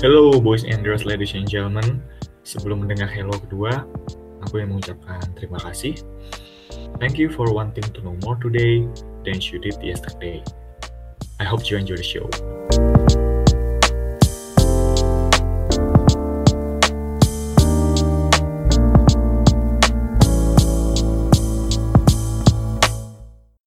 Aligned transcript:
Hello 0.00 0.40
boys 0.40 0.64
and 0.64 0.80
girls, 0.80 1.04
ladies 1.04 1.36
and 1.36 1.44
gentlemen. 1.44 2.00
Sebelum 2.40 2.88
mendengar 2.88 3.12
hello 3.12 3.36
kedua, 3.36 3.84
aku 4.40 4.64
yang 4.64 4.72
mengucapkan 4.72 5.20
terima 5.36 5.60
kasih. 5.60 5.92
Thank 6.96 7.20
you 7.20 7.28
for 7.28 7.52
wanting 7.52 7.84
to 7.84 8.00
know 8.00 8.16
more 8.24 8.40
today 8.40 8.88
than 9.28 9.44
you 9.44 9.60
did 9.60 9.76
yesterday. 9.84 10.40
I 11.36 11.44
hope 11.44 11.68
you 11.68 11.76
enjoy 11.76 12.00
the 12.00 12.08
show. 12.08 12.24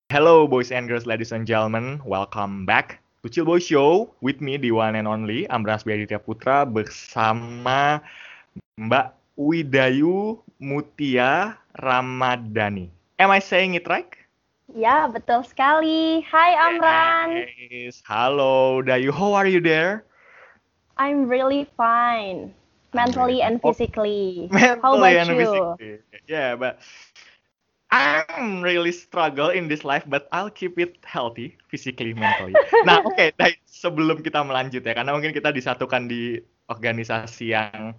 Hello 0.09 0.50
boys 0.50 0.73
and 0.73 0.90
girls, 0.90 1.05
ladies 1.05 1.30
and 1.30 1.45
gentlemen. 1.45 2.02
Welcome 2.02 2.66
back 2.66 3.02
Chill 3.32 3.45
Boy 3.48 3.59
Show 3.59 4.12
with 4.20 4.41
me, 4.41 4.58
the 4.58 4.72
one 4.76 4.95
and 5.00 5.08
only 5.08 5.48
Ambras 5.48 5.88
Biaditya 5.88 6.20
Putra 6.20 6.68
bersama 6.68 8.04
Mbak 8.76 9.16
Widayu 9.40 10.44
Mutia 10.59 11.55
Ramadhani. 11.80 12.91
Am 13.20 13.32
I 13.32 13.40
saying 13.40 13.80
it 13.80 13.88
right? 13.88 14.12
Ya, 14.76 15.08
betul 15.08 15.48
sekali. 15.48 16.20
Hai 16.27 16.52
Amran. 16.68 17.48
Yes. 17.72 18.04
Halo 18.04 18.84
Dayu, 18.84 19.16
how 19.16 19.32
are 19.32 19.48
you 19.48 19.63
there? 19.63 20.04
I'm 20.99 21.24
really 21.32 21.63
fine. 21.80 22.52
Mentally 22.94 23.41
and 23.41 23.58
Oh, 23.63 23.71
physically. 23.71 24.52
Mentally 24.52 24.84
How 24.84 24.99
about 24.99 25.16
and 25.16 25.30
you? 25.32 25.40
physically. 25.40 25.94
Yeah, 26.27 26.60
but 26.60 26.84
I'm 27.94 28.66
really 28.66 28.90
struggle 28.91 29.54
in 29.54 29.70
this 29.70 29.86
life, 29.86 30.02
but 30.10 30.26
I'll 30.34 30.49
keep 30.49 30.82
it 30.82 30.98
healthy, 31.05 31.58
physically, 31.70 32.18
mentally. 32.18 32.58
Nah, 32.82 33.05
oke, 33.05 33.30
Dai, 33.40 33.54
sebelum 33.70 34.26
kita 34.26 34.41
melanjut 34.41 34.82
ya, 34.82 34.98
karena 34.98 35.13
mungkin 35.13 35.30
kita 35.30 35.54
disatukan 35.54 36.10
di 36.10 36.41
organisasi 36.74 37.54
yang, 37.54 37.94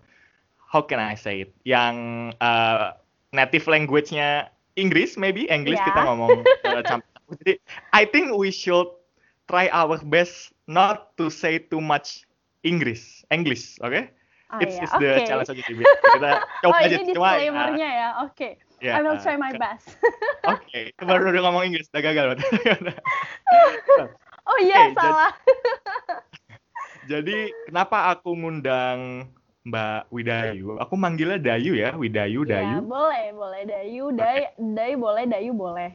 how 0.58 0.82
can 0.82 0.98
I 0.98 1.14
say 1.14 1.46
it, 1.46 1.54
yang 1.62 1.94
uh, 2.42 2.98
native 3.30 3.70
language-nya 3.70 4.50
Inggris, 4.74 5.14
maybe 5.14 5.46
English 5.46 5.78
Ya. 5.78 5.86
kita 5.94 6.02
ngomong 6.02 6.42
uh, 6.42 6.82
campur. 6.82 7.06
Jadi, 7.40 7.62
I 7.94 8.02
think 8.04 8.34
we 8.34 8.50
should 8.50 8.90
try 9.46 9.70
our 9.70 9.96
best 10.10 10.50
not 10.66 11.14
to 11.16 11.30
say 11.30 11.62
too 11.62 11.78
much 11.80 12.26
English, 12.66 13.22
English, 13.30 13.78
oke? 13.78 14.10
Ah, 14.50 14.58
it's, 14.60 14.76
ya, 14.76 14.82
it's 14.82 14.94
the 14.98 15.10
oke. 15.18 15.26
challenge 15.26 15.50
aja 15.50 15.62
sih. 15.62 15.74
Kita 15.78 16.30
coba 16.62 16.74
Oh, 16.74 16.84
aja 16.84 16.86
ini 16.90 16.94
ya, 16.94 17.06
disclaimer-nya 17.06 17.88
ya. 17.90 18.08
Oke. 18.26 18.48
Ya, 18.84 18.92
I 18.94 19.00
will 19.00 19.16
try 19.16 19.40
my 19.40 19.50
ke- 19.50 19.58
best. 19.58 19.96
Oke, 20.52 20.92
baru 21.00 21.32
udah 21.32 21.42
ngomong 21.48 21.72
Inggris, 21.72 21.88
udah 21.88 22.02
gagal. 22.04 22.26
oh 24.50 24.58
iya, 24.60 24.92
salah. 24.92 25.32
Jadi 27.10 27.52
kenapa 27.68 28.12
aku 28.12 28.36
ngundang 28.36 29.28
Mbak 29.64 30.12
Widayu? 30.12 30.76
Aku 30.80 30.94
manggilnya 30.96 31.40
Dayu 31.40 31.76
ya, 31.76 31.96
Widayu, 31.96 32.44
Ya, 32.44 32.60
Dayu. 32.60 32.78
boleh, 32.84 33.32
boleh. 33.32 33.62
Dayu, 33.64 34.04
Day, 34.12 34.52
Day 34.56 34.92
boleh, 34.96 35.24
Dayu 35.24 35.52
boleh. 35.56 35.90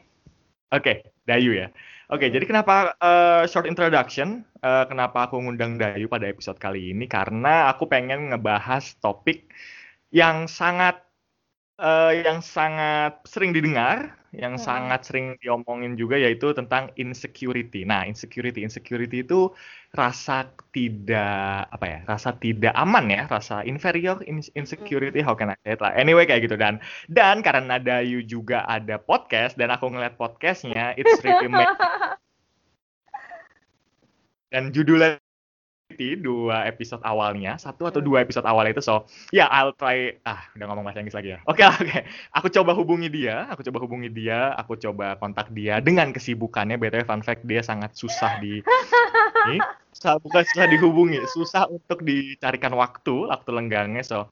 Oke, 0.73 1.05
Dayu 1.25 1.53
ya. 1.57 1.69
Oke, 2.09 2.33
jadi 2.33 2.41
kenapa 2.41 2.97
eh, 2.97 3.43
short 3.45 3.69
introduction? 3.69 4.41
Eh, 4.61 4.85
kenapa 4.89 5.29
aku 5.29 5.37
ngundang 5.41 5.77
Dayu 5.77 6.09
pada 6.09 6.25
episode 6.25 6.57
kali 6.57 6.93
ini? 6.93 7.05
Karena 7.05 7.69
aku 7.69 7.85
pengen 7.85 8.33
ngebahas 8.33 8.97
topik 8.97 9.45
yang 10.09 10.49
sangat 10.49 10.97
eh, 11.79 12.11
yang 12.27 12.39
sangat 12.43 13.23
sering 13.25 13.51
didengar, 13.55 14.13
yang 14.35 14.59
Hmm. 14.59 14.61
sangat 14.61 14.99
sering 15.07 15.27
diomongin 15.41 15.97
juga 15.97 16.15
yaitu 16.19 16.53
tentang 16.53 16.93
insecurity. 16.99 17.81
Nah, 17.87 18.05
insecurity, 18.05 18.61
insecurity 18.61 19.25
itu 19.25 19.49
rasa 19.95 20.53
tidak 20.75 21.65
apa 21.73 21.85
ya, 21.89 21.99
rasa 22.05 22.29
tidak 22.37 22.73
aman 22.77 23.09
ya, 23.09 23.21
rasa 23.25 23.65
inferior, 23.65 24.21
in- 24.29 24.45
insecurity, 24.53 25.19
how 25.25 25.33
can 25.33 25.49
I 25.53 25.57
say 25.65 25.73
it 25.73 25.81
lah. 25.81 25.95
Anyway 25.97 26.29
kayak 26.29 26.45
gitu 26.45 26.55
dan 26.59 26.77
dan 27.09 27.41
karena 27.41 27.81
Dayu 27.81 28.21
juga 28.21 28.67
ada 28.69 29.01
podcast 29.01 29.57
dan 29.57 29.73
aku 29.73 29.89
ngeliat 29.89 30.13
podcastnya, 30.19 30.93
it's 30.99 31.17
really 31.25 31.49
dan 34.53 34.73
judulnya 34.73 35.21
dua 36.19 36.63
episode 36.65 37.03
awalnya 37.03 37.59
satu 37.59 37.91
atau 37.91 37.99
dua 37.99 38.23
episode 38.23 38.47
awal 38.47 38.65
itu 38.71 38.79
so 38.79 39.03
ya 39.35 39.51
I'll 39.51 39.75
try 39.75 40.15
ah 40.23 40.39
udah 40.55 40.65
ngomong 40.71 40.87
bahasa 40.87 41.03
Inggris 41.03 41.17
lagi 41.17 41.35
ya. 41.35 41.39
Oke 41.45 41.61
lah 41.61 41.75
oke 41.83 41.99
aku 42.33 42.47
coba 42.47 42.71
hubungi 42.73 43.07
dia 43.11 43.45
aku 43.51 43.61
coba 43.67 43.77
hubungi 43.83 44.09
dia 44.09 44.55
aku 44.55 44.79
coba 44.79 45.19
kontak 45.19 45.51
dia 45.51 45.83
dengan 45.83 46.15
kesibukannya. 46.15 46.79
Btw 46.79 47.03
fun 47.03 47.21
fact 47.21 47.43
dia 47.43 47.59
sangat 47.59 47.93
susah 47.99 48.39
di 48.39 48.63
ini 49.51 49.59
susah 49.91 50.15
bukan 50.23 50.43
susah 50.47 50.65
dihubungi 50.71 51.19
susah 51.35 51.63
untuk 51.67 52.05
dicarikan 52.07 52.71
waktu 52.77 53.27
waktu 53.27 53.49
lenggangnya 53.51 54.05
so 54.05 54.29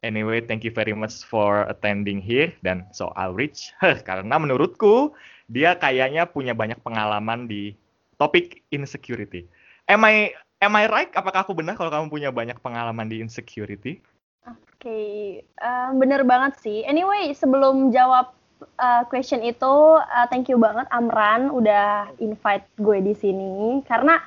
anyway 0.00 0.40
thank 0.40 0.64
you 0.64 0.72
very 0.72 0.96
much 0.96 1.24
for 1.26 1.68
attending 1.68 2.22
here 2.22 2.52
dan 2.64 2.88
so 2.94 3.12
I'll 3.18 3.36
reach 3.36 3.72
her 3.84 4.00
karena 4.00 4.36
menurutku 4.36 5.12
dia 5.48 5.76
kayaknya 5.76 6.24
punya 6.24 6.56
banyak 6.56 6.80
pengalaman 6.80 7.44
di 7.44 7.76
topik 8.16 8.64
insecurity. 8.72 9.44
Am 9.90 10.00
I 10.06 10.32
am 10.62 10.72
I 10.76 10.86
right? 10.86 11.10
Apakah 11.14 11.42
aku 11.42 11.56
benar 11.56 11.74
kalau 11.74 11.90
kamu 11.90 12.06
punya 12.12 12.30
banyak 12.30 12.58
pengalaman 12.60 13.10
di 13.10 13.18
insecurity? 13.24 13.98
Oke, 14.44 15.40
eh, 15.40 15.90
bener 15.96 16.28
banget 16.28 16.60
sih. 16.60 16.84
Anyway, 16.84 17.32
sebelum 17.32 17.88
jawab 17.88 18.36
eh, 18.64 19.02
question 19.08 19.40
itu, 19.40 19.74
eh, 20.00 20.26
thank 20.28 20.52
you 20.52 20.60
banget 20.60 20.84
Amran 20.92 21.48
udah 21.48 22.12
invite 22.20 22.68
gue 22.76 23.00
di 23.00 23.14
sini. 23.16 23.80
Karena 23.88 24.20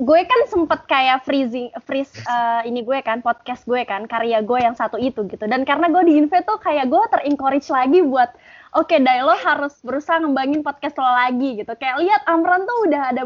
gue 0.00 0.20
kan 0.24 0.40
sempet 0.48 0.88
kayak 0.88 1.22
freezing 1.28 1.68
freeze 1.84 2.10
eh, 2.24 2.64
ini 2.64 2.80
gue 2.80 2.98
kan 3.04 3.20
podcast 3.20 3.68
gue 3.68 3.84
kan 3.84 4.08
karya 4.08 4.40
gue 4.40 4.58
yang 4.58 4.72
satu 4.72 4.96
itu 4.96 5.28
gitu. 5.28 5.44
Dan 5.44 5.68
karena 5.68 5.92
gue 5.92 6.02
di 6.08 6.16
invite 6.16 6.48
tuh 6.48 6.56
kayak 6.56 6.88
gue 6.88 7.02
terencourage 7.12 7.68
lagi 7.68 8.00
buat 8.00 8.32
oke 8.72 8.96
Dai 8.96 9.20
lo 9.20 9.36
harus 9.36 9.76
berusaha 9.84 10.24
ngembangin 10.24 10.64
podcast 10.64 10.96
lo 10.96 11.04
lagi 11.04 11.60
gitu. 11.60 11.72
Kayak 11.76 12.00
lihat 12.00 12.22
Amran 12.24 12.64
tuh 12.64 12.78
udah 12.88 13.02
ada 13.12 13.22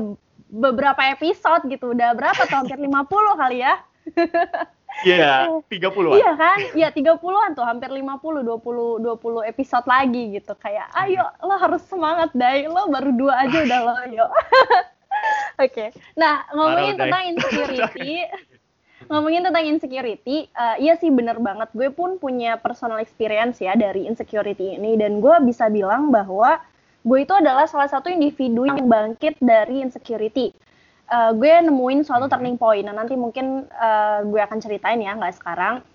beberapa 0.46 1.02
episode 1.10 1.66
gitu 1.66 1.92
udah 1.92 2.14
berapa 2.14 2.40
tuh 2.46 2.56
hampir 2.62 2.78
50 2.78 3.42
kali 3.42 3.58
ya 3.62 3.74
Iya, 5.04 5.60
30-an. 5.68 6.16
Iya 6.16 6.32
kan? 6.40 6.58
Iya 6.72 6.88
30-an 6.88 7.52
tuh, 7.52 7.66
hampir 7.68 7.92
50, 7.92 8.40
20 8.40 9.04
20 9.04 9.52
episode 9.52 9.84
lagi 9.84 10.40
gitu. 10.40 10.56
Kayak 10.56 10.88
ayo 10.96 11.20
lo 11.44 11.54
harus 11.60 11.84
semangat, 11.84 12.32
Dai. 12.32 12.64
Lo 12.64 12.88
baru 12.88 13.12
dua 13.12 13.44
aja 13.44 13.60
udah 13.60 13.80
lo, 13.84 13.92
ayo. 14.08 14.24
Oke. 15.64 15.92
Nah, 16.16 16.48
ngomongin 16.52 16.96
Parah, 16.96 17.02
tentang 17.08 17.22
insecurity, 17.28 18.12
ngomongin 19.12 19.42
tentang 19.44 19.64
insecurity, 19.68 20.36
eh, 20.48 20.76
iya 20.80 20.96
sih 20.96 21.12
bener 21.12 21.36
banget. 21.44 21.68
Gue 21.76 21.92
pun 21.92 22.16
punya 22.16 22.56
personal 22.56 23.00
experience 23.00 23.60
ya 23.60 23.76
dari 23.76 24.08
insecurity 24.08 24.80
ini 24.80 24.96
dan 24.96 25.20
gue 25.20 25.36
bisa 25.44 25.68
bilang 25.68 26.08
bahwa 26.08 26.56
gue 27.06 27.18
itu 27.22 27.30
adalah 27.30 27.70
salah 27.70 27.86
satu 27.86 28.10
individu 28.10 28.66
yang 28.66 28.90
bangkit 28.90 29.38
dari 29.38 29.86
insecurity. 29.86 30.50
Eh, 31.06 31.30
gue 31.38 31.52
nemuin 31.62 32.02
suatu 32.02 32.26
turning 32.26 32.58
point. 32.58 32.82
Nah, 32.82 32.94
nanti 32.98 33.14
mungkin 33.14 33.62
eh, 33.70 34.18
gue 34.26 34.40
akan 34.42 34.58
ceritain 34.58 34.98
ya, 34.98 35.14
nggak 35.14 35.38
sekarang. 35.38 35.86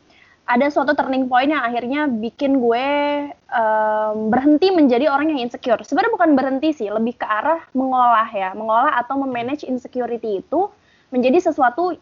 Ada 0.47 0.71
suatu 0.71 0.95
turning 0.95 1.27
point 1.27 1.51
yang 1.51 1.63
akhirnya 1.63 2.11
bikin 2.11 2.59
gue 2.59 2.87
em, 3.29 4.17
berhenti 4.27 4.67
menjadi 4.73 5.07
orang 5.07 5.31
yang 5.31 5.47
insecure. 5.47 5.79
Sebenarnya 5.85 6.11
bukan 6.11 6.31
berhenti 6.35 6.75
sih, 6.75 6.89
lebih 6.91 7.15
ke 7.15 7.23
arah 7.23 7.61
mengolah 7.71 8.27
ya, 8.27 8.51
mengolah 8.51 8.99
atau 8.99 9.21
memanage 9.21 9.63
insecurity 9.63 10.43
itu 10.43 10.67
menjadi 11.13 11.53
sesuatu 11.53 11.95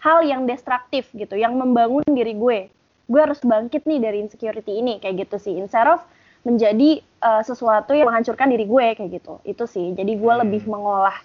hal 0.00 0.26
yang 0.26 0.48
destruktif 0.48 1.06
gitu, 1.14 1.38
yang 1.38 1.54
membangun 1.54 2.02
diri 2.08 2.34
gue. 2.34 2.72
Gue 3.06 3.20
harus 3.20 3.38
bangkit 3.44 3.86
nih 3.86 4.00
dari 4.00 4.18
insecurity 4.26 4.80
ini, 4.80 4.98
kayak 4.98 5.28
gitu 5.28 5.36
sih. 5.38 5.54
Instead 5.54 5.86
of 5.86 6.02
menjadi 6.44 7.00
eh, 7.00 7.42
sesuatu 7.42 7.96
yang 7.96 8.08
menghancurkan 8.12 8.52
diri 8.52 8.68
gue 8.68 8.86
kayak 8.94 9.10
gitu. 9.10 9.40
Itu 9.48 9.64
sih. 9.64 9.96
Jadi 9.96 10.12
gue 10.16 10.34
Hmm. 10.34 10.42
lebih 10.44 10.68
mengolah 10.68 11.16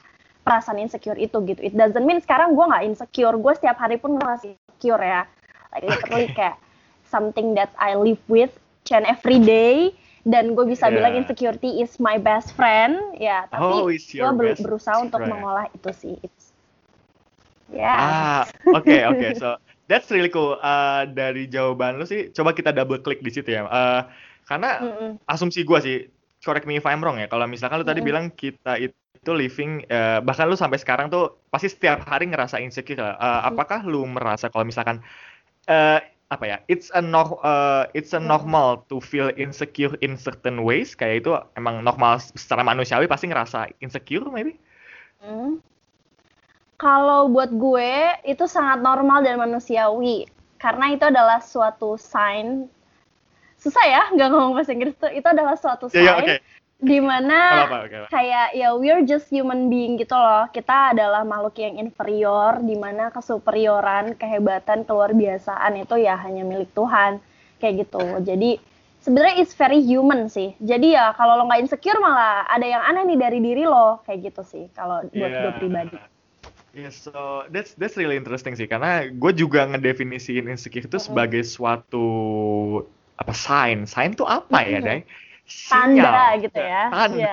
perasaan 0.48 0.80
insecure 0.80 1.19
itu 1.19 1.38
gitu. 1.45 1.60
It 1.62 1.75
doesn't 1.75 2.04
mean 2.07 2.24
sekarang 2.24 2.56
gue 2.56 2.66
nggak 2.66 2.83
insecure. 2.88 3.36
Gue 3.36 3.54
setiap 3.54 3.77
hari 3.77 4.00
pun 4.00 4.16
masih 4.18 4.56
insecure 4.56 5.04
ya. 5.04 5.27
Like 5.75 5.86
literally 5.86 6.27
kayak 6.38 6.57
something 7.06 7.54
that 7.60 7.69
I 7.77 8.00
live 8.00 8.21
with 8.31 8.50
each 8.83 8.92
and 8.95 9.06
every 9.06 9.38
day. 9.44 9.92
Dan 10.24 10.56
gue 10.56 10.66
bisa 10.68 10.88
Yeah. 10.88 11.00
bilang 11.00 11.13
insecurity 11.19 11.80
is 11.83 12.00
my 12.00 12.19
best 12.19 12.56
friend. 12.56 13.00
Ya, 13.19 13.48
tapi 13.51 13.63
Oh, 13.63 13.86
gue 13.88 14.30
ber- 14.36 14.60
berusaha 14.60 15.00
untuk 15.04 15.19
friend. 15.19 15.31
mengolah 15.31 15.68
itu 15.72 15.89
sih. 15.95 16.15
It's, 16.24 16.51
ya. 17.72 17.94
Ah, 17.95 18.44
oke 18.77 18.98
oke. 19.15 19.27
So 19.36 19.57
that's 19.88 20.07
really 20.12 20.30
cool. 20.30 20.60
Uh, 20.60 21.07
dari 21.10 21.48
jawaban 21.50 21.98
lu 21.98 22.06
sih, 22.06 22.30
coba 22.36 22.51
kita 22.54 22.72
double 22.72 23.00
klik 23.01 23.19
di 23.24 23.31
situ 23.31 23.50
ya. 23.51 23.65
Uh, 23.65 24.01
karena 24.50 24.81
Mm-mm. 24.81 25.12
asumsi 25.30 25.62
gua 25.62 25.78
sih, 25.86 26.10
correct 26.42 26.66
me 26.66 26.81
if 26.81 26.86
I'm 26.90 27.06
wrong 27.06 27.22
ya. 27.22 27.30
Kalau 27.30 27.46
misalkan 27.46 27.80
lu 27.81 27.86
tadi 27.86 28.01
Mm-mm. 28.01 28.10
bilang 28.10 28.34
kita 28.34 28.81
itu 28.81 29.31
living, 29.31 29.86
uh, 29.94 30.19
bahkan 30.25 30.50
lu 30.50 30.57
sampai 30.57 30.81
sekarang 30.81 31.13
tuh 31.13 31.38
pasti 31.54 31.69
setiap 31.69 32.01
hari 32.10 32.25
ngerasa 32.34 32.57
insecure. 32.57 32.98
Uh, 32.98 33.46
Mm. 33.46 33.46
apakah 33.54 33.86
lu 33.86 34.10
merasa 34.10 34.50
kalau 34.50 34.66
misalkan 34.66 35.06
uh, 35.69 36.01
apa 36.30 36.46
ya? 36.46 36.57
It's 36.66 36.90
a 36.94 37.01
no, 37.01 37.38
uh, 37.46 37.86
it's 37.94 38.18
a 38.18 38.22
Mm. 38.22 38.28
normal 38.28 38.86
to 38.90 38.98
feel 39.01 39.30
insecure 39.38 39.94
in 40.01 40.18
certain 40.18 40.66
ways. 40.66 40.98
Kayak 40.98 41.16
itu 41.25 41.31
emang 41.54 41.86
normal 41.86 42.18
secara 42.22 42.66
manusiawi 42.66 43.06
pasti 43.06 43.30
ngerasa 43.30 43.69
insecure 43.86 44.25
maybe. 44.34 44.57
Hmm. 45.19 45.60
Kalau 46.80 47.28
buat 47.28 47.51
gue 47.51 47.92
itu 48.24 48.48
sangat 48.48 48.80
normal 48.80 49.19
dan 49.19 49.36
manusiawi 49.36 50.31
karena 50.63 50.96
itu 50.96 51.04
adalah 51.12 51.44
suatu 51.44 52.00
sign 52.00 52.72
susah 53.59 53.83
ya 53.83 54.03
nggak 54.15 54.29
ngomong 54.31 54.56
bahasa 54.56 54.71
Inggris 54.71 54.95
tuh. 54.95 55.11
Itu 55.11 55.27
adalah 55.27 55.56
suatu 55.56 55.88
sign 55.88 56.01
Ya, 56.01 56.15
ya, 56.15 56.23
oke. 56.23 56.35
di 56.79 57.00
mana 57.03 57.35
Nggak 57.35 57.67
apa-apa, 57.67 57.79
oke. 57.85 58.00
kayak 58.07 58.47
ya 58.56 58.71
we're 58.71 59.03
just 59.03 59.27
human 59.27 59.67
being 59.67 60.00
gitu 60.00 60.15
loh. 60.15 60.47
Kita 60.50 60.95
adalah 60.95 61.21
makhluk 61.21 61.59
yang 61.59 61.75
inferior 61.75 62.63
di 62.63 62.73
mana 62.73 63.11
kesuperioran 63.11 64.15
kehebatan 64.15 64.88
keluar 64.88 65.11
biasaan 65.11 65.75
itu 65.75 66.00
ya 66.00 66.15
hanya 66.15 66.41
milik 66.41 66.71
Tuhan. 66.71 67.19
Kayak 67.59 67.83
gitu. 67.83 68.23
Jadi 68.23 68.56
sebenarnya 69.03 69.44
it's 69.44 69.51
very 69.51 69.83
human 69.83 70.31
sih. 70.31 70.55
Jadi 70.63 70.95
ya 70.95 71.12
kalau 71.12 71.35
lo 71.35 71.44
nggak 71.45 71.67
insecure 71.67 72.00
malah 72.00 72.47
ada 72.47 72.63
yang 72.63 72.79
aneh 72.79 73.03
nih 73.12 73.19
dari 73.19 73.39
diri 73.44 73.67
lo. 73.67 74.00
Kayak 74.07 74.31
gitu 74.31 74.41
sih 74.47 74.65
kalau 74.71 75.03
buat 75.12 75.12
gue 75.12 75.44
Yeah. 75.51 75.59
pribadi. 75.59 75.97
Yeah, 76.69 76.94
so 76.94 77.44
that's 77.50 77.73
that's 77.75 77.97
really 77.97 78.15
interesting 78.15 78.53
sih. 78.53 78.69
Karena 78.69 79.09
gue 79.09 79.31
juga 79.33 79.67
ngedefinisiin 79.67 80.47
insecure 80.47 80.85
itu 80.85 80.95
sebagai 81.01 81.41
suatu 81.44 82.07
apa 83.19 83.33
sign. 83.36 83.83
Sign 83.83 84.16
tuh 84.16 84.25
apa 84.25 84.63
ya, 84.63 84.80
Mm-mm. 84.80 84.88
Day? 84.88 85.00
Tanda 85.68 86.39
gitu 86.39 86.60
ya. 86.62 86.83
Tanda, 86.94 87.18
Iya. 87.19 87.31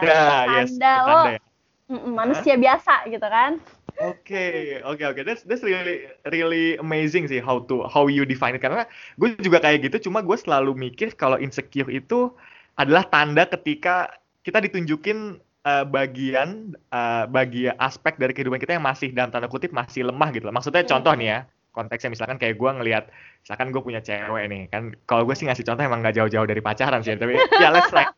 yes. 0.50 0.71
Tanda 0.75 0.93
lo. 0.99 1.06
Tanda 1.06 1.31
ya. 1.37 1.43
Mm-mm, 1.87 2.12
manusia 2.19 2.55
biasa 2.59 3.06
gitu 3.06 3.23
kan 3.23 3.62
Oke, 3.97 4.77
oke, 4.85 5.00
oke. 5.09 5.21
That's 5.25 5.41
that's 5.49 5.65
really 5.65 6.05
really 6.29 6.77
amazing 6.77 7.25
sih 7.33 7.41
how 7.41 7.65
to 7.65 7.88
how 7.88 8.12
you 8.12 8.29
define 8.29 8.53
it 8.53 8.61
karena 8.61 8.85
gue 9.17 9.33
juga 9.41 9.56
kayak 9.56 9.88
gitu. 9.88 10.11
Cuma 10.11 10.21
gue 10.21 10.37
selalu 10.37 10.77
mikir 10.77 11.17
kalau 11.17 11.41
insecure 11.41 11.89
itu 11.89 12.29
adalah 12.77 13.09
tanda 13.09 13.49
ketika 13.49 14.12
kita 14.44 14.61
ditunjukin 14.61 15.41
eh, 15.41 15.85
bagian 15.89 16.77
eh, 16.77 17.25
bagian 17.25 17.73
aspek 17.81 18.21
dari 18.21 18.37
kehidupan 18.37 18.61
kita 18.61 18.77
yang 18.77 18.85
masih 18.85 19.17
dalam 19.17 19.32
tanda 19.32 19.49
kutip 19.49 19.73
masih 19.73 20.12
lemah 20.12 20.29
gitu. 20.29 20.44
Maksudnya 20.53 20.85
Hmm. 20.85 20.93
contoh 20.93 21.17
nih 21.17 21.29
ya 21.32 21.39
konteksnya. 21.76 22.08
Misalkan 22.08 22.40
kayak 22.40 22.56
gue 22.56 22.70
ngelihat 22.81 23.05
misalkan 23.44 23.69
gue 23.69 23.82
punya 23.84 24.00
cewek 24.00 24.44
nih 24.49 24.62
kan 24.73 24.96
kalau 25.05 25.28
gue 25.28 25.37
sih 25.37 25.44
ngasih 25.44 25.62
contoh 25.69 25.84
emang 25.84 26.00
nggak 26.00 26.17
jauh-jauh 26.17 26.49
dari 26.49 26.64
pacaran 26.64 27.05
sih 27.05 27.14
tapi 27.14 27.37
ya 27.62 27.69
let's 27.70 27.93
like 27.93 28.11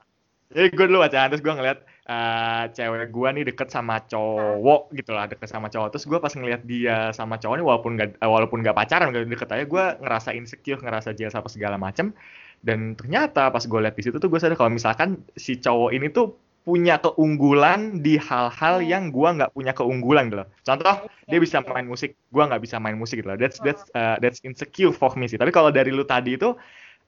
jadi 0.49 0.73
gue 0.73 0.87
dulu 0.89 1.05
pacaran 1.05 1.29
terus 1.29 1.45
gue 1.45 1.53
ngeliat 1.53 1.79
eh, 2.09 2.65
cewek 2.73 3.13
gue 3.13 3.29
nih 3.37 3.45
deket 3.53 3.69
sama 3.69 4.01
cowok 4.09 4.97
gitu 4.97 5.13
lah 5.13 5.29
deket 5.29 5.45
sama 5.45 5.69
cowok. 5.69 5.93
Terus 5.93 6.05
gue 6.09 6.19
pas 6.25 6.33
ngeliat 6.33 6.63
dia 6.65 7.13
sama 7.13 7.37
cowok 7.37 7.55
nih 7.61 7.67
walaupun 7.69 7.93
gak 8.01 8.11
walaupun 8.25 8.59
gak 8.65 8.73
pacaran 8.73 9.13
gak 9.13 9.29
deket 9.29 9.49
aja 9.53 9.65
gue 9.69 9.85
ngerasa 10.01 10.31
insecure 10.33 10.81
ngerasa 10.81 11.13
jealous 11.13 11.37
apa 11.37 11.53
segala 11.53 11.77
macem. 11.77 12.17
Dan 12.65 12.97
ternyata 12.97 13.53
pas 13.53 13.61
gue 13.61 13.81
liat 13.85 13.93
di 13.93 14.03
situ 14.09 14.17
tuh 14.17 14.33
gue 14.33 14.41
sadar 14.41 14.57
kalau 14.57 14.73
misalkan 14.73 15.21
si 15.37 15.61
cowok 15.61 15.93
ini 15.93 16.09
tuh 16.09 16.48
punya 16.69 17.01
keunggulan 17.01 18.05
di 18.05 18.21
hal-hal 18.21 18.85
Hmm. 18.85 18.93
yang 18.93 19.05
gue 19.09 19.29
nggak 19.41 19.57
punya 19.57 19.73
keunggulan 19.73 20.29
gitu 20.29 20.45
loh. 20.45 20.49
Contoh 20.61 20.95
dia 21.25 21.39
bisa 21.41 21.65
main 21.65 21.89
musik, 21.89 22.13
gue 22.29 22.43
nggak 22.45 22.61
bisa 22.61 22.77
main 22.77 23.01
musik 23.01 23.25
gitu 23.25 23.33
loh. 23.33 23.41
That's 23.41 23.57
that's 23.65 23.89
uh, 23.97 24.21
that's 24.21 24.45
insecure 24.45 24.93
for 24.93 25.17
me 25.17 25.25
sih. 25.25 25.41
Tapi 25.41 25.49
kalau 25.49 25.73
dari 25.73 25.89
lu 25.89 26.05
tadi 26.05 26.37
itu 26.37 26.53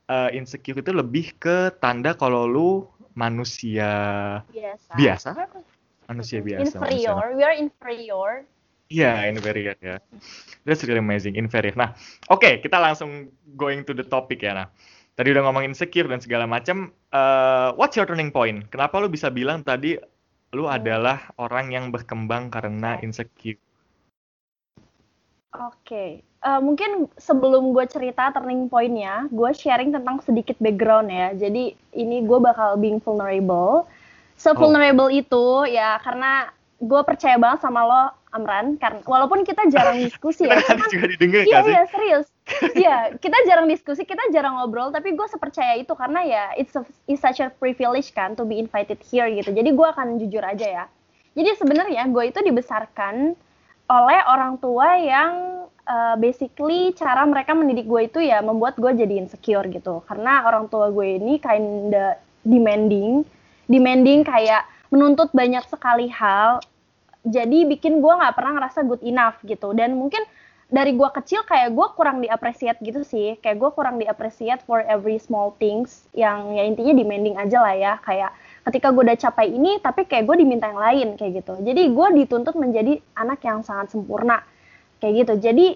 uh, 0.08 0.30
insecure 0.32 0.80
itu 0.80 0.96
lebih 0.96 1.36
ke 1.36 1.76
tanda 1.76 2.16
kalau 2.16 2.48
lu 2.48 2.88
manusia 3.12 3.90
biasa 4.48 4.96
biasa, 4.96 5.30
manusia 6.08 6.38
biasa. 6.40 6.80
manusia 6.80 7.12
inferior 7.12 7.24
we 7.36 7.42
are 7.44 7.56
inferior 7.60 8.30
Iya, 8.90 9.30
inferior 9.30 9.78
ya. 9.78 10.02
That's 10.66 10.82
really 10.82 10.98
amazing, 10.98 11.38
inferior. 11.38 11.78
Nah, 11.78 11.94
oke, 12.26 12.58
kita 12.58 12.74
langsung 12.74 13.30
going 13.54 13.86
to 13.86 13.94
the 13.94 14.02
topic 14.02 14.42
ya. 14.42 14.50
Nah, 14.50 14.66
tadi 15.20 15.36
udah 15.36 15.44
ngomongin 15.44 15.76
insecure 15.76 16.08
dan 16.08 16.24
segala 16.24 16.48
macam. 16.48 16.88
Eh, 17.12 17.68
what's 17.76 18.00
your 18.00 18.08
turning 18.08 18.32
point? 18.32 18.64
Kenapa 18.72 18.96
lu 18.96 19.12
bisa 19.12 19.28
bilang 19.28 19.60
tadi 19.60 20.00
lu 20.56 20.64
adalah 20.64 21.28
orang 21.36 21.68
yang 21.68 21.92
berkembang 21.92 22.48
karena 22.48 22.96
insecure? 23.04 23.60
Oke, 25.52 26.24
Eh, 26.40 26.60
mungkin 26.64 27.04
sebelum 27.20 27.76
gue 27.76 27.84
cerita 27.84 28.32
turning 28.32 28.72
point-nya, 28.72 29.28
gue 29.28 29.50
sharing 29.52 29.92
tentang 29.92 30.24
sedikit 30.24 30.56
background 30.56 31.12
ya. 31.12 31.36
Jadi 31.36 31.76
ini 31.92 32.24
gue 32.24 32.38
bakal 32.40 32.80
being 32.80 32.96
vulnerable. 32.96 33.84
Se-vulnerable 34.40 35.12
itu 35.12 35.68
ya 35.68 36.00
karena 36.00 36.48
gue 36.80 37.00
percaya 37.04 37.36
banget 37.36 37.60
sama 37.60 37.84
lo, 37.84 38.04
Amran. 38.32 38.80
Karena 38.80 39.04
walaupun 39.04 39.44
kita 39.44 39.68
jarang 39.68 40.00
diskusi 40.08 40.48
ya, 40.48 40.56
kan 40.64 40.80
cuman 40.80 40.88
juga 40.88 41.06
didengar 41.12 41.44
Iya 41.44 41.60
iya 41.68 41.82
serius. 41.92 42.24
Iya 42.82 43.14
kita 43.18 43.38
jarang 43.46 43.66
diskusi, 43.70 44.02
kita 44.02 44.30
jarang 44.34 44.58
ngobrol, 44.58 44.90
tapi 44.90 45.14
gue 45.14 45.26
sepercaya 45.30 45.78
itu 45.78 45.92
karena 45.94 46.20
ya 46.26 46.44
it's, 46.58 46.74
a, 46.74 46.82
it's 47.06 47.22
such 47.22 47.38
a 47.38 47.48
privilege 47.50 48.10
kan 48.12 48.34
to 48.34 48.42
be 48.42 48.58
invited 48.58 48.98
here 49.06 49.28
gitu. 49.30 49.54
Jadi 49.54 49.70
gue 49.70 49.86
akan 49.86 50.18
jujur 50.18 50.42
aja 50.42 50.66
ya. 50.66 50.84
Jadi 51.38 51.50
sebenarnya 51.56 52.10
gue 52.10 52.24
itu 52.26 52.40
dibesarkan 52.42 53.38
oleh 53.90 54.20
orang 54.26 54.58
tua 54.58 54.98
yang 54.98 55.30
uh, 55.86 56.14
basically 56.18 56.94
cara 56.94 57.26
mereka 57.26 57.54
mendidik 57.54 57.86
gue 57.86 58.06
itu 58.06 58.18
ya 58.22 58.42
membuat 58.42 58.78
gue 58.78 58.90
jadi 58.94 59.14
insecure 59.18 59.66
gitu. 59.70 60.02
Karena 60.06 60.46
orang 60.46 60.66
tua 60.70 60.90
gue 60.90 61.18
ini 61.18 61.38
kinda 61.38 62.18
demanding, 62.42 63.22
demanding 63.70 64.26
kayak 64.26 64.66
menuntut 64.90 65.30
banyak 65.30 65.62
sekali 65.70 66.10
hal. 66.10 66.62
Jadi 67.20 67.68
bikin 67.68 68.00
gue 68.00 68.12
nggak 68.16 68.34
pernah 68.34 68.58
ngerasa 68.58 68.80
good 68.86 69.02
enough 69.06 69.38
gitu. 69.46 69.70
Dan 69.76 69.94
mungkin 69.98 70.22
dari 70.70 70.94
gue 70.94 71.10
kecil 71.10 71.42
kayak 71.42 71.74
gue 71.74 71.86
kurang 71.98 72.22
diapresiat 72.22 72.78
gitu 72.78 73.02
sih. 73.02 73.34
Kayak 73.42 73.58
gue 73.58 73.70
kurang 73.74 73.98
diapresiat 73.98 74.62
for 74.62 74.86
every 74.86 75.18
small 75.18 75.58
things 75.58 76.06
yang 76.14 76.54
ya 76.54 76.62
intinya 76.62 76.94
demanding 76.94 77.34
aja 77.34 77.58
lah 77.58 77.74
ya. 77.74 77.92
Kayak 78.06 78.30
ketika 78.70 78.94
gue 78.94 79.02
udah 79.02 79.18
capai 79.18 79.50
ini 79.50 79.82
tapi 79.82 80.06
kayak 80.06 80.30
gue 80.30 80.36
diminta 80.38 80.70
yang 80.70 80.78
lain 80.78 81.08
kayak 81.18 81.42
gitu. 81.42 81.58
Jadi 81.58 81.82
gue 81.90 82.06
dituntut 82.22 82.54
menjadi 82.54 83.02
anak 83.18 83.42
yang 83.42 83.66
sangat 83.66 83.90
sempurna 83.90 84.46
kayak 85.02 85.26
gitu. 85.26 85.34
Jadi 85.42 85.66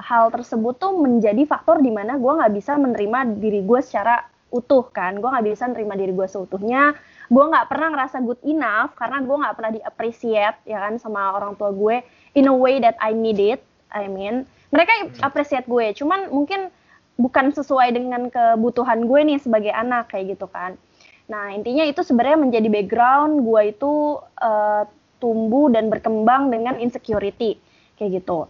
hal 0.00 0.32
tersebut 0.32 0.80
tuh 0.80 0.96
menjadi 0.96 1.44
faktor 1.44 1.84
di 1.84 1.92
mana 1.92 2.16
gue 2.16 2.32
nggak 2.32 2.52
bisa 2.56 2.80
menerima 2.80 3.36
diri 3.36 3.60
gue 3.60 3.80
secara 3.84 4.24
utuh 4.48 4.88
kan. 4.88 5.20
Gue 5.20 5.28
nggak 5.28 5.44
bisa 5.44 5.68
menerima 5.68 5.94
diri 6.08 6.12
gue 6.16 6.28
seutuhnya. 6.32 6.96
Gue 7.28 7.44
nggak 7.52 7.68
pernah 7.68 7.88
ngerasa 7.92 8.24
good 8.24 8.40
enough 8.48 8.96
karena 8.96 9.20
gue 9.20 9.36
nggak 9.44 9.54
pernah 9.60 9.72
diapresiat 9.76 10.64
ya 10.64 10.88
kan 10.88 10.96
sama 10.96 11.36
orang 11.36 11.52
tua 11.60 11.68
gue 11.68 12.00
in 12.32 12.48
a 12.48 12.56
way 12.56 12.80
that 12.80 12.96
I 12.96 13.12
need 13.12 13.36
it. 13.36 13.60
I 13.92 14.08
mean, 14.08 14.48
mereka 14.72 14.92
apresiat 15.20 15.68
gue, 15.68 15.92
cuman 15.92 16.32
mungkin 16.32 16.72
bukan 17.20 17.52
sesuai 17.52 17.92
dengan 17.92 18.32
kebutuhan 18.32 19.04
gue 19.04 19.20
nih 19.20 19.38
sebagai 19.38 19.72
anak 19.72 20.10
kayak 20.10 20.36
gitu 20.36 20.48
kan. 20.48 20.80
Nah 21.28 21.52
intinya 21.52 21.84
itu 21.84 22.00
sebenarnya 22.00 22.40
menjadi 22.40 22.68
background 22.72 23.44
gue 23.44 23.62
itu 23.70 23.92
uh, 24.40 24.82
tumbuh 25.22 25.70
dan 25.70 25.86
berkembang 25.92 26.50
dengan 26.50 26.80
insecurity 26.80 27.60
kayak 28.00 28.24
gitu. 28.24 28.48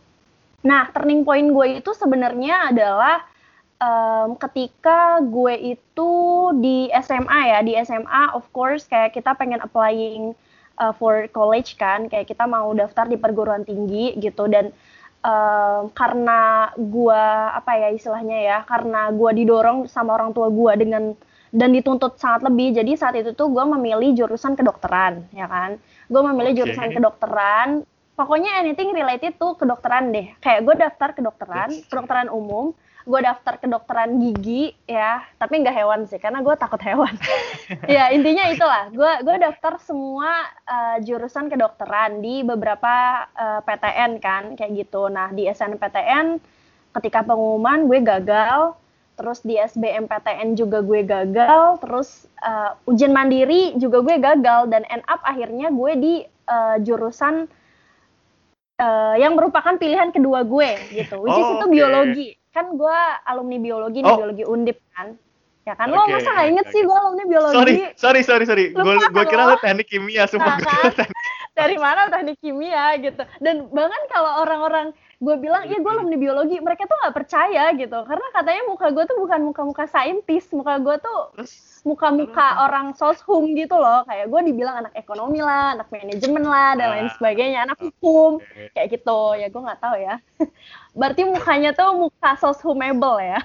Nah 0.62 0.88
turning 0.94 1.26
point 1.26 1.50
gue 1.50 1.82
itu 1.82 1.90
sebenarnya 1.92 2.70
adalah 2.70 3.26
um, 3.82 4.38
ketika 4.38 5.20
gue 5.20 5.74
itu 5.76 6.12
di 6.62 6.88
SMA 7.02 7.40
ya 7.50 7.58
di 7.60 7.72
SMA 7.82 8.32
of 8.32 8.46
course 8.54 8.86
kayak 8.86 9.12
kita 9.12 9.34
pengen 9.34 9.58
applying 9.60 10.32
uh, 10.78 10.94
for 10.94 11.26
college 11.34 11.74
kan 11.76 12.06
kayak 12.06 12.30
kita 12.30 12.46
mau 12.46 12.70
daftar 12.72 13.10
di 13.10 13.18
perguruan 13.18 13.66
tinggi 13.66 14.16
gitu 14.22 14.46
dan 14.46 14.70
um, 15.22 15.88
karena 15.94 16.70
gue 16.74 17.24
apa 17.54 17.72
ya 17.78 17.88
istilahnya 17.94 18.38
ya 18.42 18.58
karena 18.66 19.08
gue 19.14 19.30
didorong 19.42 19.86
sama 19.88 20.18
orang 20.18 20.34
tua 20.34 20.50
gue 20.50 20.72
dengan 20.82 21.14
dan 21.52 21.68
dituntut 21.68 22.16
sangat 22.16 22.48
lebih 22.48 22.72
jadi 22.72 22.96
saat 22.96 23.14
itu 23.16 23.36
tuh 23.36 23.52
gue 23.52 23.64
memilih 23.76 24.24
jurusan 24.24 24.56
kedokteran 24.56 25.28
ya 25.32 25.46
kan? 25.46 25.78
Gue 26.08 26.22
memilih 26.24 26.52
Oke. 26.52 26.58
jurusan 26.64 26.88
kedokteran 26.96 27.68
pokoknya 28.16 28.60
anything 28.60 28.92
related 28.92 29.36
tuh 29.36 29.56
kedokteran 29.56 30.12
deh. 30.12 30.32
Kayak 30.40 30.60
gue 30.68 30.74
daftar 30.80 31.08
kedokteran 31.16 31.70
kedokteran 31.88 32.28
umum 32.32 32.72
gue 33.02 33.20
daftar 33.20 33.58
kedokteran 33.58 34.22
gigi 34.22 34.72
ya. 34.86 35.22
Tapi 35.36 35.62
nggak 35.62 35.76
hewan 35.76 36.00
sih 36.06 36.22
karena 36.22 36.40
gue 36.40 36.54
takut 36.54 36.80
hewan. 36.82 37.14
Ya 37.88 38.12
intinya 38.14 38.46
itulah. 38.48 38.88
Gue 38.92 39.12
gue 39.24 39.36
daftar 39.42 39.80
semua 39.82 40.46
uh, 40.68 40.96
jurusan 41.02 41.48
kedokteran 41.50 42.22
di 42.22 42.46
beberapa 42.46 43.26
uh, 43.34 43.60
PTN 43.64 44.22
kan 44.22 44.54
kayak 44.54 44.86
gitu. 44.86 45.08
Nah 45.10 45.32
di 45.34 45.48
SNPTN 45.48 46.38
ketika 46.92 47.24
pengumuman 47.24 47.88
gue 47.88 47.98
gagal 48.04 48.76
terus 49.12 49.44
di 49.44 49.60
SBMPTN 49.60 50.56
juga 50.56 50.80
gue 50.80 51.04
gagal 51.04 51.80
terus 51.84 52.24
uh, 52.40 52.74
ujian 52.88 53.12
mandiri 53.12 53.76
juga 53.76 54.00
gue 54.00 54.16
gagal 54.18 54.72
dan 54.72 54.82
end 54.88 55.04
up 55.04 55.20
akhirnya 55.22 55.68
gue 55.68 55.92
di 55.96 56.14
uh, 56.48 56.76
jurusan 56.80 57.44
uh, 58.80 59.14
yang 59.16 59.36
merupakan 59.36 59.76
pilihan 59.76 60.10
kedua 60.10 60.44
gue 60.44 60.70
gitu. 60.92 61.20
Which 61.20 61.36
is 61.36 61.44
Oh, 61.44 61.52
itu 61.60 61.66
oke. 61.66 61.72
biologi 61.72 62.28
kan 62.52 62.68
gue 62.70 62.98
alumni 63.24 63.56
biologi 63.56 63.98
nih 63.98 64.06
Oh. 64.06 64.18
biologi 64.18 64.44
undip 64.44 64.78
kan 64.92 65.16
ya 65.62 65.72
kan 65.72 65.88
lo 65.88 66.00
Oke, 66.00 66.12
masa 66.12 66.30
nggak 66.30 66.48
inget 66.48 66.66
oke, 66.66 66.72
sih 66.72 66.80
gue 66.82 66.96
alumni 66.96 67.24
biologi 67.24 67.54
Sorry, 67.56 67.74
sorry, 67.94 68.20
sorry, 68.22 68.44
sorry. 68.44 68.64
Gue 68.74 69.24
kira 69.24 69.42
lo. 69.46 69.56
teknik 69.56 69.86
kimia, 69.86 70.26
sumpah 70.26 70.48
Nah, 70.48 70.58
gue 70.58 70.66
kira 70.66 70.90
kan? 70.92 71.08
dari 71.58 71.76
mana 71.76 72.08
teknik 72.08 72.36
kimia 72.38 72.96
gitu 72.98 73.22
dan 73.38 73.68
bahkan 73.68 74.02
kalau 74.08 74.40
orang-orang 74.40 74.86
gue 75.22 75.36
bilang 75.38 75.62
iya 75.62 75.78
gue 75.78 75.86
alumni 75.86 76.18
biologi. 76.18 76.58
Mereka 76.58 76.90
tuh 76.90 76.98
nggak 76.98 77.14
percaya 77.14 77.70
gitu. 77.78 77.94
Karena 78.02 78.26
katanya 78.34 78.62
muka 78.66 78.90
gue 78.90 79.04
tuh 79.06 79.16
bukan 79.22 79.40
muka-muka 79.46 79.84
saintis. 79.86 80.50
Muka 80.50 80.82
gue 80.82 80.98
tuh 80.98 81.20
muka-muka 81.88 82.66
orang 82.66 82.90
soshum 82.98 83.54
gitu 83.54 83.78
loh. 83.78 84.02
Kayak 84.02 84.26
gue 84.34 84.40
dibilang 84.50 84.82
anak 84.82 84.94
ekonomi 84.98 85.38
lah 85.38 85.78
anak 85.78 85.86
manajemen 85.94 86.42
lah 86.42 86.74
dan 86.74 86.86
lain 86.90 87.06
Ah. 87.06 87.14
sebagainya. 87.14 87.58
Anak 87.62 87.78
hukum. 87.78 88.42
Kayak 88.74 88.98
gitu. 88.98 89.20
Ya 89.38 89.46
gue 89.46 89.62
nggak 89.62 89.80
tahu 89.80 89.96
ya. 90.02 90.14
Berarti 90.98 91.22
mukanya 91.22 91.70
tuh 91.70 91.94
muka 91.94 92.30
soshumable 92.36 93.22
ya? 93.22 93.40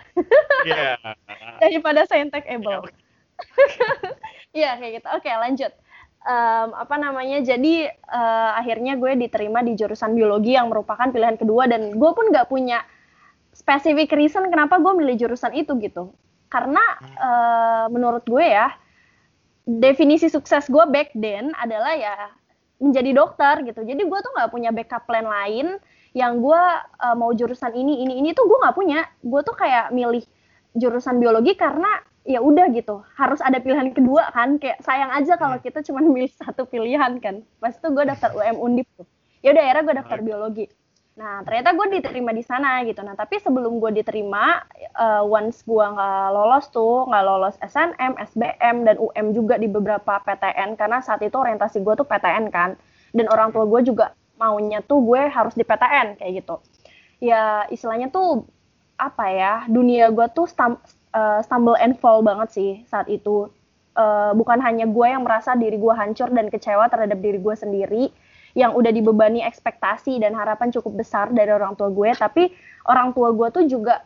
Iya. 0.65 0.98
daripada 1.62 2.10
saintekable. 2.10 2.89
Iya 4.50 4.81
kayak 4.81 4.91
gitu. 4.98 5.07
Oke 5.13 5.29
lanjut. 5.29 5.69
Em, 6.27 6.69
apa 6.75 7.00
namanya? 7.00 7.39
Jadi 7.39 7.88
eh, 7.88 8.51
akhirnya 8.60 9.00
gue 9.00 9.15
diterima 9.15 9.63
di 9.63 9.79
jurusan 9.79 10.12
biologi 10.12 10.60
yang 10.60 10.67
merupakan 10.67 11.07
pilihan 11.07 11.39
kedua 11.39 11.72
dan 11.72 11.96
gue 11.96 12.12
pun 12.12 12.27
nggak 12.27 12.51
punya 12.51 12.84
specific 13.55 14.12
reason 14.12 14.43
kenapa 14.51 14.75
gue 14.75 14.91
milih 14.91 15.15
jurusan 15.15 15.55
itu 15.55 15.79
gitu. 15.79 16.12
Karena 16.51 16.84
eh, 17.00 17.86
menurut 17.96 18.27
gue 18.27 18.43
ya 18.43 18.75
definisi 19.63 20.27
sukses 20.27 20.67
gue 20.67 20.84
back 20.91 21.15
then 21.15 21.55
adalah 21.55 21.96
ya 21.96 22.15
menjadi 22.84 23.15
dokter 23.15 23.63
gitu. 23.63 23.88
Jadi 23.88 24.03
gue 24.03 24.19
tuh 24.19 24.31
nggak 24.36 24.51
punya 24.51 24.75
backup 24.75 25.07
plan 25.07 25.24
lain 25.24 25.79
yang 26.12 26.43
gue 26.43 26.63
eh, 27.07 27.15
mau 27.15 27.31
jurusan 27.31 27.72
ini 27.72 28.03
ini 28.03 28.19
ini 28.19 28.36
tuh 28.36 28.51
gue 28.51 28.57
nggak 28.67 28.75
punya. 28.75 29.07
Gue 29.24 29.48
tuh 29.48 29.55
kayak 29.55 29.96
milih 29.96 30.27
jurusan 30.75 31.24
biologi 31.24 31.55
karena 31.55 32.03
ya 32.27 32.43
udah 32.43 32.67
gitu. 32.75 33.01
Harus 33.15 33.39
ada 33.39 33.57
pilihan 33.63 33.96
kedua 33.96 34.29
kan? 34.36 34.60
Kayak 34.60 34.84
sayang 34.84 35.15
aja 35.15 35.39
kalau 35.39 35.57
kita 35.63 35.79
cuma 35.88 36.03
milih 36.13 36.29
satu 36.36 36.67
pilihan 36.67 37.17
kan. 37.24 37.41
Pas 37.63 37.74
itu 37.74 37.88
gue 37.88 38.03
daftar 38.03 38.36
UM 38.36 38.60
Undip 38.60 38.88
tuh. 39.00 39.07
Ya 39.39 39.55
udah 39.55 39.63
akhirnya 39.63 39.84
gue 39.88 39.96
daftar 40.03 40.19
biologi. 40.19 40.65
Nah 41.17 41.41
ternyata 41.41 41.74
gue 41.74 41.88
diterima 41.98 42.36
di 42.36 42.43
sana 42.43 42.84
gitu. 42.84 43.00
Nah 43.01 43.15
tapi 43.15 43.39
sebelum 43.39 43.79
gue 43.79 44.03
diterima 44.03 44.60
eh, 44.77 45.24
once 45.24 45.63
gue 45.63 45.86
nggak 45.88 46.27
lolos 46.36 46.67
tuh 46.69 47.07
nggak 47.07 47.24
lolos 47.25 47.55
SNM 47.63 48.13
SBM 48.19 48.75
dan 48.86 48.96
UM 49.00 49.25
juga 49.34 49.55
di 49.55 49.72
beberapa 49.72 50.19
PTN 50.22 50.75
karena 50.75 51.00
saat 51.00 51.24
itu 51.24 51.34
orientasi 51.39 51.81
gue 51.81 51.93
tuh 51.96 52.05
PTN 52.05 52.51
kan. 52.51 52.75
Dan 53.15 53.31
orang 53.31 53.55
tua 53.55 53.63
gue 53.65 53.88
juga 53.88 54.12
maunya 54.38 54.84
tuh 54.86 55.01
gue 55.01 55.31
harus 55.31 55.55
di 55.55 55.63
PTN 55.63 56.19
kayak 56.19 56.43
gitu. 56.43 56.60
Ya 57.24 57.65
istilahnya 57.72 58.12
tuh 58.13 58.46
apa 58.98 59.29
ya 59.29 59.53
dunia 59.69 60.10
gue 60.10 60.27
tuh 60.34 60.50
uh, 61.14 61.40
stumble 61.44 61.78
and 61.80 61.96
fall 62.00 62.24
banget 62.26 62.50
sih 62.52 62.72
saat 62.88 63.08
itu. 63.08 63.52
Uh, 63.98 64.30
bukan 64.38 64.62
hanya 64.62 64.86
gue 64.86 65.08
yang 65.10 65.26
merasa 65.26 65.58
diri 65.58 65.74
gue 65.74 65.90
hancur 65.90 66.30
dan 66.30 66.54
kecewa 66.54 66.86
terhadap 66.86 67.18
diri 67.18 67.42
gue 67.42 67.56
sendiri 67.58 68.04
yang 68.54 68.74
udah 68.74 68.94
dibebani 68.94 69.42
ekspektasi 69.46 70.22
dan 70.22 70.38
harapan 70.38 70.70
cukup 70.74 71.02
besar 71.02 71.30
dari 71.34 71.50
orang 71.50 71.74
tua 71.74 71.90
gue 71.90 72.10
tapi 72.14 72.54
orang 72.86 73.14
tua 73.14 73.34
gue 73.34 73.48
tuh 73.54 73.66
juga 73.66 74.02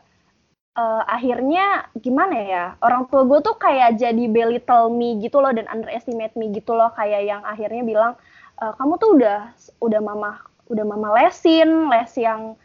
uh, 0.76 1.04
akhirnya 1.08 1.88
gimana 2.00 2.36
ya 2.36 2.66
orang 2.84 3.08
tua 3.08 3.28
gue 3.28 3.40
tuh 3.44 3.56
kayak 3.60 4.00
jadi 4.00 4.26
belittle 4.28 4.92
me 4.92 5.20
gitu 5.24 5.40
loh 5.44 5.52
dan 5.52 5.68
underestimate 5.72 6.36
me 6.36 6.52
gitu 6.52 6.76
loh 6.76 6.92
kayak 6.96 7.28
yang 7.28 7.42
akhirnya 7.44 7.84
bilang 7.84 8.14
"E, 8.60 8.66
kamu 8.76 8.94
tuh 9.00 9.10
udah 9.20 9.40
udah 9.84 10.02
mama 10.04 10.32
udah 10.72 10.86
mama 10.88 11.08
lesin 11.20 11.92
les 11.92 12.12
yang 12.16 12.56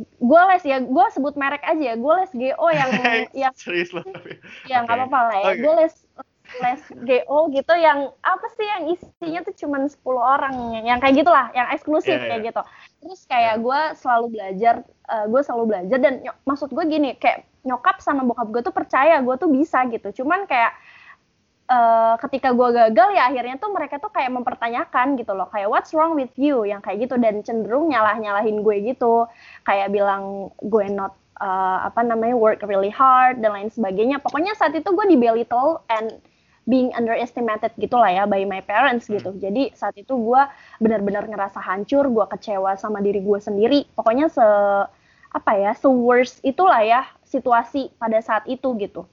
gue 0.00 0.42
les 0.48 0.64
ya 0.64 0.80
gue 0.80 1.06
sebut 1.12 1.36
merek 1.36 1.60
aja 1.68 1.92
ya 1.92 1.94
gue 2.00 2.14
les 2.24 2.32
GO 2.32 2.66
yang 2.72 2.90
yang 3.48 3.52
Serius 3.52 3.92
loh 3.92 4.04
tapi. 4.08 4.40
ya 4.64 4.80
nggak 4.84 4.96
Oke. 4.96 5.02
apa-apa 5.04 5.18
lah 5.28 5.36
ya 5.36 5.50
Oke. 5.52 5.60
gue 5.60 5.74
les 5.84 5.94
les 6.60 6.82
GO 6.92 7.38
gitu 7.52 7.74
yang 7.76 7.98
apa 8.20 8.46
sih 8.56 8.66
yang 8.66 8.82
isinya 8.92 9.40
tuh 9.44 9.54
cuman 9.56 9.88
10 9.88 10.00
orang 10.16 10.54
yang, 10.80 10.84
yang 10.96 10.98
kayak 11.00 11.24
gitulah 11.24 11.46
yang 11.56 11.68
eksklusif 11.72 12.16
Iya, 12.16 12.28
kayak 12.28 12.40
iya. 12.40 12.48
gitu 12.52 12.62
terus 13.04 13.20
kayak 13.28 13.54
gue 13.60 13.80
selalu 14.00 14.26
belajar 14.36 14.74
gue 15.28 15.40
selalu 15.44 15.64
belajar 15.68 15.98
dan 16.00 16.14
maksud 16.48 16.72
gue 16.72 16.84
gini 16.88 17.16
kayak 17.20 17.44
nyokap 17.62 18.00
sama 18.02 18.26
bokap 18.26 18.48
gue 18.50 18.62
tuh 18.64 18.74
percaya 18.74 19.20
gue 19.22 19.34
tuh 19.38 19.48
bisa 19.48 19.84
gitu 19.92 20.24
cuman 20.24 20.48
kayak 20.50 20.72
eh, 21.68 22.14
ketika 22.28 22.50
gue 22.54 22.68
gagal 22.72 23.08
ya 23.14 23.28
akhirnya 23.28 23.56
tuh 23.58 23.70
mereka 23.74 23.98
tuh 24.00 24.10
kayak 24.10 24.32
mempertanyakan 24.34 25.18
gitu 25.18 25.32
loh. 25.36 25.50
Kayak 25.50 25.68
what's 25.70 25.92
wrong 25.94 26.14
with 26.18 26.32
you? 26.34 26.66
Yang 26.66 26.86
kayak 26.88 26.98
gitu. 27.08 27.14
Dan 27.18 27.42
cenderung 27.46 27.90
nyalah 27.90 28.18
nyalahin 28.18 28.62
gue 28.62 28.76
gitu. 28.94 29.26
Kayak 29.66 29.92
bilang 29.94 30.54
gue 30.58 30.86
not 30.90 31.14
uh, 31.42 31.86
apa 31.86 32.06
namanya 32.06 32.38
work 32.38 32.62
really 32.66 32.92
hard 32.92 33.42
dan 33.42 33.52
lain 33.52 33.70
sebagainya. 33.70 34.22
Pokoknya 34.22 34.54
saat 34.54 34.72
itu 34.72 34.88
gue 34.90 35.06
di 35.10 35.18
belittle 35.18 35.82
and 35.90 36.22
being 36.62 36.94
underestimated 36.94 37.74
gitu 37.74 37.98
lah 37.98 38.10
ya 38.10 38.24
by 38.24 38.46
my 38.46 38.62
parents 38.62 39.10
gitu. 39.10 39.34
Jadi 39.34 39.74
saat 39.74 39.98
itu 39.98 40.14
gue 40.14 40.42
benar-benar 40.78 41.26
ngerasa 41.26 41.58
hancur 41.58 42.06
gue 42.06 42.26
kecewa 42.30 42.78
sama 42.78 43.02
diri 43.02 43.18
gue 43.18 43.38
sendiri. 43.42 43.90
Pokoknya 43.98 44.30
se 44.30 44.46
apa 45.32 45.52
ya 45.56 45.72
se 45.74 45.88
worst 45.88 46.44
itulah 46.44 46.84
ya 46.84 47.02
situasi 47.26 47.90
pada 47.98 48.20
saat 48.22 48.46
itu 48.46 48.68
gitu. 48.78 49.08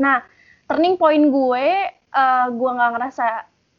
Nah 0.00 0.26
turning 0.70 0.94
point 0.94 1.26
gue 1.34 1.66
uh, 2.14 2.46
gue 2.46 2.70
nggak 2.70 2.90
ngerasa 2.94 3.26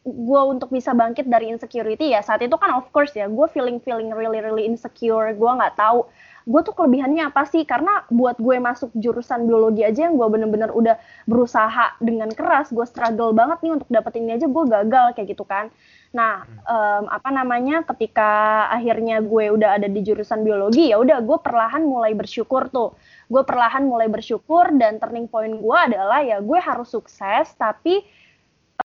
gue 0.01 0.41
untuk 0.43 0.73
bisa 0.75 0.91
bangkit 0.91 1.31
dari 1.31 1.47
insecurity 1.47 2.11
ya 2.11 2.19
saat 2.19 2.43
itu 2.43 2.57
kan 2.59 2.75
of 2.75 2.91
course 2.91 3.15
ya 3.15 3.31
gue 3.31 3.47
feeling 3.55 3.79
feeling 3.79 4.11
really 4.11 4.43
really 4.43 4.67
insecure 4.67 5.31
gue 5.31 5.51
nggak 5.55 5.79
tahu 5.79 6.03
gue 6.45 6.61
tuh 6.65 6.73
kelebihannya 6.73 7.29
apa 7.29 7.45
sih? 7.45 7.63
Karena 7.67 8.05
buat 8.09 8.41
gue 8.41 8.57
masuk 8.57 8.89
jurusan 8.97 9.45
biologi 9.45 9.85
aja 9.85 10.09
yang 10.09 10.17
gue 10.17 10.27
bener-bener 10.29 10.73
udah 10.73 10.97
berusaha 11.29 11.97
dengan 12.01 12.33
keras 12.33 12.73
gue 12.73 12.85
struggle 12.85 13.33
banget 13.35 13.61
nih 13.61 13.71
untuk 13.77 13.89
dapetin 13.89 14.25
ini 14.25 14.41
aja 14.41 14.47
gue 14.49 14.63
gagal 14.65 15.05
kayak 15.17 15.27
gitu 15.37 15.45
kan. 15.45 15.69
Nah 16.17 16.43
em, 16.45 17.05
apa 17.07 17.29
namanya 17.29 17.85
ketika 17.93 18.65
akhirnya 18.73 19.21
gue 19.21 19.53
udah 19.53 19.77
ada 19.77 19.87
di 19.87 20.01
jurusan 20.01 20.41
biologi 20.41 20.89
ya 20.89 20.97
udah 20.97 21.21
gue 21.21 21.37
perlahan 21.41 21.85
mulai 21.85 22.17
bersyukur 22.17 22.73
tuh 22.73 22.97
gue 23.31 23.43
perlahan 23.47 23.87
mulai 23.87 24.11
bersyukur 24.11 24.75
dan 24.75 24.99
turning 24.99 25.31
point 25.31 25.55
gue 25.55 25.77
adalah 25.79 26.19
ya 26.19 26.43
gue 26.43 26.59
harus 26.59 26.91
sukses 26.91 27.55
tapi 27.55 28.03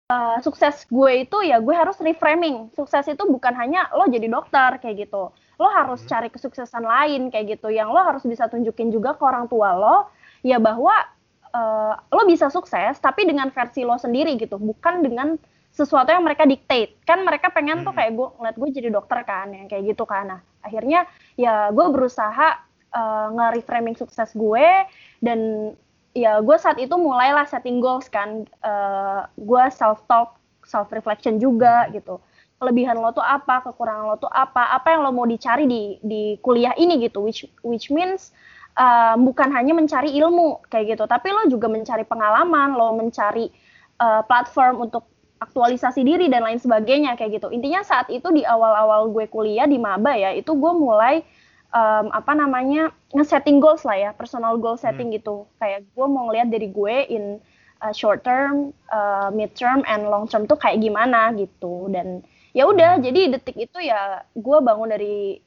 uh, 0.10 0.38
sukses 0.46 0.86
gue 0.86 1.26
itu 1.26 1.38
ya 1.42 1.58
gue 1.58 1.74
harus 1.74 1.98
reframing. 1.98 2.70
Sukses 2.78 3.10
itu 3.10 3.24
bukan 3.26 3.54
hanya 3.58 3.90
lo 3.98 4.06
jadi 4.06 4.30
dokter 4.30 4.78
kayak 4.78 5.10
gitu. 5.10 5.34
Lo 5.58 5.68
harus 5.72 6.04
cari 6.06 6.30
kesuksesan 6.30 6.86
lain 6.86 7.34
kayak 7.34 7.58
gitu. 7.58 7.74
Yang 7.74 7.90
lo 7.90 8.02
harus 8.06 8.24
bisa 8.24 8.46
tunjukin 8.46 8.94
juga 8.94 9.18
ke 9.18 9.24
orang 9.26 9.50
tua 9.50 9.74
lo 9.74 9.98
ya 10.46 10.62
bahwa 10.62 10.94
uh, 11.54 11.94
lo 12.14 12.24
bisa 12.30 12.54
sukses 12.54 13.02
tapi 13.02 13.26
dengan 13.26 13.50
versi 13.50 13.82
lo 13.82 13.98
sendiri 13.98 14.38
gitu. 14.38 14.62
Bukan 14.62 15.02
dengan 15.02 15.42
sesuatu 15.74 16.08
yang 16.14 16.24
mereka 16.24 16.48
dictate. 16.48 17.02
Kan 17.04 17.26
mereka 17.26 17.52
pengen 17.52 17.84
tuh 17.84 17.92
Hmm. 17.92 18.00
kayak 18.00 18.12
gue 18.14 18.28
ngeliat 18.40 18.56
gue 18.56 18.70
jadi 18.72 18.90
dokter 18.94 19.20
kan 19.26 19.52
yang 19.52 19.68
kayak 19.68 19.96
gitu 19.96 20.06
kan. 20.06 20.30
Nah 20.30 20.42
akhirnya 20.62 21.10
ya 21.38 21.70
gue 21.74 21.86
berusaha 21.90 22.62
uh, 22.96 23.28
nge-reframing 23.36 24.00
sukses 24.00 24.32
gue 24.32 24.68
dan 25.20 25.72
ya 26.16 26.40
gue 26.40 26.56
saat 26.56 26.80
itu 26.80 26.96
mulailah 26.96 27.44
setting 27.46 27.84
goals 27.84 28.08
kan. 28.08 28.48
Uh, 28.64 29.28
gue 29.36 29.64
self 29.76 30.02
talk 30.08 30.40
self 30.64 30.90
reflection 30.96 31.38
juga 31.38 31.92
gitu. 31.92 32.24
Kelebihan 32.56 32.96
lo 32.98 33.12
tuh 33.12 33.22
apa 33.22 33.62
kekurangan 33.68 34.06
lo 34.08 34.16
tuh 34.16 34.32
apa 34.32 34.72
apa 34.72 34.96
yang 34.96 35.04
lo 35.04 35.12
mau 35.12 35.28
dicari 35.28 35.68
di 35.68 36.00
di 36.00 36.40
kuliah 36.40 36.74
ini 36.80 37.04
gitu. 37.04 37.20
Which 37.22 37.44
which 37.62 37.92
means 37.92 38.32
uh, 38.80 39.20
bukan 39.20 39.52
hanya 39.52 39.76
mencari 39.76 40.16
ilmu 40.16 40.64
kayak 40.72 40.96
gitu. 40.96 41.04
Tapi 41.04 41.36
lo 41.36 41.52
juga 41.52 41.68
mencari 41.68 42.08
pengalaman 42.08 42.80
lo 42.80 42.96
mencari 42.96 43.52
uh, 44.00 44.24
platform 44.24 44.88
untuk 44.88 45.04
aktualisasi 45.36 46.02
diri 46.08 46.32
dan 46.32 46.48
lain 46.48 46.64
sebagainya 46.64 47.20
kayak 47.20 47.44
gitu. 47.44 47.52
Intinya 47.52 47.84
saat 47.84 48.08
itu 48.08 48.32
di 48.32 48.48
awal-awal 48.48 49.12
gue 49.12 49.28
kuliah 49.28 49.68
di 49.68 49.76
maba 49.76 50.16
ya 50.16 50.32
itu 50.32 50.56
gue 50.56 50.74
mulai 50.74 51.28
um, 51.76 52.08
apa 52.16 52.32
namanya 52.32 52.96
nge-setting 53.12 53.60
goals 53.60 53.84
lah 53.84 54.00
ya 54.00 54.12
personal 54.16 54.56
goal 54.56 54.80
setting 54.80 55.12
gitu. 55.12 55.44
Kayak 55.60 55.84
gue 55.92 56.06
mau 56.08 56.32
ngeliat 56.32 56.48
dari 56.48 56.72
gue 56.72 56.96
in 57.12 57.26
uh, 57.84 57.92
short 57.92 58.24
term, 58.24 58.72
uh, 58.90 59.28
mid 59.36 59.52
term, 59.54 59.84
and 59.86 60.08
long 60.08 60.26
term 60.26 60.48
tuh 60.48 60.56
kayak 60.56 60.80
gimana 60.80 61.36
gitu. 61.36 61.92
Dan 61.92 62.24
ya 62.56 62.66
udah 62.72 63.04
jadi 63.04 63.36
detik 63.36 63.60
itu 63.60 63.78
ya 63.84 64.24
gue 64.32 64.58
bangun 64.64 64.88
dari 64.88 65.44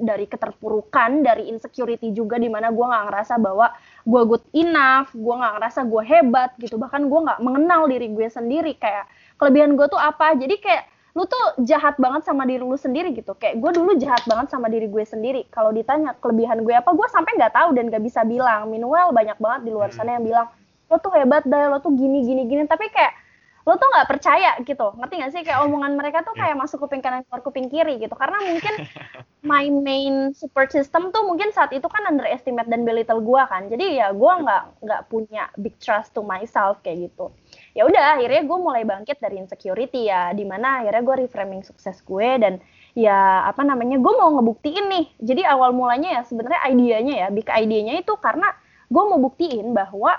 dari 0.00 0.24
keterpurukan 0.24 1.20
dari 1.20 1.52
insecurity 1.52 2.16
juga 2.16 2.40
di 2.40 2.48
mana 2.48 2.72
gue 2.72 2.80
nggak 2.80 3.04
ngerasa 3.12 3.36
bahwa 3.36 3.68
gue 4.08 4.22
good 4.24 4.44
enough 4.56 5.12
gue 5.12 5.34
nggak 5.36 5.60
ngerasa 5.60 5.80
gue 5.88 6.02
hebat 6.04 6.50
gitu. 6.60 6.76
Bahkan 6.76 7.08
gue 7.08 7.20
nggak 7.24 7.40
mengenal 7.40 7.88
diri 7.88 8.12
gue 8.12 8.28
sendiri. 8.28 8.76
Kayak 8.76 9.08
kelebihan 9.40 9.76
gue 9.76 9.86
tuh 9.88 10.00
apa? 10.00 10.36
Jadi 10.36 10.56
kayak 10.60 10.84
lu 11.10 11.26
tuh 11.26 11.58
jahat 11.66 11.98
banget 11.98 12.22
sama 12.22 12.46
diri 12.46 12.62
lu 12.62 12.78
sendiri 12.78 13.10
gitu. 13.10 13.34
Kayak 13.34 13.58
gue 13.58 13.70
dulu 13.82 13.98
jahat 13.98 14.22
banget 14.30 14.54
sama 14.54 14.70
diri 14.70 14.86
gue 14.86 15.02
sendiri. 15.02 15.42
Kalau 15.50 15.74
ditanya 15.74 16.14
kelebihan 16.22 16.62
gue 16.62 16.74
apa 16.74 16.94
gue 16.94 17.08
sampai 17.10 17.34
nggak 17.34 17.54
tahu 17.54 17.74
dan 17.74 17.90
nggak 17.90 18.04
bisa 18.04 18.22
bilang. 18.22 18.70
Meanwhile 18.70 19.10
banyak 19.10 19.38
banget 19.42 19.60
di 19.66 19.70
luar 19.74 19.90
sana 19.90 20.18
yang 20.18 20.24
bilang 20.24 20.46
lo 20.90 20.98
tuh 20.98 21.14
hebat 21.14 21.46
dah 21.46 21.70
lo 21.70 21.82
tuh 21.82 21.90
gini 21.98 22.22
gini 22.22 22.46
gini. 22.46 22.62
Tapi 22.70 22.86
kayak 22.94 23.12
lo 23.66 23.74
tuh 23.74 23.90
nggak 23.90 24.06
percaya 24.06 24.50
gitu. 24.62 24.86
Ngerti 24.94 25.14
gak 25.18 25.32
sih? 25.34 25.42
Kayak 25.42 25.60
omongan 25.66 25.92
mereka 25.98 26.22
tuh 26.22 26.32
kayak 26.38 26.54
masuk 26.56 26.78
kuping 26.86 27.02
kanan 27.02 27.26
keluar 27.26 27.42
kuping 27.42 27.66
kiri 27.66 27.98
gitu. 27.98 28.14
Karena 28.14 28.38
mungkin 28.46 28.74
my 29.42 29.66
main 29.66 30.30
support 30.30 30.70
system 30.70 31.10
tuh 31.10 31.26
mungkin 31.26 31.50
saat 31.50 31.74
itu 31.74 31.84
kan 31.90 32.06
underestimate 32.06 32.70
dan 32.70 32.86
belittle 32.86 33.18
gue 33.18 33.42
kan. 33.50 33.66
Jadi 33.66 33.98
ya 33.98 34.14
gue 34.14 34.32
nggak 34.46 34.86
nggak 34.86 35.02
punya 35.10 35.50
big 35.58 35.74
trust 35.82 36.14
to 36.14 36.22
myself 36.22 36.78
kayak 36.86 37.10
gitu 37.10 37.34
ya 37.76 37.86
udah 37.86 38.18
akhirnya 38.18 38.42
gue 38.42 38.58
mulai 38.58 38.82
bangkit 38.82 39.22
dari 39.22 39.38
insecurity 39.38 40.10
ya 40.10 40.34
di 40.34 40.42
mana 40.42 40.82
akhirnya 40.82 41.02
gue 41.06 41.16
reframing 41.26 41.62
sukses 41.62 42.02
gue 42.02 42.28
dan 42.42 42.58
ya 42.98 43.46
apa 43.46 43.62
namanya 43.62 44.02
gue 44.02 44.12
mau 44.18 44.30
ngebuktiin 44.38 44.86
nih 44.90 45.06
jadi 45.22 45.54
awal 45.54 45.70
mulanya 45.70 46.20
ya 46.20 46.22
sebenarnya 46.26 46.60
idenya 46.66 47.14
ya 47.26 47.28
big 47.30 47.46
idenya 47.46 48.02
itu 48.02 48.14
karena 48.18 48.50
gue 48.90 49.02
mau 49.06 49.18
buktiin 49.22 49.70
bahwa 49.70 50.18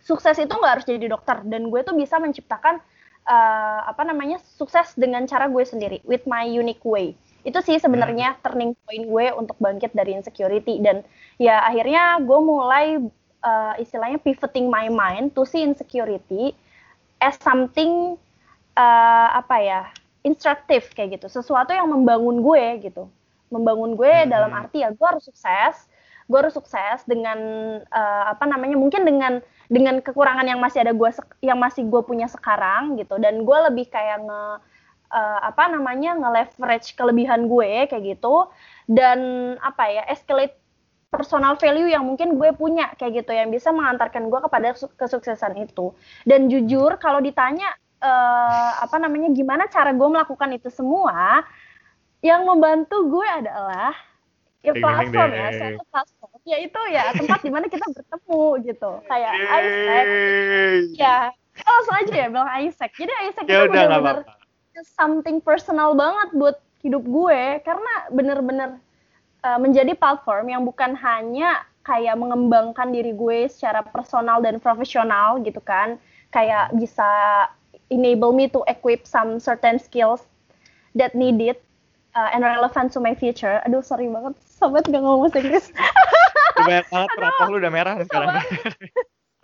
sukses 0.00 0.40
itu 0.40 0.48
nggak 0.48 0.80
harus 0.80 0.86
jadi 0.88 1.06
dokter 1.12 1.44
dan 1.44 1.68
gue 1.68 1.80
tuh 1.84 1.92
bisa 1.92 2.16
menciptakan 2.16 2.80
uh, 3.28 3.80
apa 3.84 4.02
namanya 4.08 4.40
sukses 4.40 4.96
dengan 4.96 5.28
cara 5.28 5.52
gue 5.52 5.64
sendiri 5.68 6.00
with 6.08 6.24
my 6.24 6.48
unique 6.48 6.80
way 6.80 7.12
itu 7.44 7.58
sih 7.60 7.76
sebenarnya 7.76 8.34
hmm. 8.34 8.40
turning 8.42 8.72
point 8.82 9.04
gue 9.04 9.26
untuk 9.36 9.56
bangkit 9.60 9.92
dari 9.92 10.16
insecurity 10.16 10.80
dan 10.80 11.04
ya 11.36 11.62
akhirnya 11.62 12.18
gue 12.24 12.38
mulai 12.40 12.98
uh, 13.42 13.74
istilahnya 13.78 14.18
pivoting 14.22 14.70
my 14.70 14.90
mind 14.90 15.34
to 15.34 15.46
see 15.46 15.62
insecurity 15.62 16.54
as 17.18 17.38
something 17.42 18.14
uh, 18.78 19.28
apa 19.34 19.56
ya 19.62 19.80
instruktif 20.26 20.94
kayak 20.94 21.18
gitu. 21.18 21.26
Sesuatu 21.30 21.74
yang 21.74 21.90
membangun 21.90 22.42
gue 22.42 22.90
gitu. 22.90 23.10
Membangun 23.48 23.96
gue 23.96 24.12
hmm. 24.12 24.28
dalam 24.30 24.50
arti 24.54 24.82
ya 24.84 24.92
gue 24.92 25.06
harus 25.06 25.26
sukses 25.26 25.88
gue 26.28 26.36
harus 26.36 26.52
sukses 26.52 27.08
dengan 27.08 27.40
uh, 27.88 28.24
apa 28.36 28.44
namanya 28.44 28.76
mungkin 28.76 29.08
dengan 29.08 29.40
dengan 29.72 30.04
kekurangan 30.04 30.44
yang 30.44 30.60
masih 30.60 30.84
ada 30.84 30.92
gue 30.92 31.10
yang 31.40 31.56
masih 31.56 31.88
gue 31.88 32.04
punya 32.04 32.28
sekarang 32.28 33.00
gitu. 33.00 33.16
Dan 33.16 33.48
gue 33.48 33.58
lebih 33.72 33.88
kayak 33.88 34.28
nge 34.28 34.42
uh, 35.08 35.40
apa 35.40 35.72
namanya 35.72 36.20
nge-leverage 36.20 36.92
kelebihan 37.00 37.48
gue 37.48 37.88
kayak 37.88 38.04
gitu. 38.04 38.44
Dan 38.84 39.56
apa 39.64 39.88
ya 39.88 40.04
escalate 40.12 40.60
personal 41.08 41.56
value 41.56 41.88
yang 41.88 42.04
mungkin 42.04 42.36
gue 42.36 42.52
punya 42.52 42.92
kayak 43.00 43.24
gitu 43.24 43.32
yang 43.32 43.48
bisa 43.48 43.72
mengantarkan 43.72 44.28
gue 44.28 44.40
kepada 44.44 44.76
kesuksesan 44.76 45.56
itu. 45.56 45.96
Dan 46.28 46.52
jujur 46.52 47.00
kalau 47.00 47.24
ditanya 47.24 47.72
uh, 48.04 48.84
apa 48.84 48.96
namanya 49.00 49.32
gimana 49.32 49.66
cara 49.72 49.96
gue 49.96 50.08
melakukan 50.08 50.52
itu 50.52 50.68
semua 50.68 51.42
yang 52.20 52.44
membantu 52.44 53.08
gue 53.08 53.24
adalah 53.24 53.96
ya 54.60 54.76
platform 54.76 55.30
ya 55.32 55.48
satu 55.56 55.82
platform. 55.88 56.38
Ya 56.44 56.56
itu 56.60 56.80
ya 56.92 57.02
tempat 57.16 57.40
di 57.40 57.50
mana 57.50 57.66
kita 57.72 57.86
bertemu 57.88 58.44
gitu. 58.68 58.90
Kayak 59.08 59.32
Isaac. 59.32 60.04
Ya. 60.92 61.18
Langsung 61.58 61.94
aja 61.98 62.12
ya 62.14 62.26
bilang 62.28 62.50
Isaac. 62.62 62.92
Jadi 62.92 63.12
Isaac 63.32 63.44
ya 63.48 63.64
itu 63.64 63.72
benar-benar 63.72 64.28
something 64.94 65.42
personal 65.42 65.96
banget 65.96 66.28
buat 66.36 66.56
hidup 66.84 67.02
gue 67.02 67.58
karena 67.66 67.92
bener-bener 68.14 68.78
uh, 69.44 69.58
menjadi 69.58 69.94
platform 69.94 70.50
yang 70.50 70.62
bukan 70.64 70.94
hanya 70.98 71.62
kayak 71.86 72.20
mengembangkan 72.20 72.92
diri 72.92 73.16
gue 73.16 73.48
secara 73.48 73.80
personal 73.80 74.44
dan 74.44 74.60
profesional 74.60 75.40
gitu 75.40 75.58
kan 75.64 75.96
kayak 76.28 76.68
bisa 76.76 77.08
enable 77.88 78.36
me 78.36 78.44
to 78.52 78.60
equip 78.68 79.08
some 79.08 79.40
certain 79.40 79.80
skills 79.80 80.28
that 80.92 81.16
needed 81.16 81.56
uh, 82.12 82.28
and 82.36 82.44
relevant 82.44 82.92
to 82.92 83.00
my 83.00 83.16
future. 83.16 83.64
Aduh, 83.64 83.80
sorry 83.80 84.04
banget, 84.12 84.36
sobat 84.44 84.84
gak 84.84 85.00
ngomong 85.00 85.32
bahasa 85.32 85.40
Inggris. 85.40 85.72
Banyak 86.60 86.86
banget, 86.92 87.10
rapor 87.16 87.46
lu 87.48 87.56
udah 87.64 87.72
merah 87.72 87.96
sekarang. 88.04 88.44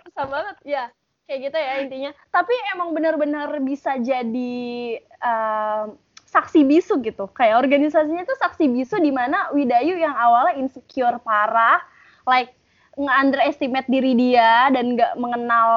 Susah 0.05 0.27
banget, 0.29 0.57
ya 0.69 0.85
kayak 1.25 1.41
gitu 1.51 1.57
ya 1.57 1.73
intinya 1.81 2.11
tapi 2.29 2.53
emang 2.77 2.93
benar-benar 2.93 3.49
bisa 3.65 3.97
jadi 3.97 5.01
uh, 5.25 5.89
saksi 6.35 6.67
bisu 6.67 6.99
gitu 7.07 7.31
kayak 7.31 7.63
organisasinya 7.63 8.27
tuh 8.27 8.35
saksi 8.43 8.67
bisu 8.67 8.99
di 8.99 9.15
mana 9.15 9.55
Widayu 9.55 9.95
yang 9.95 10.19
awalnya 10.19 10.59
insecure 10.59 11.23
parah 11.23 11.79
like 12.27 12.51
nge-underestimate 12.95 13.87
diri 13.91 14.15
dia 14.15 14.71
dan 14.71 14.95
nggak 14.99 15.15
mengenal 15.19 15.71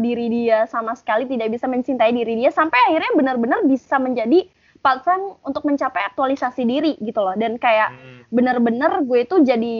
diri 0.00 0.28
dia 0.28 0.68
sama 0.68 0.96
sekali 0.96 1.24
tidak 1.28 1.52
bisa 1.52 1.68
mencintai 1.68 2.12
diri 2.12 2.40
dia 2.40 2.52
sampai 2.52 2.76
akhirnya 2.88 3.12
benar-benar 3.16 3.60
bisa 3.64 3.96
menjadi 3.96 4.48
platform 4.80 5.36
untuk 5.44 5.64
mencapai 5.68 6.04
aktualisasi 6.12 6.64
diri 6.64 6.96
gitu 7.00 7.20
loh 7.20 7.36
dan 7.36 7.60
kayak 7.60 7.92
hmm. 7.92 8.32
benar-benar 8.32 9.04
gue 9.04 9.28
tuh 9.28 9.44
jadi 9.44 9.76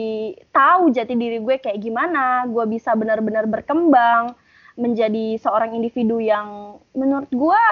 tahu 0.53 0.93
jati 0.93 1.17
diri 1.17 1.41
gue 1.41 1.57
kayak 1.57 1.81
gimana 1.81 2.45
gue 2.49 2.65
bisa 2.69 2.93
benar-benar 2.93 3.49
berkembang 3.49 4.37
menjadi 4.77 5.37
seorang 5.41 5.73
individu 5.77 6.21
yang 6.21 6.77
menurut 6.93 7.29
gue 7.29 7.63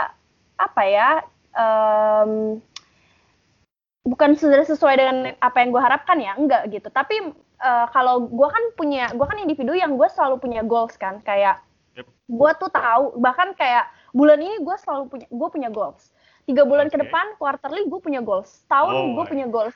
apa 0.60 0.84
ya 0.86 1.10
um, 1.55 2.62
bukan 4.05 4.33
sudah 4.33 4.65
sesuai 4.65 4.95
dengan 4.97 5.17
apa 5.38 5.57
yang 5.62 5.69
gue 5.69 5.81
harapkan 5.83 6.17
ya 6.17 6.33
enggak 6.33 6.63
gitu 6.73 6.89
tapi 6.89 7.35
uh, 7.62 7.85
kalau 7.93 8.25
gue 8.25 8.47
kan 8.49 8.63
punya 8.73 9.12
gue 9.13 9.25
kan 9.27 9.38
individu 9.38 9.75
yang 9.77 9.99
gue 9.99 10.07
selalu 10.09 10.41
punya 10.41 10.62
goals 10.65 10.95
kan 10.97 11.21
kayak 11.21 11.62
yep. 11.93 12.07
gue 12.09 12.51
tuh 12.57 12.71
tahu 12.73 13.19
bahkan 13.21 13.53
kayak 13.53 13.85
bulan 14.15 14.41
ini 14.41 14.63
gue 14.63 14.75
selalu 14.81 15.13
punya 15.13 15.27
gue 15.29 15.49
punya 15.51 15.69
goals 15.69 16.09
tiga 16.49 16.65
bulan 16.65 16.89
okay. 16.89 16.97
ke 16.97 17.05
depan 17.05 17.25
quarterly 17.38 17.85
gue 17.85 17.99
punya 18.01 18.25
goals 18.25 18.65
tahun 18.65 18.93
oh, 18.93 19.05
gue 19.21 19.25
punya 19.29 19.45
goals 19.45 19.75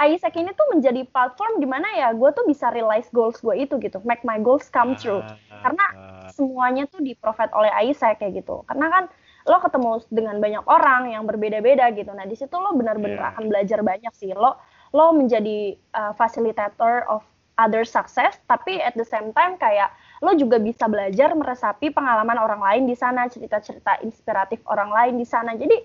Isaac 0.00 0.34
ini 0.34 0.50
tuh 0.56 0.66
menjadi 0.72 1.06
platform 1.06 1.62
di 1.62 1.68
mana 1.68 1.86
ya 1.94 2.10
gue 2.16 2.30
tuh 2.34 2.42
bisa 2.48 2.72
realize 2.74 3.06
goals 3.14 3.38
gue 3.38 3.54
itu 3.54 3.76
gitu, 3.78 4.02
make 4.02 4.24
my 4.26 4.40
goals 4.40 4.66
come 4.72 4.98
true. 4.98 5.22
Karena 5.62 5.84
semuanya 6.32 6.88
tuh 6.90 7.04
di 7.04 7.14
provide 7.14 7.52
oleh 7.54 7.70
Isaac 7.92 8.18
kayak 8.18 8.42
gitu. 8.42 8.66
Karena 8.66 8.88
kan 8.88 9.04
lo 9.48 9.58
ketemu 9.58 9.90
dengan 10.12 10.36
banyak 10.38 10.64
orang 10.70 11.10
yang 11.10 11.26
berbeda-beda 11.26 11.90
gitu. 11.94 12.10
Nah 12.14 12.26
di 12.26 12.36
situ 12.38 12.54
lo 12.54 12.74
benar-benar 12.74 13.18
yeah. 13.18 13.30
akan 13.34 13.50
belajar 13.50 13.82
banyak 13.82 14.12
sih. 14.14 14.30
Lo 14.34 14.58
lo 14.92 15.16
menjadi 15.16 15.74
uh, 15.96 16.12
facilitator 16.14 17.08
of 17.08 17.24
other 17.60 17.84
success, 17.84 18.40
tapi 18.48 18.80
at 18.80 18.96
the 18.96 19.04
same 19.04 19.32
time 19.36 19.60
kayak 19.60 19.92
lo 20.24 20.32
juga 20.32 20.56
bisa 20.56 20.88
belajar 20.88 21.34
meresapi 21.36 21.92
pengalaman 21.92 22.38
orang 22.40 22.60
lain 22.62 22.82
di 22.88 22.96
sana, 22.96 23.28
cerita-cerita 23.28 24.00
inspiratif 24.06 24.62
orang 24.70 24.88
lain 24.88 25.14
di 25.20 25.26
sana. 25.26 25.52
Jadi 25.58 25.76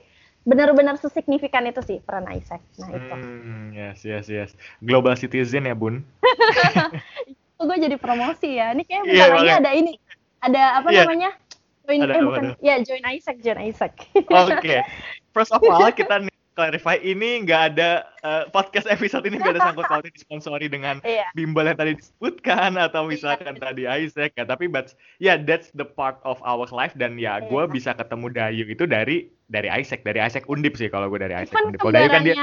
benar-benar 0.47 0.95
sesignifikan 0.95 1.67
itu 1.67 1.83
sih 1.83 1.97
peran 1.99 2.23
Isaac. 2.31 2.63
Nah 2.79 2.89
itu. 2.95 3.15
Hmm, 3.19 3.75
yes, 3.75 4.07
yes, 4.07 4.31
yes. 4.31 4.49
Global 4.79 5.19
citizen 5.19 5.67
ya 5.67 5.75
bun. 5.75 6.07
itu 7.27 7.61
gue 7.65 7.77
jadi 7.83 7.97
promosi 7.99 8.55
ya. 8.55 8.71
Ini 8.71 8.83
kayak 8.87 9.01
iya, 9.03 9.03
bentar 9.03 9.27
yeah, 9.27 9.35
lagi 9.35 9.53
ada 9.59 9.71
ini, 9.75 9.93
ada 10.39 10.63
apa 10.79 10.87
yeah. 10.93 11.03
namanya? 11.03 11.29
Join, 11.87 12.03
ada, 12.03 12.13
eh 12.19 12.23
bukan, 12.23 12.43
ya 12.59 12.75
join 12.83 13.03
Isaac, 13.07 13.39
join 13.39 13.59
Isaac. 13.63 13.95
Oke. 14.11 14.59
okay. 14.59 14.79
First 15.31 15.55
of 15.55 15.63
all 15.63 15.87
kita 15.95 16.19
nih 16.27 16.35
clarify 16.57 16.97
ini 16.99 17.45
nggak 17.45 17.61
ada 17.73 18.03
uh, 18.25 18.43
podcast 18.51 18.89
episode 18.89 19.23
ini 19.29 19.37
nggak 19.37 19.55
ada 19.55 19.71
sangkut 19.71 19.85
pautnya 19.87 20.09
disponsori 20.09 20.67
dengan 20.67 20.97
yeah. 21.05 21.29
bimbel 21.37 21.63
yang 21.69 21.77
tadi 21.77 21.93
disebutkan 21.93 22.75
atau 22.81 23.05
misalkan 23.05 23.55
yeah. 23.55 23.61
tadi 23.61 23.83
Isaac 23.85 24.33
ya 24.33 24.43
tapi 24.43 24.65
but 24.65 24.97
yeah 25.21 25.37
that's 25.37 25.69
the 25.77 25.85
part 25.85 26.17
of 26.25 26.41
our 26.41 26.65
life 26.73 26.97
dan 26.97 27.15
ya 27.21 27.37
yeah. 27.37 27.45
gue 27.45 27.63
bisa 27.69 27.93
ketemu 27.93 28.33
Dayu 28.33 28.65
itu 28.73 28.89
dari 28.89 29.29
dari 29.53 29.69
Isaac 29.69 30.01
dari 30.01 30.17
Isaac 30.17 30.49
Undip 30.49 30.75
sih 30.81 30.89
kalau 30.89 31.13
gue 31.13 31.21
dari 31.21 31.37
Isaac 31.37 31.53
Even 31.53 31.65
Undip 31.69 31.79
kalau 31.85 31.93
Dayu 31.93 32.09
kan 32.09 32.21
dia 32.25 32.35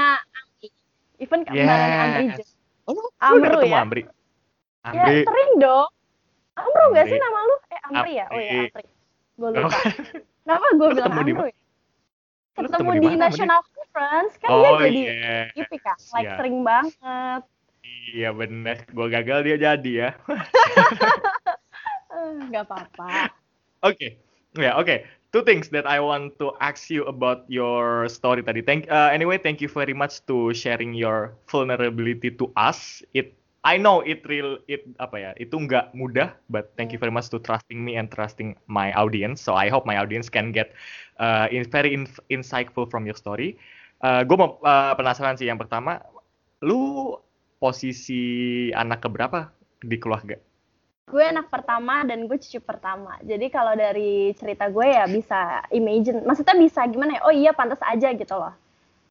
Even 1.19 1.43
kembarannya 1.43 2.39
yes. 2.39 2.39
Amri 2.39 2.55
Oh, 2.85 2.93
lu 2.93 3.01
Amru 3.17 3.57
ketemu 3.57 3.73
ya? 3.73 3.81
Amri. 3.81 4.03
Amri. 4.85 5.15
Ya, 5.17 5.25
sering 5.25 5.51
dong. 5.57 5.89
Amru 6.55 6.81
Amri. 6.85 6.95
gak 6.95 7.05
sih 7.09 7.17
nama 7.17 7.39
lu? 7.41 7.55
Eh, 7.57 7.79
Amri, 7.81 7.97
Amri. 7.97 8.13
ya? 8.13 8.25
Oh 8.29 8.39
iya, 8.39 8.51
Amri. 8.69 8.83
Gue 9.35 9.49
lupa. 9.51 9.79
Kenapa 10.45 10.65
gue 10.77 10.87
bilang 10.95 11.13
Amru 11.13 11.45
ya? 11.49 11.55
ketemu 12.55 12.91
di 13.03 13.09
National 13.19 13.61
Conference 13.67 14.33
kan 14.39 14.49
oh, 14.49 14.59
dia 14.63 14.71
jadi 14.87 15.01
yeah. 15.03 15.59
IP 15.59 15.71
kan 15.83 15.97
like 16.15 16.27
yeah. 16.27 16.37
sering 16.39 16.57
banget 16.63 17.41
iya 18.15 18.29
bener 18.31 18.77
gue 18.87 19.07
gagal 19.11 19.39
dia 19.43 19.57
jadi 19.59 19.91
ya 19.91 20.09
nggak 22.49 22.63
apa-apa 22.63 23.35
oke 23.83 23.95
okay. 23.95 24.15
ya 24.55 24.71
yeah, 24.71 24.73
oke 24.79 24.87
okay. 24.87 25.03
two 25.35 25.43
things 25.43 25.67
that 25.67 25.83
I 25.83 25.99
want 25.99 26.39
to 26.39 26.55
ask 26.63 26.87
you 26.87 27.03
about 27.11 27.43
your 27.51 28.07
story 28.07 28.39
tadi 28.39 28.63
thank 28.63 28.87
uh, 28.87 29.11
anyway 29.11 29.35
thank 29.35 29.59
you 29.59 29.67
very 29.67 29.93
much 29.93 30.23
to 30.31 30.55
sharing 30.55 30.95
your 30.95 31.35
vulnerability 31.51 32.31
to 32.39 32.47
us 32.55 33.03
it 33.11 33.35
I 33.65 33.81
know 33.81 34.05
it 34.05 34.21
real 34.29 34.61
it 34.69 34.85
apa 35.01 35.17
ya 35.17 35.31
itu 35.41 35.57
nggak 35.57 35.97
mudah 35.97 36.37
but 36.53 36.69
thank 36.77 36.93
you 36.93 37.01
very 37.01 37.09
much 37.09 37.33
to 37.33 37.41
trusting 37.41 37.81
me 37.81 37.97
and 37.97 38.13
trusting 38.13 38.53
my 38.69 38.93
audience 38.93 39.41
so 39.41 39.57
I 39.57 39.73
hope 39.73 39.89
my 39.89 39.97
audience 39.97 40.29
can 40.29 40.53
get 40.53 40.77
uh, 41.19 41.47
in, 41.51 41.65
very 41.65 41.93
in, 41.97 42.07
insightful 42.29 42.85
from 42.85 43.09
your 43.09 43.17
story. 43.17 43.57
Uh, 44.03 44.21
gue 44.21 44.37
mau 44.37 44.61
uh, 44.61 44.93
penasaran 44.93 45.39
sih 45.39 45.47
yang 45.47 45.57
pertama, 45.57 46.03
lu 46.61 47.15
posisi 47.57 48.69
anak 48.75 49.01
keberapa 49.01 49.49
di 49.81 49.97
keluarga? 49.97 50.37
Gue 51.09 51.25
anak 51.25 51.49
pertama 51.53 52.01
dan 52.03 52.25
gue 52.25 52.37
cucu 52.37 52.59
pertama. 52.61 53.17
Jadi 53.21 53.47
kalau 53.53 53.77
dari 53.77 54.33
cerita 54.35 54.67
gue 54.69 54.87
ya 54.89 55.05
bisa 55.05 55.63
imagine, 55.71 56.25
maksudnya 56.25 56.57
bisa 56.57 56.85
gimana 56.89 57.17
ya? 57.17 57.21
Oh 57.23 57.33
iya 57.33 57.51
pantas 57.55 57.81
aja 57.85 58.11
gitu 58.13 58.35
loh. 58.35 58.53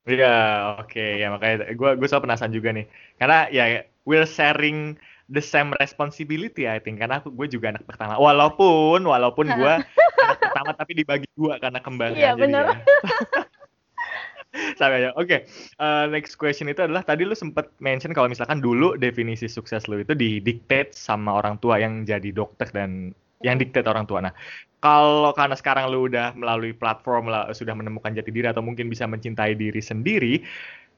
Iya, 0.04 0.20
yeah, 0.20 0.44
oke 0.84 0.92
okay. 0.92 1.16
ya 1.16 1.32
makanya 1.32 1.72
gue 1.72 1.90
gue 1.96 2.06
selalu 2.06 2.24
penasaran 2.28 2.52
juga 2.52 2.76
nih. 2.76 2.86
Karena 3.16 3.38
ya 3.48 3.64
we're 4.04 4.28
sharing 4.28 4.96
the 5.32 5.40
same 5.40 5.72
responsibility 5.80 6.68
I 6.68 6.80
think 6.80 7.00
karena 7.00 7.20
aku 7.20 7.32
gue 7.32 7.48
juga 7.48 7.72
anak 7.72 7.84
pertama 7.88 8.20
walaupun 8.20 9.00
walaupun 9.04 9.48
gue 9.48 9.74
anak 10.24 10.38
pertama 10.40 10.70
tapi 10.76 10.92
dibagi 11.00 11.28
dua 11.36 11.56
karena 11.60 11.80
kembar 11.80 12.12
iya 12.12 12.36
benar. 12.36 12.80
Sampai 14.78 15.02
aja. 15.02 15.10
Oke, 15.18 15.26
okay. 15.26 15.40
uh, 15.82 16.06
next 16.06 16.38
question 16.38 16.70
itu 16.70 16.78
adalah 16.78 17.02
tadi 17.02 17.26
lu 17.26 17.34
sempat 17.34 17.74
mention 17.82 18.14
kalau 18.14 18.30
misalkan 18.30 18.62
dulu 18.62 18.94
definisi 18.94 19.50
sukses 19.50 19.90
lu 19.90 19.98
itu 19.98 20.14
didiktate 20.14 20.94
sama 20.94 21.42
orang 21.42 21.58
tua 21.58 21.82
yang 21.82 22.06
jadi 22.06 22.30
dokter 22.30 22.70
dan 22.70 23.10
yang 23.42 23.58
diktat 23.58 23.84
orang 23.90 24.06
tua. 24.06 24.22
Nah, 24.22 24.32
kalau 24.78 25.34
karena 25.34 25.58
sekarang 25.58 25.90
lu 25.90 26.06
udah 26.06 26.32
melalui 26.38 26.70
platform 26.70 27.28
lah, 27.28 27.50
sudah 27.50 27.74
menemukan 27.74 28.14
jati 28.14 28.30
diri 28.30 28.46
atau 28.46 28.62
mungkin 28.62 28.86
bisa 28.86 29.04
mencintai 29.10 29.58
diri 29.58 29.82
sendiri, 29.82 30.40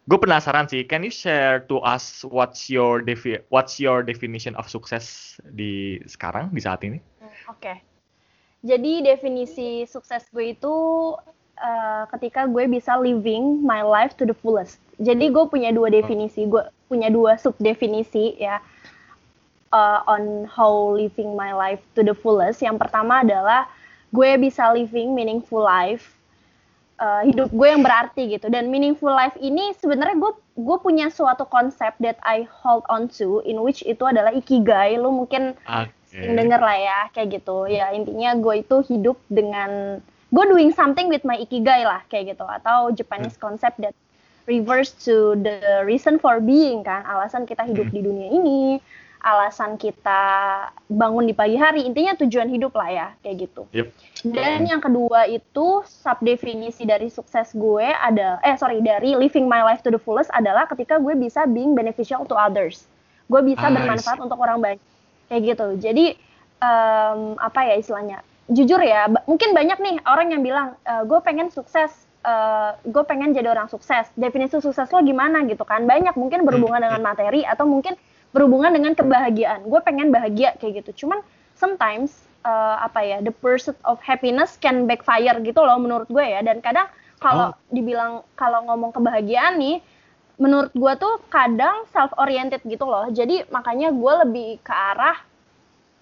gue 0.06 0.18
penasaran 0.22 0.70
sih. 0.70 0.86
Can 0.86 1.02
you 1.02 1.10
share 1.10 1.66
to 1.66 1.82
us 1.82 2.22
what's 2.22 2.70
your 2.70 3.02
defi 3.02 3.42
what's 3.50 3.82
your 3.82 4.06
definition 4.06 4.54
of 4.54 4.70
sukses 4.70 5.36
di 5.42 5.98
sekarang 6.06 6.54
di 6.54 6.62
saat 6.62 6.80
ini? 6.86 7.02
Oke. 7.50 7.58
Okay. 7.58 7.76
Jadi 8.66 9.06
definisi 9.06 9.86
sukses 9.86 10.26
gue 10.34 10.54
itu 10.54 10.74
uh, 11.60 12.04
ketika 12.16 12.50
gue 12.50 12.66
bisa 12.66 12.98
living 12.98 13.62
my 13.62 13.82
life 13.82 14.14
to 14.18 14.26
the 14.26 14.34
fullest. 14.34 14.82
Jadi 14.98 15.30
gue 15.30 15.44
punya 15.46 15.70
dua 15.70 15.92
definisi, 15.92 16.48
gue 16.48 16.64
punya 16.88 17.12
dua 17.12 17.36
sub 17.36 17.54
definisi 17.62 18.34
ya 18.40 18.58
uh, 19.70 20.00
on 20.08 20.48
how 20.50 20.72
living 20.94 21.36
my 21.36 21.52
life 21.52 21.82
to 21.94 22.02
the 22.02 22.16
fullest. 22.16 22.64
Yang 22.64 22.82
pertama 22.82 23.22
adalah 23.22 23.68
gue 24.10 24.30
bisa 24.40 24.72
living 24.72 25.12
meaningful 25.12 25.60
life, 25.60 26.15
uh, 27.00 27.22
hidup 27.24 27.48
gue 27.52 27.68
yang 27.68 27.82
berarti 27.84 28.28
gitu. 28.36 28.46
Dan 28.48 28.68
meaningful 28.68 29.12
life 29.12 29.36
ini 29.40 29.72
sebenarnya 29.80 30.16
gue 30.16 30.32
gue 30.56 30.78
punya 30.80 31.12
suatu 31.12 31.44
konsep 31.48 31.92
that 32.00 32.16
I 32.24 32.48
hold 32.48 32.84
on 32.88 33.08
to, 33.20 33.44
in 33.44 33.60
which 33.60 33.84
itu 33.84 34.02
adalah 34.04 34.32
ikigai. 34.32 34.96
Lu 35.00 35.12
mungkin 35.12 35.56
okay. 35.64 36.32
denger 36.32 36.60
lah 36.60 36.78
ya 36.78 36.98
kayak 37.12 37.42
gitu. 37.42 37.68
Ya 37.68 37.92
intinya 37.92 38.36
gue 38.36 38.64
itu 38.64 38.76
hidup 38.86 39.16
dengan 39.28 40.00
gue 40.32 40.44
doing 40.50 40.74
something 40.74 41.06
with 41.06 41.22
my 41.22 41.38
ikigai 41.38 41.86
lah 41.86 42.02
kayak 42.10 42.36
gitu 42.36 42.44
atau 42.44 42.90
Japanese 42.90 43.38
concept 43.38 43.78
that 43.78 43.94
reverse 44.46 44.94
to 44.94 45.34
the 45.42 45.82
reason 45.82 46.18
for 46.22 46.38
being 46.38 46.82
kan 46.86 47.02
alasan 47.06 47.46
kita 47.46 47.66
hidup 47.66 47.90
di 47.90 48.02
dunia 48.02 48.30
ini 48.30 48.78
alasan 49.20 49.80
kita 49.80 50.22
bangun 50.86 51.26
di 51.26 51.34
pagi 51.34 51.56
hari 51.58 51.82
intinya 51.88 52.14
tujuan 52.14 52.46
hidup 52.50 52.76
lah 52.76 52.88
ya 52.90 53.08
kayak 53.24 53.48
gitu. 53.48 53.62
Yep. 53.72 53.88
dan 54.32 54.60
yang 54.66 54.82
kedua 54.82 55.26
itu 55.30 55.82
sub 55.86 56.18
definisi 56.22 56.86
dari 56.86 57.10
sukses 57.10 57.54
gue 57.54 57.86
ada 57.86 58.38
eh 58.42 58.54
sorry 58.58 58.82
dari 58.82 59.14
living 59.14 59.46
my 59.46 59.62
life 59.62 59.82
to 59.82 59.90
the 59.90 60.00
fullest 60.00 60.30
adalah 60.34 60.66
ketika 60.66 60.98
gue 61.00 61.14
bisa 61.14 61.46
being 61.48 61.72
beneficial 61.74 62.22
to 62.28 62.36
others. 62.36 62.86
Gue 63.26 63.42
bisa 63.42 63.66
ah, 63.66 63.72
bermanfaat 63.74 64.18
untuk 64.22 64.38
orang 64.38 64.62
banyak 64.62 64.82
kayak 65.26 65.42
gitu. 65.54 65.66
Jadi 65.82 66.14
um, 66.62 67.34
apa 67.38 67.66
ya 67.66 67.74
istilahnya? 67.78 68.22
Jujur 68.46 68.78
ya 68.78 69.10
mungkin 69.26 69.50
banyak 69.50 69.78
nih 69.82 69.96
orang 70.06 70.30
yang 70.30 70.46
bilang 70.46 70.78
e, 70.86 71.02
gue 71.02 71.18
pengen 71.18 71.50
sukses 71.50 72.06
uh, 72.22 72.78
gue 72.82 73.02
pengen 73.02 73.34
jadi 73.34 73.50
orang 73.50 73.66
sukses. 73.66 74.06
Definisi 74.14 74.62
sukses 74.62 74.86
lo 74.90 75.02
gimana 75.02 75.42
gitu 75.46 75.62
kan? 75.66 75.82
Banyak 75.82 76.14
mungkin 76.14 76.46
berhubungan 76.46 76.82
dengan 76.82 77.02
hmm. 77.02 77.10
materi 77.10 77.40
atau 77.42 77.66
mungkin 77.66 77.98
berhubungan 78.36 78.76
dengan 78.76 78.92
kebahagiaan. 78.92 79.64
Gue 79.64 79.80
pengen 79.80 80.12
bahagia 80.12 80.52
kayak 80.60 80.84
gitu. 80.84 81.08
Cuman 81.08 81.24
sometimes 81.56 82.28
uh, 82.44 82.84
apa 82.84 83.00
ya 83.00 83.18
the 83.24 83.32
pursuit 83.32 83.80
of 83.88 83.96
happiness 84.04 84.60
can 84.60 84.84
backfire 84.84 85.40
gitu 85.40 85.56
loh 85.64 85.80
menurut 85.80 86.04
gue 86.12 86.20
ya. 86.20 86.44
Dan 86.44 86.60
kadang 86.60 86.92
kalau 87.16 87.56
oh. 87.56 87.72
dibilang 87.72 88.20
kalau 88.36 88.68
ngomong 88.68 88.92
kebahagiaan 88.92 89.56
nih, 89.56 89.80
menurut 90.36 90.68
gue 90.76 90.92
tuh 91.00 91.16
kadang 91.32 91.88
self 91.88 92.12
oriented 92.20 92.60
gitu 92.68 92.84
loh. 92.84 93.08
Jadi 93.08 93.48
makanya 93.48 93.88
gue 93.88 94.12
lebih 94.28 94.60
ke 94.60 94.72
arah 94.72 95.16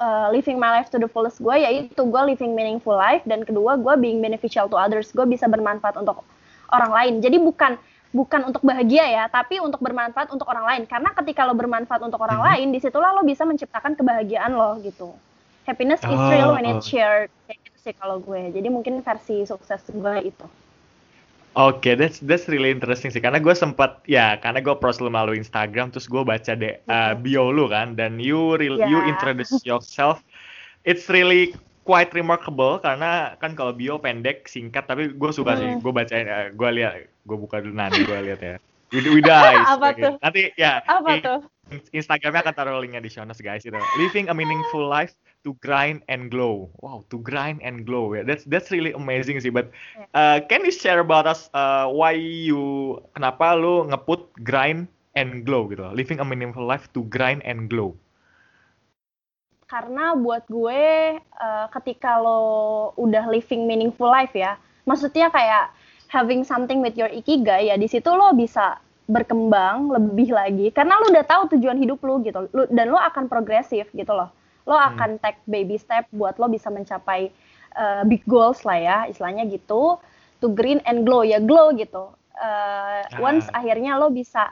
uh, 0.03 0.27
living 0.35 0.59
my 0.59 0.75
life 0.75 0.91
to 0.91 0.99
the 0.99 1.07
fullest 1.07 1.39
gue 1.39 1.55
yaitu 1.55 2.03
gue 2.03 2.23
living 2.27 2.59
meaningful 2.59 2.99
life 2.99 3.23
dan 3.31 3.47
kedua 3.47 3.79
gue 3.79 3.95
being 4.03 4.19
beneficial 4.19 4.67
to 4.67 4.75
others. 4.75 5.15
Gue 5.15 5.23
bisa 5.23 5.47
bermanfaat 5.47 5.95
untuk 5.95 6.27
orang 6.75 6.91
lain. 6.91 7.15
Jadi 7.23 7.39
bukan 7.39 7.79
bukan 8.15 8.55
untuk 8.55 8.63
bahagia 8.63 9.05
ya, 9.11 9.25
tapi 9.27 9.59
untuk 9.59 9.83
bermanfaat 9.83 10.31
untuk 10.31 10.47
orang 10.47 10.65
lain. 10.65 10.83
Karena 10.87 11.11
ketika 11.13 11.43
lo 11.43 11.59
bermanfaat 11.59 12.01
untuk 12.07 12.23
orang 12.23 12.39
hmm. 12.39 12.49
lain, 12.49 12.67
di 12.71 12.79
situlah 12.79 13.11
lo 13.11 13.27
bisa 13.27 13.43
menciptakan 13.43 13.99
kebahagiaan 13.99 14.55
lo 14.55 14.79
gitu. 14.81 15.11
Happiness 15.67 15.99
is 16.07 16.15
oh, 16.15 16.31
real 16.31 16.55
when 16.55 16.63
it's 16.63 16.87
oh. 16.87 16.91
shared. 16.95 17.29
Kayak 17.51 17.59
gitu 17.67 17.79
sih 17.91 17.95
kalau 17.99 18.23
gue. 18.23 18.55
Jadi 18.55 18.69
mungkin 18.71 19.03
versi 19.03 19.43
sukses 19.43 19.83
gue 19.91 20.17
itu. 20.31 20.47
Oke, 21.55 21.87
okay, 21.87 21.95
that's 21.95 22.19
that's 22.23 22.51
really 22.51 22.71
interesting 22.71 23.11
sih. 23.11 23.23
Karena 23.23 23.39
gue 23.39 23.55
sempat 23.55 24.03
ya, 24.07 24.39
karena 24.39 24.59
gue 24.59 24.75
pros 24.75 24.99
lu 24.99 25.11
melalui 25.11 25.39
Instagram, 25.39 25.91
terus 25.95 26.11
gue 26.11 26.23
baca 26.23 26.55
deh 26.55 26.83
uh, 26.91 27.15
bio 27.15 27.51
lu 27.55 27.71
kan, 27.71 27.95
dan 27.95 28.19
you 28.19 28.59
real 28.59 28.75
yeah. 28.75 28.91
you 28.91 28.99
introduce 29.07 29.55
yourself. 29.63 30.19
It's 30.83 31.07
really 31.07 31.55
quite 31.87 32.11
remarkable 32.17 32.81
karena 32.83 33.39
kan 33.39 33.55
kalau 33.55 33.71
bio 33.77 34.01
pendek 34.01 34.49
singkat 34.49 34.89
tapi 34.89 35.15
gue 35.15 35.31
suka 35.31 35.55
hmm. 35.55 35.61
sih 35.61 35.69
gue 35.85 35.93
bacain 35.93 36.27
uh, 36.27 36.49
gue 36.51 36.71
lihat 36.81 37.14
gue 37.25 37.37
buka 37.41 37.65
dulu 37.65 37.75
nanti 37.75 38.05
gue 38.05 38.19
lihat 38.31 38.41
ya. 38.41 38.57
Widai 38.93 39.57
apa 39.75 39.89
tuh? 39.97 40.15
Nanti 40.21 40.41
ya 40.61 40.85
apa 40.85 41.13
tuh? 41.19 41.41
Instagramnya 41.97 42.45
akan 42.45 42.55
taruh 42.55 42.77
linknya 42.85 43.01
di 43.01 43.09
show 43.09 43.25
notes 43.25 43.41
guys 43.41 43.65
itu 43.65 43.75
living 43.97 44.29
a 44.29 44.35
meaningful 44.37 44.85
life 44.85 45.17
to 45.43 45.57
grind 45.65 46.05
and 46.13 46.29
glow. 46.29 46.69
Wow 46.85 47.09
to 47.09 47.17
grind 47.25 47.65
and 47.65 47.89
glow 47.89 48.13
ya. 48.13 48.21
Yeah, 48.21 48.25
that's 48.29 48.45
that's 48.47 48.69
really 48.69 48.93
amazing 48.93 49.41
sih 49.41 49.49
but 49.49 49.73
uh, 50.13 50.45
can 50.53 50.63
you 50.63 50.71
share 50.71 51.01
about 51.01 51.25
us 51.25 51.49
uh, 51.57 51.89
why 51.89 52.13
you 52.15 53.01
kenapa 53.17 53.57
lu 53.57 53.89
ngeput 53.89 54.29
grind 54.45 54.87
and 55.17 55.49
glow 55.49 55.65
gitu? 55.73 55.89
Living 55.97 56.21
a 56.21 56.27
meaningful 56.29 56.69
life 56.69 56.87
to 56.93 57.09
grind 57.09 57.41
and 57.49 57.73
glow. 57.73 57.97
Karena 59.65 60.13
buat 60.13 60.45
gue 60.53 61.17
uh, 61.19 61.67
ketika 61.81 62.21
lo 62.21 62.93
udah 63.01 63.25
living 63.33 63.65
meaningful 63.65 64.13
life 64.13 64.37
ya 64.37 64.61
maksudnya 64.85 65.33
kayak 65.33 65.73
having 66.15 66.47
something 66.47 66.79
with 66.79 66.95
your 66.95 67.11
ikigai 67.11 67.67
ya 67.69 67.75
di 67.75 67.91
situ 67.91 68.07
lo 68.15 68.31
bisa 68.39 68.79
berkembang 69.11 69.91
lebih 69.91 70.31
lagi. 70.33 70.71
Karena 70.71 70.97
lo 71.03 71.11
udah 71.11 71.27
tahu 71.27 71.59
tujuan 71.59 71.77
hidup 71.77 72.01
lo 72.07 72.23
gitu. 72.23 72.47
Lo, 72.55 72.65
dan 72.71 72.95
lo 72.95 72.97
akan 73.03 73.27
progresif 73.27 73.91
gitu 73.93 74.15
loh. 74.15 74.31
Lo 74.65 74.79
hmm. 74.79 74.89
akan 74.95 75.11
take 75.21 75.43
baby 75.45 75.77
step 75.77 76.07
buat 76.15 76.39
lo 76.39 76.47
bisa 76.49 76.71
mencapai 76.71 77.29
uh, 77.77 78.03
big 78.07 78.23
goals 78.25 78.63
lah 78.63 78.79
ya 78.79 78.99
istilahnya 79.11 79.45
gitu 79.51 79.99
to 80.39 80.47
green 80.55 80.81
and 80.89 81.05
glow 81.05 81.27
ya 81.27 81.43
glow 81.43 81.75
gitu. 81.75 82.15
Uh, 82.35 83.07
ah. 83.07 83.23
once 83.23 83.47
akhirnya 83.55 83.95
lo 83.95 84.11
bisa 84.11 84.51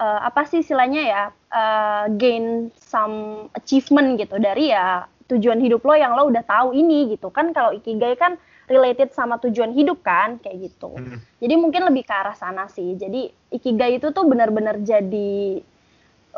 uh, 0.00 0.20
apa 0.24 0.48
sih 0.48 0.64
istilahnya 0.64 1.02
ya 1.04 1.22
uh, 1.52 2.04
gain 2.16 2.72
some 2.80 3.48
achievement 3.52 4.16
gitu 4.16 4.40
dari 4.40 4.72
ya 4.72 5.04
tujuan 5.28 5.60
hidup 5.60 5.84
lo 5.84 5.92
yang 5.92 6.16
lo 6.16 6.30
udah 6.30 6.44
tahu 6.46 6.72
ini 6.72 7.12
gitu. 7.12 7.28
Kan 7.28 7.52
kalau 7.52 7.74
ikigai 7.76 8.16
kan 8.16 8.40
related 8.68 9.10
sama 9.16 9.40
tujuan 9.42 9.72
hidup 9.74 10.04
kan 10.04 10.38
kayak 10.40 10.70
gitu 10.72 10.94
hmm. 10.94 11.18
jadi 11.40 11.54
mungkin 11.56 11.82
lebih 11.88 12.04
ke 12.06 12.14
arah 12.14 12.36
sana 12.36 12.68
sih 12.70 12.94
jadi 12.94 13.32
ikigai 13.52 13.98
itu 13.98 14.12
tuh 14.12 14.24
benar-benar 14.28 14.80
jadi 14.84 15.60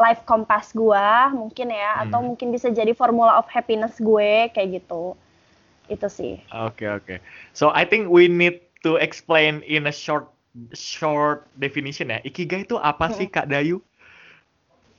life 0.01 0.23
compass 0.25 0.73
gue 0.73 1.09
mungkin 1.37 1.75
ya 1.75 2.01
hmm. 2.01 2.03
atau 2.09 2.19
mungkin 2.25 2.55
bisa 2.55 2.71
jadi 2.71 2.95
formula 2.95 3.37
of 3.37 3.51
happiness 3.51 3.99
gue 3.99 4.49
kayak 4.55 4.83
gitu 4.83 5.19
itu 5.91 6.07
sih 6.07 6.35
oke 6.55 6.79
okay, 6.79 6.89
oke 6.89 7.05
okay. 7.05 7.19
so 7.53 7.75
I 7.75 7.83
think 7.85 8.09
we 8.09 8.31
need 8.31 8.63
to 8.87 8.97
explain 8.97 9.61
in 9.67 9.91
a 9.91 9.95
short 9.95 10.31
short 10.75 11.47
definition 11.57 12.11
ya. 12.11 12.19
Ikigai 12.27 12.67
itu 12.67 12.77
apa 12.81 13.11
sih 13.15 13.31
Kak 13.31 13.47
Dayu? 13.51 13.79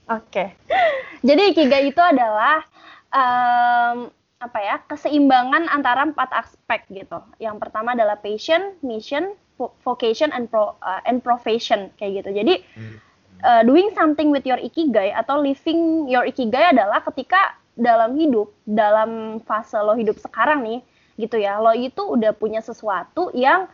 Oke. 0.08 0.32
Okay. 0.32 0.48
Jadi 1.28 1.54
ikigai 1.54 1.94
itu 1.94 2.02
adalah 2.02 2.66
um, 3.14 4.10
apa 4.42 4.60
ya? 4.60 4.76
keseimbangan 4.90 5.70
antara 5.70 6.04
empat 6.04 6.34
aspek 6.34 6.84
gitu. 6.90 7.22
Yang 7.38 7.62
pertama 7.62 7.94
adalah 7.94 8.18
passion, 8.18 8.74
mission, 8.82 9.38
vocation 9.86 10.34
and 10.34 10.50
pro, 10.50 10.74
uh, 10.82 11.02
and 11.06 11.22
profession 11.22 11.94
kayak 12.02 12.26
gitu. 12.26 12.30
Jadi 12.34 12.54
hmm. 12.76 12.96
uh, 13.46 13.62
doing 13.62 13.94
something 13.94 14.34
with 14.34 14.44
your 14.44 14.58
ikigai 14.58 15.14
atau 15.14 15.38
living 15.40 16.10
your 16.10 16.26
ikigai 16.26 16.74
adalah 16.74 17.06
ketika 17.06 17.56
dalam 17.78 18.18
hidup, 18.18 18.50
dalam 18.66 19.40
fase 19.46 19.78
lo 19.78 19.94
hidup 19.94 20.18
sekarang 20.18 20.66
nih 20.66 20.80
gitu 21.22 21.38
ya. 21.38 21.62
Lo 21.62 21.78
itu 21.78 22.02
udah 22.02 22.34
punya 22.34 22.66
sesuatu 22.66 23.30
yang 23.38 23.70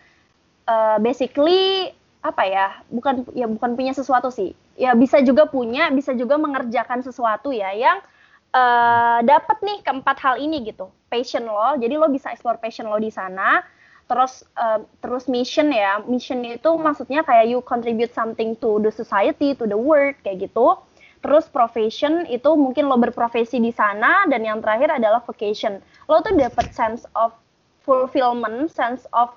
uh, 0.67 0.99
basically 0.99 1.95
apa 2.19 2.43
ya 2.43 2.67
bukan 2.91 3.23
ya 3.31 3.47
bukan 3.47 3.79
punya 3.79 3.95
sesuatu 3.95 4.27
sih 4.27 4.51
ya 4.75 4.91
bisa 4.97 5.23
juga 5.23 5.47
punya 5.47 5.87
bisa 5.95 6.11
juga 6.11 6.35
mengerjakan 6.35 6.99
sesuatu 6.99 7.55
ya 7.55 7.71
yang 7.71 8.03
uh, 8.57 9.19
dapat 9.21 9.57
nih 9.61 9.77
keempat 9.85 10.17
hal 10.17 10.35
ini 10.41 10.65
gitu. 10.65 10.89
Passion 11.07 11.45
lo 11.45 11.77
jadi 11.77 11.95
lo 11.95 12.09
bisa 12.09 12.33
explore 12.33 12.57
passion 12.57 12.89
lo 12.89 12.97
di 12.97 13.13
sana. 13.13 13.61
Terus 14.07 14.47
uh, 14.57 14.81
terus 15.03 15.29
mission 15.29 15.69
ya. 15.69 16.01
Mission 16.09 16.41
itu 16.41 16.73
maksudnya 16.79 17.21
kayak 17.21 17.45
you 17.51 17.59
contribute 17.61 18.11
something 18.15 18.57
to 18.57 18.81
the 18.81 18.89
society 18.89 19.53
to 19.53 19.69
the 19.69 19.77
world 19.77 20.17
kayak 20.25 20.49
gitu. 20.49 20.79
Terus 21.21 21.49
profession 21.49 22.23
itu 22.29 22.53
mungkin 22.53 22.87
lo 22.87 22.97
berprofesi 22.97 23.57
di 23.57 23.73
sana 23.73 24.25
dan 24.29 24.45
yang 24.45 24.61
terakhir 24.63 24.95
adalah 24.95 25.19
vocation. 25.25 25.81
Lo 26.07 26.21
tuh 26.23 26.33
dapat 26.37 26.71
sense 26.71 27.03
of 27.17 27.33
fulfillment 27.87 28.67
sense 28.67 29.07
of 29.15 29.31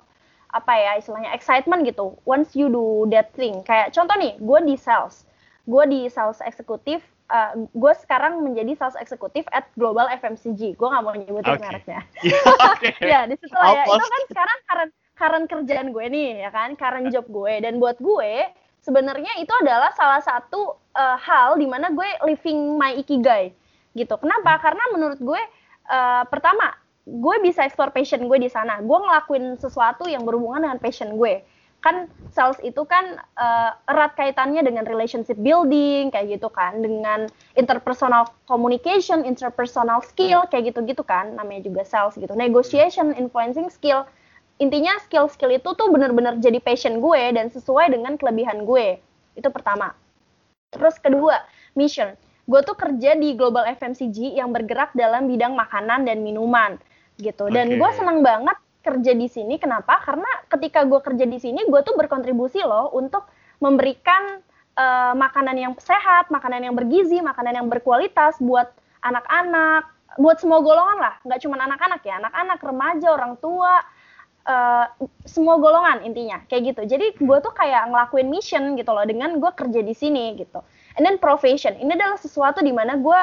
apa 0.51 0.75
ya 0.75 0.91
istilahnya 0.99 1.31
excitement 1.31 1.87
gitu 1.87 2.19
once 2.27 2.51
you 2.55 2.67
do 2.67 3.07
that 3.07 3.31
thing. 3.35 3.63
Kayak 3.63 3.95
contoh 3.95 4.15
nih 4.19 4.35
gue 4.39 4.59
di 4.67 4.75
sales. 4.75 5.23
Gue 5.63 5.87
di 5.87 6.07
sales 6.11 6.43
eksekutif 6.43 6.99
uh, 7.31 7.51
gue 7.71 7.93
sekarang 8.03 8.43
menjadi 8.43 8.75
sales 8.75 8.99
eksekutif 8.99 9.47
at 9.55 9.65
global 9.79 10.05
FMCG 10.11 10.75
gue 10.75 10.87
nggak 10.91 11.03
mau 11.03 11.15
nyebutin 11.15 11.55
okay. 11.57 11.63
mereknya. 11.63 12.01
Okay. 12.71 12.93
ya 13.07 13.25
di 13.25 13.35
situ 13.39 13.55
lah 13.55 13.81
ya. 13.81 13.83
Itu 13.87 14.05
kan 14.05 14.21
sekarang 14.29 14.57
current 14.67 14.93
current 15.15 15.45
kerjaan 15.47 15.87
gue 15.95 16.05
nih 16.11 16.45
ya 16.45 16.49
kan? 16.51 16.75
Current 16.75 17.07
job 17.09 17.25
gue. 17.31 17.53
Dan 17.63 17.79
buat 17.79 17.97
gue 17.97 18.51
sebenarnya 18.83 19.39
itu 19.39 19.53
adalah 19.63 19.95
salah 19.95 20.21
satu 20.21 20.75
uh, 20.97 21.17
hal 21.17 21.57
di 21.57 21.65
mana 21.65 21.89
gue 21.95 22.09
living 22.27 22.75
my 22.75 22.99
ikigai. 22.99 23.55
Gitu. 23.95 24.13
Kenapa? 24.19 24.59
Karena 24.59 24.83
menurut 24.91 25.19
gue 25.21 25.41
uh, 25.89 26.23
pertama 26.27 26.75
gue 27.01 27.35
bisa 27.41 27.65
explore 27.65 27.95
passion 27.95 28.27
gue 28.27 28.37
di 28.37 28.49
sana. 28.51 28.83
Gue 28.83 28.97
ngelakuin 28.97 29.57
sesuatu 29.57 30.05
yang 30.05 30.27
berhubungan 30.27 30.67
dengan 30.67 30.79
passion 30.81 31.15
gue 31.15 31.41
kan 31.81 32.05
sales 32.29 32.61
itu 32.61 32.85
kan 32.85 33.17
uh, 33.41 33.73
erat 33.89 34.13
kaitannya 34.13 34.61
dengan 34.61 34.85
relationship 34.85 35.35
building 35.41 36.13
kayak 36.13 36.37
gitu 36.37 36.47
kan 36.53 36.77
dengan 36.77 37.25
interpersonal 37.57 38.29
communication 38.45 39.25
interpersonal 39.25 40.05
skill 40.05 40.45
kayak 40.53 40.71
gitu-gitu 40.71 41.01
kan 41.01 41.33
namanya 41.33 41.65
juga 41.65 41.81
sales 41.81 42.13
gitu. 42.15 42.31
Negotiation 42.37 43.17
influencing 43.17 43.73
skill. 43.73 44.05
Intinya 44.61 44.93
skill-skill 45.09 45.57
itu 45.57 45.73
tuh 45.73 45.89
bener-bener 45.89 46.37
jadi 46.37 46.61
passion 46.61 47.01
gue 47.01 47.33
dan 47.33 47.49
sesuai 47.49 47.97
dengan 47.97 48.13
kelebihan 48.13 48.61
gue. 48.61 49.01
Itu 49.33 49.49
pertama. 49.49 49.97
Terus 50.69 51.01
kedua 51.01 51.41
mission. 51.73 52.13
Gue 52.45 52.61
tuh 52.61 52.77
kerja 52.77 53.17
di 53.17 53.33
global 53.33 53.65
FMCG 53.65 54.37
yang 54.37 54.53
bergerak 54.53 54.93
dalam 54.93 55.25
bidang 55.25 55.57
makanan 55.57 56.05
dan 56.05 56.21
minuman 56.21 56.77
gitu. 57.17 57.49
Dan 57.49 57.73
okay. 57.73 57.77
gue 57.81 57.89
senang 57.97 58.21
banget 58.21 58.57
kerja 58.81 59.13
di 59.13 59.29
sini. 59.29 59.61
Kenapa? 59.61 60.01
Karena 60.01 60.27
ketika 60.49 60.83
gue 60.85 60.99
kerja 60.99 61.25
di 61.25 61.37
sini 61.37 61.61
gue 61.65 61.81
tuh 61.85 61.93
berkontribusi 61.95 62.61
loh 62.65 62.89
untuk 62.93 63.29
memberikan 63.61 64.41
uh, 64.75 65.13
makanan 65.13 65.55
yang 65.55 65.73
sehat 65.77 66.33
makanan 66.33 66.65
yang 66.65 66.75
bergizi 66.75 67.21
makanan 67.21 67.61
yang 67.61 67.67
berkualitas 67.69 68.41
buat 68.41 68.73
anak-anak 69.05 69.85
buat 70.19 70.37
semua 70.43 70.59
golongan 70.59 70.97
lah. 70.99 71.15
Nggak 71.23 71.39
cuma 71.45 71.55
anak-anak 71.61 72.01
ya 72.03 72.19
anak-anak 72.19 72.59
remaja 72.59 73.07
orang 73.15 73.33
tua 73.39 73.79
uh, 74.49 74.85
semua 75.23 75.55
golongan 75.61 76.03
intinya 76.03 76.41
kayak 76.49 76.75
gitu. 76.75 76.81
Jadi 76.97 77.05
gue 77.15 77.37
tuh 77.39 77.53
kayak 77.53 77.93
ngelakuin 77.93 78.27
mission 78.27 78.63
gitu 78.75 78.91
loh 78.91 79.05
dengan 79.05 79.37
gue 79.37 79.51
kerja 79.53 79.81
di 79.85 79.93
sini 79.95 80.35
gitu. 80.41 80.59
And 80.97 81.07
then 81.07 81.21
profession 81.21 81.77
ini 81.79 81.95
adalah 81.95 82.19
sesuatu 82.19 82.59
di 82.59 82.73
mana 82.73 82.97
gue 82.99 83.21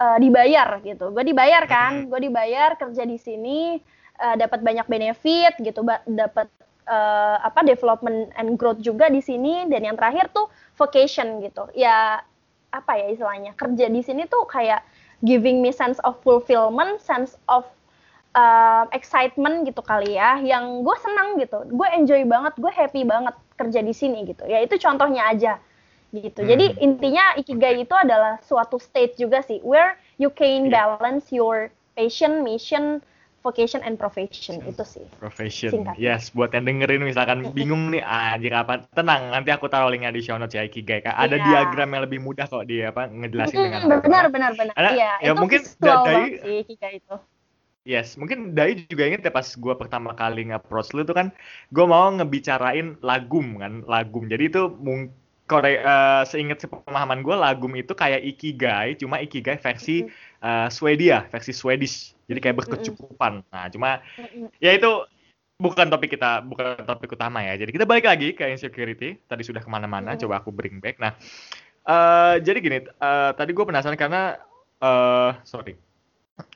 uh, 0.00 0.18
dibayar 0.22 0.80
gitu. 0.80 1.12
Gue 1.12 1.24
dibayar 1.26 1.66
kan 1.68 2.08
gue 2.08 2.20
dibayar 2.22 2.78
kerja 2.78 3.02
di 3.04 3.18
sini 3.18 3.80
uh, 4.20 4.36
dapat 4.36 4.60
banyak 4.64 4.86
benefit 4.88 5.56
gitu, 5.60 5.84
dapat 6.06 6.48
uh, 6.88 7.38
apa 7.40 7.64
development 7.64 8.32
and 8.36 8.56
growth 8.60 8.80
juga 8.80 9.08
di 9.08 9.20
sini 9.20 9.68
dan 9.68 9.84
yang 9.84 9.96
terakhir 9.96 10.32
tuh 10.32 10.48
vocation 10.76 11.40
gitu. 11.40 11.68
Ya 11.76 12.24
apa 12.72 12.92
ya 12.98 13.12
istilahnya? 13.12 13.56
Kerja 13.56 13.86
di 13.88 14.02
sini 14.04 14.28
tuh 14.28 14.44
kayak 14.48 14.84
giving 15.24 15.64
me 15.64 15.72
sense 15.72 15.96
of 16.04 16.20
fulfillment, 16.20 17.00
sense 17.00 17.40
of 17.48 17.64
uh, 18.36 18.84
excitement 18.92 19.64
gitu 19.64 19.80
kali 19.80 20.20
ya, 20.20 20.36
yang 20.44 20.84
gue 20.84 20.96
senang 21.00 21.40
gitu, 21.40 21.64
gue 21.72 21.88
enjoy 21.96 22.22
banget, 22.28 22.52
gue 22.60 22.68
happy 22.68 23.02
banget 23.08 23.32
kerja 23.56 23.80
di 23.80 23.96
sini 23.96 24.28
gitu. 24.28 24.44
Ya 24.44 24.60
itu 24.60 24.76
contohnya 24.76 25.32
aja 25.32 25.56
gitu. 26.12 26.44
Hmm. 26.44 26.48
Jadi 26.52 26.66
intinya 26.84 27.32
ikigai 27.40 27.82
itu 27.82 27.96
adalah 27.96 28.38
suatu 28.44 28.76
state 28.76 29.16
juga 29.16 29.40
sih, 29.40 29.64
where 29.64 29.96
you 30.20 30.28
can 30.28 30.68
iya. 30.68 30.84
balance 30.84 31.32
your 31.32 31.72
passion, 31.96 32.44
mission, 32.44 33.00
vocation 33.46 33.78
and 33.86 33.94
profession 33.94 34.58
itu 34.66 34.82
sih. 34.82 35.06
Profession. 35.22 35.70
Singkat. 35.70 35.94
Yes, 35.94 36.34
buat 36.34 36.50
yang 36.50 36.66
dengerin 36.66 37.06
misalkan 37.06 37.46
bingung 37.56 37.94
nih 37.94 38.02
anjir 38.02 38.50
apa, 38.50 38.82
tenang 38.90 39.30
nanti 39.30 39.54
aku 39.54 39.70
taruh 39.70 39.86
linknya 39.86 40.10
di 40.10 40.26
show 40.26 40.34
notes 40.34 40.58
ya 40.58 40.66
Ikigai. 40.66 41.06
Ada 41.06 41.38
yeah. 41.38 41.46
diagram 41.46 41.94
yang 41.94 42.02
lebih 42.02 42.18
mudah 42.18 42.50
kok 42.50 42.66
dia 42.66 42.90
apa 42.90 43.06
ngejelasin 43.06 43.54
dengan 43.54 44.02
benar 44.02 44.26
benar 44.34 44.52
benar. 44.58 44.74
Iya, 44.74 45.22
ya 45.22 45.30
itu 45.30 45.38
mungkin 45.38 45.62
dari 45.78 46.22
Ikigai 46.66 46.98
itu. 46.98 47.16
Yes, 47.86 48.18
mungkin 48.18 48.58
Dai 48.58 48.82
juga 48.90 49.06
inget 49.06 49.22
ya 49.22 49.30
pas 49.30 49.46
gue 49.46 49.74
pertama 49.78 50.10
kali 50.10 50.50
nge-approach 50.50 50.90
lu 50.90 51.06
tuh 51.06 51.14
kan 51.14 51.30
gue 51.70 51.86
mau 51.86 52.10
ngebicarain 52.10 52.98
lagum 52.98 53.62
kan, 53.62 53.86
lagum. 53.86 54.26
Jadi 54.26 54.50
itu 54.50 54.66
mungkin 54.82 55.14
Kore, 55.46 55.78
uh, 55.78 56.26
seingat 56.26 56.58
sepemahaman 56.58 57.22
gue 57.22 57.36
lagum 57.38 57.70
itu 57.78 57.94
kayak 57.94 58.18
ikigai, 58.18 58.98
cuma 58.98 59.22
ikigai 59.22 59.54
versi 59.62 60.10
uh, 60.42 60.68
Swedia, 60.68 61.24
versi 61.30 61.52
Swedish. 61.54 62.16
Jadi 62.26 62.38
kayak 62.42 62.66
berkecukupan. 62.66 63.46
Nah, 63.54 63.70
cuma 63.70 64.02
ya 64.58 64.74
itu 64.74 65.06
bukan 65.56 65.88
topik 65.88 66.18
kita, 66.18 66.42
bukan 66.44 66.82
topik 66.84 67.14
utama 67.14 67.40
ya. 67.40 67.54
Jadi 67.56 67.70
kita 67.70 67.86
balik 67.86 68.10
lagi 68.10 68.34
ke 68.34 68.44
insecurity. 68.50 69.16
Tadi 69.30 69.42
sudah 69.46 69.62
ke 69.62 69.70
mana-mana, 69.70 70.18
coba 70.18 70.42
aku 70.42 70.50
bring 70.50 70.82
back. 70.82 70.98
Nah, 70.98 71.14
uh, 71.86 72.36
jadi 72.42 72.58
gini, 72.58 72.78
uh, 72.98 73.30
tadi 73.32 73.54
gue 73.54 73.64
penasaran 73.64 73.96
karena, 73.96 74.36
uh, 74.82 75.38
sorry, 75.46 75.78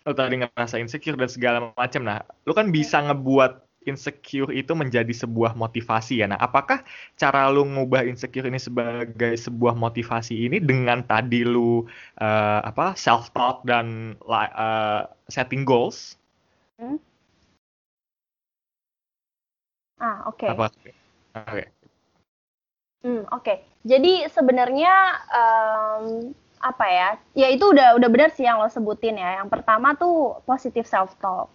lo 0.05 0.13
tadi 0.13 0.43
ngerasa 0.43 0.77
insecure 0.83 1.17
dan 1.17 1.31
segala 1.31 1.59
macam. 1.73 2.03
Nah, 2.03 2.21
lo 2.45 2.53
kan 2.53 2.69
bisa 2.75 3.01
ngebuat 3.01 3.70
insecure 3.89 4.53
itu 4.53 4.77
menjadi 4.77 5.11
sebuah 5.13 5.57
motivasi 5.57 6.21
ya. 6.21 6.29
Nah, 6.29 6.41
apakah 6.41 6.85
cara 7.17 7.49
lu 7.49 7.65
ngubah 7.65 8.05
insecure 8.05 8.45
ini 8.45 8.61
sebagai 8.61 9.33
sebuah 9.41 9.73
motivasi 9.73 10.37
ini 10.37 10.61
dengan 10.61 11.01
tadi 11.05 11.45
lu 11.45 11.89
uh, 12.21 12.61
apa 12.61 12.93
self 12.97 13.33
talk 13.33 13.65
dan 13.65 14.17
uh, 14.29 15.09
setting 15.33 15.65
goals? 15.65 16.21
Hmm? 16.77 17.01
Ah, 20.01 20.29
oke. 20.29 20.45
Okay. 20.45 20.49
Apa? 20.49 20.67
Oke. 20.69 20.93
Okay. 21.37 21.67
Hmm, 23.01 23.25
oke. 23.33 23.45
Okay. 23.45 23.57
Jadi 23.89 24.29
sebenarnya 24.29 24.93
um, 25.33 26.37
apa 26.61 26.85
ya? 26.85 27.09
Ya 27.33 27.49
itu 27.49 27.65
udah 27.73 27.97
udah 27.97 28.09
benar 28.13 28.29
sih 28.37 28.45
yang 28.45 28.61
lo 28.61 28.69
sebutin 28.69 29.17
ya. 29.17 29.41
Yang 29.41 29.49
pertama 29.57 29.97
tuh 29.97 30.37
positive 30.45 30.85
self 30.85 31.17
talk 31.21 31.49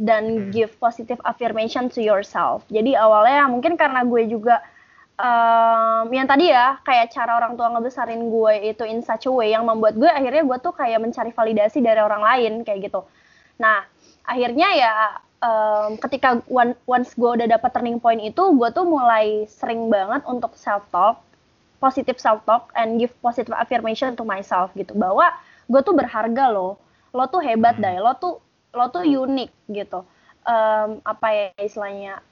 dan 0.00 0.48
hmm. 0.48 0.48
give 0.48 0.72
positive 0.80 1.20
affirmation 1.28 1.92
to 1.92 2.00
yourself. 2.00 2.64
Jadi 2.72 2.96
awalnya 2.96 3.44
mungkin 3.52 3.76
karena 3.76 4.00
gue 4.00 4.24
juga 4.32 4.64
um, 5.20 6.08
yang 6.08 6.24
tadi 6.24 6.48
ya 6.48 6.80
kayak 6.80 7.12
cara 7.12 7.36
orang 7.36 7.54
tua 7.54 7.68
ngebesarin 7.76 8.32
gue 8.32 8.72
itu 8.72 8.84
in 8.88 9.04
such 9.04 9.28
a 9.28 9.32
way 9.32 9.52
yang 9.52 9.68
membuat 9.68 10.00
gue 10.00 10.08
akhirnya 10.08 10.40
gue 10.40 10.58
tuh 10.64 10.72
kayak 10.72 11.04
mencari 11.04 11.30
validasi 11.36 11.84
dari 11.84 12.00
orang 12.00 12.24
lain 12.24 12.52
kayak 12.64 12.88
gitu. 12.88 13.04
Nah 13.60 13.84
akhirnya 14.24 14.68
ya 14.72 14.92
um, 15.44 16.00
ketika 16.00 16.40
one, 16.48 16.72
once 16.88 17.12
gue 17.12 17.30
udah 17.36 17.48
dapet 17.48 17.70
turning 17.76 18.00
point 18.00 18.24
itu 18.24 18.42
gue 18.56 18.68
tuh 18.72 18.88
mulai 18.88 19.44
sering 19.52 19.92
banget 19.92 20.24
untuk 20.24 20.56
self 20.56 20.88
talk, 20.88 21.20
positive 21.76 22.16
self 22.16 22.40
talk 22.48 22.72
and 22.72 22.96
give 22.96 23.12
positive 23.20 23.52
affirmation 23.52 24.16
to 24.16 24.24
myself 24.24 24.72
gitu 24.72 24.96
bahwa 24.96 25.28
gue 25.68 25.80
tuh 25.84 25.92
berharga 25.92 26.48
loh, 26.48 26.80
lo 27.12 27.24
tuh 27.28 27.44
hebat 27.44 27.76
hmm. 27.76 27.84
deh, 27.84 27.96
lo 28.00 28.12
tuh 28.16 28.34
lo 28.74 28.86
tuh 28.90 29.04
unik 29.04 29.50
gitu. 29.70 30.06
Um, 30.40 31.04
apa 31.04 31.26
ya 31.30 31.46
istilahnya? 31.60 32.24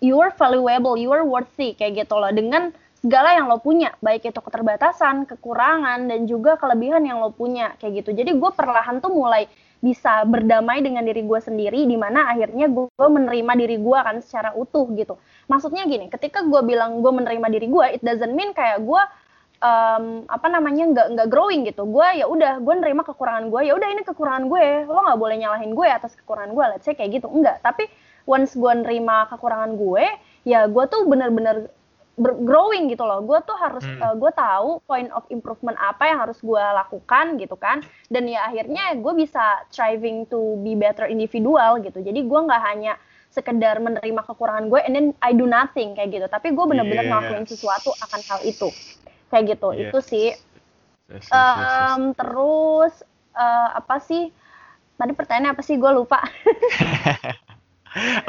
You 0.00 0.16
are 0.24 0.32
valuable 0.32 0.96
you 0.96 1.12
are 1.12 1.26
worthy 1.26 1.76
kayak 1.76 2.06
gitu 2.06 2.16
loh. 2.16 2.32
Dengan 2.32 2.72
segala 3.00 3.32
yang 3.32 3.48
lo 3.48 3.60
punya 3.60 3.96
baik 4.04 4.28
itu 4.28 4.40
keterbatasan 4.40 5.24
kekurangan 5.24 6.04
dan 6.04 6.28
juga 6.28 6.60
kelebihan 6.60 7.04
yang 7.04 7.20
lo 7.20 7.32
punya 7.32 7.72
kayak 7.80 8.04
gitu. 8.04 8.12
Jadi 8.12 8.36
gue 8.36 8.50
perlahan 8.52 9.00
tuh 9.00 9.12
mulai 9.12 9.48
bisa 9.80 10.28
berdamai 10.28 10.84
dengan 10.84 11.00
diri 11.00 11.24
gue 11.24 11.40
sendiri 11.40 11.88
di 11.88 11.96
mana 11.96 12.28
akhirnya 12.28 12.68
gue 12.68 12.88
menerima 12.92 13.52
diri 13.56 13.80
gue 13.80 13.98
kan 14.04 14.20
secara 14.20 14.52
utuh 14.52 14.84
gitu. 14.92 15.16
Maksudnya 15.48 15.88
gini 15.88 16.12
ketika 16.12 16.44
gue 16.44 16.60
bilang 16.60 17.00
gue 17.00 17.12
menerima 17.12 17.46
diri 17.48 17.66
gue 17.72 17.86
it 17.96 18.02
doesn't 18.04 18.36
mean 18.36 18.52
kayak 18.52 18.84
gue 18.84 19.02
um, 19.60 20.24
apa 20.26 20.46
namanya 20.48 20.84
nggak 20.90 21.06
nggak 21.16 21.28
growing 21.28 21.68
gitu. 21.68 21.84
Gue 21.86 22.08
ya 22.18 22.26
udah 22.26 22.58
gue 22.60 22.74
nerima 22.80 23.04
kekurangan 23.04 23.52
gue 23.52 23.60
ya 23.68 23.72
udah 23.76 23.88
ini 23.92 24.02
kekurangan 24.02 24.44
gue. 24.48 24.66
Lo 24.88 25.00
nggak 25.04 25.20
boleh 25.20 25.36
nyalahin 25.38 25.72
gue 25.76 25.86
atas 25.86 26.16
kekurangan 26.16 26.52
gue 26.56 26.64
let's 26.76 26.84
say 26.84 26.96
kayak 26.96 27.20
gitu. 27.20 27.28
Enggak 27.28 27.60
tapi 27.62 27.86
once 28.28 28.56
gue 28.56 28.72
nerima 28.84 29.28
kekurangan 29.30 29.76
gue 29.76 30.04
ya 30.44 30.66
gue 30.66 30.84
tuh 30.88 31.04
bener-bener 31.06 31.68
growing 32.20 32.92
gitu 32.92 33.04
loh. 33.04 33.24
Gue 33.24 33.38
tuh 33.44 33.56
harus 33.56 33.84
hmm. 33.84 34.00
uh, 34.00 34.14
gue 34.16 34.32
tahu 34.34 34.80
point 34.84 35.08
of 35.12 35.24
improvement 35.32 35.76
apa 35.80 36.08
yang 36.08 36.18
harus 36.20 36.40
gue 36.40 36.60
lakukan 36.60 37.36
gitu 37.40 37.56
kan. 37.56 37.84
Dan 38.08 38.28
ya 38.28 38.48
akhirnya 38.48 38.96
gue 38.96 39.12
bisa 39.16 39.64
striving 39.68 40.28
to 40.28 40.60
be 40.60 40.76
better 40.76 41.08
individual 41.08 41.80
gitu. 41.80 42.00
Jadi 42.00 42.20
gue 42.24 42.40
nggak 42.40 42.62
hanya 42.64 42.96
sekedar 43.30 43.78
menerima 43.78 44.26
kekurangan 44.26 44.66
gue 44.66 44.82
and 44.82 44.92
then 44.98 45.06
I 45.22 45.30
do 45.30 45.46
nothing 45.46 45.94
kayak 45.94 46.10
gitu. 46.12 46.26
Tapi 46.26 46.50
gue 46.50 46.64
bener-bener 46.66 47.06
yes. 47.06 47.10
ngelakuin 47.14 47.46
sesuatu 47.46 47.94
akan 48.02 48.20
hal 48.26 48.40
itu 48.42 48.68
kayak 49.30 49.56
gitu 49.56 49.68
yeah. 49.72 49.82
itu 49.88 49.98
sih. 50.02 50.28
Yes, 51.10 51.26
yes, 51.26 51.34
um, 51.34 52.14
terus 52.14 52.94
uh, 53.34 53.68
apa 53.78 53.98
sih? 54.02 54.30
Tadi 54.94 55.12
pertanyaannya 55.16 55.50
apa 55.56 55.62
sih? 55.64 55.74
Gue 55.78 55.90
lupa. 55.90 56.20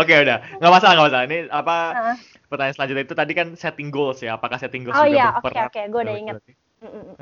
Oke 0.01 0.09
okay, 0.09 0.25
udah. 0.25 0.41
Nggak 0.57 0.71
masalah 0.73 0.93
nggak 0.97 1.07
masalah. 1.11 1.25
Ini 1.29 1.37
apa 1.53 1.75
uh. 1.93 2.15
pertanyaan 2.49 2.75
selanjutnya 2.77 3.03
itu 3.05 3.15
tadi 3.17 3.33
kan 3.37 3.47
setting 3.53 3.93
goals 3.93 4.21
ya. 4.25 4.37
Apakah 4.37 4.57
setting 4.57 4.87
goals 4.87 4.97
oh 4.97 5.05
iya. 5.05 5.37
oke 5.37 5.53
oke. 5.53 5.69
Okay, 5.69 5.85
gue 5.89 6.01
udah 6.01 6.17
inget 6.17 6.37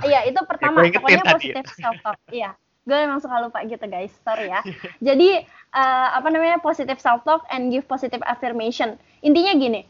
iya 0.08 0.24
itu 0.24 0.39
pertama. 0.48 0.88
ya, 0.88 0.96
pokoknya 1.04 1.26
positif 1.36 1.65
self 1.76 2.00
talk 2.00 2.15
iya. 2.32 2.56
Gue 2.88 2.96
emang 2.96 3.20
suka 3.20 3.44
lupa 3.44 3.60
gitu 3.68 3.84
guys. 3.92 4.15
Sorry 4.24 4.48
ya. 4.48 4.63
Jadi 5.12 5.44
uh, 5.76 6.08
apa 6.15 6.32
namanya? 6.32 6.63
Positive 6.63 6.96
self 6.96 7.28
talk 7.28 7.44
and 7.52 7.68
give 7.68 7.84
positive 7.84 8.24
affirmation. 8.24 8.96
Intinya 9.20 9.52
gini 9.60 9.84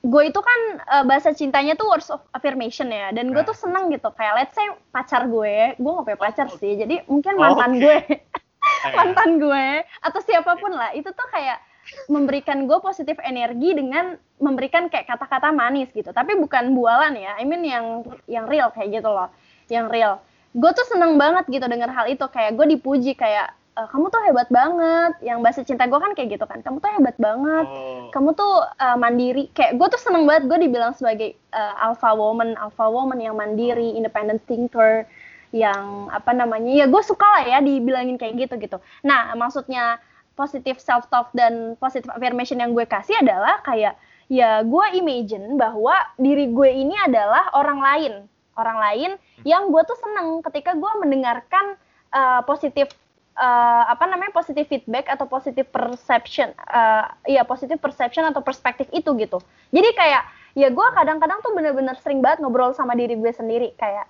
gue 0.00 0.22
itu 0.32 0.40
kan 0.40 0.60
uh, 0.88 1.04
bahasa 1.04 1.36
cintanya 1.36 1.76
tuh 1.76 1.92
words 1.92 2.08
of 2.08 2.24
affirmation 2.32 2.88
ya. 2.88 3.12
Dan 3.12 3.36
gue 3.36 3.42
tuh 3.44 3.52
nah. 3.52 3.62
seneng 3.62 3.84
gitu. 3.92 4.08
Kayak 4.16 4.34
let's 4.40 4.54
say 4.56 4.64
pacar 4.90 5.28
gue 5.28 5.76
gue 5.76 5.90
gak 5.92 6.06
punya 6.08 6.20
pacar 6.20 6.46
sih. 6.56 6.72
Jadi 6.80 7.04
mungkin 7.04 7.36
mantan 7.36 7.72
oh, 7.72 7.76
okay. 7.76 7.84
gue. 7.84 7.98
Mantan 8.96 9.40
gue 9.40 9.66
atau 10.04 10.20
siapa 10.24 10.56
pun 10.60 10.72
lah. 10.72 10.92
Itu 10.92 11.10
tuh 11.12 11.28
kayak 11.32 11.58
memberikan 12.06 12.68
gue 12.68 12.78
positif 12.78 13.16
energi 13.24 13.74
dengan 13.74 14.14
memberikan 14.38 14.86
kayak 14.92 15.08
kata-kata 15.08 15.50
manis 15.50 15.90
gitu. 15.92 16.12
Tapi 16.12 16.36
bukan 16.38 16.76
bualan 16.76 17.16
ya. 17.16 17.36
I 17.36 17.44
mean 17.44 17.64
yang 17.64 18.04
yang 18.28 18.44
real 18.46 18.72
kayak 18.72 19.00
gitu 19.00 19.10
loh. 19.10 19.28
Yang 19.68 19.86
real. 19.90 20.12
Gue 20.50 20.70
tuh 20.74 20.86
seneng 20.88 21.14
banget 21.16 21.46
gitu 21.48 21.64
denger 21.66 21.90
hal 21.90 22.06
itu. 22.10 22.24
Kayak 22.30 22.56
gue 22.58 22.66
dipuji 22.78 23.12
kayak 23.16 23.54
"Eh, 23.78 23.86
kamu 23.86 24.10
tuh 24.10 24.20
hebat 24.26 24.48
banget. 24.50 25.12
Yang 25.22 25.38
bahasa 25.40 25.60
cinta 25.62 25.86
gue 25.86 26.00
kan 26.02 26.12
kayak 26.12 26.36
gitu 26.36 26.44
kan. 26.44 26.58
Kamu 26.60 26.82
tuh 26.82 26.90
hebat 26.90 27.16
banget. 27.16 27.66
Oh. 27.70 28.10
kamu 28.10 28.34
tuh 28.34 28.54
uh, 28.66 28.96
mandiri. 28.98 29.46
Kayak 29.54 29.78
gue 29.78 29.86
tuh 29.94 30.00
seneng 30.02 30.26
banget 30.26 30.50
gue 30.50 30.58
dibilang 30.66 30.92
sebagai 30.92 31.38
uh, 31.54 31.74
alpha 31.78 32.10
woman 32.12 32.58
alpha 32.58 32.90
woman 32.90 33.22
yang 33.22 33.38
mandiri 33.38 33.94
independent 33.94 34.42
thinker 34.50 35.06
yang 35.50 36.06
apa 36.14 36.30
namanya 36.30 36.70
ya 36.70 36.86
gue 36.86 37.02
suka 37.02 37.26
lah 37.26 37.42
ya 37.46 37.58
dibilangin 37.62 38.18
kayak 38.18 38.46
gitu 38.46 38.54
gitu. 38.58 38.78
Nah 39.06 39.34
maksudnya 39.38 40.02
positive 40.34 40.78
self 40.78 41.06
talk 41.10 41.30
dan 41.34 41.74
positive 41.78 42.10
affirmation 42.10 42.58
yang 42.62 42.74
gue 42.74 42.86
kasih 42.86 43.18
adalah 43.18 43.62
kayak 43.62 43.98
ya 44.30 44.62
gue 44.62 44.86
imagine 44.98 45.58
bahwa 45.58 45.94
diri 46.18 46.50
gue 46.50 46.70
ini 46.70 46.94
adalah 47.06 47.50
orang 47.54 47.78
lain. 47.82 48.12
Orang 48.58 48.78
lain 48.82 49.10
yang 49.46 49.70
gue 49.70 49.82
tuh 49.86 49.98
seneng 49.98 50.42
ketika 50.42 50.74
gue 50.74 50.92
mendengarkan 51.02 51.78
uh, 52.12 52.42
positif 52.44 52.90
uh, 53.36 53.84
apa 53.90 54.04
namanya 54.08 54.32
positive 54.34 54.66
feedback 54.66 55.06
atau 55.06 55.26
positive 55.26 55.68
perception 55.68 56.50
uh, 56.66 57.06
iya 57.26 57.46
positive 57.46 57.78
perception 57.78 58.26
atau 58.26 58.42
perspektif 58.42 58.86
itu 58.90 59.10
gitu 59.18 59.38
jadi 59.70 59.88
kayak 59.94 60.22
ya 60.58 60.68
gue 60.70 60.86
kadang-kadang 60.96 61.38
tuh 61.44 61.54
bener-bener 61.54 61.94
sering 62.02 62.18
banget 62.18 62.42
ngobrol 62.42 62.74
sama 62.74 62.98
diri 62.98 63.14
gue 63.14 63.30
sendiri 63.30 63.70
kayak 63.78 64.06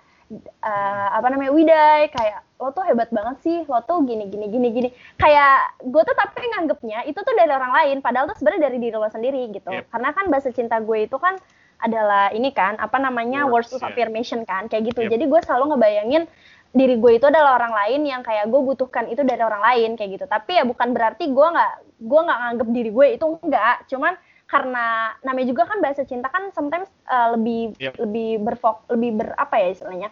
uh, 0.63 1.09
apa 1.13 1.27
namanya 1.29 1.53
Widai 1.53 2.09
kayak 2.09 2.41
lo 2.61 2.71
tuh 2.71 2.85
hebat 2.87 3.09
banget 3.11 3.37
sih 3.43 3.59
lo 3.67 3.83
tuh 3.85 4.05
gini 4.07 4.29
gini 4.31 4.47
gini 4.49 4.69
gini 4.71 4.89
kayak 5.19 5.81
gue 5.85 6.03
tuh 6.05 6.17
tapi 6.17 6.45
nganggepnya 6.57 7.05
itu 7.09 7.19
tuh 7.19 7.35
dari 7.35 7.51
orang 7.51 7.73
lain 7.73 7.97
padahal 8.05 8.31
tuh 8.31 8.37
sebenarnya 8.39 8.71
dari 8.71 8.79
diri 8.79 8.97
lo 8.97 9.09
sendiri 9.09 9.49
gitu 9.51 9.69
Yep. 9.73 9.91
karena 9.91 10.09
kan 10.15 10.25
bahasa 10.31 10.49
cinta 10.55 10.77
gue 10.79 11.09
itu 11.09 11.17
kan 11.19 11.37
adalah 11.81 12.29
ini 12.37 12.53
kan 12.53 12.77
apa 12.77 13.01
namanya 13.01 13.49
Words, 13.49 13.73
words 13.73 13.81
of 13.81 13.83
ya. 13.83 13.89
affirmation 13.93 14.45
kan 14.45 14.69
kayak 14.69 14.93
gitu 14.93 15.09
Yep. 15.09 15.11
jadi 15.17 15.25
gue 15.29 15.41
selalu 15.45 15.65
ngebayangin 15.77 16.23
diri 16.71 16.95
gue 16.97 17.19
itu 17.19 17.27
adalah 17.27 17.59
orang 17.59 17.75
lain 17.75 18.01
yang 18.05 18.23
kayak 18.23 18.47
gue 18.47 18.61
butuhkan 18.61 19.07
itu 19.07 19.21
dari 19.21 19.41
orang 19.41 19.59
lain 19.61 19.91
kayak 19.95 20.11
gitu 20.15 20.25
tapi 20.25 20.55
ya 20.55 20.63
bukan 20.63 20.91
berarti 20.91 21.27
gue 21.27 21.47
nggak 21.51 21.73
gue 21.99 22.21
nggak 22.23 22.39
nganggep 22.39 22.69
diri 22.71 22.91
gue 22.91 23.07
itu 23.13 23.25
enggak 23.37 23.77
cuman 23.87 24.15
karena 24.47 24.87
namanya 25.21 25.47
juga 25.47 25.63
kan 25.65 25.79
bahasa 25.79 26.03
cinta 26.03 26.27
kan 26.27 26.51
sometimes 26.51 26.87
uh, 27.07 27.35
lebih 27.35 27.75
Yep. 27.77 27.95
lebih 27.99 28.31
berfok 28.41 28.87
lebih 28.89 29.11
ber 29.17 29.29
apa 29.35 29.59
ya 29.59 29.69
istilahnya 29.73 30.09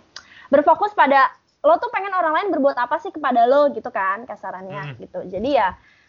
berfokus 0.47 0.91
pada 0.93 1.31
lo 1.61 1.75
tuh 1.77 1.91
pengen 1.91 2.11
orang 2.13 2.35
lain 2.35 2.49
berbuat 2.51 2.75
apa 2.77 2.99
sih 2.99 3.11
kepada 3.11 3.45
lo 3.45 3.71
gitu 3.71 3.91
kan 3.91 4.23
kasarannya 4.25 4.83
Hmm. 4.85 4.97
gitu 4.97 5.19
jadi 5.29 5.51
ya 5.53 5.69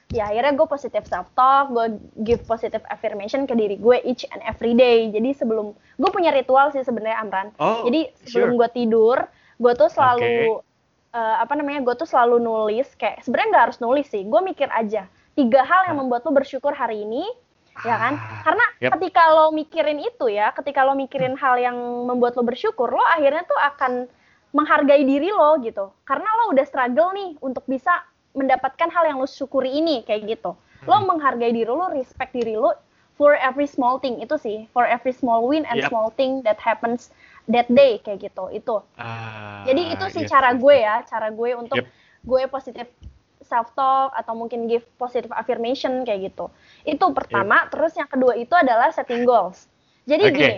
ya 0.09 0.23
akhirnya 0.25 0.53
gue 0.55 0.67
positive 0.67 1.05
self 1.05 1.29
talk 1.31 1.69
gue 1.69 1.85
give 2.19 2.41
positive 2.43 2.81
affirmation 2.87 3.45
ke 3.45 3.53
diri 3.53 3.77
gue 3.77 3.97
each 4.03 4.25
and 4.27 4.41
every 4.41 4.73
day 4.73 5.09
jadi 5.09 5.29
sebelum 5.31 5.71
gue 5.95 6.09
punya 6.09 6.29
ritual 6.29 6.69
sih 6.69 6.81
sebenarnya 6.81 7.17
Amran 7.19 7.53
Oh, 7.55 7.81
jadi 7.83 8.09
sebelum 8.23 8.49
sure. 8.49 8.57
gue 8.57 8.69
tidur 8.75 9.17
gue 9.59 9.73
tuh 9.75 9.89
selalu 9.91 10.63
eh, 11.11 11.35
apa 11.43 11.53
namanya 11.53 11.83
gue 11.83 11.95
tuh 11.95 12.07
selalu 12.07 12.39
nulis 12.39 12.87
kayak 12.95 13.21
sebenarnya 13.21 13.49
nggak 13.51 13.63
harus 13.69 13.79
nulis 13.79 14.07
sih 14.07 14.23
gue 14.23 14.41
mikir 14.41 14.71
aja 14.71 15.05
tiga 15.35 15.61
hal 15.61 15.91
yang 15.91 15.97
Ah. 15.97 16.01
membuat 16.01 16.23
lo 16.23 16.31
bersyukur 16.31 16.71
hari 16.71 17.03
ini 17.03 17.27
ya 17.79 17.95
kan 17.95 18.13
Ah, 18.15 18.43
karena 18.43 18.65
yep. 18.79 18.91
ketika 18.97 19.23
lo 19.29 19.51
mikirin 19.51 19.99
itu 19.99 20.25
ya 20.27 20.51
ketika 20.51 20.83
lo 20.83 20.95
mikirin 20.95 21.35
hal 21.35 21.55
yang 21.55 21.75
membuat 22.05 22.35
lo 22.35 22.43
bersyukur 22.43 22.87
lo 22.87 23.03
akhirnya 23.05 23.43
tuh 23.43 23.55
akan 23.55 23.91
menghargai 24.51 25.03
diri 25.03 25.29
lo 25.29 25.59
gitu 25.59 25.91
karena 26.03 26.25
lo 26.25 26.51
udah 26.51 26.65
struggle 26.65 27.11
nih 27.13 27.37
untuk 27.39 27.63
bisa 27.65 27.91
mendapatkan 28.31 28.89
hal 28.89 29.03
yang 29.05 29.17
lo 29.17 29.27
syukuri 29.27 29.71
ini 29.73 30.03
kayak 30.03 30.27
gitu 30.27 30.55
lo 30.83 30.95
Hmm. 30.97 31.07
menghargai 31.07 31.51
diri 31.51 31.67
lo 31.67 31.87
respect 31.89 32.31
diri 32.31 32.55
lo 32.55 32.75
for 33.15 33.35
every 33.35 33.67
small 33.67 33.99
thing 33.99 34.19
itu 34.19 34.35
sih 34.35 34.67
for 34.71 34.83
every 34.83 35.11
small 35.11 35.43
win 35.43 35.63
and 35.65 35.79
Yep. 35.79 35.91
small 35.91 36.07
thing 36.11 36.39
that 36.41 36.55
happens 36.55 37.11
that 37.49 37.67
day 37.67 37.97
kayak 37.99 38.29
gitu 38.29 38.47
itu 38.53 38.77
Ah, 38.95 39.65
jadi 39.65 39.81
itu 39.97 40.05
sih 40.13 40.23
yes, 40.23 40.31
cara 40.31 40.53
yes, 40.55 40.59
gue 40.61 40.75
ya, 40.79 40.95
cara 41.03 41.27
gue 41.33 41.49
untuk 41.57 41.77
Yep. 41.81 41.87
gue 42.23 42.41
positif 42.47 42.87
self 43.43 43.71
talk 43.73 44.13
atau 44.13 44.35
mungkin 44.35 44.69
give 44.69 44.85
positive 44.99 45.31
affirmation 45.33 46.03
kayak 46.05 46.31
gitu. 46.31 46.51
Itu 46.83 47.11
pertama, 47.15 47.65
terus 47.71 47.95
yang 47.95 48.07
kedua 48.07 48.35
itu 48.35 48.51
adalah 48.53 48.91
setting 48.93 49.23
goals. 49.23 49.65
Jadi 50.05 50.23
Oke. 50.29 50.35
gini, 50.35 50.57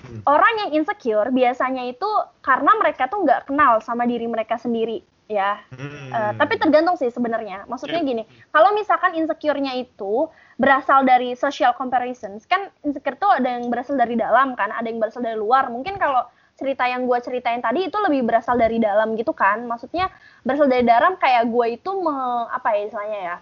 Hmm. 0.00 0.24
orang 0.24 0.54
yang 0.64 0.70
insecure 0.80 1.28
biasanya 1.28 1.84
itu 1.84 2.08
karena 2.40 2.72
mereka 2.80 3.04
tuh 3.04 3.20
nggak 3.20 3.52
kenal 3.52 3.84
sama 3.84 4.08
diri 4.08 4.24
mereka 4.24 4.56
sendiri 4.56 5.04
ya. 5.30 5.62
Hmm. 5.70 6.10
Eh, 6.10 6.32
tapi 6.34 6.58
tergantung 6.58 6.98
sih 6.98 7.06
sebenarnya. 7.06 7.62
Maksudnya 7.70 8.02
Yep. 8.02 8.08
gini, 8.10 8.22
kalau 8.50 8.74
misalkan 8.74 9.14
insecure-nya 9.14 9.78
itu 9.78 10.26
berasal 10.58 11.06
dari 11.06 11.38
social 11.38 11.70
comparisons, 11.78 12.50
kan 12.50 12.66
insecure 12.82 13.14
tuh 13.14 13.30
ada 13.30 13.46
yang 13.46 13.70
berasal 13.70 13.94
dari 13.94 14.18
dalam 14.18 14.58
kan, 14.58 14.74
ada 14.74 14.90
yang 14.90 14.98
berasal 14.98 15.22
dari 15.22 15.38
luar. 15.38 15.70
Mungkin 15.70 15.96
kalau 16.02 16.26
cerita 16.58 16.84
yang 16.84 17.06
gue 17.08 17.18
ceritain 17.22 17.62
tadi 17.62 17.88
itu 17.88 17.96
lebih 17.96 18.26
berasal 18.26 18.58
dari 18.58 18.82
dalam 18.82 19.14
gitu 19.14 19.30
kan. 19.30 19.64
Maksudnya 19.64 20.10
berasal 20.42 20.66
dari 20.66 20.82
dalam 20.82 21.14
kayak 21.16 21.46
gue 21.46 21.66
itu 21.78 21.90
me- 22.02 22.50
apa 22.50 22.74
ya 22.74 22.80
istilahnya 22.90 23.20
ya, 23.22 23.36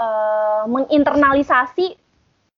eh, 0.00 0.62
menginternalisasi 0.66 2.05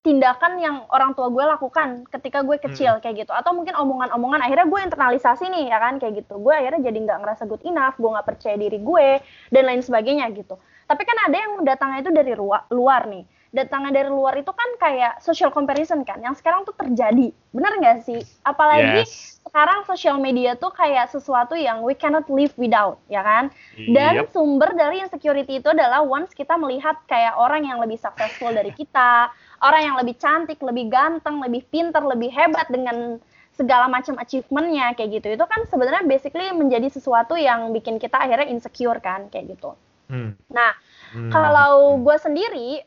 tindakan 0.09 0.57
yang 0.57 0.77
orang 0.89 1.13
tua 1.13 1.29
gue 1.29 1.45
lakukan 1.45 2.09
ketika 2.09 2.41
gue 2.41 2.57
kecil 2.57 2.97
kayak 3.05 3.29
gitu. 3.29 3.33
Atau 3.37 3.53
mungkin 3.53 3.77
omongan-omongan 3.77 4.41
akhirnya 4.41 4.65
gue 4.65 4.81
internalisasi 4.89 5.53
nih 5.53 5.69
ya 5.69 5.77
kan 5.77 6.01
kayak 6.01 6.25
gitu. 6.25 6.41
Gue 6.41 6.57
akhirnya 6.57 6.81
jadi 6.81 6.97
nggak 7.05 7.19
ngerasa 7.21 7.45
good 7.45 7.61
enough 7.69 8.01
gue 8.01 8.09
nggak 8.09 8.25
percaya 8.25 8.57
diri 8.57 8.81
gue 8.81 9.21
dan 9.53 9.63
lain 9.69 9.85
sebagainya 9.85 10.33
gitu. 10.33 10.57
Tapi 10.89 11.05
kan 11.05 11.17
ada 11.29 11.37
yang 11.37 11.53
datangnya 11.69 12.01
itu 12.01 12.11
dari 12.17 12.33
luar, 12.33 12.65
luar 12.73 13.05
nih. 13.05 13.29
Datangnya 13.49 14.05
dari 14.05 14.13
luar 14.13 14.37
itu 14.37 14.53
kan 14.53 14.69
kayak 14.77 15.25
social 15.25 15.49
comparison 15.49 16.05
kan 16.05 16.21
yang 16.21 16.37
sekarang 16.37 16.65
tuh 16.69 16.73
terjadi. 16.77 17.33
Bener 17.53 17.73
nggak 17.81 18.05
sih? 18.05 18.21
Apalagi 18.45 19.05
Yes. 19.05 19.41
sekarang 19.41 19.89
social 19.89 20.21
media 20.21 20.53
tuh 20.53 20.69
kayak 20.69 21.09
sesuatu 21.09 21.57
yang 21.57 21.81
we 21.81 21.97
cannot 21.97 22.29
live 22.29 22.53
without 22.61 23.01
ya 23.09 23.25
kan? 23.25 23.49
Dan 23.89 24.29
Yep. 24.29 24.37
sumber 24.37 24.77
dari 24.77 25.01
insecurity 25.01 25.65
itu 25.65 25.69
adalah 25.73 26.05
once 26.05 26.37
kita 26.37 26.61
melihat 26.61 27.01
kayak 27.09 27.41
orang 27.41 27.65
yang 27.65 27.81
lebih 27.81 27.97
successful 27.97 28.53
dari 28.53 28.69
kita, 28.77 29.33
orang 29.63 29.83
yang 29.83 29.97
lebih 29.99 30.15
cantik, 30.19 30.59
lebih 30.63 30.87
ganteng, 30.91 31.43
lebih 31.43 31.67
pinter, 31.69 32.03
lebih 32.03 32.31
hebat 32.31 32.67
dengan 32.71 33.19
segala 33.59 33.91
macam 33.91 34.15
achievementnya 34.23 34.95
kayak 34.95 35.19
gitu. 35.19 35.35
Itu 35.35 35.45
kan 35.51 35.67
sebenarnya 35.67 36.07
basically 36.07 36.47
menjadi 36.55 36.87
sesuatu 36.95 37.35
yang 37.35 37.75
bikin 37.75 37.99
kita 37.99 38.15
akhirnya 38.15 38.47
insecure 38.47 39.03
kan 39.03 39.27
kayak 39.35 39.59
gitu. 39.59 39.75
Hmm. 40.09 40.39
Nah, 40.49 40.73
Hmm. 41.09 41.33
kalau 41.33 41.99
gue 42.05 42.17
sendiri 42.21 42.85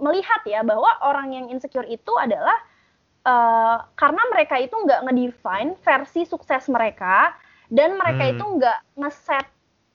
melihat 0.00 0.40
ya 0.48 0.64
bahwa 0.64 0.88
orang 1.04 1.36
yang 1.36 1.46
insecure 1.52 1.86
itu 1.86 2.10
adalah 2.18 2.56
eh, 3.22 3.76
karena 3.94 4.22
mereka 4.34 4.58
itu 4.58 4.74
nggak 4.74 5.06
ngedefine 5.06 5.78
versi 5.78 6.26
sukses 6.26 6.66
mereka 6.66 7.30
dan 7.70 7.94
mereka 7.94 8.26
Hmm. 8.26 8.32
itu 8.34 8.44
nggak 8.58 8.78
ngeset 8.98 9.46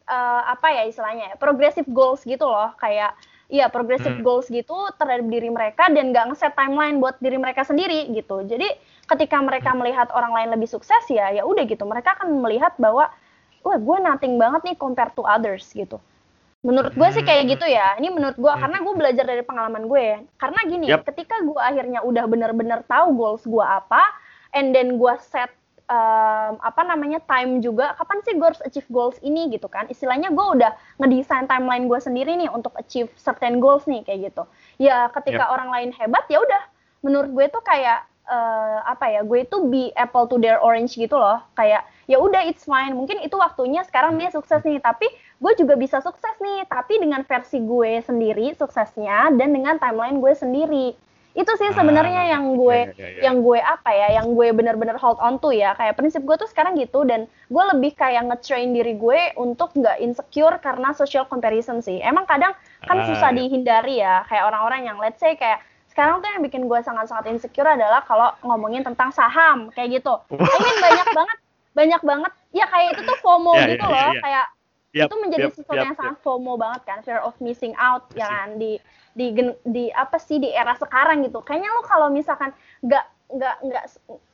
eh, 0.08 0.42
apa 0.48 0.68
ya 0.72 0.88
istilahnya 0.88 1.34
ya 1.34 1.36
progressive 1.36 1.90
goals 1.92 2.24
gitu 2.24 2.48
loh 2.48 2.72
kayak 2.80 3.12
iya 3.48 3.72
progressive 3.72 4.20
Hmm. 4.20 4.26
goals 4.26 4.48
gitu 4.48 4.76
terhadap 5.00 5.28
diri 5.28 5.48
mereka 5.48 5.88
dan 5.88 6.12
nggak 6.12 6.36
ngeset 6.36 6.54
timeline 6.54 7.00
buat 7.00 7.16
diri 7.18 7.40
mereka 7.40 7.64
sendiri 7.64 8.12
gitu 8.12 8.44
jadi 8.44 8.68
ketika 9.08 9.40
mereka 9.40 9.72
Hmm. 9.72 9.80
melihat 9.84 10.12
orang 10.12 10.36
lain 10.36 10.50
lebih 10.56 10.68
sukses 10.68 11.04
ya 11.08 11.32
ya 11.32 11.48
udah 11.48 11.64
gitu 11.64 11.88
mereka 11.88 12.20
akan 12.20 12.44
melihat 12.44 12.76
bahwa 12.76 13.08
wah 13.64 13.78
gue 13.80 13.98
nothing 14.04 14.36
banget 14.36 14.62
nih 14.68 14.76
compared 14.76 15.16
to 15.16 15.24
others 15.24 15.72
gitu 15.72 16.00
menurut 16.60 16.92
gue 16.92 17.10
sih 17.16 17.24
kayak 17.24 17.48
Hmm. 17.48 17.52
gitu 17.56 17.66
ya 17.70 17.96
ini 17.96 18.12
menurut 18.12 18.36
gue 18.36 18.52
Hmm. 18.52 18.62
karena 18.68 18.78
gue 18.84 18.94
belajar 19.00 19.24
dari 19.24 19.44
pengalaman 19.48 19.84
gue 19.88 20.02
ya 20.02 20.18
karena 20.36 20.60
gini 20.68 20.86
Yap. 20.92 21.08
ketika 21.08 21.40
gue 21.40 21.60
akhirnya 21.60 22.04
udah 22.04 22.24
bener-bener 22.28 22.84
tahu 22.84 23.16
goals 23.16 23.44
gue 23.48 23.64
apa 23.64 24.04
and 24.52 24.76
then 24.76 25.00
gue 25.00 25.14
set 25.24 25.52
um, 25.88 26.54
apa 26.60 26.82
namanya 26.84 27.24
time 27.24 27.64
juga 27.64 27.96
kapan 27.96 28.20
sih 28.24 28.36
gue 28.36 28.48
harus 28.48 28.64
achieve 28.64 28.88
goals 28.92 29.18
ini 29.24 29.48
gitu 29.52 29.68
kan. 29.72 29.88
Istilahnya 29.88 30.30
gue 30.32 30.46
udah 30.60 30.72
ngedesain 31.02 31.48
timeline 31.48 31.88
gue 31.88 32.00
sendiri 32.00 32.36
nih 32.36 32.52
untuk 32.52 32.76
achieve 32.76 33.10
certain 33.18 33.60
goals 33.64 33.88
nih 33.88 34.04
kayak 34.04 34.32
gitu. 34.32 34.44
Ya 34.80 35.08
ketika 35.16 35.50
orang 35.50 35.72
lain 35.72 35.90
hebat 35.96 36.28
ya 36.28 36.44
udah. 36.44 36.64
Menurut 37.02 37.32
gue 37.32 37.46
tuh 37.50 37.64
kayak 37.64 38.04
eh, 38.28 38.80
apa 38.84 39.06
ya 39.08 39.22
gue 39.24 39.48
itu 39.48 39.58
be 39.72 39.90
apple 39.96 40.28
to 40.28 40.36
their 40.38 40.60
orange 40.60 41.00
gitu 41.00 41.16
loh. 41.16 41.40
Kayak 41.56 41.88
ya 42.06 42.20
udah 42.20 42.44
it's 42.46 42.68
fine. 42.68 42.94
Mungkin 42.94 43.24
itu 43.24 43.40
waktunya 43.40 43.82
sekarang 43.88 44.20
dia 44.20 44.30
sukses 44.30 44.62
nih. 44.68 44.84
Tapi 44.84 45.08
gue 45.40 45.54
juga 45.56 45.80
bisa 45.80 46.04
sukses 46.04 46.36
nih. 46.44 46.68
Tapi 46.68 47.00
dengan 47.00 47.24
versi 47.24 47.64
gue 47.64 48.04
sendiri 48.04 48.52
suksesnya 48.60 49.32
dan 49.40 49.50
dengan 49.56 49.80
timeline 49.80 50.20
gue 50.20 50.34
sendiri 50.36 51.07
itu 51.38 51.52
sih 51.54 51.70
sebenarnya 51.70 52.22
Ah, 52.26 52.32
yang 52.34 52.58
gue 52.58 52.80
ya, 52.82 52.98
ya, 52.98 53.08
ya. 53.14 53.22
yang 53.30 53.38
gue 53.40 53.60
apa 53.62 53.94
ya 53.94 54.08
yang 54.18 54.34
gue 54.34 54.50
bener-bener 54.50 54.98
hold 54.98 55.22
on 55.22 55.38
to 55.38 55.54
ya 55.54 55.72
kayak 55.74 55.94
prinsip 55.94 56.26
gue 56.26 56.34
tuh 56.34 56.50
sekarang 56.50 56.74
gitu 56.76 57.06
dan 57.06 57.24
gue 57.30 57.64
lebih 57.72 57.94
kayak 57.94 58.26
nge-train 58.26 58.74
diri 58.74 58.98
gue 58.98 59.38
untuk 59.38 59.70
nggak 59.72 60.02
insecure 60.02 60.58
karena 60.58 60.92
social 60.92 61.24
comparison 61.24 61.78
sih 61.78 62.02
emang 62.02 62.26
kadang 62.26 62.58
kan 62.82 62.98
Ah, 62.98 63.06
susah 63.06 63.30
ya. 63.30 63.38
dihindari 63.38 64.02
ya 64.02 64.26
kayak 64.26 64.44
orang-orang 64.46 64.82
yang 64.84 64.98
let's 64.98 65.22
say 65.22 65.38
kayak 65.38 65.62
sekarang 65.88 66.18
tuh 66.20 66.30
yang 66.30 66.42
bikin 66.42 66.66
gue 66.66 66.80
sangat-sangat 66.82 67.30
insecure 67.30 67.70
adalah 67.70 68.02
kalau 68.02 68.34
ngomongin 68.42 68.82
tentang 68.82 69.10
saham 69.10 69.70
kayak 69.72 70.02
gitu 70.02 70.18
I 70.34 70.58
mean 70.58 70.78
banyak 70.80 71.08
banget 71.14 71.38
banyak 71.72 72.02
banget 72.02 72.32
ya 72.50 72.66
kayak 72.66 72.98
itu 72.98 73.02
tuh 73.06 73.18
FOMO 73.22 73.54
Ya, 73.54 73.66
gitu 73.70 73.86
ya, 73.86 73.94
ya, 73.94 74.02
loh 74.02 74.14
ya. 74.18 74.22
kayak 74.26 74.46
Yap, 74.96 75.06
itu 75.06 75.16
menjadi 75.20 75.46
yap, 75.46 75.54
sesuatu 75.54 75.78
yap, 75.78 75.86
yang 75.86 75.94
yap. 75.94 76.02
sangat 76.02 76.18
FOMO 76.22 76.54
banget 76.58 76.82
kan 76.84 76.98
fear 77.06 77.22
of 77.22 77.38
missing 77.38 77.78
out 77.78 78.10
ya 78.14 78.26
kan 78.26 78.58
di 78.58 78.82
di 79.18 79.34
di 79.66 79.90
apa 79.90 80.22
sih 80.22 80.38
di 80.38 80.54
era 80.54 80.78
sekarang 80.78 81.26
gitu 81.26 81.42
kayaknya 81.42 81.74
lo 81.74 81.82
kalau 81.84 82.14
misalkan 82.14 82.54
nggak 82.86 83.06
nggak 83.28 83.56
nggak 83.66 83.86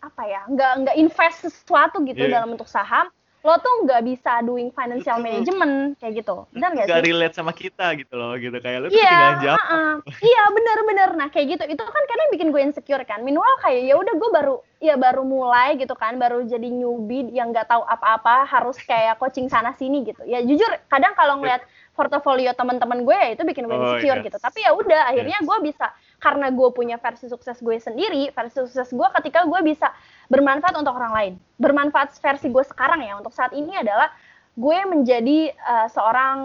apa 0.03 0.23
ya 0.27 0.41
nggak 0.45 0.71
nggak 0.84 0.95
invest 0.99 1.47
sesuatu 1.47 2.03
gitu 2.03 2.19
Iya. 2.19 2.38
dalam 2.38 2.51
bentuk 2.51 2.67
saham 2.67 3.07
lo 3.43 3.59
tuh 3.59 3.84
nggak 3.84 4.07
bisa 4.07 4.39
doing 4.39 4.71
financial 4.71 5.19
management 5.19 5.99
kayak 5.99 6.23
gitu 6.23 6.47
benar 6.55 6.71
nggak 6.71 6.88
Gak 6.88 6.99
sih 7.03 7.07
relate 7.11 7.36
sama 7.36 7.51
kita 7.51 7.91
gitu 7.99 8.15
loh, 8.15 8.39
gitu 8.39 8.55
kayak 8.55 8.77
lu 8.79 8.88
tuh 8.88 8.95
Iya, 8.95 9.03
ketinggalan 9.03 9.39
jawab. 9.43 9.59
uh-uh. 9.59 9.93
iya 10.23 10.43
bener-bener. 10.47 11.09
Nah 11.19 11.27
kayak 11.27 11.47
gitu, 11.51 11.63
itu 11.67 11.84
kan 11.84 12.03
kadang 12.07 12.27
bikin 12.31 12.47
gue 12.55 12.61
insecure 12.63 13.03
kan. 13.03 13.19
Meanwhile 13.19 13.59
kayak 13.59 13.84
ya 13.84 13.99
udah 13.99 14.15
gue 14.15 14.29
baru 14.31 14.55
ya 14.79 14.95
baru 14.95 15.27
mulai 15.27 15.75
gitu 15.75 15.91
kan, 15.91 16.15
baru 16.15 16.47
jadi 16.47 16.71
newbie 16.71 17.36
yang 17.36 17.51
nggak 17.51 17.67
tahu 17.67 17.84
apa-apa, 17.84 18.47
harus 18.47 18.79
kayak 18.79 19.19
coaching 19.19 19.51
sana 19.51 19.75
sini 19.75 20.07
gitu. 20.07 20.23
Ya 20.23 20.39
jujur 20.39 20.71
kadang 20.88 21.11
kalau 21.11 21.43
ngeliat 21.43 21.67
portofolio 21.93 22.51
teman-teman 22.57 23.05
gue 23.05 23.13
ya 23.13 23.29
itu 23.37 23.43
bikin 23.45 23.69
gue 23.69 23.77
Oh, 23.77 23.81
insecure 23.95 24.19
yes. 24.21 24.25
gitu. 24.27 24.37
Tapi 24.41 24.59
ya 24.65 24.71
udah 24.73 25.13
akhirnya 25.13 25.39
gue 25.45 25.57
bisa 25.61 25.93
karena 26.17 26.49
gue 26.49 26.69
punya 26.73 26.97
versi 26.97 27.29
sukses 27.29 27.57
gue 27.61 27.77
sendiri, 27.77 28.33
versi 28.33 28.57
sukses 28.65 28.89
gue 28.89 29.07
ketika 29.21 29.45
gue 29.45 29.59
bisa 29.61 29.93
bermanfaat 30.27 30.73
untuk 30.73 30.93
orang 30.97 31.13
lain. 31.13 31.33
Bermanfaat 31.61 32.17
versi 32.17 32.49
gue 32.49 32.63
sekarang 32.65 33.05
ya 33.05 33.17
untuk 33.17 33.31
saat 33.31 33.53
ini 33.53 33.77
adalah 33.77 34.09
gue 34.53 34.77
menjadi 34.85 35.49
uh, 35.65 35.87
seorang 35.89 36.37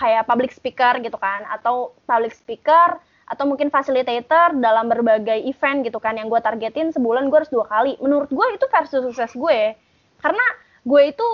kayak 0.00 0.24
public 0.24 0.52
speaker 0.52 0.96
gitu 1.04 1.16
kan 1.20 1.44
atau 1.52 1.92
public 2.08 2.32
speaker 2.32 2.96
atau 3.30 3.44
mungkin 3.46 3.68
facilitator 3.70 4.56
dalam 4.58 4.88
berbagai 4.90 5.44
event 5.44 5.84
gitu 5.86 6.00
kan 6.00 6.16
yang 6.16 6.26
gue 6.26 6.40
targetin 6.40 6.90
sebulan 6.90 7.28
gue 7.28 7.36
harus 7.36 7.52
dua 7.52 7.68
kali 7.68 8.00
menurut 8.00 8.32
gue 8.32 8.46
itu 8.56 8.66
versi 8.66 8.96
sukses 9.04 9.36
gue 9.36 9.76
karena 10.24 10.46
gue 10.82 11.02
itu 11.04 11.28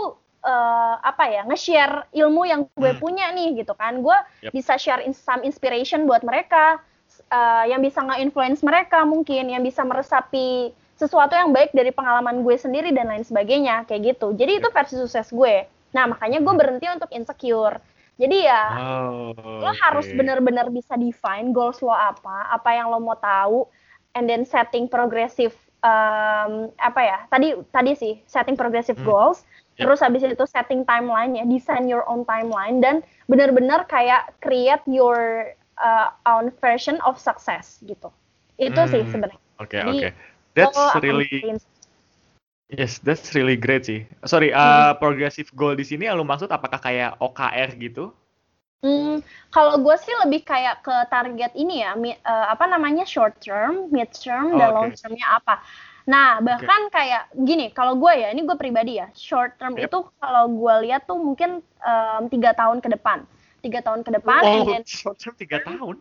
uh, 0.46 0.94
apa 1.02 1.24
ya 1.26 1.42
nge-share 1.44 2.06
ilmu 2.14 2.46
yang 2.46 2.64
gue 2.72 2.94
Hmm. 2.94 3.02
punya 3.02 3.26
nih 3.34 3.58
gitu 3.60 3.74
kan 3.74 3.98
gue 4.00 4.18
Yep. 4.46 4.52
bisa 4.54 4.78
share 4.78 5.02
in- 5.02 5.12
some 5.16 5.42
inspiration 5.42 6.06
buat 6.06 6.22
mereka 6.22 6.78
uh, 7.28 7.64
yang 7.66 7.82
bisa 7.82 8.00
nge-influence 8.00 8.62
mereka 8.62 9.02
mungkin 9.02 9.50
yang 9.50 9.60
bisa 9.60 9.82
meresapi 9.82 10.70
sesuatu 10.96 11.36
yang 11.36 11.52
baik 11.52 11.74
dari 11.74 11.92
pengalaman 11.92 12.40
gue 12.40 12.56
sendiri 12.56 12.94
dan 12.94 13.10
lain 13.10 13.26
sebagainya 13.26 13.84
kayak 13.84 14.16
gitu 14.16 14.32
jadi 14.32 14.62
itu 14.62 14.68
versi 14.70 14.94
sukses 14.96 15.28
gue 15.34 15.66
nah 15.92 16.06
makanya 16.06 16.40
gue 16.40 16.54
berhenti 16.54 16.86
untuk 16.88 17.10
insecure 17.12 17.82
jadi 18.16 18.36
ya 18.48 18.62
Oh, 18.72 19.32
lo 19.60 19.70
harus 19.84 20.08
oke. 20.08 20.16
benar-benar 20.16 20.72
bisa 20.72 20.96
define 20.96 21.52
goals 21.52 21.80
lo 21.80 21.92
apa, 21.92 22.48
apa 22.48 22.70
yang 22.72 22.88
lo 22.88 22.96
mau 22.96 23.16
tahu, 23.16 23.68
and 24.12 24.24
then 24.24 24.44
setting 24.44 24.88
progressive 24.88 25.52
um, 25.84 26.72
apa 26.80 27.00
ya? 27.04 27.18
Tadi 27.28 27.48
tadi 27.68 27.92
sih 27.92 28.14
setting 28.24 28.56
progressive 28.56 28.96
Hmm. 28.96 29.04
goals, 29.04 29.44
Yep. 29.76 29.84
terus 29.84 30.00
habis 30.00 30.24
itu 30.24 30.44
setting 30.48 30.88
timeline 30.88 31.36
ya, 31.36 31.44
design 31.44 31.84
your 31.84 32.00
own 32.08 32.24
timeline 32.24 32.80
dan 32.80 33.04
benar-benar 33.28 33.84
kayak 33.84 34.32
create 34.40 34.80
your 34.88 35.52
uh, 35.76 36.08
own 36.24 36.48
version 36.64 36.96
of 37.04 37.20
success 37.20 37.84
gitu. 37.84 38.08
Itu 38.56 38.88
sih 38.88 39.04
Hmm. 39.04 39.12
sebenarnya. 39.12 39.42
Oke, 39.60 39.76
Jadi, 39.76 39.88
oke. 39.92 40.08
That's 40.56 40.76
Lo 40.80 40.88
akan 40.96 41.00
really 41.04 41.44
Yes, 42.66 42.98
that's 42.98 43.30
really 43.36 43.54
great 43.54 43.86
sih. 43.86 44.02
Sorry, 44.26 44.50
uh, 44.50 44.90
progressive 44.98 45.46
goal 45.54 45.78
di 45.78 45.86
sini 45.86 46.10
yang 46.10 46.18
lu 46.18 46.26
maksud 46.26 46.50
apakah 46.50 46.82
kayak 46.82 47.14
OKR 47.22 47.70
gitu? 47.78 48.10
Hmm, 48.82 49.22
kalau 49.54 49.78
gue 49.82 49.96
sih 50.02 50.10
lebih 50.26 50.42
kayak 50.42 50.82
ke 50.82 50.94
target 51.08 51.54
ini 51.54 51.82
ya, 51.82 51.94
mi- 51.94 52.18
eh, 52.18 52.46
apa 52.50 52.66
namanya 52.70 53.06
short 53.06 53.38
term, 53.38 53.88
mid 53.94 54.10
term, 54.14 54.52
Oh, 54.52 54.58
dan 54.58 54.68
oke. 54.70 54.74
long 54.74 54.90
termnya 54.98 55.26
apa. 55.38 55.62
Nah, 56.06 56.38
bahkan 56.38 56.86
kayak 56.94 57.34
gini, 57.34 57.74
kalau 57.74 57.98
gue 57.98 58.14
ya, 58.14 58.30
ini 58.30 58.46
gue 58.46 58.54
pribadi 58.54 59.02
ya, 59.02 59.10
short 59.10 59.58
term 59.58 59.74
Yep. 59.74 59.90
itu 59.90 59.98
kalau 60.22 60.44
gue 60.46 60.74
lihat 60.86 61.02
tuh 61.10 61.18
mungkin 61.18 61.58
em, 61.82 62.22
tiga 62.30 62.54
tahun 62.54 62.78
ke 62.78 62.94
depan, 62.94 63.26
tiga 63.58 63.82
tahun 63.82 64.06
ke 64.06 64.14
depan, 64.22 64.40
and 64.46 64.62
Oh, 64.62 64.70
then 64.70 64.82
short 64.86 65.18
term 65.18 65.34
3 65.34 65.66
tahun. 65.66 65.98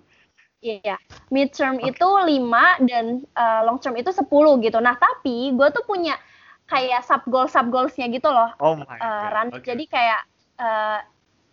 Iya, 0.62 0.98
mid 1.30 1.54
term 1.54 1.78
Oke. 1.82 1.94
itu 1.94 2.08
5 2.10 2.86
dan 2.90 3.22
uh, 3.38 3.62
long 3.66 3.78
term 3.82 3.98
itu 3.98 4.10
10 4.14 4.26
gitu. 4.66 4.78
Nah, 4.82 4.98
tapi 4.98 5.54
gue 5.54 5.68
tuh 5.74 5.86
punya 5.86 6.18
kayak 6.66 7.06
sub 7.06 7.22
goal 7.30 7.46
sub 7.46 7.70
goalsnya 7.70 8.10
gitu 8.10 8.26
loh, 8.30 8.50
Oh 8.58 8.74
my 8.74 8.86
uh, 8.86 8.98
god. 8.98 9.30
Ran. 9.34 9.48
Oke. 9.54 9.62
Jadi 9.62 9.86
kayak 9.86 10.22
uh, 10.58 11.00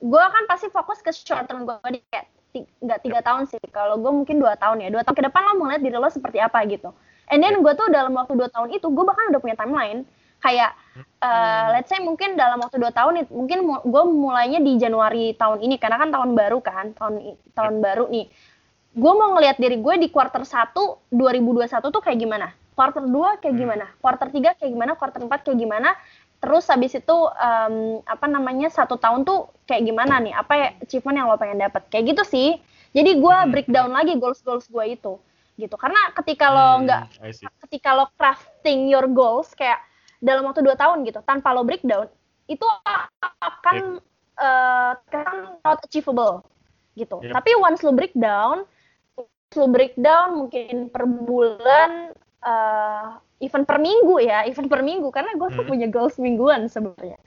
gue 0.01 0.25
kan 0.29 0.45
pasti 0.49 0.73
fokus 0.73 1.05
ke 1.05 1.13
short 1.13 1.45
term 1.45 1.69
gue 1.69 1.77
di 1.93 2.01
kayak 2.09 2.29
nggak 2.85 3.01
tiga 3.05 3.21
tahun 3.21 3.49
sih. 3.49 3.61
Kalau 3.73 4.01
gue 4.01 4.13
mungkin 4.13 4.41
dua 4.41 4.57
tahun 4.57 4.81
ya. 4.85 4.89
Dua 4.89 5.05
tahun 5.05 5.17
ke 5.21 5.25
depan 5.29 5.41
lo 5.41 5.53
mau 5.61 5.69
lihat 5.69 5.85
diri 5.85 5.97
lo 5.97 6.09
seperti 6.09 6.41
apa 6.41 6.61
gitu. 6.69 6.93
And 7.31 7.39
then 7.41 7.63
gue 7.63 7.73
tuh 7.77 7.89
dalam 7.93 8.13
waktu 8.17 8.35
dua 8.35 8.49
tahun 8.51 8.75
itu 8.75 8.87
gue 8.91 9.05
bahkan 9.07 9.31
udah 9.31 9.41
punya 9.41 9.57
timeline. 9.57 10.03
Kayak 10.43 10.75
uh, 11.23 11.71
let's 11.71 11.87
say 11.87 12.03
mungkin 12.03 12.35
dalam 12.35 12.59
waktu 12.59 12.83
dua 12.83 12.91
tahun 12.91 13.31
mungkin 13.31 13.63
gue 13.63 14.03
mulainya 14.11 14.59
di 14.59 14.75
Januari 14.75 15.39
tahun 15.39 15.63
ini 15.63 15.79
karena 15.79 16.03
kan 16.03 16.11
tahun 16.11 16.35
baru 16.35 16.59
kan 16.59 16.93
tahun 16.99 17.39
tahun 17.55 17.75
baru 17.79 18.11
nih. 18.11 18.27
Gue 18.93 19.13
mau 19.17 19.33
ngelihat 19.39 19.57
diri 19.57 19.79
gue 19.81 19.95
di 20.03 20.09
quarter 20.11 20.43
1 20.45 20.75
2021 21.15 21.95
tuh 21.95 22.03
kayak 22.03 22.19
gimana? 22.19 22.53
Quarter 22.77 23.07
2 23.07 23.41
kayak 23.41 23.55
Hmm. 23.55 23.63
gimana? 23.65 23.87
Quarter 24.03 24.29
3 24.29 24.53
kayak 24.59 24.71
gimana? 24.75 24.93
Quarter 24.99 25.21
4 25.25 25.41
kayak 25.47 25.59
gimana? 25.63 25.91
Terus 26.43 26.67
habis 26.69 26.93
itu 26.93 27.17
em, 27.39 28.03
apa 28.03 28.27
namanya 28.27 28.69
satu 28.69 28.99
tahun 28.99 29.23
tuh 29.23 29.47
kayak 29.65 29.87
gimana 29.87 30.19
nih? 30.19 30.35
Apa 30.35 30.53
ya 30.59 30.69
achievement 30.83 31.17
yang 31.17 31.31
lo 31.31 31.39
pengen 31.39 31.63
dapet? 31.63 31.87
Kayak 31.89 32.05
gitu 32.13 32.23
sih. 32.29 32.49
Jadi 32.93 33.17
gue 33.17 33.37
Hmm. 33.39 33.49
breakdown 33.49 33.95
lagi 33.95 34.19
goals 34.19 34.43
goals 34.45 34.67
gue 34.69 34.85
itu 34.91 35.17
gitu 35.61 35.77
karena 35.77 36.01
ketika 36.17 36.49
lo 36.49 36.81
Hmm, 36.81 36.89
nggak 36.89 37.03
ketika 37.69 37.91
lo 37.93 38.09
crafting 38.17 38.89
your 38.89 39.05
goals 39.05 39.53
kayak 39.53 39.79
dalam 40.23 40.49
waktu 40.49 40.65
dua 40.65 40.79
tahun 40.79 41.05
gitu 41.05 41.21
tanpa 41.23 41.53
lo 41.53 41.61
breakdown 41.67 42.09
itu 42.49 42.65
akan 43.21 44.01
eh, 44.41 44.93
kan 45.13 45.61
not 45.61 45.79
achievable 45.85 46.41
gitu 46.97 47.21
Yep. 47.21 47.33
tapi 47.37 47.51
once 47.61 47.81
lo 47.85 47.93
breakdown 47.93 48.65
once 49.17 49.55
lo 49.57 49.69
breakdown 49.69 50.41
mungkin 50.41 50.89
per 50.89 51.05
bulan 51.05 52.17
eh, 52.43 53.09
even 53.45 53.69
per 53.69 53.77
minggu 53.77 54.25
ya 54.25 54.49
even 54.49 54.73
per 54.73 54.81
minggu 54.81 55.13
karena 55.13 55.37
gue 55.37 55.49
tuh 55.53 55.63
Hmm. 55.63 55.71
punya 55.77 55.87
goals 55.93 56.17
mingguan 56.17 56.67
sebenarnya 56.71 57.21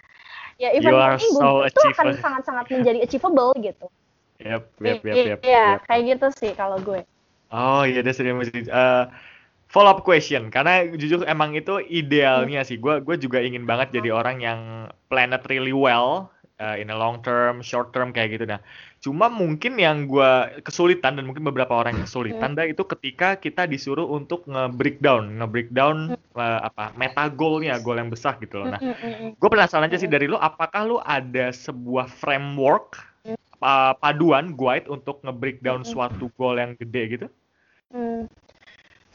ya 0.58 0.72
even 0.74 0.96
per 0.96 1.20
minggu 1.20 1.40
so 1.40 1.62
itu 1.68 1.82
akan 1.94 2.08
sangat-sangat 2.18 2.66
menjadi 2.74 3.00
achievable 3.06 3.54
gitu 3.62 3.86
Yep, 4.36 4.76
yep, 4.84 5.00
yep, 5.08 5.16
yep. 5.16 5.40
iya 5.46 5.80
yep. 5.80 5.80
kayak 5.88 6.02
gitu 6.16 6.28
sih 6.36 6.52
kalau 6.58 6.76
gue 6.84 7.06
Oh 7.54 7.86
iya, 7.86 8.02
that's 8.02 8.18
really 8.18 8.34
amazing. 8.34 8.66
Uh, 8.70 9.10
follow 9.70 9.92
up 9.92 10.02
question, 10.08 10.50
karena 10.50 10.88
jujur 10.96 11.26
emang 11.28 11.54
itu 11.54 11.82
idealnya 11.86 12.64
sih. 12.66 12.80
Gue 12.80 13.02
gue 13.04 13.16
juga 13.20 13.44
ingin 13.44 13.68
banget 13.68 13.94
jadi 13.94 14.10
orang 14.16 14.42
yang 14.42 14.60
plan 15.12 15.36
it 15.36 15.44
really 15.52 15.76
well 15.76 16.32
uh, 16.60 16.76
in 16.80 16.90
a 16.90 16.98
long 16.98 17.20
term, 17.22 17.60
short 17.62 17.92
term 17.92 18.16
kayak 18.16 18.40
gitu. 18.40 18.46
Nah, 18.48 18.64
cuma 19.04 19.30
mungkin 19.30 19.78
yang 19.78 20.10
gue 20.10 20.62
kesulitan 20.66 21.20
dan 21.20 21.28
mungkin 21.28 21.46
beberapa 21.46 21.76
orang 21.76 22.00
yang 22.00 22.06
kesulitan 22.08 22.58
dah 22.58 22.66
itu 22.66 22.82
ketika 22.88 23.38
kita 23.38 23.70
disuruh 23.70 24.08
untuk 24.10 24.48
nge-breakdown, 24.50 25.38
nge-breakdown 25.44 26.18
uh, 26.34 26.60
apa 26.66 26.96
meta 26.98 27.30
goalnya, 27.30 27.78
goal 27.84 28.00
yang 28.00 28.10
besar 28.10 28.40
gitu 28.42 28.64
loh. 28.64 28.74
Nah, 28.74 28.82
Mm, 28.82 28.96
mm, 28.96 29.14
mm. 29.14 29.30
gue 29.38 29.50
penasaran 29.50 29.86
aja 29.86 29.98
sih 30.00 30.10
dari 30.10 30.26
lu, 30.26 30.38
apakah 30.40 30.82
lu 30.88 30.98
ada 31.04 31.52
sebuah 31.54 32.10
framework 32.10 33.15
pa- 33.58 33.96
paduan 33.98 34.54
guide 34.54 34.86
untuk 34.92 35.24
nge-breakdown 35.26 35.82
Mm-mm. 35.82 35.92
suatu 35.92 36.30
goal 36.38 36.62
yang 36.62 36.78
gede 36.78 37.02
gitu? 37.18 37.28
Hmm. 37.90 38.30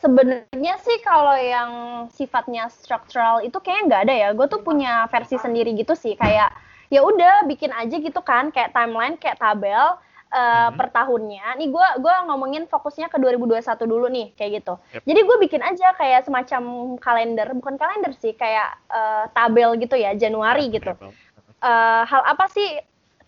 Sebenarnya 0.01 0.81
sih 0.81 0.97
kalau 1.05 1.37
yang 1.37 1.71
sifatnya 2.17 2.73
struktural 2.73 3.45
itu 3.45 3.61
kayaknya 3.61 3.85
nggak 3.85 4.03
ada 4.09 4.15
ya. 4.17 4.29
Gue 4.33 4.49
tuh 4.49 4.65
punya 4.65 5.05
versi 5.13 5.37
sendiri 5.37 5.77
gitu 5.77 5.93
sih. 5.93 6.17
Kayak 6.17 6.57
ya 6.89 7.05
udah 7.05 7.45
bikin 7.45 7.69
aja 7.69 8.01
gitu 8.01 8.21
kan, 8.25 8.49
kayak 8.49 8.73
timeline, 8.73 9.21
kayak 9.21 9.37
tabel 9.37 10.01
eh, 10.31 10.71
Mhm. 10.71 10.79
per 10.79 10.89
tahunnya. 10.95 11.59
Nih 11.59 11.69
gue 11.75 11.89
gua 12.01 12.23
ngomongin 12.23 12.71
fokusnya 12.71 13.11
ke 13.11 13.19
2021 13.19 13.83
dulu 13.83 14.07
nih, 14.07 14.31
kayak 14.39 14.63
gitu. 14.63 14.75
Yep. 14.95 15.03
Jadi 15.03 15.21
gue 15.27 15.37
bikin 15.43 15.63
aja 15.67 15.91
kayak 15.99 16.23
semacam 16.23 16.63
kalender, 17.03 17.51
bukan 17.51 17.75
kalender 17.75 18.15
sih, 18.15 18.39
kayak 18.39 18.79
eh, 18.95 19.25
tabel 19.35 19.75
gitu 19.83 19.99
ya, 19.99 20.15
Januari 20.15 20.71
gitu 20.71 20.87
eh, 21.61 22.03
hal 22.07 22.23
apa 22.25 22.47
sih 22.47 22.79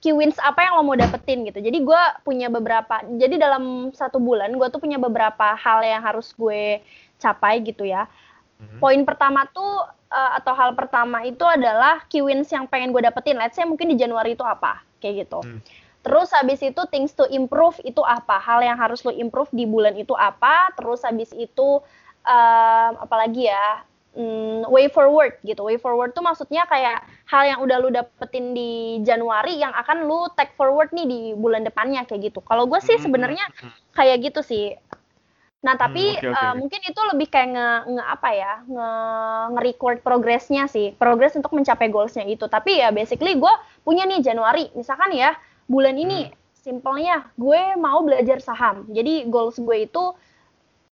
key 0.03 0.11
wins 0.11 0.35
apa 0.43 0.67
yang 0.67 0.75
lo 0.77 0.83
mau 0.83 0.99
dapetin 0.99 1.47
gitu. 1.47 1.63
Jadi 1.63 1.79
gue 1.79 2.03
punya 2.27 2.51
beberapa, 2.51 3.07
jadi 3.07 3.39
dalam 3.39 3.95
satu 3.95 4.19
bulan 4.19 4.51
gue 4.51 4.69
tuh 4.69 4.83
punya 4.83 4.99
beberapa 4.99 5.55
hal 5.55 5.87
yang 5.87 6.03
harus 6.03 6.35
gue 6.35 6.83
capai 7.23 7.63
gitu 7.63 7.87
ya. 7.87 8.11
Mhm. 8.59 8.83
Poin 8.83 9.01
pertama 9.07 9.47
tuh 9.55 9.87
eh, 10.11 10.31
atau 10.43 10.53
hal 10.59 10.75
pertama 10.75 11.23
itu 11.23 11.47
adalah 11.47 12.03
key 12.11 12.21
wins 12.21 12.51
yang 12.51 12.67
pengen 12.67 12.91
gue 12.91 12.99
dapetin. 12.99 13.39
Let's 13.39 13.55
say 13.55 13.63
mungkin 13.63 13.95
di 13.95 13.97
Januari 13.97 14.35
itu 14.35 14.43
apa, 14.43 14.83
kayak 14.99 15.31
gitu. 15.31 15.39
Hmm. 15.39 15.63
Terus 16.03 16.35
habis 16.35 16.59
itu 16.59 16.83
things 16.91 17.15
to 17.15 17.31
improve 17.31 17.79
itu 17.87 18.03
apa? 18.03 18.43
Hal 18.43 18.59
yang 18.59 18.75
harus 18.75 19.07
lo 19.07 19.15
improve 19.15 19.55
di 19.55 19.71
bulan 19.71 19.95
itu 19.95 20.19
apa? 20.19 20.75
Terus 20.75 21.07
habis 21.07 21.31
itu 21.31 21.79
em, 22.27 22.93
apalagi 22.99 23.47
ya? 23.47 23.87
Hmm, 24.13 24.69
way 24.69 24.93
forward 24.93 25.41
gitu. 25.41 25.65
Way 25.65 25.81
forward 25.81 26.13
tuh 26.13 26.21
maksudnya 26.21 26.69
kayak 26.69 27.01
hal 27.33 27.43
yang 27.49 27.59
udah 27.65 27.77
lu 27.81 27.89
dapetin 27.89 28.53
di 28.53 29.01
Januari 29.01 29.57
yang 29.57 29.73
akan 29.73 30.05
lu 30.05 30.29
take 30.37 30.53
forward 30.53 30.93
nih 30.93 31.07
di 31.09 31.21
bulan 31.33 31.65
depannya 31.65 32.05
kayak 32.05 32.29
gitu. 32.29 32.45
Kalau 32.45 32.69
gue 32.69 32.77
sih 32.85 32.93
Hmm, 32.93 33.01
sebenarnya 33.01 33.41
hmm, 33.63 33.73
kayak 33.97 34.17
gitu 34.29 34.41
sih. 34.45 34.77
Nah, 35.63 35.79
tapi 35.79 36.03
oke, 36.11 36.27
oke, 36.29 36.47
eh, 36.47 36.53
oke. 36.53 36.61
mungkin 36.61 36.81
itu 36.83 37.01
lebih 37.15 37.29
kayak 37.31 37.49
nge, 37.55 37.69
nge 37.95 38.05
apa 38.05 38.29
ya, 38.35 38.53
nge, 38.67 38.91
nge-record 39.55 39.99
progresnya 40.03 40.67
sih, 40.67 40.91
progress 40.99 41.39
untuk 41.39 41.55
mencapai 41.55 41.87
goalsnya 41.87 42.27
itu. 42.27 42.51
Tapi 42.51 42.83
ya 42.83 42.91
basically 42.91 43.39
gue 43.39 43.55
punya 43.87 44.03
nih 44.05 44.21
Januari, 44.27 44.69
misalkan 44.75 45.15
ya 45.15 45.39
bulan 45.71 45.95
ini 45.95 46.27
Hmm. 46.27 46.35
simpelnya 46.53 47.31
gue 47.39 47.79
mau 47.79 48.03
belajar 48.03 48.43
saham. 48.43 48.91
Jadi 48.91 49.31
goals 49.31 49.57
gue 49.63 49.87
itu 49.87 50.05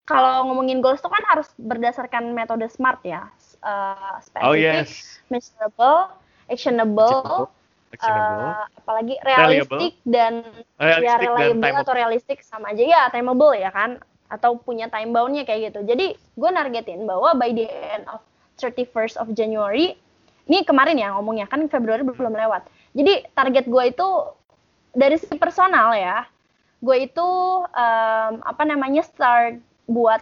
kalau 0.09 0.49
ngomongin 0.49 0.81
goals 0.81 0.99
itu 0.99 1.09
kan 1.09 1.23
harus 1.29 1.47
berdasarkan 1.61 2.33
metode 2.33 2.65
SMART 2.65 3.05
ya, 3.05 3.29
Eh, 3.59 4.15
Oh 4.39 4.55
specific, 4.55 4.63
yes. 4.63 5.19
measurable, 5.27 6.15
actionable, 6.47 7.51
Actionable. 7.91 8.47
uh, 8.55 8.63
apalagi 8.79 9.15
realistic 9.19 9.99
dan 10.07 10.47
ya 10.79 10.95
Realistic 10.95 11.03
dan 11.03 11.19
reliable 11.19 11.63
time 11.67 11.77
atau 11.83 11.93
realistic 11.93 12.37
sama 12.39 12.71
aja. 12.71 12.83
Ya 12.87 13.01
timeable 13.11 13.59
ya 13.59 13.67
kan? 13.67 13.99
Atau 14.31 14.63
punya 14.63 14.87
time 14.87 15.11
boundnya 15.11 15.43
kayak 15.43 15.73
gitu. 15.73 15.83
Jadi 15.83 16.15
gue 16.15 16.49
nargetin 16.49 17.03
bahwa 17.03 17.35
by 17.35 17.51
the 17.51 17.67
end 17.67 18.07
of 18.07 18.23
31st 18.63 19.19
of 19.19 19.27
January 19.35 19.99
ini 20.47 20.63
kemarin 20.63 20.95
ya 20.95 21.11
ngomongnya 21.19 21.51
kan 21.51 21.67
Februari 21.67 22.07
belum 22.07 22.31
lewat. 22.31 22.63
Jadi 22.95 23.27
target 23.35 23.67
gue 23.67 23.83
itu 23.91 24.07
dari 24.95 25.19
sisi 25.19 25.35
personal 25.35 25.93
ya 25.93 26.23
gue 26.79 26.97
itu 27.11 27.27
um, 27.67 28.33
apa 28.39 28.63
namanya 28.63 29.03
start 29.03 29.59
buat 29.89 30.21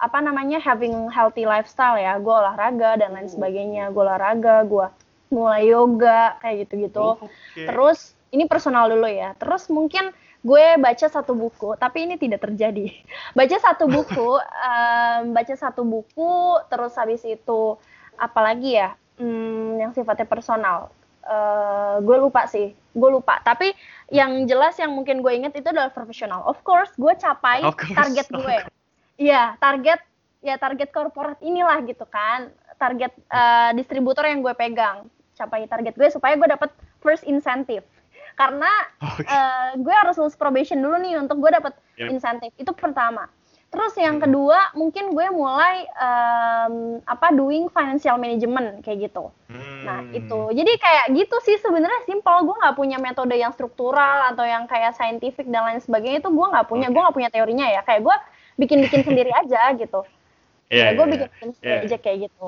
apa 0.00 0.18
namanya 0.22 0.62
having 0.62 1.10
healthy 1.12 1.44
lifestyle 1.44 1.98
ya 1.98 2.16
gue 2.16 2.30
olahraga 2.32 2.96
dan 2.96 3.12
lain 3.12 3.28
sebagainya 3.28 3.92
gue 3.92 4.00
olahraga 4.00 4.64
gue 4.64 4.86
mulai 5.28 5.68
yoga 5.68 6.40
kayak 6.40 6.66
gitu-gitu 6.66 7.18
Oh, 7.18 7.18
Oke. 7.20 7.66
Terus 7.66 8.14
ini 8.30 8.46
personal 8.46 8.90
dulu 8.90 9.06
ya. 9.10 9.34
Terus 9.38 9.66
mungkin 9.70 10.14
gue 10.40 10.64
baca 10.80 11.06
satu 11.06 11.36
buku, 11.36 11.76
tapi 11.76 12.08
ini 12.08 12.16
tidak 12.16 12.46
terjadi. 12.48 12.88
Baca 13.38 13.56
satu 13.60 13.84
buku, 13.90 14.40
em, 14.70 15.36
baca 15.36 15.52
satu 15.52 15.84
buku, 15.84 16.56
terus 16.72 16.96
habis 16.96 17.20
itu 17.28 17.76
apalagi 18.16 18.80
ya, 18.80 18.96
Hmm, 19.20 19.76
yang 19.76 19.92
sifatnya 19.92 20.24
personal. 20.24 20.88
Eh, 21.20 21.96
gue 22.00 22.16
lupa 22.16 22.48
sih, 22.48 22.72
gue 22.72 23.10
lupa. 23.12 23.36
Tapi 23.44 23.68
yang 24.08 24.48
jelas 24.48 24.80
yang 24.80 24.96
mungkin 24.96 25.20
gue 25.20 25.28
inget 25.36 25.52
itu 25.60 25.68
adalah 25.68 25.92
profesional. 25.92 26.40
Of 26.48 26.64
course, 26.64 26.88
gue 26.96 27.12
capai 27.20 27.68
course, 27.68 27.92
target 27.92 28.26
gue. 28.32 28.56
Iya, 29.20 29.60
target 29.60 30.00
ya 30.40 30.56
target 30.56 30.88
korporat 30.88 31.36
inilah 31.44 31.76
gitu 31.84 32.08
kan. 32.08 32.48
Target 32.80 33.12
eh, 33.28 33.70
distributor 33.76 34.24
yang 34.24 34.40
gue 34.40 34.56
pegang. 34.56 35.04
Capai 35.36 35.68
target 35.68 35.92
gue 35.92 36.08
supaya 36.08 36.32
gue 36.34 36.48
dapat 36.48 36.72
first 36.98 37.28
incentive. 37.28 37.84
Karena 38.32 38.72
Oke. 39.04 39.28
eh, 39.28 39.76
gue 39.76 39.92
harus 39.92 40.16
lulus 40.16 40.32
probation 40.34 40.80
dulu 40.80 40.96
nih 40.96 41.20
untuk 41.20 41.36
gue 41.36 41.52
dapat 41.52 41.76
Yep. 42.00 42.08
insentif. 42.08 42.50
Itu 42.56 42.72
pertama. 42.72 43.28
Terus 43.70 43.92
yang 43.94 44.18
Hmm. 44.18 44.24
kedua 44.24 44.72
mungkin 44.74 45.12
gue 45.12 45.26
mulai 45.30 45.84
em, 45.86 46.74
apa 47.04 47.30
doing 47.30 47.70
financial 47.70 48.16
management 48.16 48.80
kayak 48.80 49.06
gitu. 49.06 49.30
Nah 49.84 50.02
Hmm. 50.02 50.10
itu 50.10 50.38
jadi 50.50 50.72
kayak 50.74 51.04
gitu 51.14 51.36
sih 51.44 51.54
sebenarnya 51.60 52.02
simpel. 52.02 52.42
Gue 52.42 52.56
nggak 52.56 52.74
punya 52.74 52.98
metode 52.98 53.36
yang 53.36 53.52
struktural 53.52 54.26
atau 54.26 54.42
yang 54.42 54.66
kayak 54.66 54.96
scientific 54.96 55.46
dan 55.46 55.62
lain 55.62 55.78
sebagainya 55.78 56.18
itu 56.18 56.32
gue 56.32 56.46
nggak 56.50 56.66
punya. 56.66 56.88
Oke. 56.88 56.94
Gue 56.96 57.02
nggak 57.04 57.16
punya 57.20 57.30
teorinya 57.30 57.66
ya. 57.68 57.84
Kayak 57.84 58.02
gue 58.02 58.16
bikin-bikin 58.60 59.02
sendiri 59.02 59.32
aja 59.32 59.72
gitu. 59.74 60.04
Iya, 60.70 60.94
ya 60.94 61.02
gue 61.02 61.02
iya, 61.02 61.12
bikin 61.18 61.26
iya. 61.26 61.54
sendiri 61.58 61.74
Yeah. 61.74 61.86
aja 61.90 61.96
kayak 61.98 62.18
gitu. 62.30 62.46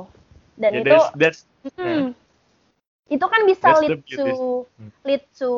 Dan 0.54 0.70
Ya, 0.70 0.78
itu 0.78 0.86
that's, 0.94 1.08
that's 1.18 1.40
Hmm. 1.74 2.14
Itu 3.10 3.26
kan 3.28 3.44
bisa 3.50 3.66
That's 3.66 3.82
lead 3.82 3.98
to 4.14 4.26
Hmm. 4.78 4.90
lead 5.02 5.22
to 5.36 5.50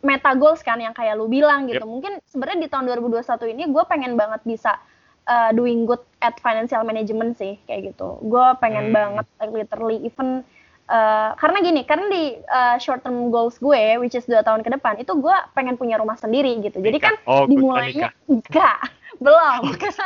meta 0.00 0.30
goals 0.38 0.62
kan 0.62 0.78
yang 0.78 0.94
kayak 0.94 1.18
lu 1.18 1.26
bilang 1.26 1.66
gitu. 1.66 1.82
Yep. 1.82 1.90
Mungkin 1.90 2.12
sebenarnya 2.30 2.58
di 2.64 2.68
tahun 2.70 2.84
2021 2.86 3.50
ini 3.50 3.66
gue 3.66 3.84
pengen 3.90 4.14
banget 4.14 4.40
bisa 4.46 4.78
uh, 5.26 5.50
doing 5.50 5.84
good 5.84 6.00
at 6.22 6.38
financial 6.38 6.86
management 6.86 7.34
sih 7.34 7.58
kayak 7.66 7.92
gitu. 7.92 8.22
Gue 8.22 8.46
pengen 8.62 8.90
Hmm. 8.90 8.94
banget 8.94 9.26
like, 9.42 9.52
literally 9.52 9.98
even 10.06 10.46
uh, 10.86 11.34
karena 11.34 11.58
gini, 11.60 11.82
karena 11.82 12.06
di 12.08 12.24
uh, 12.46 12.76
short 12.78 13.02
term 13.02 13.34
goals 13.34 13.58
gue 13.58 13.98
which 13.98 14.14
is 14.14 14.24
dua 14.24 14.46
tahun 14.46 14.62
ke 14.62 14.70
depan 14.74 15.02
itu 15.02 15.12
gue 15.18 15.36
pengen 15.52 15.74
punya 15.74 15.98
rumah 15.98 16.14
sendiri 16.14 16.62
gitu. 16.62 16.78
Jadi 16.78 16.98
Nikah. 16.98 17.10
kan 17.10 17.14
Oh, 17.26 17.44
dimulainya 17.44 18.14
enggak 18.32 18.78
belum. 19.18 19.60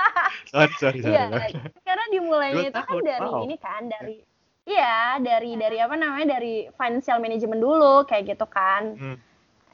sorry, 0.52 0.74
sorry, 0.76 0.98
sorry. 1.00 1.14
Iya, 1.14 1.24
karena 1.82 2.04
dimulainya 2.10 2.64
itu 2.68 2.80
kan 2.80 2.98
dari 3.00 3.28
wow. 3.28 3.44
ini 3.44 3.56
kan 3.56 3.82
dari 3.86 4.16
iya 4.64 5.16
dari 5.16 5.56
dari 5.56 5.80
apa 5.80 5.96
namanya 5.96 6.36
dari 6.36 6.68
financial 6.70 7.18
management 7.18 7.60
dulu 7.60 8.04
kayak 8.04 8.36
gitu 8.36 8.44
kan 8.44 8.94
Hmm. 8.94 9.16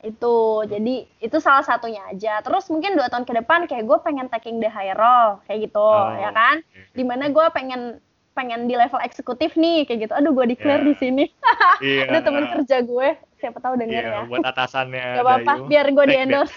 itu 0.05 0.37
jadi 0.69 0.95
itu 1.19 1.37
salah 1.41 1.65
satunya 1.65 2.05
aja 2.07 2.39
terus 2.41 2.69
mungkin 2.69 2.95
dua 2.95 3.09
tahun 3.09 3.25
ke 3.25 3.35
depan 3.41 3.65
kayak 3.65 3.89
gue 3.89 3.99
pengen 4.05 4.29
taking 4.29 4.61
the 4.61 4.69
higher 4.69 4.95
role 4.95 5.43
kayak 5.49 5.67
gitu 5.67 5.81
Oh, 5.83 6.15
ya 6.15 6.31
kan 6.31 6.63
di 6.93 7.03
mana 7.03 7.27
gue 7.27 7.43
pengen 7.51 7.99
pengen 8.35 8.67
di 8.67 8.75
level 8.75 9.01
eksekutif 9.01 9.57
nih 9.57 9.83
kayak 9.83 10.07
gitu 10.07 10.13
aduh 10.13 10.31
gue 10.31 10.47
declare 10.53 10.83
Ya. 10.83 10.87
di 10.87 10.95
sini 10.95 11.25
Iya. 11.81 12.05
ada 12.13 12.21
teman 12.21 12.45
kerja 12.53 12.77
gue 12.83 13.09
siapa 13.41 13.59
tahu 13.59 13.75
denger 13.81 14.03
Iya, 14.05 14.13
ya 14.13 14.21
buat 14.29 14.45
atasannya 14.45 15.07
Gak 15.19 15.25
apa-apa, 15.25 15.53
biar 15.67 15.87
gue 15.91 16.05
di 16.07 16.17
endorse. 16.17 16.55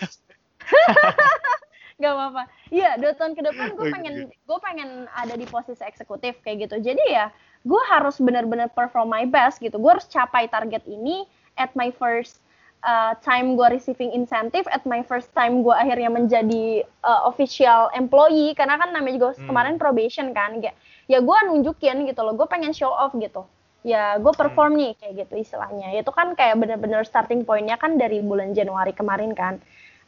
Gak 1.97 2.13
apa-apa. 2.13 2.43
Iya, 2.69 3.01
dua 3.01 3.13
tahun 3.17 3.33
ke 3.33 3.41
depan 3.41 3.73
gue 3.73 3.85
Oke. 3.89 3.93
pengen 3.97 4.13
gue 4.29 4.57
pengen 4.61 4.89
ada 5.17 5.33
di 5.33 5.49
posisi 5.49 5.81
eksekutif 5.81 6.37
kayak 6.45 6.69
gitu. 6.69 6.93
Jadi 6.93 7.01
ya, 7.09 7.33
gue 7.65 7.81
harus 7.89 8.21
benar-benar 8.21 8.69
perform 8.69 9.09
my 9.09 9.25
best 9.25 9.57
gitu. 9.57 9.81
Gue 9.81 9.97
harus 9.97 10.05
capai 10.05 10.45
target 10.45 10.85
ini 10.85 11.25
at 11.57 11.73
my 11.73 11.89
first 11.89 12.37
uh, 12.85 13.17
time 13.25 13.57
gue 13.57 13.65
receiving 13.73 14.13
incentive, 14.13 14.69
at 14.69 14.85
my 14.85 15.01
first 15.01 15.33
time 15.33 15.65
gue 15.65 15.73
akhirnya 15.73 16.13
menjadi 16.13 16.85
uh, 17.01 17.25
official 17.25 17.89
employee 17.97 18.53
karena 18.53 18.77
kan 18.77 18.93
namanya 18.93 19.17
juga 19.17 19.29
Hmm. 19.41 19.49
kemarin 19.49 19.75
probation 19.81 20.37
kan. 20.37 20.61
Kayak, 20.61 20.77
ya 21.09 21.17
gue 21.17 21.37
nunjukin 21.49 22.05
gitu 22.05 22.21
loh, 22.21 22.37
gue 22.37 22.45
pengen 22.45 22.77
show 22.77 22.93
off 22.93 23.17
gitu 23.17 23.49
ya 23.87 24.19
gue 24.19 24.33
perform 24.35 24.75
nih 24.75 24.99
kayak 24.99 25.13
gitu 25.23 25.47
istilahnya 25.47 25.95
itu 25.95 26.11
kan 26.11 26.35
kayak 26.35 26.59
bener-bener 26.59 27.07
starting 27.07 27.47
pointnya 27.47 27.79
kan 27.79 27.95
dari 27.95 28.19
bulan 28.19 28.51
Januari 28.51 28.91
kemarin 28.91 29.31
kan 29.31 29.63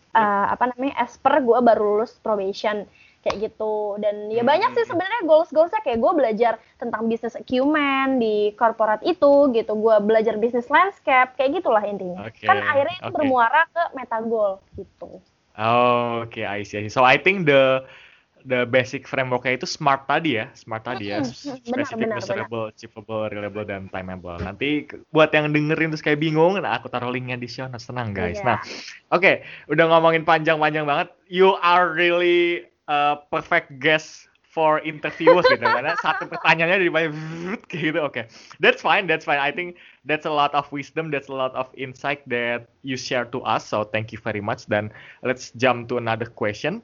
Eh, 0.09 0.45
apa 0.57 0.73
namanya 0.73 0.97
as 1.05 1.13
per 1.21 1.37
gue 1.45 1.59
baru 1.61 2.01
lulus 2.01 2.17
probation 2.17 2.81
kayak 3.21 3.51
gitu 3.51 3.93
dan 4.01 4.25
ya 4.33 4.41
Hmm. 4.41 4.49
banyak 4.49 4.71
sih 4.73 4.89
sebenarnya 4.89 5.21
goals 5.29 5.53
goalsnya 5.53 5.85
kayak 5.85 6.01
gue 6.01 6.11
belajar 6.17 6.53
tentang 6.81 7.05
business 7.05 7.37
acumen 7.37 8.17
di 8.17 8.49
korporat 8.57 9.05
itu 9.05 9.53
gitu 9.53 9.73
gue 9.77 9.95
belajar 10.01 10.41
business 10.41 10.65
landscape 10.65 11.37
kayak 11.37 11.61
gitulah 11.61 11.83
intinya 11.85 12.25
Oke, 12.25 12.41
kan 12.41 12.57
akhirnya 12.57 12.95
itu 12.97 13.05
oke. 13.05 13.15
bermuara 13.21 13.61
ke 13.69 13.83
meta 13.93 14.17
goal 14.25 14.65
gitu 14.73 15.21
Oh, 15.59 16.23
oke, 16.23 16.39
I 16.39 16.63
see, 16.63 16.79
I 16.79 16.81
see. 16.87 16.93
So 16.93 17.03
I 17.03 17.19
think 17.19 17.43
the 17.45 17.83
the 18.45 18.63
basic 18.67 19.07
frameworknya 19.07 19.59
itu 19.59 19.67
smart 19.67 20.07
tadi 20.07 20.39
ya, 20.39 20.51
smart 20.55 20.83
tadi 20.87 21.11
ya, 21.11 21.19
benar, 21.19 21.57
specific, 21.63 21.97
benar, 21.99 22.17
measurable, 22.19 22.65
achievable, 22.71 23.27
reliable, 23.27 23.65
dan 23.65 23.91
timeable. 23.91 24.37
Nanti 24.39 24.87
buat 25.11 25.31
yang 25.35 25.51
dengerin 25.51 25.91
terus 25.91 26.03
kayak 26.03 26.19
bingung, 26.23 26.55
nah 26.59 26.79
aku 26.79 26.87
taruh 26.87 27.11
linknya 27.11 27.35
di 27.35 27.49
show 27.49 27.67
notes, 27.67 27.87
tenang 27.87 28.15
guys. 28.15 28.39
Iya. 28.39 28.47
Nah, 28.47 28.57
oke, 29.11 29.43
udah 29.71 29.85
ngomongin 29.91 30.23
panjang-panjang 30.23 30.85
banget. 30.87 31.11
You 31.27 31.59
are 31.59 31.91
really 31.91 32.69
a 32.89 33.19
perfect 33.29 33.77
guest 33.77 34.29
for 34.49 34.81
interviews 34.81 35.45
gitu. 35.45 35.61
Karena 35.77 35.93
satu 36.01 36.25
pertanyaannya 36.25 36.77
dari 36.81 36.91
banyak 36.91 37.61
gitu. 37.71 38.01
Oke 38.01 38.25
that's 38.57 38.81
fine 38.81 39.05
that's 39.05 39.23
fine. 39.23 39.37
I 39.37 39.53
think 39.53 39.77
that's 40.09 40.25
a 40.25 40.33
lot 40.33 40.51
of 40.57 40.65
wisdom 40.73 41.13
that's 41.13 41.29
a 41.29 41.37
lot 41.37 41.53
of 41.53 41.69
insight 41.77 42.25
that 42.27 42.67
you 42.81 42.97
share 42.97 43.29
to 43.29 43.39
us. 43.45 43.69
So 43.69 43.85
thank 43.85 44.09
you 44.11 44.19
very 44.19 44.41
much. 44.41 44.65
Dan 44.65 44.89
let's 45.21 45.53
jump 45.55 45.87
to 45.93 46.01
another 46.01 46.25
question 46.25 46.81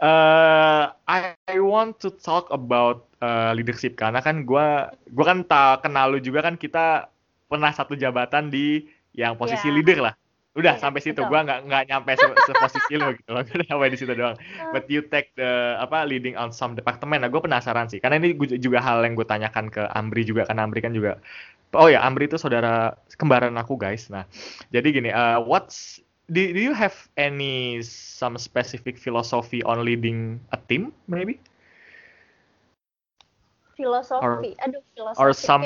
uh, 0.00 0.92
I, 1.06 1.34
I 1.48 1.56
want 1.60 2.00
to 2.04 2.10
talk 2.12 2.48
about 2.50 3.08
uh, 3.20 3.52
leadership 3.56 3.96
karena 3.96 4.20
kan 4.20 4.44
gua 4.44 4.92
gua 5.12 5.24
kan 5.32 5.38
tak 5.44 5.86
kenal 5.86 6.12
lu 6.12 6.18
juga 6.20 6.44
kan 6.44 6.56
kita 6.56 7.08
pernah 7.46 7.70
satu 7.70 7.94
jabatan 7.94 8.50
di 8.50 8.84
yang 9.16 9.38
posisi 9.38 9.70
Iya. 9.70 9.76
leader 9.80 9.98
lah. 10.02 10.14
Udah 10.56 10.80
Iya, 10.80 10.80
sampai 10.80 11.00
situ 11.04 11.20
gua 11.20 11.44
nggak 11.44 11.68
nggak 11.68 11.82
nyampe 11.92 12.16
se, 12.16 12.26
seposisi 12.48 12.94
lu 12.96 13.12
gitu 13.12 13.30
loh. 13.32 13.44
Gua 13.48 13.64
sampai 13.68 13.88
di 13.92 13.98
situ 14.00 14.12
doang. 14.16 14.36
But 14.72 14.88
you 14.88 15.04
take 15.04 15.36
the 15.36 15.76
apa 15.76 16.08
leading 16.08 16.32
on 16.36 16.48
some 16.48 16.72
department. 16.72 17.20
Nah 17.20 17.28
gue 17.28 17.40
penasaran 17.44 17.92
sih 17.92 18.00
karena 18.00 18.16
ini 18.16 18.32
gua- 18.32 18.56
juga 18.56 18.80
hal 18.80 19.04
yang 19.04 19.12
gue 19.12 19.28
tanyakan 19.28 19.68
ke 19.68 19.84
Ambri 19.92 20.24
juga 20.24 20.48
kan 20.48 20.56
Ambri 20.56 20.80
kan 20.80 20.96
juga 20.96 21.20
oh 21.76 21.92
ya 21.92 22.00
Ambri 22.00 22.24
itu 22.24 22.40
saudara 22.40 22.96
kembaran 23.20 23.52
aku 23.60 23.76
guys. 23.76 24.08
Nah 24.08 24.24
jadi 24.72 24.88
gini 24.88 25.10
uh, 25.12 25.44
what's 25.44 26.00
do, 26.30 26.52
do 26.52 26.60
you 26.60 26.74
have 26.74 26.94
any 27.16 27.82
some 27.82 28.38
specific 28.38 28.98
philosophy 28.98 29.62
on 29.62 29.84
leading 29.84 30.40
a 30.52 30.58
team 30.68 30.92
maybe 31.06 31.40
filosofi 33.76 34.56
aduh 34.58 34.82
filosofi 34.96 35.20
or 35.20 35.30
some 35.32 35.64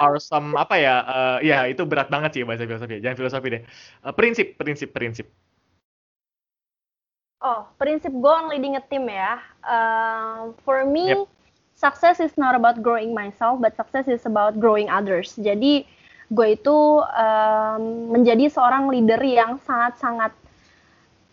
or 0.00 0.18
some 0.18 0.56
apa 0.56 0.76
ya 0.80 0.94
uh, 1.04 1.36
ya 1.44 1.68
itu 1.68 1.84
berat 1.84 2.08
banget 2.08 2.40
sih 2.40 2.42
bahasa 2.42 2.64
filosofi 2.64 2.98
jangan 2.98 3.16
filosofi 3.18 3.48
deh 3.60 3.62
Uh, 4.00 4.12
prinsip 4.16 4.56
prinsip 4.56 4.90
prinsip 4.96 5.28
Oh, 7.40 7.64
prinsip 7.80 8.12
gue 8.12 8.28
on 8.28 8.52
leading 8.52 8.76
a 8.76 8.84
team 8.84 9.08
ya. 9.08 9.40
Um, 9.64 10.52
for 10.60 10.84
me, 10.84 11.24
Yep. 11.24 11.24
success 11.72 12.20
is 12.20 12.36
not 12.36 12.52
about 12.52 12.84
growing 12.84 13.16
myself, 13.16 13.56
but 13.64 13.72
success 13.80 14.12
is 14.12 14.28
about 14.28 14.60
growing 14.60 14.92
others. 14.92 15.40
Jadi, 15.40 15.88
gue 16.30 16.54
itu 16.54 16.76
um, 17.02 17.82
menjadi 18.14 18.46
seorang 18.46 18.86
leader 18.86 19.18
yang 19.18 19.58
sangat-sangat 19.66 20.30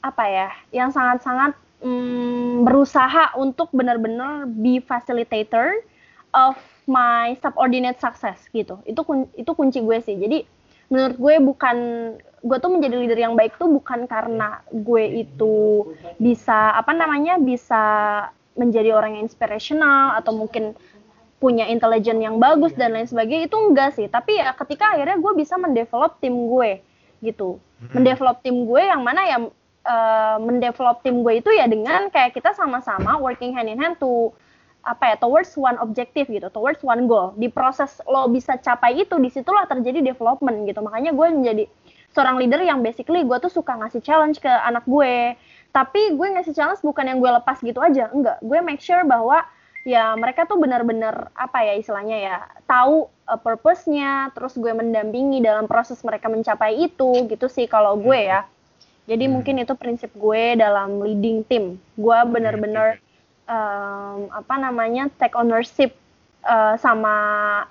apa 0.02 0.24
ya, 0.26 0.50
yang 0.74 0.90
sangat-sangat 0.90 1.54
mm, 1.86 2.66
berusaha 2.66 3.38
untuk 3.38 3.70
benar-benar 3.70 4.50
be 4.50 4.82
facilitator 4.82 5.86
of 6.34 6.58
my 6.90 7.38
subordinate 7.46 8.02
success 8.02 8.42
gitu. 8.50 8.82
Itu 8.90 9.06
kun- 9.06 9.30
itu 9.38 9.52
kunci 9.54 9.86
gue 9.86 9.98
sih. 10.02 10.18
Jadi 10.18 10.44
menurut 10.90 11.16
gue 11.20 11.36
bukan 11.46 11.78
gue 12.48 12.58
tuh 12.64 12.72
menjadi 12.72 12.96
leader 12.96 13.20
yang 13.20 13.36
baik 13.36 13.60
tuh 13.60 13.68
bukan 13.68 14.08
karena 14.08 14.64
gue 14.72 15.28
itu 15.28 15.84
bisa 16.18 16.74
apa 16.74 16.96
namanya 16.96 17.36
bisa 17.38 17.84
menjadi 18.58 18.96
orang 18.96 19.20
yang 19.20 19.30
inspirational 19.30 20.18
atau 20.18 20.34
mungkin 20.34 20.74
punya 21.38 21.70
intelijen 21.70 22.18
yang 22.18 22.42
bagus 22.42 22.74
dan 22.74 22.98
lain 22.98 23.06
sebagainya 23.06 23.46
itu 23.46 23.58
enggak 23.58 23.94
sih. 23.94 24.10
Tapi 24.10 24.42
ya 24.42 24.54
ketika 24.58 24.98
akhirnya 24.98 25.22
gue 25.22 25.34
bisa 25.38 25.56
mendevelop 25.58 26.18
tim 26.18 26.34
gue 26.34 26.82
gitu. 27.22 27.62
Hmm. 27.78 27.94
mendevelop 27.94 28.42
tim 28.42 28.66
gue 28.66 28.82
yang 28.82 29.06
mana 29.06 29.22
ya 29.30 29.38
uh, 29.86 30.38
mendevelop 30.42 31.06
tim 31.06 31.22
gue 31.22 31.46
itu 31.46 31.54
ya 31.54 31.70
dengan 31.70 32.10
kayak 32.10 32.34
kita 32.34 32.58
sama-sama 32.58 33.22
working 33.22 33.54
hand 33.54 33.70
in 33.70 33.78
hand 33.78 34.02
to 34.02 34.34
apa 34.82 35.14
ya 35.14 35.16
towards 35.22 35.54
one 35.54 35.78
objective 35.78 36.26
gitu 36.26 36.50
towards 36.50 36.82
one 36.82 37.06
goal. 37.06 37.38
Di 37.38 37.54
proses 37.54 38.02
lo 38.10 38.26
bisa 38.34 38.58
capai 38.58 39.06
itu 39.06 39.14
di 39.22 39.30
situlah 39.30 39.70
terjadi 39.70 40.02
development 40.02 40.66
gitu. 40.66 40.82
Makanya 40.82 41.14
gue 41.14 41.28
menjadi 41.30 41.64
seorang 42.18 42.42
leader 42.42 42.66
yang 42.66 42.82
basically 42.82 43.22
gue 43.22 43.38
tuh 43.38 43.52
suka 43.52 43.78
ngasih 43.78 44.02
challenge 44.02 44.42
ke 44.42 44.50
anak 44.50 44.82
gue. 44.90 45.38
Tapi 45.70 46.18
gue 46.18 46.28
ngasih 46.34 46.58
challenge 46.58 46.82
bukan 46.82 47.06
yang 47.14 47.20
gue 47.22 47.30
lepas 47.30 47.62
gitu 47.62 47.78
aja 47.78 48.10
enggak. 48.10 48.42
Gue 48.42 48.58
make 48.66 48.82
sure 48.82 49.06
bahwa 49.06 49.46
ya 49.88 50.12
mereka 50.20 50.44
tuh 50.44 50.60
benar-benar 50.60 51.32
apa 51.32 51.64
ya 51.64 51.80
istilahnya 51.80 52.18
ya 52.20 52.38
tahu 52.68 53.08
uh, 53.24 53.40
purpose-nya 53.40 54.36
terus 54.36 54.60
gue 54.60 54.76
mendampingi 54.76 55.40
dalam 55.40 55.64
proses 55.64 56.04
mereka 56.04 56.28
mencapai 56.28 56.92
itu 56.92 57.24
gitu 57.32 57.48
sih 57.48 57.72
kalau 57.72 57.96
gue 57.96 58.28
ya. 58.28 58.44
Jadi 59.08 59.32
Hmm. 59.32 59.40
mungkin 59.40 59.64
itu 59.64 59.72
prinsip 59.80 60.12
gue 60.12 60.60
dalam 60.60 61.00
leading 61.00 61.48
tim 61.48 61.80
gue 61.96 62.20
benar-benar 62.28 63.00
um, 63.48 64.28
apa 64.36 64.60
namanya 64.60 65.08
take 65.16 65.40
ownership 65.40 65.96
uh, 66.44 66.76
sama 66.76 67.16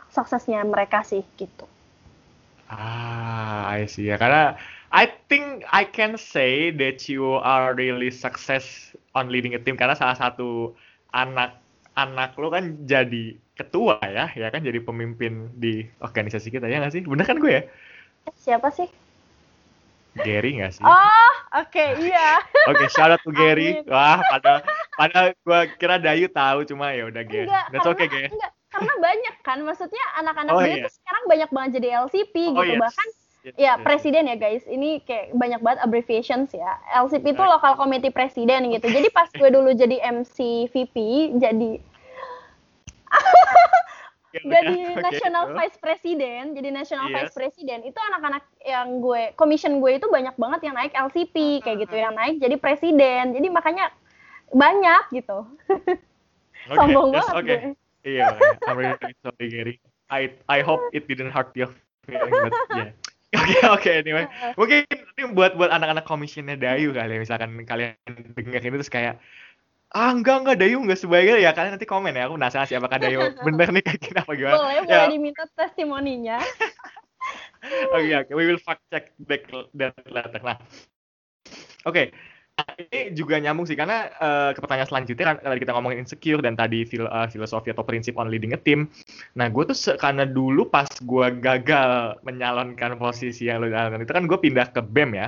suksesnya 0.08 0.64
mereka 0.64 1.04
sih 1.04 1.20
gitu. 1.36 1.68
Ah, 2.72 3.68
I 3.70 3.84
see. 3.86 4.08
Ya. 4.08 4.16
Karena 4.16 4.56
I 4.90 5.12
think 5.28 5.68
I 5.70 5.84
can 5.84 6.16
say 6.16 6.72
that 6.80 7.06
you 7.06 7.36
are 7.44 7.76
really 7.76 8.08
success 8.08 8.96
on 9.12 9.28
leading 9.28 9.52
a 9.52 9.60
team. 9.60 9.76
Karena 9.76 9.94
salah 9.94 10.16
satu 10.16 10.72
anak 11.12 11.65
anak 11.96 12.36
lo 12.36 12.52
kan 12.52 12.84
jadi 12.84 13.40
ketua 13.56 13.96
ya, 14.04 14.28
ya 14.36 14.48
kan 14.52 14.60
jadi 14.60 14.84
pemimpin 14.84 15.48
di 15.56 15.88
organisasi 15.98 16.52
kita 16.52 16.68
ya 16.68 16.78
nggak 16.78 16.92
sih? 16.92 17.02
Bener 17.02 17.24
kan 17.24 17.40
gue 17.40 17.52
ya? 17.52 17.62
Siapa 18.36 18.68
sih 18.70 18.88
Gary 20.16 20.56
nggak 20.60 20.72
sih? 20.72 20.84
oh 20.84 21.32
oke 21.60 21.84
iya 22.00 22.40
Oke, 22.68 22.88
shout 22.88 23.12
out 23.12 23.20
to 23.20 23.30
Gary. 23.30 23.80
Amin. 23.80 23.92
Wah, 23.92 24.18
pada 24.26 24.64
pada 24.96 25.20
gue 25.32 25.60
kira 25.76 26.00
Dayu 26.00 26.26
tahu 26.28 26.64
cuma 26.64 26.92
ya 26.92 27.04
udah 27.06 27.20
Gary. 27.24 27.44
enggak 27.48 27.64
That's 27.68 27.84
karena 27.84 27.92
okay, 27.96 28.06
Gary. 28.08 28.28
enggak 28.32 28.52
karena 28.66 28.92
banyak 29.00 29.34
kan 29.40 29.58
maksudnya 29.64 30.04
anak-anak 30.20 30.52
Oh, 30.52 30.60
dia 30.60 30.76
iya. 30.76 30.84
tuh 30.84 30.92
sekarang 30.92 31.24
banyak 31.28 31.50
banget 31.52 31.70
jadi 31.80 31.88
LCP 32.04 32.34
Oh, 32.52 32.60
gitu 32.60 32.74
yes. 32.76 32.80
bahkan 32.80 33.08
Yes, 33.08 33.25
ya 33.54 33.78
yes. 33.78 33.84
presiden 33.86 34.26
ya 34.26 34.34
guys 34.34 34.66
ini 34.66 34.98
kayak 35.06 35.30
banyak 35.38 35.62
banget 35.62 35.78
abbreviations 35.86 36.50
ya 36.50 36.74
LCP 36.98 37.30
itu 37.30 37.38
Right. 37.38 37.54
lokal 37.54 37.78
committee 37.78 38.10
presiden 38.10 38.66
gitu 38.74 38.90
jadi 38.90 39.06
pas 39.14 39.30
gue 39.30 39.46
dulu 39.46 39.70
jadi 39.70 40.02
MC 40.02 40.66
VP 40.74 40.96
jadi 41.38 41.78
Oke, 44.34 44.38
jadi 44.52 44.76
oke, 44.98 45.02
national 45.06 45.44
terus? 45.46 45.56
vice 45.62 45.78
president 45.78 46.46
jadi 46.58 46.68
national 46.74 47.06
Yes. 47.06 47.14
vice 47.30 47.34
president 47.38 47.80
itu 47.86 47.98
anak-anak 48.10 48.42
yang 48.66 48.98
gue 48.98 49.22
commission 49.38 49.78
gue 49.78 50.02
itu 50.02 50.10
banyak 50.10 50.34
banget 50.34 50.60
yang 50.66 50.74
naik 50.74 50.90
LCP 50.90 51.62
kayak 51.62 51.86
gitu 51.86 51.94
yang 51.94 52.18
naik 52.18 52.42
jadi 52.42 52.58
presiden 52.58 53.30
jadi 53.30 53.46
makanya 53.54 53.94
banyak 54.50 55.02
gitu 55.14 55.46
Oke, 56.66 56.74
sombong 56.74 57.14
that's 57.14 57.30
banget 57.30 57.42
okay. 57.46 57.58
gue 57.70 57.84
Iya, 58.06 58.38
makanya. 58.38 58.58
I'm 58.70 58.78
really 58.78 59.12
sorry, 59.18 59.46
Gary. 59.50 59.74
I 60.06 60.30
I 60.46 60.62
hope 60.62 60.78
it 60.94 61.10
didn't 61.10 61.34
hurt 61.34 61.50
your 61.58 61.74
feeling, 62.06 62.30
but 62.30 62.54
yeah. 62.70 62.94
Oke 63.34 63.58
oke 63.66 63.90
anyway. 63.90 64.24
Mungkin 64.54 64.86
ini 64.86 65.22
buat 65.34 65.58
buat 65.58 65.70
anak-anak 65.74 66.06
komisionnya 66.06 66.54
Dayu 66.54 66.94
kali 66.94 67.18
ya 67.18 67.20
misalkan 67.20 67.50
kalian 67.66 67.98
dengar 68.38 68.62
ini 68.62 68.76
terus 68.78 68.92
kayak 68.92 69.18
ah 69.90 70.14
enggak 70.14 70.46
enggak 70.46 70.56
Dayu 70.62 70.78
enggak 70.78 71.00
sebaiknya 71.02 71.42
ya 71.42 71.50
kalian 71.50 71.74
nanti 71.74 71.88
komen 71.88 72.14
ya 72.14 72.30
aku 72.30 72.38
penasaran 72.38 72.66
sih 72.70 72.78
apakah 72.78 72.98
Dayu 73.02 73.18
bener 73.46 73.68
nih 73.74 73.82
kayak 73.82 73.98
gini 73.98 74.18
apa 74.22 74.32
gimana. 74.34 74.54
Boleh 74.62 74.74
ya. 74.74 74.82
boleh 74.86 75.06
diminta 75.10 75.44
testimoninya. 75.58 76.38
Oke 77.90 78.14
oke 78.14 78.30
we 78.38 78.46
will 78.46 78.62
fact 78.62 78.78
check 78.94 79.10
back 79.26 79.42
that 79.74 79.90
later. 80.06 80.38
Nah 80.38 80.54
oke. 81.82 81.98
Nah, 81.98 82.06
ini 82.56 83.12
juga 83.12 83.36
nyambung 83.36 83.68
sih 83.68 83.76
karena 83.76 84.08
eh, 84.16 84.50
ke 84.56 84.60
pertanyaan 84.64 84.88
selanjutnya 84.88 85.24
kan 85.28 85.36
kita 85.60 85.70
ngomongin 85.76 86.00
insecure 86.04 86.40
dan 86.40 86.56
tadi 86.56 86.88
fil- 86.88 87.08
eh, 87.08 87.28
filosofi 87.28 87.68
atau 87.72 87.84
prinsip 87.84 88.16
on 88.16 88.32
leading 88.32 88.56
a 88.56 88.60
team. 88.60 88.88
Nah, 89.36 89.52
gue 89.52 89.62
tuh 89.68 89.76
karena 90.00 90.24
dulu 90.24 90.68
pas 90.72 90.88
gue 90.88 91.26
gagal 91.36 92.16
menyalonkan 92.24 92.96
posisi 92.96 93.48
yang 93.48 93.60
lo 93.60 93.68
jalankan 93.68 94.00
itu 94.00 94.12
kan 94.16 94.24
gue 94.24 94.38
pindah 94.40 94.66
ke 94.72 94.80
BEM 94.80 95.10
ya. 95.20 95.26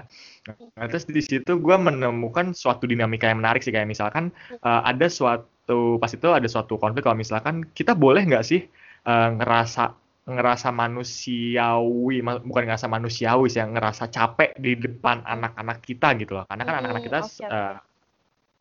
Nah, 0.77 0.87
terus 0.89 1.05
di 1.05 1.21
situ 1.21 1.61
gue 1.61 1.77
menemukan 1.77 2.57
suatu 2.57 2.89
dinamika 2.89 3.29
yang 3.29 3.45
menarik 3.45 3.61
sih 3.61 3.73
kayak 3.77 3.89
misalkan 3.89 4.33
eh, 4.65 4.81
ada 4.89 5.07
suatu 5.13 6.01
pas 6.01 6.09
itu 6.09 6.29
ada 6.33 6.49
suatu 6.49 6.81
konflik 6.81 7.05
kalau 7.05 7.19
misalkan 7.21 7.61
kita 7.77 7.93
boleh 7.93 8.25
nggak 8.25 8.45
sih 8.45 8.65
eh, 9.05 9.29
ngerasa 9.37 10.08
ngerasa 10.35 10.69
manusiawi 10.81 12.17
ma- 12.27 12.43
bukan 12.49 12.63
ngerasa 12.69 12.87
manusiawi 12.97 13.47
sih 13.53 13.61
yang 13.65 13.73
ngerasa 13.77 14.05
capek 14.17 14.51
di 14.65 14.73
depan 14.85 15.17
anak-anak 15.35 15.79
kita 15.89 16.09
gitu 16.21 16.33
loh. 16.37 16.45
Karena 16.51 16.63
kan 16.69 16.75
Hmm, 16.75 16.85
anak-anak 16.85 17.03
kita 17.07 17.19
oke, 17.27 17.45
oke. 17.49 17.57
eh, 17.57 17.77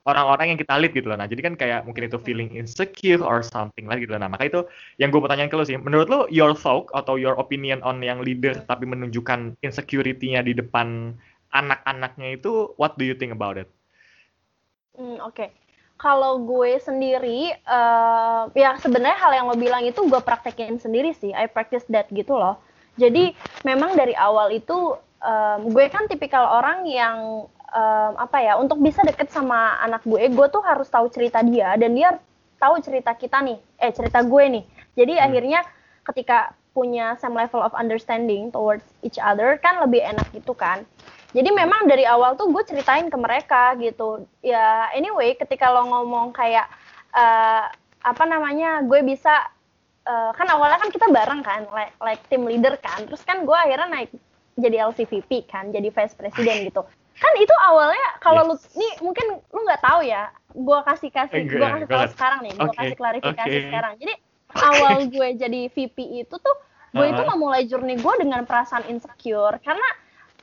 orang-orang 0.09 0.45
yang 0.55 0.59
kita 0.63 0.73
lead 0.79 0.93
gitu 0.95 1.07
loh. 1.11 1.17
Nah 1.19 1.27
jadi 1.31 1.41
kan 1.47 1.53
kayak 1.61 1.79
mungkin 1.87 2.07
itu 2.07 2.17
feeling 2.27 2.49
insecure 2.55 3.19
or 3.21 3.43
something 3.43 3.85
lah 3.89 3.97
gitu 3.99 4.15
loh. 4.15 4.21
Nah 4.23 4.29
maka 4.31 4.47
itu 4.47 4.59
yang 5.01 5.09
gue 5.13 5.21
pertanyaan 5.23 5.51
ke 5.51 5.57
lo 5.59 5.63
sih. 5.67 5.75
Menurut 5.79 6.07
lo 6.07 6.19
your 6.31 6.55
thought 6.55 6.87
atau 6.95 7.19
your 7.19 7.35
opinion 7.37 7.83
on 7.83 7.99
yang 8.01 8.23
leader 8.23 8.55
tapi 8.65 8.87
menunjukkan 8.87 9.59
insecurity-nya 9.65 10.41
di 10.47 10.55
depan 10.55 11.11
anak-anaknya 11.51 12.39
itu 12.39 12.71
what 12.79 12.95
do 12.95 13.03
you 13.03 13.15
think 13.19 13.35
about 13.35 13.59
it? 13.59 13.67
Hmm, 14.97 15.19
Oke, 15.21 15.51
kalau 15.97 16.45
gue 16.45 16.77
sendiri, 16.77 17.51
eh, 17.57 18.41
ya 18.53 18.77
sebenarnya 18.77 19.17
hal 19.17 19.31
yang 19.33 19.45
lo 19.49 19.57
bilang 19.57 19.81
itu 19.81 20.05
gue 20.05 20.21
praktekin 20.21 20.77
sendiri 20.77 21.11
sih. 21.17 21.33
I 21.33 21.49
practice 21.49 21.85
that 21.89 22.05
gitu 22.13 22.37
loh. 22.37 22.61
Jadi 22.97 23.33
memang 23.61 23.93
dari 23.93 24.13
awal 24.17 24.53
itu 24.53 24.93
em, 25.21 25.69
gue 25.73 25.85
kan 25.89 26.05
tipikal 26.09 26.45
orang 26.61 26.85
yang 26.89 27.45
em, 27.73 28.13
apa 28.17 28.37
ya, 28.41 28.53
untuk 28.57 28.77
bisa 28.81 29.01
deket 29.05 29.29
sama 29.29 29.77
anak 29.81 30.01
gue, 30.05 30.21
gue 30.29 30.47
tuh 30.49 30.61
harus 30.65 30.89
tahu 30.89 31.09
cerita 31.09 31.41
dia 31.45 31.73
dan 31.77 31.93
dia 31.93 32.17
tahu 32.57 32.81
cerita 32.81 33.13
kita 33.13 33.37
nih, 33.45 33.57
eh 33.77 33.91
cerita 33.93 34.21
gue 34.25 34.43
nih. 34.49 34.63
Jadi 34.97 35.13
Hmm. 35.17 35.25
akhirnya 35.29 35.59
ketika 36.05 36.37
punya 36.73 37.17
some 37.17 37.33
level 37.33 37.61
of 37.61 37.73
understanding 37.73 38.53
towards 38.53 38.85
each 39.01 39.17
other 39.17 39.57
kan 39.57 39.81
lebih 39.81 40.01
enak 40.01 40.29
gitu 40.33 40.53
kan. 40.53 40.85
Jadi 41.37 41.49
memang 41.53 41.85
dari 41.85 42.01
awal 42.01 42.33
tuh 42.33 42.49
gue 42.49 42.65
ceritain 42.65 43.05
ke 43.13 43.17
mereka 43.21 43.77
gitu. 43.77 44.25
Ya 44.41 44.89
anyway, 44.97 45.37
ketika 45.37 45.69
lo 45.69 45.85
ngomong 45.85 46.33
kayak 46.33 46.65
eh, 47.13 47.65
apa 48.01 48.23
namanya, 48.25 48.81
gue 48.81 49.05
bisa 49.05 49.45
eh, 50.09 50.31
kan 50.33 50.47
awalnya 50.49 50.81
kan 50.81 50.89
kita 50.89 51.05
bareng 51.13 51.45
kan, 51.45 51.69
like, 51.69 51.93
like 52.01 52.21
team 52.25 52.49
leader 52.49 52.73
kan. 52.81 53.05
Terus 53.05 53.21
kan 53.21 53.45
gue 53.45 53.53
akhirnya 53.53 53.85
naik 53.85 54.09
jadi 54.57 54.89
LCVP 54.89 55.45
kan, 55.45 55.69
jadi 55.69 55.93
vice 55.93 56.17
president 56.17 56.73
gitu. 56.73 56.81
Kan 57.21 57.33
itu 57.37 57.53
awalnya 57.69 58.17
kalau 58.17 58.49
lu 58.49 58.55
nih 58.73 59.05
mungkin 59.05 59.37
lu 59.37 59.59
nggak 59.61 59.85
tahu 59.85 60.01
ya. 60.01 60.33
Gue 60.57 60.79
kasih 60.89 61.13
kasih, 61.13 61.45
gue 61.45 61.61
kasih 61.61 61.85
tahu 61.85 62.05
sekarang 62.17 62.39
nih, 62.49 62.53
gue 62.57 62.65
Oke, 62.65 62.77
kasih 62.81 62.95
klarifikasi 62.97 63.57
oke. 63.61 63.65
sekarang. 63.69 63.93
Jadi 64.01 64.13
awal 64.57 64.95
gue 65.05 65.27
jadi 65.37 65.61
VP 65.69 65.97
itu 66.25 66.35
tuh 66.41 66.55
gue 66.97 67.05
itu 67.13 67.21
Uh-uh. 67.21 67.31
memulai 67.35 67.67
journey 67.69 67.99
gue 67.99 68.13
dengan 68.17 68.41
perasaan 68.47 68.89
insecure 68.89 69.59
karena 69.61 69.85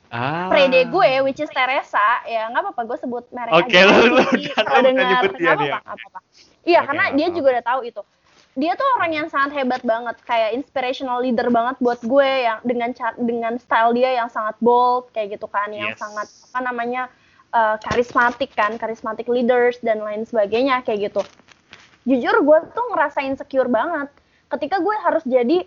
ah. 0.09 0.47
Prede 0.47 0.85
gue 0.85 1.11
which 1.21 1.39
is 1.39 1.49
Teresa 1.49 2.01
ya 2.25 2.49
nggak 2.49 2.61
apa-apa 2.61 2.81
gue 2.85 2.97
sebut 2.99 3.23
merek 3.29 3.51
Oke, 3.55 3.73
aja. 3.73 3.81
lu- 3.85 4.21
kalau 4.57 4.79
dengar 4.81 5.05
nggak 5.05 5.21
apa-apa 5.21 5.37
ya. 5.39 5.55
nggak 5.79 5.83
apa-apa. 5.83 6.19
Iya 6.61 6.79
Oke, 6.79 6.87
karena 6.87 7.03
dia 7.13 7.27
juga 7.29 7.47
udah 7.53 7.65
tahu 7.65 7.81
itu. 7.83 8.01
Dia 8.55 8.71
tuh 8.73 8.87
orang 8.95 9.11
yang 9.11 9.27
sangat 9.27 9.51
hebat 9.53 9.83
banget 9.83 10.15
kayak 10.23 10.55
inspirational 10.55 11.19
leader 11.19 11.51
banget 11.51 11.75
buat 11.77 11.99
gue 11.99 12.29
yang 12.47 12.63
dengan 12.63 12.89
dengan 13.19 13.53
style 13.59 13.91
dia 13.91 14.15
yang 14.15 14.31
sangat 14.31 14.55
bold 14.59 15.11
kayak 15.11 15.35
gitu 15.35 15.45
kan 15.45 15.67
yang 15.69 15.91
Yes. 15.91 15.99
sangat 15.99 16.27
apa 16.49 16.59
namanya 16.63 17.11
eh, 17.51 17.75
karismatik 17.79 18.51
kan 18.51 18.75
karismatik 18.75 19.27
leaders 19.27 19.79
dan 19.79 19.99
lain 19.99 20.23
sebagainya 20.23 20.83
kayak 20.83 21.11
gitu. 21.11 21.21
Jujur 22.05 22.35
gue 22.41 22.57
tuh 22.71 22.85
ngerasa 22.93 23.25
insecure 23.25 23.67
banget. 23.67 24.07
Ketika 24.47 24.77
gue 24.77 24.95
harus 25.03 25.23
jadi 25.25 25.65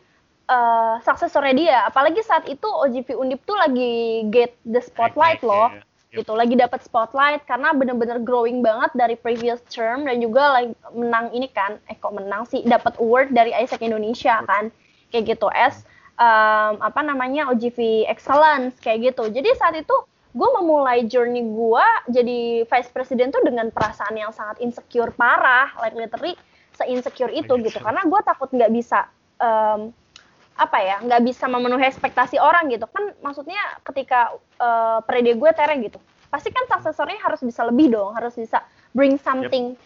uh, 0.48 0.96
suksesornya 1.04 1.54
dia. 1.54 1.78
Apalagi 1.86 2.24
saat 2.24 2.48
itu 2.48 2.66
OGV 2.66 3.14
Undip 3.14 3.44
tuh 3.44 3.54
lagi 3.54 4.24
get 4.32 4.56
the 4.64 4.80
spotlight 4.82 5.44
loh. 5.44 5.70
ya. 5.70 5.84
Yep. 6.08 6.24
gitu 6.24 6.32
lagi 6.40 6.56
dapat 6.56 6.80
spotlight 6.80 7.44
karena 7.44 7.76
bener-bener 7.76 8.16
growing 8.24 8.64
banget 8.64 8.88
dari 8.96 9.12
previous 9.12 9.60
term 9.68 10.08
dan 10.08 10.24
juga 10.24 10.56
lagi 10.56 10.72
menang 10.96 11.28
ini 11.36 11.52
kan. 11.52 11.76
Eh 11.84 12.00
kok 12.00 12.16
menang 12.16 12.48
sih? 12.48 12.64
Dapat 12.64 12.96
award 12.96 13.36
dari 13.36 13.52
Isaac 13.52 13.84
Indonesia 13.84 14.40
kan. 14.48 14.72
Kayak 15.12 15.36
gitu 15.36 15.52
as 15.52 15.84
um, 16.16 16.80
apa 16.80 17.04
namanya 17.04 17.52
OGV 17.52 18.08
excellence 18.08 18.80
kayak 18.80 19.12
gitu. 19.12 19.28
Jadi 19.28 19.52
saat 19.60 19.76
itu 19.76 19.92
gue 20.32 20.48
memulai 20.56 21.04
journey 21.04 21.44
gue 21.44 21.86
jadi 22.08 22.64
vice 22.64 22.88
president 22.88 23.28
tuh 23.28 23.44
dengan 23.44 23.68
perasaan 23.68 24.16
yang 24.16 24.32
sangat 24.32 24.64
insecure 24.64 25.12
parah. 25.12 25.76
Like 25.76 25.92
literally 25.92 26.40
se-insecure 26.72 27.28
itu 27.36 27.52
Banyak 27.52 27.68
gitu. 27.68 27.78
karena 27.84 28.00
gue 28.08 28.20
takut 28.24 28.48
nggak 28.48 28.72
bisa 28.72 29.12
um, 29.44 29.92
apa 30.58 30.78
ya 30.82 30.96
nggak 30.98 31.22
bisa 31.22 31.46
memenuhi 31.46 31.86
ekspektasi 31.86 32.42
orang 32.42 32.66
gitu 32.66 32.90
kan 32.90 33.14
maksudnya 33.22 33.62
ketika 33.86 34.34
uh, 34.58 34.98
prede 35.06 35.38
gue 35.38 35.50
tere 35.54 35.78
gitu 35.78 36.02
pasti 36.28 36.50
kan 36.50 36.66
suksesornya 36.66 37.22
harus 37.22 37.40
bisa 37.40 37.62
lebih 37.62 37.94
dong 37.94 38.10
harus 38.12 38.34
bisa 38.34 38.66
bring 38.90 39.14
something 39.22 39.78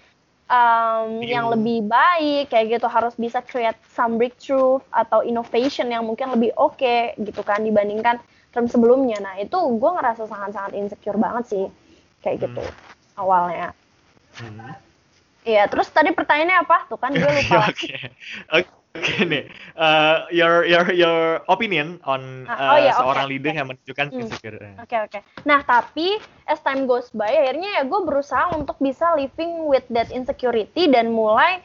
um, 0.49 1.21
yang 1.21 1.53
lebih 1.53 1.85
baik 1.85 2.49
kayak 2.49 2.81
gitu 2.81 2.89
harus 2.89 3.13
bisa 3.21 3.45
create 3.45 3.77
some 3.93 4.17
breakthrough 4.17 4.81
atau 4.97 5.21
innovation 5.21 5.93
yang 5.93 6.09
mungkin 6.09 6.33
lebih 6.33 6.57
oke 6.57 6.81
okay, 6.81 7.13
gitu 7.21 7.45
kan 7.45 7.61
dibandingkan 7.61 8.17
term 8.57 8.65
sebelumnya 8.65 9.21
nah 9.21 9.37
itu 9.37 9.55
gue 9.55 9.91
ngerasa 9.93 10.25
sangat-sangat 10.25 10.73
insecure 10.73 11.21
banget 11.21 11.45
sih 11.53 11.65
kayak 12.25 12.49
gitu 12.49 12.65
hmm. 12.65 13.21
awalnya 13.21 13.77
hmm. 14.41 14.73
Iya, 15.43 15.67
terus 15.67 15.91
tadi 15.91 16.15
pertanyaannya 16.15 16.55
apa? 16.63 16.87
Tuh 16.87 17.03
kan 17.03 17.11
gue 17.11 17.27
lupa. 17.27 17.67
Oke. 17.75 17.99
Oke. 18.55 18.82
Oke 18.93 19.25
nih, 19.25 19.49
uh, 19.81 20.29
your 20.29 20.69
your 20.69 20.85
your 20.93 21.41
opinion 21.49 21.97
on 22.05 22.45
uh, 22.45 22.77
oh, 22.77 22.79
iya, 22.79 22.93
seorang 22.93 23.25
okay, 23.25 23.33
leader 23.33 23.49
okay. 23.49 23.59
yang 23.59 23.69
menunjukkan 23.73 24.07
hmm. 24.13 24.21
insecure. 24.21 24.57
Oke 24.61 24.69
okay, 24.85 24.99
oke. 25.01 25.11
Okay. 25.17 25.21
Nah 25.49 25.65
tapi 25.65 26.21
as 26.45 26.61
time 26.61 26.85
goes 26.85 27.09
by, 27.17 27.33
akhirnya 27.33 27.81
ya 27.81 27.83
gue 27.89 28.01
berusaha 28.05 28.53
untuk 28.53 28.77
bisa 28.85 29.17
living 29.17 29.65
with 29.65 29.89
that 29.89 30.13
insecurity 30.13 30.93
dan 30.93 31.09
mulai 31.09 31.65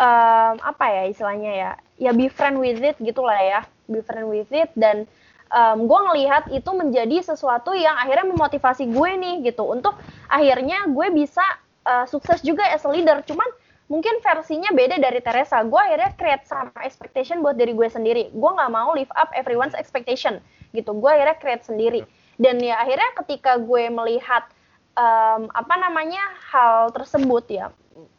um, 0.00 0.56
apa 0.64 0.84
ya 0.88 1.02
istilahnya 1.12 1.52
ya, 1.52 1.70
ya 2.00 2.10
be 2.16 2.32
friend 2.32 2.56
with 2.56 2.80
it 2.80 2.96
gitulah 3.04 3.36
ya, 3.36 3.60
be 3.92 4.00
friend 4.00 4.32
with 4.32 4.48
it 4.48 4.72
dan 4.72 5.04
um, 5.52 5.84
gue 5.84 6.00
ngelihat 6.08 6.48
itu 6.56 6.70
menjadi 6.72 7.20
sesuatu 7.20 7.76
yang 7.76 7.94
akhirnya 8.00 8.32
memotivasi 8.32 8.88
gue 8.88 9.10
nih 9.20 9.34
gitu 9.52 9.68
untuk 9.68 9.92
akhirnya 10.32 10.88
gue 10.88 11.06
bisa 11.12 11.44
uh, 11.84 12.08
sukses 12.08 12.40
juga 12.40 12.64
as 12.72 12.82
a 12.88 12.90
leader. 12.90 13.20
Cuman 13.28 13.46
mungkin 13.92 14.24
versinya 14.24 14.72
beda 14.72 14.96
dari 14.96 15.20
Teresa. 15.20 15.60
Gue 15.68 15.76
akhirnya 15.76 16.16
create 16.16 16.48
sama 16.48 16.72
expectation 16.80 17.44
buat 17.44 17.60
diri 17.60 17.76
gue 17.76 17.88
sendiri. 17.92 18.32
Gue 18.32 18.50
nggak 18.56 18.72
mau 18.72 18.96
live 18.96 19.12
up 19.20 19.28
everyone's 19.36 19.76
expectation 19.76 20.40
gitu. 20.72 20.96
Gue 20.96 21.12
akhirnya 21.12 21.36
create 21.36 21.68
sendiri. 21.68 22.00
Dan 22.40 22.56
ya 22.64 22.80
akhirnya 22.80 23.12
ketika 23.20 23.60
gue 23.60 23.92
melihat 23.92 24.48
um, 24.96 25.52
apa 25.52 25.74
namanya 25.76 26.24
hal 26.48 26.88
tersebut 26.96 27.44
ya 27.52 27.68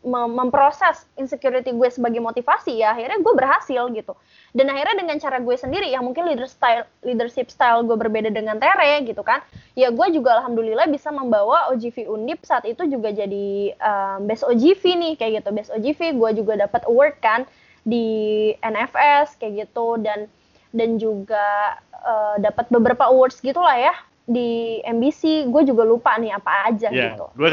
memproses 0.03 1.07
insecurity 1.17 1.73
gue 1.73 1.89
sebagai 1.89 2.21
motivasi 2.21 2.79
ya 2.79 2.93
akhirnya 2.93 3.19
gue 3.19 3.33
berhasil 3.33 3.83
gitu. 3.89 4.13
Dan 4.53 4.69
akhirnya 4.69 5.01
dengan 5.01 5.17
cara 5.17 5.41
gue 5.41 5.55
sendiri 5.57 5.89
yang 5.89 6.05
mungkin 6.05 6.29
leader 6.29 6.45
style 6.45 6.85
leadership 7.01 7.49
style 7.49 7.81
gue 7.83 7.97
berbeda 7.97 8.29
dengan 8.29 8.61
Tere 8.61 9.01
gitu 9.07 9.25
kan 9.25 9.41
ya 9.73 9.89
gue 9.89 10.07
juga 10.13 10.37
alhamdulillah 10.41 10.85
bisa 10.91 11.09
membawa 11.09 11.73
OGV 11.73 12.05
Undip 12.05 12.45
saat 12.45 12.67
itu 12.69 12.85
juga 12.85 13.09
jadi 13.09 13.73
um, 13.81 14.29
best 14.29 14.45
OGV 14.45 14.83
nih 14.83 15.13
kayak 15.17 15.31
gitu. 15.41 15.49
Best 15.55 15.71
OGV 15.73 15.99
gue 16.19 16.29
juga 16.43 16.53
dapat 16.69 16.81
award 16.85 17.15
kan 17.23 17.41
di 17.81 18.51
NFS 18.61 19.41
kayak 19.41 19.67
gitu. 19.67 19.97
Dan 19.97 20.29
dan 20.73 20.97
juga 20.97 21.77
uh, 22.01 22.35
dapat 22.41 22.65
beberapa 22.73 23.07
awards 23.07 23.39
gitulah 23.39 23.77
ya 23.77 23.93
di 24.23 24.79
MBC 24.87 25.51
gue 25.51 25.63
juga 25.67 25.83
lupa 25.83 26.15
nih 26.15 26.31
apa 26.31 26.71
aja 26.71 26.89
yeah, 26.89 27.13
gitu. 27.13 27.27
gue 27.35 27.49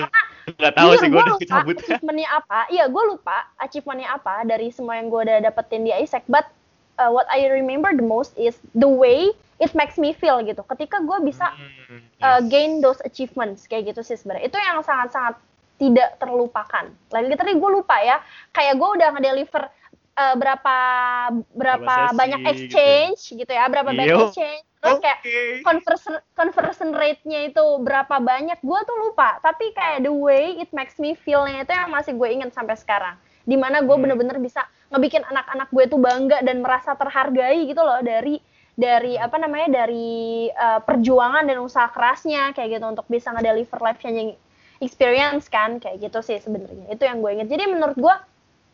nggak 0.56 0.74
tahu 0.74 0.90
iya, 0.94 1.00
sih 1.00 1.08
gue 1.08 1.22
udah 1.22 1.36
cabut 1.42 1.76
achievementnya 1.78 2.28
apa. 2.30 2.60
Iya 2.72 2.84
gue 2.88 3.04
lupa 3.06 3.38
achievementnya 3.60 4.08
apa 4.14 4.34
dari 4.48 4.68
semua 4.70 4.98
yang 4.98 5.12
gue 5.12 5.20
udah 5.26 5.38
dapetin 5.44 5.86
di 5.86 5.92
ISEC 5.92 6.24
but 6.26 6.48
uh, 7.00 7.10
what 7.10 7.26
I 7.30 7.48
remember 7.48 7.90
the 7.94 8.04
most 8.04 8.34
is 8.34 8.58
the 8.76 8.88
way 8.88 9.32
it 9.60 9.72
makes 9.72 9.96
me 9.96 10.16
feel 10.16 10.40
gitu. 10.44 10.60
Ketika 10.66 11.00
gue 11.04 11.18
bisa 11.24 11.52
mm, 11.52 12.20
yes. 12.20 12.24
uh, 12.24 12.40
gain 12.48 12.80
those 12.84 13.00
achievements 13.06 13.64
kayak 13.68 13.92
gitu 13.92 14.00
sih 14.04 14.16
sebenarnya. 14.16 14.48
Itu 14.52 14.56
yang 14.60 14.80
sangat-sangat 14.84 15.40
tidak 15.80 16.20
terlupakan. 16.20 16.92
Lagi 17.12 17.36
tadi 17.36 17.52
gue 17.56 17.70
lupa 17.72 17.96
ya. 18.04 18.20
Kayak 18.52 18.76
gue 18.76 18.88
udah 19.00 19.08
ngedeliver 19.16 19.62
uh, 20.20 20.34
berapa 20.36 20.76
berapa 21.56 21.94
banyak 22.12 22.40
gitu. 22.44 22.50
exchange 22.52 23.20
gitu, 23.34 23.44
gitu 23.44 23.52
ya 23.56 23.64
berapa 23.68 23.90
banyak 23.92 24.08
exchange 24.28 24.69
terus 24.80 24.96
okay. 24.96 25.12
kayak 25.12 25.20
conversion 25.60 26.16
conversion 26.32 26.90
rate-nya 26.96 27.52
itu 27.52 27.64
berapa 27.84 28.16
banyak 28.16 28.58
gue 28.64 28.80
tuh 28.88 28.96
lupa. 28.96 29.36
Tapi 29.44 29.76
kayak 29.76 30.08
the 30.08 30.12
way 30.12 30.56
it 30.56 30.72
makes 30.72 30.96
me 30.96 31.12
feel-nya 31.12 31.68
itu 31.68 31.72
yang 31.76 31.92
masih 31.92 32.16
gue 32.16 32.28
inget 32.32 32.50
sampai 32.56 32.80
sekarang. 32.80 33.20
Di 33.44 33.60
mana 33.60 33.84
gue 33.84 33.92
hmm. 33.92 34.02
bener-bener 34.08 34.40
bisa 34.40 34.64
ngebikin 34.88 35.20
anak-anak 35.28 35.68
gue 35.68 35.84
tuh 35.84 36.00
bangga 36.00 36.40
dan 36.40 36.64
merasa 36.64 36.96
terhargai 36.96 37.68
gitu 37.68 37.80
loh 37.84 38.00
dari 38.00 38.40
dari 38.72 39.20
apa 39.20 39.36
namanya 39.36 39.84
dari 39.84 40.48
uh, 40.48 40.80
perjuangan 40.80 41.44
dan 41.44 41.60
usaha 41.60 41.92
kerasnya 41.92 42.56
kayak 42.56 42.80
gitu 42.80 42.86
untuk 42.88 43.04
bisa 43.12 43.28
ngedeliver 43.36 43.76
life 43.84 44.00
changing 44.00 44.32
experience 44.80 45.52
kan 45.52 45.76
kayak 45.76 46.00
gitu 46.00 46.24
sih 46.24 46.40
sebenarnya. 46.40 46.88
Itu 46.88 47.04
yang 47.04 47.20
gue 47.20 47.30
inget 47.36 47.48
jadi 47.52 47.68
menurut 47.68 48.00
gue 48.00 48.14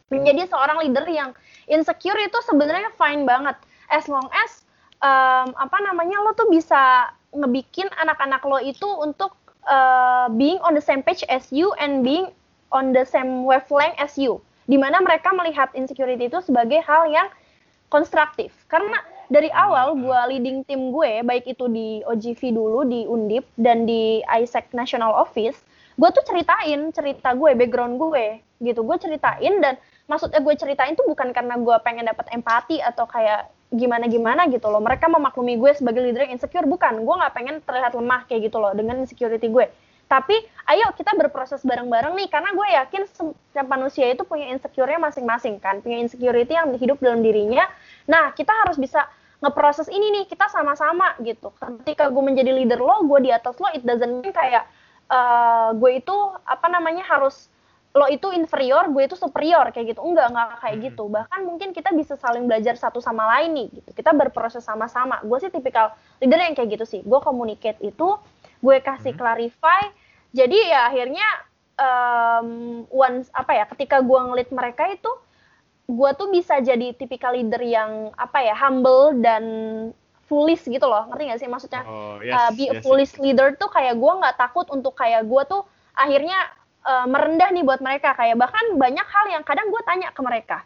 menjadi 0.06 0.46
seorang 0.46 0.86
leader 0.86 1.02
yang 1.10 1.34
insecure 1.66 2.18
itu 2.22 2.38
sebenarnya 2.46 2.94
fine 2.94 3.26
banget. 3.26 3.58
As 3.90 4.06
long 4.06 4.26
as 4.30 4.65
um, 5.02 5.48
apa 5.56 5.78
namanya 5.84 6.20
lo 6.24 6.32
tuh 6.36 6.48
bisa 6.48 7.12
ngebikin 7.34 7.88
anak-anak 8.00 8.40
lo 8.46 8.58
itu 8.62 8.86
untuk 8.86 9.36
uh, 9.68 10.30
being 10.34 10.60
on 10.64 10.72
the 10.72 10.84
same 10.84 11.02
page 11.04 11.26
as 11.28 11.50
you 11.52 11.74
and 11.76 12.00
being 12.06 12.30
on 12.72 12.94
the 12.96 13.04
same 13.04 13.44
wavelength 13.44 13.96
as 14.00 14.16
you. 14.16 14.40
Di 14.66 14.74
mana 14.74 14.98
mereka 14.98 15.30
melihat 15.30 15.70
insecurity 15.78 16.26
itu 16.26 16.42
sebagai 16.42 16.82
hal 16.82 17.06
yang 17.06 17.28
konstruktif. 17.86 18.50
Karena 18.66 18.98
dari 19.30 19.50
awal 19.54 19.98
gue 19.98 20.20
leading 20.34 20.62
tim 20.66 20.94
gue 20.94 21.22
baik 21.22 21.46
itu 21.50 21.66
di 21.70 22.02
OGV 22.06 22.40
dulu 22.54 22.86
di 22.86 23.06
Undip 23.06 23.46
dan 23.58 23.86
di 23.86 24.22
ISEC 24.22 24.70
National 24.70 25.10
Office 25.14 25.58
gue 25.96 26.08
tuh 26.12 26.24
ceritain 26.28 26.92
cerita 26.92 27.32
gue 27.32 27.56
background 27.56 27.96
gue 27.96 28.42
gitu. 28.62 28.84
Gue 28.84 28.96
ceritain 29.00 29.54
dan 29.64 29.80
maksudnya 30.06 30.38
gue 30.44 30.54
ceritain 30.54 30.94
tuh 30.94 31.08
bukan 31.08 31.32
karena 31.32 31.56
gue 31.56 31.76
pengen 31.82 32.06
dapat 32.06 32.26
empati 32.30 32.84
atau 32.84 33.08
kayak 33.08 33.48
gimana 33.72 34.06
gimana 34.06 34.46
gitu 34.46 34.66
loh. 34.70 34.78
Mereka 34.78 35.10
memaklumi 35.10 35.58
gue 35.58 35.72
sebagai 35.74 36.02
leader 36.02 36.26
yang 36.28 36.38
insecure. 36.38 36.66
Bukan 36.66 37.02
gue 37.02 37.14
nggak 37.18 37.34
pengen 37.34 37.56
terlihat 37.62 37.92
lemah 37.94 38.26
kayak 38.30 38.50
gitu 38.50 38.62
loh 38.62 38.72
dengan 38.74 39.02
insecurity 39.02 39.50
gue. 39.50 39.66
Tapi 40.06 40.38
ayo 40.70 40.86
kita 40.94 41.18
berproses 41.18 41.66
bareng-bareng 41.66 42.14
nih 42.14 42.30
karena 42.30 42.54
gue 42.54 42.66
yakin 42.78 43.02
setiap 43.10 43.66
manusia 43.66 44.06
itu 44.06 44.22
punya 44.22 44.54
insecure-nya 44.54 45.02
masing-masing 45.02 45.58
kan. 45.58 45.82
Punya 45.82 45.98
insecurity 45.98 46.54
yang 46.54 46.70
hidup 46.78 47.02
dalam 47.02 47.26
dirinya. 47.26 47.66
Nah 48.06 48.30
kita 48.30 48.54
harus 48.54 48.78
bisa 48.78 49.02
ngeproses 49.42 49.90
ini 49.90 50.22
nih 50.22 50.24
kita 50.30 50.46
sama-sama 50.46 51.18
gitu. 51.26 51.50
Ketika 51.58 52.06
gue 52.06 52.22
menjadi 52.22 52.54
leader 52.54 52.78
lo 52.78 53.02
gue 53.02 53.26
di 53.26 53.30
atas 53.34 53.58
lo 53.58 53.66
it 53.74 53.82
doesn't 53.82 54.22
mean 54.22 54.30
kayak 54.30 54.70
uh, 55.10 55.74
gue 55.74 55.98
itu 55.98 56.16
apa 56.46 56.66
namanya 56.70 57.02
harus 57.02 57.50
lo 57.96 58.04
itu 58.12 58.28
inferior, 58.28 58.92
gue 58.92 59.08
itu 59.08 59.16
superior 59.16 59.72
kayak 59.72 59.96
gitu. 59.96 60.04
Enggak, 60.04 60.28
enggak 60.28 60.60
kayak 60.60 60.76
hmm. 60.76 60.86
gitu. 60.92 61.04
Bahkan 61.08 61.40
mungkin 61.48 61.72
kita 61.72 61.96
bisa 61.96 62.20
saling 62.20 62.44
belajar 62.44 62.76
satu 62.76 63.00
sama 63.00 63.24
lain 63.32 63.56
nih 63.56 63.66
gitu. 63.80 63.90
Kita 63.96 64.12
berproses 64.12 64.60
sama-sama. 64.60 65.24
Gue 65.24 65.40
sih 65.40 65.48
tipikal 65.48 65.96
leader 66.20 66.36
yang 66.36 66.52
kayak 66.52 66.76
gitu 66.76 66.84
sih. 66.84 67.00
Gue 67.00 67.24
communicate 67.24 67.80
itu, 67.80 68.20
gue 68.60 68.76
kasih 68.84 69.16
hmm. 69.16 69.20
clarify. 69.20 69.80
Jadi 70.36 70.58
ya 70.68 70.92
akhirnya 70.92 71.28
um, 71.80 72.48
once 72.92 73.32
apa 73.32 73.56
ya, 73.56 73.64
ketika 73.72 74.04
gue 74.04 74.20
ngelit 74.28 74.52
mereka 74.52 74.92
itu 74.92 75.08
gue 75.86 76.10
tuh 76.18 76.28
bisa 76.34 76.60
jadi 76.60 76.92
tipikal 76.92 77.32
leader 77.32 77.64
yang 77.64 78.12
apa 78.20 78.44
ya, 78.44 78.52
humble 78.52 79.16
dan 79.24 79.44
foolish 80.28 80.68
gitu 80.68 80.84
loh. 80.84 81.08
Ngerti 81.08 81.22
gak 81.32 81.40
sih 81.40 81.48
maksudnya? 81.48 81.82
Oh, 81.88 82.20
yes, 82.20 82.36
uh, 82.36 82.50
be 82.52 82.68
a 82.68 82.76
yes, 82.76 82.82
foolish 82.84 83.16
yes. 83.16 83.22
leader 83.24 83.56
tuh 83.56 83.72
kayak 83.72 83.96
gue 83.96 84.12
nggak 84.20 84.36
takut 84.36 84.68
untuk 84.68 84.92
kayak 84.92 85.24
gue 85.24 85.42
tuh 85.48 85.64
akhirnya 85.96 86.36
uh, 86.86 87.06
merendah 87.10 87.50
nih 87.50 87.66
buat 87.66 87.82
mereka. 87.82 88.14
Kayak 88.14 88.38
bahkan 88.38 88.64
banyak 88.78 89.06
hal 89.06 89.26
yang 89.34 89.42
kadang 89.42 89.68
gue 89.68 89.82
tanya 89.82 90.08
ke 90.14 90.20
mereka. 90.22 90.58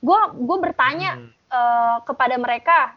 Gue 0.00 0.18
gue 0.34 0.58
bertanya 0.58 1.20
hmm. 1.20 1.30
uh, 1.52 1.96
kepada 2.08 2.36
mereka 2.40 2.96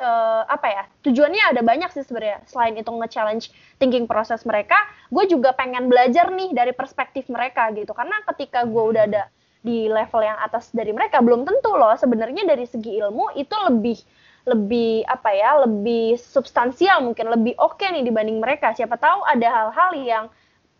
uh, 0.00 0.42
apa 0.48 0.66
ya 0.70 0.82
tujuannya 1.04 1.52
ada 1.52 1.60
banyak 1.60 1.92
sih 1.92 2.02
sebenarnya. 2.02 2.40
Selain 2.48 2.74
itu 2.74 2.88
nge-challenge 2.88 3.44
thinking 3.76 4.08
proses 4.08 4.42
mereka 4.48 4.76
gue 5.12 5.24
juga 5.28 5.52
pengen 5.52 5.92
belajar 5.92 6.32
nih 6.32 6.56
dari 6.56 6.72
perspektif 6.72 7.28
mereka 7.28 7.68
gitu. 7.76 7.92
Karena 7.92 8.16
ketika 8.32 8.64
gue 8.64 8.82
udah 8.82 9.04
ada 9.06 9.24
di 9.62 9.86
level 9.86 10.26
yang 10.26 10.34
atas 10.42 10.74
dari 10.74 10.90
mereka 10.90 11.22
belum 11.22 11.46
tentu 11.46 11.76
loh. 11.78 11.94
Sebenarnya 11.94 12.42
dari 12.48 12.66
segi 12.66 12.98
ilmu 12.98 13.36
itu 13.38 13.54
lebih 13.68 13.98
lebih 14.42 15.06
apa 15.06 15.30
ya 15.30 15.62
lebih 15.62 16.18
substansial 16.18 16.98
mungkin 16.98 17.30
lebih 17.30 17.54
oke 17.62 17.78
okay 17.78 17.94
nih 17.94 18.02
dibanding 18.02 18.42
mereka. 18.42 18.74
Siapa 18.74 18.98
tahu 18.98 19.22
ada 19.22 19.46
hal-hal 19.46 19.90
yang 20.02 20.24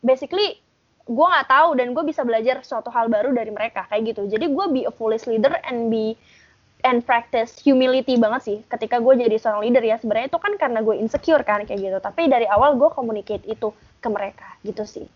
basically 0.02 0.58
gue 1.02 1.26
nggak 1.26 1.48
tahu 1.50 1.68
dan 1.74 1.90
gue 1.90 2.04
bisa 2.06 2.22
belajar 2.22 2.62
suatu 2.62 2.86
hal 2.94 3.10
baru 3.10 3.34
dari 3.34 3.50
mereka 3.50 3.90
kayak 3.90 4.14
gitu. 4.14 4.22
Jadi 4.30 4.46
gue 4.46 4.66
be 4.70 4.82
a 4.86 4.92
foolish 4.94 5.26
leader 5.26 5.50
and 5.66 5.90
be 5.90 6.14
and 6.82 7.02
practice 7.06 7.58
humility 7.62 8.18
banget 8.18 8.42
sih 8.42 8.58
ketika 8.70 8.98
gue 9.02 9.14
jadi 9.18 9.36
seorang 9.38 9.66
leader 9.66 9.82
ya. 9.82 9.98
Sebenarnya 9.98 10.30
itu 10.30 10.38
kan 10.38 10.52
karena 10.58 10.78
gue 10.82 10.94
insecure 10.94 11.42
kan 11.42 11.66
kayak 11.66 11.80
gitu. 11.82 11.98
Tapi 11.98 12.30
dari 12.30 12.46
awal 12.46 12.78
gue 12.78 12.90
communicate 12.94 13.42
itu 13.50 13.74
ke 13.98 14.08
mereka 14.10 14.46
gitu 14.62 14.86
sih. 14.86 15.06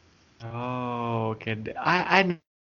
Oh 0.43 1.35
oke. 1.35 1.43
Okay. 1.43 1.75
I, 1.79 1.97
I 2.03 2.21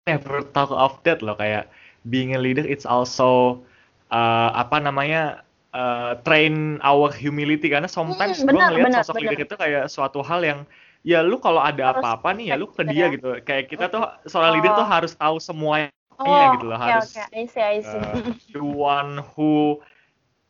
never 0.09 0.41
talk 0.49 0.73
of 0.73 0.97
that 1.05 1.21
loh 1.21 1.37
kayak 1.37 1.69
being 2.09 2.33
a 2.33 2.41
leader 2.41 2.65
it's 2.65 2.89
also 2.89 3.61
uh, 4.09 4.49
apa 4.57 4.81
namanya 4.81 5.45
uh, 5.77 6.17
train 6.25 6.81
our 6.81 7.13
humility. 7.13 7.69
Karena 7.69 7.85
sometimes 7.85 8.41
hmm, 8.41 8.49
gue 8.49 8.57
ngeliat 8.57 9.05
sosok 9.05 9.21
bener. 9.21 9.37
leader 9.37 9.39
itu 9.45 9.55
kayak 9.61 9.83
suatu 9.93 10.25
hal 10.25 10.41
yang 10.41 10.65
ya 11.01 11.25
lu 11.25 11.41
kalau 11.41 11.61
ada 11.61 11.97
apa-apa 11.97 12.33
nih 12.37 12.53
ya 12.53 12.55
lu 12.57 12.69
ke 12.69 12.85
dia 12.85 13.09
ya. 13.09 13.13
gitu. 13.13 13.29
Kayak 13.41 13.65
kita 13.69 13.85
tuh 13.89 14.05
seorang 14.29 14.51
oh. 14.51 14.55
leader 14.57 14.71
tuh 14.77 14.85
oh. 14.85 14.89
harus 14.89 15.13
tahu 15.17 15.37
semuanya 15.41 15.89
oh, 16.21 16.53
gitu 16.57 16.65
loh, 16.69 16.77
okay, 16.77 16.91
harus 16.93 17.09
okay. 17.17 17.25
I 17.33 17.43
see, 17.49 17.63
I 17.63 17.79
see. 17.81 18.01
Uh, 18.01 18.33
the 18.53 18.63
one 18.63 19.25
who 19.33 19.81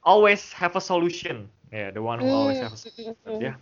always 0.03 0.51
have 0.51 0.75
a 0.75 0.83
solution. 0.83 1.47
Yeah, 1.71 1.91
the 1.95 2.03
one 2.03 2.19
who 2.19 2.27
always 2.27 2.59
have 2.59 2.75
a 2.75 2.79
solution. 2.79 3.15
Yeah. 3.39 3.55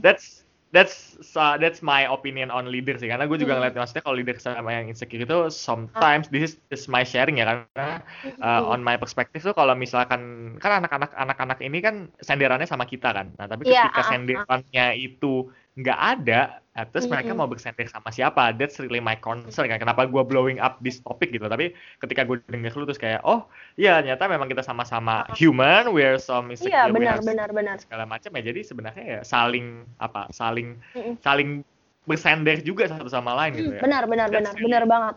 That's 0.00 0.42
that's 0.72 1.20
so, 1.20 1.60
that's 1.60 1.84
my 1.84 2.08
opinion 2.08 2.48
on 2.48 2.72
leader 2.72 2.96
sih 2.96 3.12
karena 3.12 3.28
gue 3.28 3.36
juga 3.36 3.54
Hmm. 3.54 3.60
ngeliat 3.60 3.76
maksudnya 3.76 4.02
kalau 4.08 4.16
leader 4.16 4.40
sama 4.40 4.72
yang 4.72 4.88
insecure 4.88 5.20
itu 5.20 5.38
sometimes 5.52 6.32
this 6.32 6.48
is, 6.48 6.52
this 6.72 6.80
is 6.84 6.88
my 6.88 7.04
sharing 7.04 7.36
ya 7.36 7.44
karena 7.44 8.00
uh, 8.40 8.64
on 8.64 8.80
my 8.80 8.96
perspective 8.96 9.44
tuh 9.44 9.52
kalau 9.52 9.76
misalkan 9.76 10.56
kan 10.56 10.80
anak-anak 10.80 11.12
anak-anak 11.12 11.60
ini 11.60 11.84
kan 11.84 12.08
senderannya 12.24 12.64
sama 12.64 12.88
kita 12.88 13.12
kan 13.12 13.36
nah 13.36 13.44
tapi 13.44 13.68
Iya, 13.68 13.92
ketika 13.92 14.00
ah, 14.00 14.00
ah, 14.00 14.08
senderannya 14.08 14.86
itu 14.96 15.52
nggak 15.74 15.98
ada. 15.98 16.60
Terus 16.88 17.04
mereka 17.04 17.36
Mm-mm. 17.36 17.44
mau 17.44 17.48
bersender 17.48 17.84
sama 17.84 18.08
siapa. 18.08 18.56
That's 18.56 18.80
really 18.80 18.96
my 18.96 19.12
concern 19.14 19.68
kan. 19.68 19.76
Kenapa 19.76 20.08
gue 20.08 20.22
blowing 20.24 20.56
up 20.56 20.80
this 20.80 21.04
topic 21.04 21.28
gitu. 21.28 21.44
Tapi 21.44 21.76
ketika 22.00 22.24
gue 22.24 22.40
denger 22.48 22.72
lu 22.72 22.88
terus 22.88 22.96
kayak 22.96 23.20
oh 23.22 23.44
iya 23.76 24.00
ternyata 24.00 24.24
memang 24.24 24.48
kita 24.48 24.64
sama-sama 24.64 25.28
human. 25.36 25.92
We 25.92 26.00
are 26.00 26.16
some 26.16 26.48
insecure 26.48 26.72
Iya, 26.72 26.88
we 26.88 26.96
benar 27.04 27.20
have 27.20 27.28
benar 27.28 27.48
benar. 27.52 27.76
segala 27.76 28.08
macam. 28.08 28.32
Ya 28.32 28.42
jadi 28.48 28.60
sebenarnya 28.64 29.04
ya 29.04 29.20
saling 29.20 29.84
apa 30.00 30.32
saling 30.32 30.80
Mm-mm. 30.96 31.20
saling 31.20 31.60
bersender 32.02 32.56
juga 32.64 32.88
satu 32.88 33.06
sama 33.06 33.36
lain 33.36 33.52
gitu 33.52 33.68
Hmm, 33.68 33.76
ya. 33.76 33.82
Benar 33.84 34.02
benar 34.08 34.26
That's 34.32 34.40
benar 34.40 34.52
really- 34.56 34.64
benar 34.72 34.84
banget. 34.88 35.14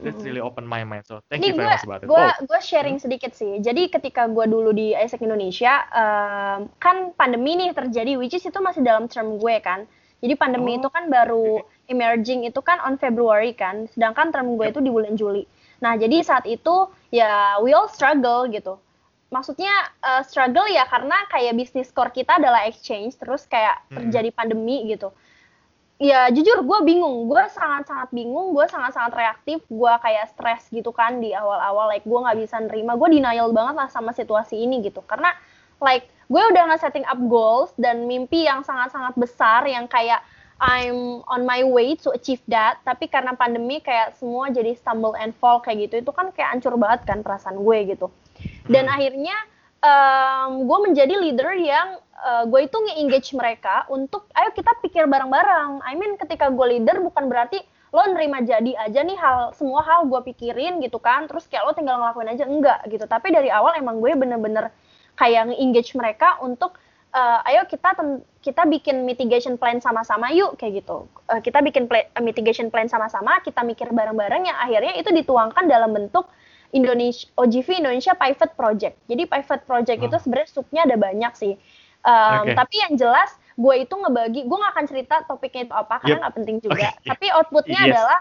That's 0.00 0.24
really 0.24 0.40
open 0.40 0.64
my 0.64 0.80
mind 0.80 1.04
so 1.04 1.20
thank 1.28 1.44
Ini 1.44 1.52
you 1.52 1.60
very 1.60 1.68
much 1.68 1.84
about 1.84 2.00
it 2.00 2.08
gue 2.08 2.16
oh 2.16 2.32
gue 2.48 2.60
sharing 2.62 2.96
sedikit 2.96 3.32
sih. 3.32 3.58
Jadi 3.60 3.88
ketika 3.90 4.28
gue 4.30 4.44
dulu 4.46 4.70
di 4.70 4.94
Isaac 4.94 5.20
Indonesia, 5.20 5.84
em, 5.90 6.70
kan 6.78 7.10
pandemi 7.16 7.58
nih 7.58 7.74
terjadi, 7.74 8.16
which 8.16 8.36
is 8.36 8.44
itu 8.44 8.58
masih 8.62 8.84
dalam 8.84 9.08
term 9.08 9.36
gue 9.40 9.56
kan. 9.60 9.84
Jadi 10.22 10.38
pandemi 10.38 10.78
Oh, 10.78 10.86
itu 10.86 10.88
kan 10.92 11.10
baru 11.10 11.66
emerging 11.90 12.46
itu 12.46 12.60
kan 12.62 12.78
on 12.86 12.94
February 12.94 13.58
kan, 13.58 13.90
sedangkan 13.90 14.30
term 14.30 14.54
gue 14.54 14.70
itu 14.70 14.78
di 14.78 14.90
bulan 14.92 15.18
Juli. 15.18 15.42
Nah 15.82 15.98
jadi 15.98 16.22
saat 16.22 16.46
itu 16.46 16.86
ya 17.10 17.58
we 17.58 17.74
all 17.74 17.90
struggle 17.90 18.46
gitu. 18.46 18.78
Maksudnya 19.32 19.72
eh, 20.04 20.22
struggle 20.22 20.68
ya 20.70 20.86
karena 20.86 21.16
kayak 21.32 21.58
bisnis 21.58 21.90
core 21.90 22.14
kita 22.14 22.38
adalah 22.38 22.68
exchange, 22.68 23.18
terus 23.18 23.48
kayak 23.50 23.82
Mm-mm. 23.90 24.08
terjadi 24.08 24.30
pandemi 24.30 24.86
gitu 24.86 25.10
ya 26.02 26.26
jujur 26.34 26.66
gue 26.66 26.78
bingung. 26.82 27.30
Gue 27.30 27.46
sangat-sangat 27.46 28.10
bingung 28.10 28.50
gue 28.50 28.66
sangat-sangat 28.66 29.14
reaktif 29.14 29.62
gue 29.70 29.92
kayak 30.02 30.34
stres 30.34 30.66
gitu 30.74 30.90
kan 30.90 31.22
di 31.22 31.30
awal-awal. 31.30 31.86
Like 31.94 32.02
gue 32.02 32.18
nggak 32.18 32.38
bisa 32.42 32.58
nerima. 32.58 32.98
Gue 32.98 33.14
denial 33.14 33.54
banget 33.54 33.78
lah 33.78 33.88
sama 33.88 34.10
situasi 34.10 34.58
ini 34.58 34.82
gitu. 34.82 34.98
Karena 35.06 35.30
like 35.78 36.10
gue 36.26 36.42
udah 36.42 36.74
nge-setting 36.74 37.06
up 37.06 37.20
goals 37.30 37.70
dan 37.78 38.10
mimpi 38.10 38.50
yang 38.50 38.66
sangat-sangat 38.66 39.14
besar 39.14 39.62
yang 39.70 39.86
kayak 39.86 40.18
I'm 40.62 41.26
on 41.26 41.42
my 41.42 41.66
way 41.66 41.98
to 42.02 42.14
achieve 42.14 42.42
that. 42.50 42.82
Tapi 42.82 43.06
karena 43.06 43.34
pandemi 43.38 43.78
kayak 43.78 44.18
semua 44.18 44.50
jadi 44.50 44.74
stumble 44.74 45.14
and 45.14 45.34
fall 45.38 45.62
kayak 45.62 45.86
gitu 45.86 46.02
itu 46.02 46.10
kan 46.14 46.34
kayak 46.34 46.58
hancur 46.58 46.74
banget 46.78 47.06
kan 47.06 47.22
perasaan 47.22 47.62
gue 47.62 47.78
gitu. 47.94 48.10
Dan 48.66 48.90
Hmm. 48.90 48.94
akhirnya 48.98 49.36
gue 50.62 50.78
menjadi 50.86 51.14
leader 51.18 51.50
yang 51.58 51.98
gue 52.44 52.60
itu 52.62 52.76
nge-engage 52.76 53.34
mereka 53.34 53.84
untuk 53.88 54.28
ayo 54.32 54.52
kita 54.52 54.70
pikir 54.80 55.04
bareng-bareng. 55.04 55.82
I 55.82 55.94
mean 55.94 56.14
ketika 56.14 56.48
gue 56.48 56.66
leader 56.68 57.00
bukan 57.00 57.26
berarti 57.26 57.58
lo 57.92 58.00
nerima 58.08 58.40
jadi 58.40 58.72
aja 58.78 59.04
nih 59.04 59.16
hal 59.16 59.52
semua 59.52 59.84
hal 59.84 60.08
gue 60.08 60.20
pikirin 60.32 60.80
gitu 60.80 60.96
kan 60.96 61.28
terus 61.28 61.44
kayak 61.44 61.68
lo 61.68 61.76
tinggal 61.76 62.00
ngelakuin 62.00 62.32
aja 62.32 62.48
enggak 62.48 62.80
gitu 62.88 63.04
tapi 63.04 63.28
dari 63.28 63.52
awal 63.52 63.76
emang 63.76 64.00
gue 64.00 64.16
bener-bener 64.16 64.72
kayak 65.12 65.52
nge-engage 65.52 65.92
mereka 65.92 66.40
untuk 66.40 66.72
eh, 67.12 67.48
ayo 67.52 67.68
kita 67.68 67.92
kita 68.40 68.64
bikin 68.64 69.04
mitigation 69.04 69.60
plan 69.60 69.76
sama-sama 69.76 70.32
yuk 70.32 70.56
kayak 70.56 70.80
gitu 70.80 71.04
Eh, 71.28 71.40
kita 71.40 71.60
bikin 71.60 71.84
pla- 71.84 72.08
eh, 72.08 72.22
mitigation 72.24 72.68
plan 72.68 72.88
sama-sama 72.88 73.40
kita 73.40 73.60
mikir 73.60 73.92
bareng-bareng 73.92 74.48
yang 74.48 74.56
akhirnya 74.56 74.96
itu 74.96 75.12
dituangkan 75.12 75.68
dalam 75.68 75.92
bentuk 75.92 76.28
Indonesia 76.72 77.28
OGV 77.36 77.84
Indonesia 77.84 78.16
Pivot 78.16 78.56
Project. 78.56 78.96
Jadi 79.04 79.28
Pivot 79.28 79.60
Project 79.68 80.00
Oh. 80.00 80.06
itu 80.08 80.16
sebenarnya 80.16 80.48
subnya 80.48 80.80
ada 80.88 80.96
banyak 80.96 81.32
sih. 81.36 81.52
Um, 82.02 82.42
Oke. 82.42 82.58
Tapi 82.58 82.74
yang 82.82 82.92
jelas 82.94 83.30
gue 83.52 83.74
itu 83.78 83.94
ngebagi, 83.94 84.42
gue 84.42 84.56
nggak 84.58 84.72
akan 84.74 84.86
cerita 84.86 85.14
topiknya 85.22 85.70
itu 85.70 85.74
apa 85.74 85.94
karena 85.98 86.10
Yep. 86.10 86.22
nggak 86.22 86.34
penting 86.34 86.56
juga. 86.58 86.88
Oke, 86.90 87.06
Tapi 87.06 87.26
outputnya 87.30 87.80
Yes. 87.80 87.90
adalah 87.94 88.18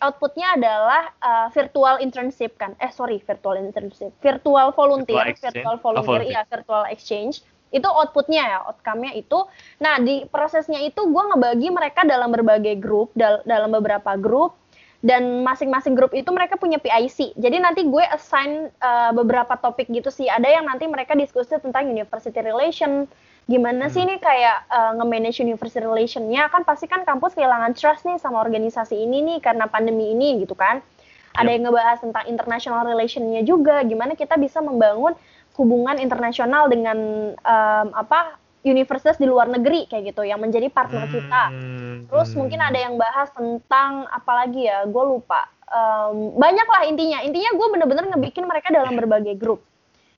outputnya 0.00 0.48
adalah 0.54 1.02
uh, 1.18 1.46
virtual 1.50 1.98
internship 1.98 2.54
kan. 2.54 2.74
Eh 2.78 2.90
sorry, 2.90 3.18
virtual 3.20 3.54
internship, 3.56 4.10
virtual 4.18 4.70
volunteer, 4.70 5.18
Virtual 5.18 5.30
exchange. 5.30 5.54
virtual 5.54 5.74
Oh, 5.74 5.82
volunteer, 5.82 6.06
volunteer. 6.10 6.32
iya 6.32 6.42
virtual 6.44 6.84
exchange. 6.86 7.34
Itu 7.70 7.86
outputnya 7.86 8.42
ya, 8.44 8.58
outcome-nya 8.66 9.14
itu. 9.14 9.38
Nah 9.78 9.98
di 9.98 10.26
prosesnya 10.26 10.78
itu 10.78 10.98
gue 11.00 11.24
ngebagi 11.24 11.70
mereka 11.70 12.02
dalam 12.02 12.30
berbagai 12.30 12.74
grup, 12.76 13.14
dal- 13.14 13.42
dalam 13.42 13.70
beberapa 13.70 14.14
grup 14.14 14.58
dan 15.00 15.40
masing-masing 15.40 15.96
grup 15.96 16.12
itu 16.12 16.28
mereka 16.28 16.60
punya 16.60 16.76
PIC. 16.76 17.32
Jadi 17.40 17.56
nanti 17.56 17.88
gue 17.88 18.04
assign 18.12 18.68
uh, 18.84 19.12
beberapa 19.16 19.56
topik 19.56 19.88
gitu 19.88 20.12
sih. 20.12 20.28
Ada 20.28 20.60
yang 20.60 20.68
nanti 20.68 20.84
mereka 20.84 21.16
diskusi 21.16 21.56
tentang 21.56 21.88
university 21.88 22.36
relation. 22.44 23.08
Gimana 23.48 23.88
sih 23.88 24.04
Hmm. 24.04 24.12
nih 24.14 24.18
kayak 24.20 24.56
uh, 24.68 24.92
nge-manage 25.00 25.40
university 25.40 25.80
relation-nya 25.82 26.52
kan 26.52 26.62
pasti 26.68 26.84
kan 26.84 27.02
kampus 27.08 27.32
kehilangan 27.32 27.72
trust 27.72 28.04
nih 28.04 28.20
sama 28.20 28.44
organisasi 28.44 28.94
ini 28.94 29.24
nih 29.24 29.38
karena 29.40 29.66
pandemi 29.66 30.12
ini 30.12 30.44
gitu 30.44 30.52
kan. 30.52 30.84
Ada 31.32 31.48
Yep. 31.48 31.54
yang 31.56 31.62
ngebahas 31.64 31.98
tentang 32.04 32.24
international 32.28 32.82
relation-nya 32.84 33.40
juga. 33.42 33.80
Gimana 33.88 34.12
kita 34.14 34.36
bisa 34.36 34.60
membangun 34.60 35.16
hubungan 35.56 35.96
internasional 35.96 36.68
dengan 36.68 36.98
um, 37.40 37.86
apa 37.96 38.36
universitas 38.60 39.16
di 39.16 39.24
luar 39.24 39.48
negeri 39.48 39.88
kayak 39.88 40.12
gitu 40.12 40.22
yang 40.24 40.40
menjadi 40.40 40.68
partner 40.68 41.08
kita. 41.08 41.44
Hmm. 41.48 42.04
Terus 42.12 42.36
mungkin 42.36 42.60
ada 42.60 42.76
yang 42.76 43.00
bahas 43.00 43.32
tentang 43.32 44.04
apa 44.12 44.32
lagi 44.44 44.68
ya, 44.68 44.84
gue 44.84 45.04
lupa. 45.04 45.48
Em, 45.70 46.36
banyak 46.36 46.68
lah 46.68 46.82
intinya. 46.84 47.18
Intinya 47.24 47.50
gue 47.56 47.66
bener-bener 47.72 48.04
ngebikin 48.12 48.44
mereka 48.44 48.68
dalam 48.68 48.92
berbagai 48.92 49.38
grup. 49.40 49.64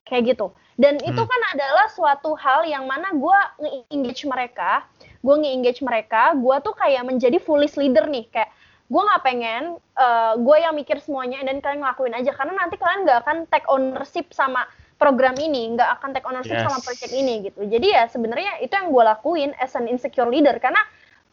Kayak 0.03 0.35
gitu. 0.35 0.51
Dan 0.75 0.99
itu 0.99 1.21
Hmm. 1.21 1.29
kan 1.29 1.41
adalah 1.55 1.87
suatu 1.87 2.35
hal 2.35 2.67
yang 2.67 2.83
mana 2.83 3.15
gue 3.15 3.39
nge-engage 3.63 4.27
mereka. 4.27 4.83
Gue 5.23 5.39
nge-engage 5.39 5.79
mereka, 5.85 6.35
gue 6.35 6.55
tuh 6.59 6.75
kayak 6.75 7.07
menjadi 7.07 7.39
foolish 7.39 7.79
leader 7.79 8.09
nih. 8.11 8.27
Kayak 8.27 8.51
gue 8.91 9.01
nggak 9.01 9.23
pengen 9.23 9.63
eh, 9.79 10.33
gue 10.35 10.57
yang 10.57 10.73
mikir 10.75 10.99
semuanya 10.99 11.39
dan 11.47 11.63
kalian 11.63 11.79
ngelakuin 11.85 12.17
aja. 12.17 12.35
Karena 12.35 12.59
nanti 12.59 12.75
kalian 12.75 13.07
nggak 13.07 13.19
akan 13.23 13.37
take 13.47 13.69
ownership 13.71 14.33
sama 14.35 14.67
program 14.97 15.35
ini, 15.37 15.73
nggak 15.75 15.89
akan 15.99 16.09
take 16.15 16.27
ownership 16.27 16.55
Yes. 16.57 16.65
sama 16.65 16.79
project 16.79 17.11
ini 17.11 17.49
gitu. 17.49 17.65
Jadi 17.65 17.87
ya 17.91 18.07
sebenarnya 18.07 18.61
itu 18.63 18.73
yang 18.73 18.89
gue 18.93 19.03
lakuin 19.03 19.51
as 19.59 19.73
an 19.75 19.89
insecure 19.89 20.29
leader. 20.29 20.55
Karena 20.61 20.79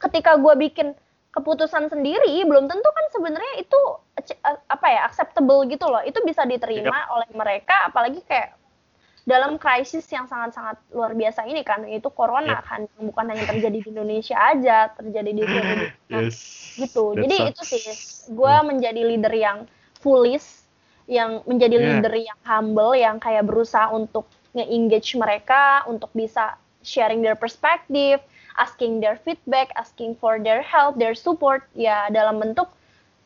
ketika 0.00 0.36
gue 0.40 0.54
bikin 0.56 0.96
keputusan 1.30 1.86
sendiri 1.86 2.42
belum 2.42 2.66
tentu 2.66 2.88
kan 2.90 3.06
sebenarnya 3.14 3.62
itu 3.62 3.80
eh, 4.18 4.58
apa 4.66 4.86
ya 4.90 5.06
acceptable 5.06 5.62
gitu 5.70 5.86
loh 5.86 6.02
itu 6.02 6.18
bisa 6.26 6.42
diterima 6.42 7.06
oleh 7.14 7.30
mereka 7.30 7.86
apalagi 7.86 8.18
kayak 8.26 8.58
dalam 9.22 9.54
krisis 9.60 10.02
yang 10.10 10.26
sangat-sangat 10.26 10.80
luar 10.90 11.14
biasa 11.14 11.46
ini 11.46 11.62
kan 11.62 11.86
itu 11.86 12.10
corona 12.10 12.58
Yep. 12.58 12.66
kan 12.66 12.80
bukan 12.98 13.24
hanya 13.30 13.44
terjadi 13.46 13.78
di 13.78 13.88
Indonesia 13.94 14.36
aja 14.42 14.90
terjadi 14.98 15.30
di 15.30 15.42
seluruh 15.46 15.70
dunia 15.78 16.20
yes. 16.26 16.36
gitu 16.82 17.04
jadi 17.14 17.36
sucks. 17.38 17.50
itu 17.54 17.62
sih 17.62 17.82
gue 18.34 18.54
menjadi 18.66 19.00
leader 19.06 19.34
yang 19.36 19.58
foolish 20.02 20.59
yang 21.10 21.42
menjadi 21.50 21.76
Yeah. 21.76 22.00
leader 22.00 22.14
yang 22.14 22.38
humble 22.46 22.94
yang 22.94 23.18
kayak 23.18 23.42
berusaha 23.50 23.90
untuk 23.90 24.30
nge-engage 24.54 25.18
mereka 25.18 25.82
untuk 25.90 26.10
bisa 26.14 26.54
sharing 26.86 27.20
their 27.20 27.36
perspective 27.36 28.22
asking 28.56 29.02
their 29.02 29.18
feedback 29.26 29.70
asking 29.74 30.14
for 30.18 30.38
their 30.38 30.62
help 30.62 30.94
their 30.96 31.14
support 31.18 31.66
ya 31.74 32.06
dalam 32.14 32.38
bentuk 32.38 32.70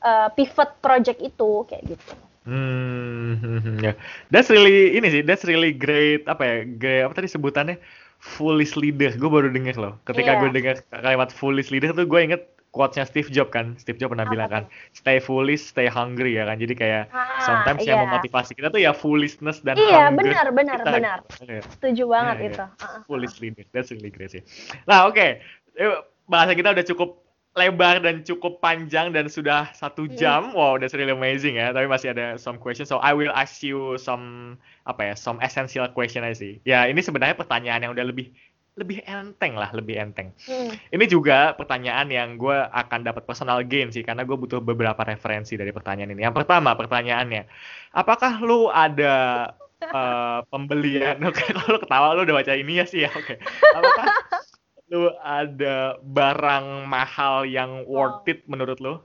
uh, 0.03 0.29
pivot 0.33 0.73
project 0.81 1.21
itu 1.21 1.65
kayak 1.69 1.85
gitu 1.97 2.13
Hmm, 2.45 3.81
ya. 3.87 3.97
That's 4.29 4.49
really 4.53 4.97
ini 4.97 5.09
sih, 5.11 5.23
that's 5.25 5.45
really 5.49 5.73
great 5.73 6.29
apa 6.29 6.43
ya? 6.45 6.57
Great 6.77 7.03
apa 7.09 7.13
tadi 7.17 7.29
sebutannya? 7.33 7.77
Foolish 8.21 8.77
leader. 8.77 9.13
Gue 9.17 9.29
baru 9.33 9.49
denger 9.53 9.77
loh. 9.81 10.01
Ketika 10.09 10.37
Iya. 10.37 10.41
gue 10.41 10.49
dengar 10.53 10.77
kalimat 10.89 11.29
foolish 11.33 11.69
leader 11.73 11.93
tuh 11.93 12.05
gue 12.09 12.21
inget 12.21 12.43
quotes-nya 12.75 13.07
Steve 13.07 13.31
Jobs 13.31 13.55
kan. 13.55 13.79
Steve 13.79 13.97
Jobs 13.97 14.11
pernah 14.11 14.27
Apa 14.27 14.35
bilang 14.35 14.51
kan, 14.51 14.65
stay 14.91 15.23
foolish, 15.23 15.71
stay 15.71 15.87
hungry 15.87 16.35
ya 16.35 16.45
kan. 16.45 16.59
Jadi 16.59 16.75
kayak 16.75 17.07
Ah, 17.09 17.39
sometimes 17.41 17.87
yang 17.87 18.03
iya. 18.03 18.07
memotivasi 18.11 18.53
kita 18.53 18.69
tuh 18.69 18.83
ya 18.83 18.91
foolishness 18.91 19.63
dan 19.63 19.79
Iya, 19.79 20.11
hunger 20.11 20.19
benar, 20.19 20.47
benar, 20.51 20.79
kita. 20.83 20.91
benar. 20.91 21.19
Iya. 21.41 21.63
setuju 21.71 22.05
banget 22.11 22.37
Iya, 22.37 22.47
itu 22.51 22.63
iya. 22.67 22.67
Uh-uh. 22.83 23.01
Foolish 23.07 23.37
leader. 23.39 23.65
That's 23.71 23.95
really 23.95 24.11
great 24.11 24.35
sih. 24.35 24.43
Nah, 24.85 25.07
oke. 25.07 25.39
Eh, 25.79 25.99
Bahasa 26.25 26.57
kita 26.57 26.73
udah 26.73 26.87
cukup 26.89 27.21
lebar 27.55 28.01
dan 28.01 28.25
cukup 28.25 28.59
panjang 28.59 29.13
dan 29.13 29.29
sudah 29.31 29.69
satu 29.77 30.09
Mm. 30.09 30.17
jam. 30.17 30.43
Wow, 30.57 30.81
that's 30.81 30.97
really 30.97 31.13
amazing 31.13 31.55
ya. 31.55 31.71
Tapi 31.71 31.87
masih 31.87 32.11
ada 32.11 32.35
some 32.35 32.59
question. 32.59 32.83
So 32.83 32.99
I 32.99 33.15
will 33.15 33.31
ask 33.31 33.63
you 33.63 33.95
some 34.01 34.57
apa 34.89 35.13
ya, 35.13 35.15
some 35.15 35.39
essential 35.39 35.87
question 35.93 36.25
aja 36.25 36.35
sih. 36.35 36.59
Ya, 36.65 36.89
ini 36.89 36.99
sebenarnya 36.99 37.37
pertanyaan 37.37 37.85
yang 37.85 37.93
udah 37.93 38.09
lebih 38.09 38.33
lebih 38.75 39.07
enteng 39.07 39.55
lah, 39.55 39.71
lebih 39.71 39.95
enteng. 39.95 40.35
Hmm. 40.51 40.75
Ini 40.91 41.05
juga 41.07 41.55
pertanyaan 41.55 42.11
yang 42.11 42.35
gue 42.35 42.59
akan 42.75 43.07
dapat 43.07 43.23
personal 43.23 43.63
gain 43.63 43.95
sih, 43.95 44.03
karena 44.03 44.27
gue 44.27 44.35
butuh 44.35 44.59
beberapa 44.59 44.99
referensi 45.07 45.55
dari 45.55 45.71
pertanyaan 45.71 46.11
ini. 46.19 46.27
Yang 46.27 46.43
pertama, 46.43 46.75
pertanyaannya, 46.75 47.47
apakah 47.95 48.43
lu 48.43 48.67
ada 48.75 49.51
eh, 49.79 50.41
pembelian? 50.51 51.23
Oke, 51.31 51.47
kalau 51.55 51.79
lu 51.79 51.79
ketawa 51.79 52.07
lu 52.19 52.27
udah 52.27 52.37
baca 52.43 52.53
ini 52.59 52.83
ya 52.83 52.87
sih 52.87 53.07
ya. 53.07 53.11
Oke, 53.15 53.39
apakah 53.79 54.07
lu 54.91 55.07
ada 55.23 55.95
barang 56.03 56.91
mahal 56.91 57.47
yang 57.47 57.87
worth 57.87 58.27
it 58.27 58.43
menurut 58.51 58.83
lu 58.83 58.99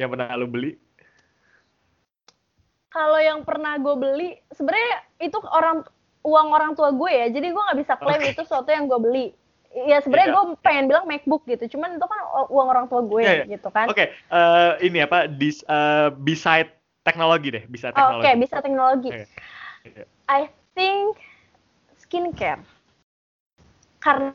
yang 0.00 0.08
pernah 0.08 0.32
lu 0.32 0.48
beli? 0.48 0.80
kalau 2.90 3.22
yang 3.22 3.46
pernah 3.46 3.78
gue 3.78 3.94
beli 3.96 4.30
sebenarnya 4.50 5.22
itu 5.22 5.38
orang 5.46 5.86
uang 6.20 6.48
orang 6.52 6.72
tua 6.76 6.92
gue 6.92 7.10
ya 7.10 7.26
jadi 7.32 7.48
gue 7.48 7.62
nggak 7.64 7.78
bisa 7.80 7.94
klaim 7.96 8.20
Oke. 8.20 8.32
itu 8.32 8.42
sesuatu 8.44 8.68
yang 8.68 8.84
gue 8.84 9.00
beli 9.00 9.26
ya 9.70 10.02
sebenarnya 10.02 10.28
Iya. 10.28 10.36
gue 10.36 10.44
pengen 10.60 10.84
bilang 10.90 11.04
MacBook 11.06 11.46
gitu 11.46 11.78
cuman 11.78 11.96
itu 11.96 12.04
kan 12.04 12.20
uang 12.50 12.68
orang 12.68 12.86
tua 12.90 13.00
gue 13.06 13.22
Iya, 13.22 13.32
iya. 13.40 13.44
gitu 13.56 13.68
kan 13.70 13.86
Oke, 13.88 14.04
eh, 14.12 14.72
ini 14.84 14.98
apa? 15.00 15.30
Dis, 15.30 15.62
eh, 15.64 16.08
beside 16.12 16.68
teknologi 17.00 17.48
deh, 17.54 17.64
bisa 17.70 17.88
oke 17.88 17.96
teknologi. 17.96 18.36
bisa 18.36 18.56
teknologi 18.60 19.10
Oke. 19.14 19.24
Iya. 19.86 20.04
I 20.28 20.42
think 20.76 21.16
skincare 21.96 22.60
karena 24.00 24.32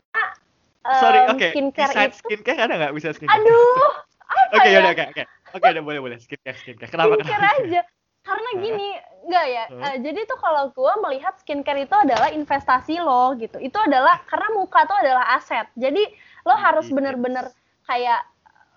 em, 0.82 0.98
Sorry, 0.98 1.20
oke. 1.30 1.48
skincare 1.54 1.90
Beside 1.90 2.10
itu 2.10 2.18
skincare 2.22 2.60
ada 2.66 2.74
nggak 2.78 2.94
bisa 2.94 3.08
skincare? 3.14 3.38
aduh 3.38 3.90
apa 4.26 4.58
Oke, 4.58 4.68
ya 4.68 4.82
yaudah, 4.82 4.90
oke, 4.90 5.04
oke. 5.14 5.22
Oke, 5.54 5.66
udah 5.70 5.84
boleh, 5.86 6.00
boleh. 6.02 6.18
Skincare, 6.18 6.58
skincare. 6.58 6.90
Kenapa? 6.90 7.14
skincare 7.14 7.38
kenapa? 7.38 7.62
aja 7.62 7.80
karena 8.26 8.50
gini 8.58 8.88
enggak 9.26 9.46
ya 9.46 9.64
Hmm. 9.70 9.82
eh, 9.82 9.96
jadi 10.02 10.20
tuh 10.26 10.38
kalau 10.38 10.74
gue 10.74 10.92
melihat 11.06 11.34
skincare 11.38 11.86
itu 11.86 11.94
adalah 11.94 12.28
investasi 12.30 12.98
lo 12.98 13.34
gitu 13.38 13.58
itu 13.62 13.78
adalah 13.78 14.18
karena 14.26 14.48
muka 14.54 14.82
tuh 14.84 14.98
adalah 14.98 15.38
aset 15.38 15.66
jadi 15.78 16.02
lo 16.42 16.54
harus 16.54 16.90
Iya. 16.90 16.94
bener-bener 16.98 17.46
kayak 17.86 18.20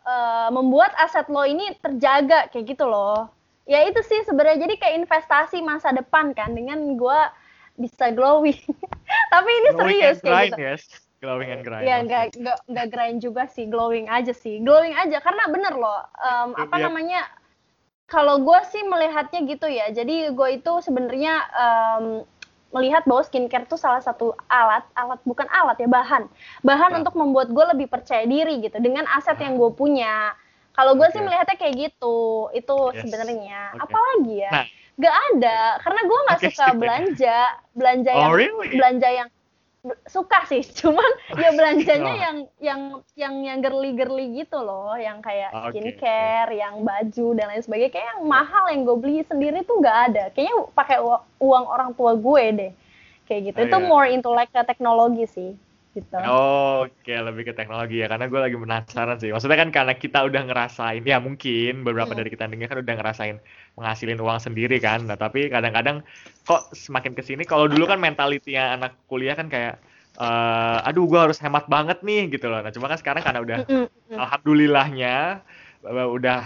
eh, 0.05 0.49
membuat 0.49 0.93
aset 1.01 1.25
lo 1.29 1.41
ini 1.45 1.73
terjaga 1.81 2.49
kayak 2.53 2.77
gitu 2.77 2.85
loh 2.85 3.29
ya 3.65 3.85
itu 3.85 4.01
sih 4.01 4.25
sebenarnya 4.25 4.65
jadi 4.65 4.75
kayak 4.77 4.95
investasi 5.05 5.61
masa 5.61 5.93
depan 5.93 6.33
kan 6.33 6.53
dengan 6.53 6.97
gue 6.97 7.19
bisa 7.77 8.09
glowing 8.09 8.57
tapi 9.33 9.49
ini 9.49 9.69
Glowing 9.73 9.97
serius 10.01 10.17
and 10.17 10.25
kayak 10.25 10.25
grind, 10.25 10.53
gitu 10.53 10.61
yes. 10.61 10.83
Glowing 11.19 11.51
and 11.51 11.67
grind. 11.67 11.83
Ya 11.83 11.95
nggak 11.99 12.25
nggak 12.63 12.87
grind 12.95 13.19
juga 13.19 13.43
sih, 13.51 13.67
glowing 13.67 14.07
aja 14.07 14.31
sih, 14.31 14.63
glowing 14.63 14.95
aja 14.95 15.19
karena 15.19 15.51
bener 15.51 15.75
loh, 15.75 15.99
Itu 16.07 16.63
apa 16.63 16.75
namanya? 16.79 17.27
Kalau 18.09 18.41
gue 18.41 18.59
sih 18.73 18.81
melihatnya 18.89 19.39
gitu 19.45 19.69
ya, 19.69 19.93
jadi 19.93 20.33
gue 20.33 20.49
itu 20.57 20.71
sebenarnya 20.81 21.33
em, 21.53 22.05
melihat 22.73 23.05
bahwa 23.05 23.21
skincare 23.21 23.65
itu 23.69 23.77
salah 23.77 24.01
satu 24.01 24.33
alat, 24.49 24.81
alat 24.97 25.21
bukan 25.25 25.45
alat 25.49 25.77
ya 25.77 25.85
bahan, 25.89 26.25
bahan 26.65 26.91
Ya. 26.91 26.97
untuk 27.05 27.13
membuat 27.13 27.53
gue 27.53 27.65
lebih 27.77 27.85
percaya 27.85 28.25
diri 28.25 28.65
gitu 28.65 28.77
dengan 28.81 29.05
aset 29.13 29.37
yang 29.37 29.57
gue 29.61 29.69
punya. 29.77 30.33
Kalau 30.73 30.97
gue 30.97 31.05
sih 31.13 31.21
Oke. 31.21 31.27
melihatnya 31.29 31.57
kayak 31.61 31.75
gitu, 31.77 32.17
itu 32.53 32.77
Yes. 32.93 33.01
sebenarnya. 33.05 33.77
Oke. 33.77 33.83
Apalagi 33.85 34.35
ya? 34.41 34.53
Nah. 34.53 34.65
Gak 34.99 35.15
ada, 35.31 35.59
karena 35.79 36.01
gue 36.03 36.19
nggak 36.27 36.39
Oke, 36.39 36.47
suka 36.51 36.67
belanja, 36.75 37.37
belanja 37.71 38.11
Oh, 38.11 38.19
yang 38.19 38.33
really? 38.35 38.67
belanja 38.75 39.07
yang 39.09 39.29
suka 40.11 40.43
sih 40.51 40.59
cuman 40.83 41.07
ya 41.39 41.49
belanjanya 41.55 42.11
Oh. 42.11 42.15
yang 42.23 42.37
yang 42.59 42.81
yang 43.15 43.33
yang 43.47 43.57
girly 43.63 43.95
girly 43.95 44.25
gitu 44.35 44.59
loh 44.59 44.91
yang 44.99 45.23
kayak 45.23 45.51
Oke, 45.51 45.71
skincare 45.71 46.51
yang 46.51 46.83
baju 46.83 47.27
dan 47.39 47.45
lain 47.47 47.63
sebagainya 47.63 47.91
kayak 47.95 48.07
yang 48.17 48.21
mahal 48.27 48.65
yang 48.67 48.81
gue 48.83 48.97
beli 48.99 49.17
sendiri 49.23 49.63
tuh 49.63 49.79
nggak 49.79 49.97
ada 50.11 50.23
kayaknya 50.35 50.55
pakai 50.75 50.97
uang 51.39 51.65
orang 51.71 51.89
tua 51.95 52.11
gue 52.19 52.43
deh 52.59 52.71
kayak 53.27 53.41
gitu 53.53 53.59
Oh, 53.59 53.67
itu 53.67 53.77
iya. 53.77 53.91
more 53.91 54.07
into 54.11 54.27
like 54.31 54.51
ke 54.51 54.61
teknologi 54.67 55.23
sih 55.31 55.51
gitu 55.95 56.19
Oke, 56.19 57.11
lebih 57.27 57.43
ke 57.47 57.53
teknologi 57.59 57.95
ya. 58.03 58.05
Karena 58.11 58.25
gue 58.31 58.39
lagi 58.45 58.57
penasaran 58.63 59.15
sih. 59.21 59.29
Maksudnya 59.31 59.59
kan 59.63 59.69
karena 59.77 59.93
kita 60.03 60.17
udah 60.27 60.41
ngerasain, 60.51 61.01
ya 61.11 61.15
mungkin 61.27 61.71
beberapa 61.87 62.11
Hmm. 62.11 62.19
dari 62.19 62.27
kita 62.33 62.43
dengar 62.51 62.67
kan 62.75 62.79
udah 62.83 62.95
ngerasain 62.99 63.37
menghasilin 63.79 64.19
uang 64.19 64.39
sendiri 64.45 64.77
kan. 64.83 64.99
Nah, 65.09 65.15
tapi 65.15 65.47
kadang-kadang 65.53 65.97
kok 66.47 66.61
semakin 66.75 67.13
ke 67.17 67.23
sini, 67.27 67.43
kalau 67.47 67.65
dulu 67.71 67.83
kan 67.87 67.99
mentalitinya 68.03 68.75
anak 68.75 68.91
kuliah 69.09 69.35
kan 69.39 69.47
kayak, 69.53 69.79
eh, 70.19 70.77
aduh 70.87 71.05
gue 71.11 71.19
harus 71.25 71.39
hemat 71.43 71.65
banget 71.71 71.97
nih 72.07 72.19
gitu 72.35 72.45
loh. 72.51 72.59
Nah, 72.63 72.71
cuma 72.75 72.91
kan 72.91 72.99
sekarang 73.01 73.23
karena 73.25 73.39
udah, 73.45 73.59
alhamdulillahnya 74.21 75.09
eh, 75.79 76.09
udah 76.17 76.37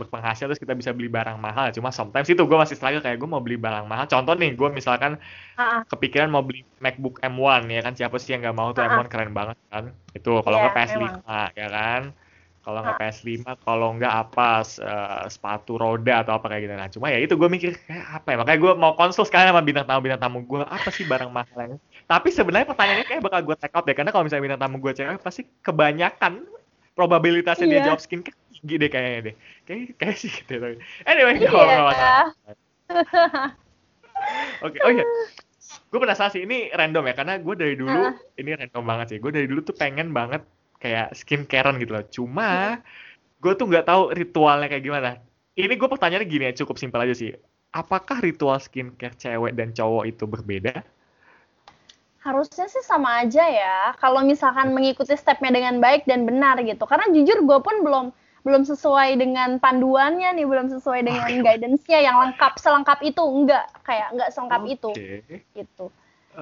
berpenghasil 0.00 0.50
terus 0.50 0.58
kita 0.62 0.74
bisa 0.74 0.90
beli 0.96 1.06
barang 1.06 1.38
mahal. 1.38 1.70
Cuma 1.76 1.90
sometimes 1.94 2.26
itu 2.32 2.42
gue 2.42 2.58
masih 2.58 2.74
struggle 2.78 3.02
kayak 3.04 3.18
gue 3.22 3.28
mau 3.30 3.42
beli 3.44 3.56
barang 3.60 3.86
mahal. 3.86 4.06
Contoh 4.10 4.34
nih, 4.34 4.50
gue 4.58 4.68
misalkan 4.74 5.12
kepikiran 5.90 6.30
mau 6.30 6.42
beli 6.46 6.62
MacBook 6.78 7.18
M1 7.22 7.66
ya 7.70 7.80
kan 7.86 7.94
siapa 7.98 8.16
sih 8.22 8.30
yang 8.34 8.40
nggak 8.46 8.56
mau 8.58 8.70
tuh 8.76 8.82
Ah, 8.86 8.94
M1 8.94 9.06
keren 9.10 9.32
banget 9.34 9.56
kan 9.72 9.84
itu 10.14 10.30
kalau 10.44 10.56
Iya, 10.58 10.62
nggak 10.66 10.74
PS5 10.76 11.02
ya 11.60 11.68
kan 11.76 12.02
kalau 12.70 12.80
nggak 12.80 12.96
Ah. 12.96 13.02
PS5 13.02 13.30
kalau 13.60 13.88
nggak 13.98 14.14
apa 14.14 14.48
eh, 14.62 15.22
sepatu 15.26 15.74
roda 15.74 16.22
atau 16.22 16.38
apa 16.38 16.46
kayak 16.46 16.62
gitu 16.64 16.74
nah 16.74 16.86
cuma 16.86 17.06
ya 17.10 17.18
itu 17.18 17.34
gue 17.34 17.48
mikir 17.50 17.74
kayak 17.82 18.06
apa 18.14 18.28
ya 18.30 18.36
makanya 18.38 18.58
gue 18.62 18.72
mau 18.78 18.94
konsul 18.94 19.26
sekarang 19.26 19.50
sama 19.50 19.60
bintang 19.60 19.84
tamu 19.84 20.00
bintang 20.00 20.22
tamu 20.22 20.38
gue 20.40 20.62
apa 20.62 20.88
sih 20.88 21.02
barang 21.02 21.28
mahal 21.28 21.58
yang 21.58 21.72
tapi 22.06 22.30
sebenarnya 22.30 22.64
pertanyaannya 22.64 23.06
kayak 23.06 23.20
bakal 23.20 23.40
gue 23.42 23.56
take 23.58 23.74
out 23.74 23.82
deh 23.82 23.92
karena 23.92 24.10
kalau 24.10 24.22
misalnya 24.22 24.44
bintang 24.46 24.62
tamu 24.62 24.76
gue 24.78 24.92
cewek 24.92 25.18
pasti 25.18 25.42
kebanyakan 25.60 26.46
probabilitasnya 26.92 27.66
dia 27.66 27.74
Iya. 27.76 27.86
jawab 27.86 27.98
skincare 27.98 28.38
tinggi 28.50 28.74
deh 28.76 28.88
kayaknya 28.88 29.20
deh 29.26 29.34
kayak 29.64 29.82
kayak 29.96 30.16
sih 30.16 30.30
gitu 30.30 30.54
anyway 31.02 31.34
nggak 31.34 31.48
apa-apa, 31.48 31.66
nggak 31.66 31.86
masalah. 31.90 32.26
Oke, 34.60 34.76
oh 34.80 34.92
iya. 34.92 35.04
Gue 35.88 35.98
penasaran 35.98 36.28
sih, 36.28 36.42
ini 36.42 36.68
random 36.68 37.06
ya, 37.06 37.14
karena 37.14 37.38
gue 37.38 37.54
dari 37.56 37.74
dulu, 37.74 38.00
Ah. 38.04 38.14
ini 38.36 38.52
random 38.52 38.84
banget 38.84 39.06
sih. 39.08 39.18
Gue 39.18 39.30
dari 39.30 39.46
dulu 39.46 39.62
tuh 39.62 39.72
pengen 39.72 40.10
banget 40.10 40.42
kayak 40.80 41.14
skincarean 41.14 41.76
gitu 41.78 41.92
loh. 41.92 42.04
Cuma, 42.08 42.80
gue 43.38 43.52
tuh 43.54 43.68
nggak 43.68 43.86
tahu 43.86 44.02
ritualnya 44.16 44.66
kayak 44.66 44.84
gimana. 44.84 45.10
Ini 45.54 45.76
gue 45.76 45.88
pertanyaannya 45.88 46.26
gini 46.26 46.44
ya, 46.50 46.52
cukup 46.64 46.80
simpel 46.80 47.04
aja 47.04 47.14
sih. 47.14 47.36
Apakah 47.70 48.18
ritual 48.24 48.58
skincare 48.58 49.14
cewek 49.14 49.54
dan 49.54 49.70
cowok 49.76 50.04
itu 50.08 50.24
berbeda? 50.26 50.82
harusnya 52.20 52.68
sih 52.68 52.84
sama 52.84 53.24
aja 53.24 53.40
ya 53.48 53.96
kalau 53.96 54.20
misalkan 54.20 54.76
mengikuti 54.76 55.16
stepnya 55.16 55.56
dengan 55.56 55.80
baik 55.80 56.04
dan 56.04 56.28
benar 56.28 56.60
gitu 56.60 56.84
karena 56.84 57.08
jujur 57.08 57.48
gue 57.48 57.58
pun 57.64 57.80
belum 57.80 58.06
belum 58.44 58.62
sesuai 58.68 59.16
dengan 59.20 59.56
panduannya 59.56 60.36
nih 60.36 60.44
belum 60.44 60.68
sesuai 60.68 61.00
dengan 61.04 61.28
guidance-nya 61.44 61.98
yang 62.04 62.16
lengkap 62.20 62.60
selengkap 62.60 63.00
itu 63.04 63.20
enggak 63.24 63.68
kayak 63.84 64.12
enggak 64.12 64.28
selengkap 64.36 64.62
itu 64.68 64.90
Oke, 64.92 65.40
gitu 65.56 65.88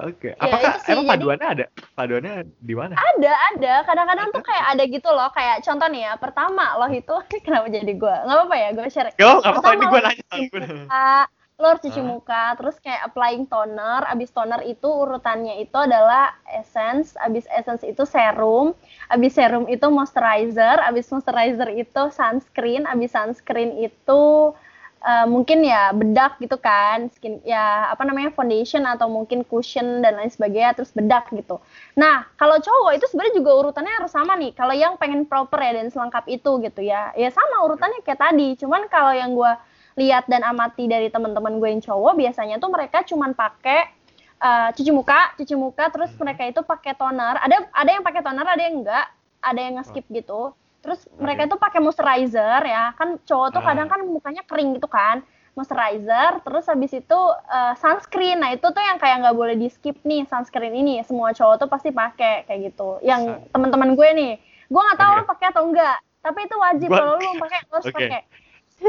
oke. 0.01 0.29
Ya, 0.29 0.39
Apakah 0.39 0.71
itu 0.71 0.79
sih, 0.81 0.91
emang 0.91 1.05
jadi- 1.05 1.11
paduannya 1.13 1.47
ada? 1.47 1.65
Paduannya 1.93 2.33
di 2.57 2.73
mana? 2.73 2.93
ada 2.95 3.33
ada. 3.51 3.73
Kadang-kadang 3.83 4.27
tuh 4.31 4.43
kayak 4.43 4.65
ada 4.71 4.83
gitu 4.85 5.09
loh. 5.09 5.29
Kayak 5.31 5.55
contoh 5.61 5.87
nih 5.87 6.01
ya 6.07 6.13
pertama 6.15 6.65
lo 6.75 6.87
itu 6.89 7.15
kenapa 7.45 7.67
jadi 7.67 7.91
gue 7.91 8.15
nggak 8.25 8.37
apa-apa 8.37 8.55
ya 8.55 8.69
gue 8.71 8.85
share. 8.87 9.11
Yo, 9.15 9.29
nggak 9.39 9.51
apa-apa, 9.51 9.69
ini 9.71 9.85
gue 9.85 9.99
nanya. 10.01 10.23
muka, 10.31 11.11
lo 11.59 11.65
harus 11.67 11.83
cuci 11.83 11.99
Hah? 11.99 12.07
muka, 12.07 12.43
terus 12.55 12.75
kayak 12.79 13.01
applying 13.05 13.43
toner, 13.43 14.07
abis 14.07 14.31
toner 14.31 14.63
itu 14.63 14.87
urutannya 14.87 15.59
itu 15.59 15.75
adalah 15.75 16.31
essence, 16.47 17.19
abis 17.19 17.43
essence 17.51 17.83
itu 17.83 18.07
serum, 18.07 18.71
abis 19.11 19.35
serum 19.35 19.67
itu 19.67 19.83
moisturizer, 19.91 20.79
abis 20.79 21.11
moisturizer 21.11 21.67
itu 21.69 22.03
sunscreen, 22.09 22.87
abis 22.87 23.11
sunscreen 23.11 23.75
itu 23.75 24.55
eh, 24.99 25.25
mungkin 25.27 25.63
ya 25.63 25.91
bedak 25.95 26.37
gitu 26.43 26.59
kan, 26.59 27.07
skin 27.15 27.39
ya 27.47 27.87
apa 27.91 28.03
namanya 28.03 28.31
foundation 28.35 28.83
atau 28.83 29.07
mungkin 29.07 29.47
cushion 29.47 30.03
dan 30.03 30.19
lain 30.19 30.31
sebagainya, 30.31 30.75
terus 30.75 30.91
bedak 30.91 31.31
gitu. 31.31 31.59
Nah 31.95 32.27
kalau 32.35 32.59
cowok 32.59 32.91
itu 32.99 33.05
sebenarnya 33.07 33.35
juga 33.39 33.51
urutannya 33.63 33.93
harus 33.99 34.11
sama 34.11 34.35
nih. 34.35 34.51
Kalau 34.55 34.75
yang 34.75 34.99
pengen 34.99 35.23
proper 35.23 35.59
ya 35.59 35.71
dan 35.79 35.87
selengkap 35.91 36.25
itu 36.27 36.51
gitu 36.63 36.81
ya, 36.83 37.11
ya 37.15 37.29
sama 37.31 37.63
urutannya 37.67 38.03
kayak 38.03 38.19
tadi. 38.19 38.55
Cuman 38.59 38.87
kalau 38.91 39.15
yang 39.15 39.31
gue 39.35 39.51
lihat 39.99 40.27
dan 40.31 40.47
amati 40.47 40.87
dari 40.87 41.11
teman-teman 41.11 41.59
gue 41.59 41.69
yang 41.75 41.83
cowok 41.83 42.13
biasanya 42.15 42.55
tuh 42.59 42.71
mereka 42.71 43.03
cuman 43.03 43.35
pakai 43.35 43.91
uh, 44.39 44.71
cuci 44.71 44.91
muka, 44.95 45.35
cuci 45.35 45.55
muka 45.59 45.91
terus 45.91 46.11
Mhm. 46.15 46.19
mereka 46.23 46.43
itu 46.47 46.61
pakai 46.63 46.95
toner. 46.95 47.35
Ada 47.43 47.67
ada 47.71 47.89
yang 47.91 48.03
pakai 48.03 48.21
toner, 48.23 48.47
ada 48.47 48.63
yang 48.63 48.75
enggak, 48.79 49.05
ada 49.43 49.59
yang 49.59 49.73
nge-skip 49.79 50.05
gitu. 50.07 50.55
Terus 50.79 50.99
mereka 51.15 51.43
itu 51.43 51.55
pakai 51.55 51.79
moisturizer 51.79 52.61
ya. 52.61 52.91
Kan 52.93 53.19
cowok 53.21 53.47
tuh 53.51 53.61
Ah. 53.61 53.67
kadang 53.69 53.87
kan 53.87 53.99
mukanya 54.01 54.43
kering 54.43 54.75
gitu 54.75 54.87
kan. 54.87 55.19
Moisturizer, 55.53 56.39
terus 56.39 56.65
habis 56.65 56.91
itu 56.93 57.19
uh, 57.49 57.75
sunscreen. 57.75 58.39
Nah, 58.39 58.55
itu 58.55 58.63
tuh 58.63 58.79
yang 58.79 58.95
kayak 58.95 59.19
nggak 59.19 59.35
boleh 59.35 59.55
di-skip 59.55 59.99
nih 60.01 60.23
sunscreen 60.23 60.71
ini. 60.71 61.03
Semua 61.03 61.35
cowok 61.35 61.55
tuh 61.57 61.67
pasti 61.67 61.91
pakai 61.91 62.47
kayak 62.47 62.71
gitu. 62.71 62.95
Yang 63.01 63.21
Sun- 63.27 63.43
teman-teman 63.51 63.89
gue 63.93 64.09
nih, 64.13 64.33
gue 64.65 64.81
nggak 64.81 64.97
tahu 64.97 65.11
Oke. 65.11 65.19
lo 65.19 65.23
pakai 65.27 65.45
atau 65.51 65.63
enggak. 65.67 65.97
Tapi 66.19 66.39
itu 66.41 66.55
wajib 66.55 66.89
kalau 66.89 67.13
lu 67.15 67.29
pakai 67.43 67.59
lo 67.61 67.73
harus 67.75 67.85
Oke. 67.85 67.95
pakai. 67.97 68.21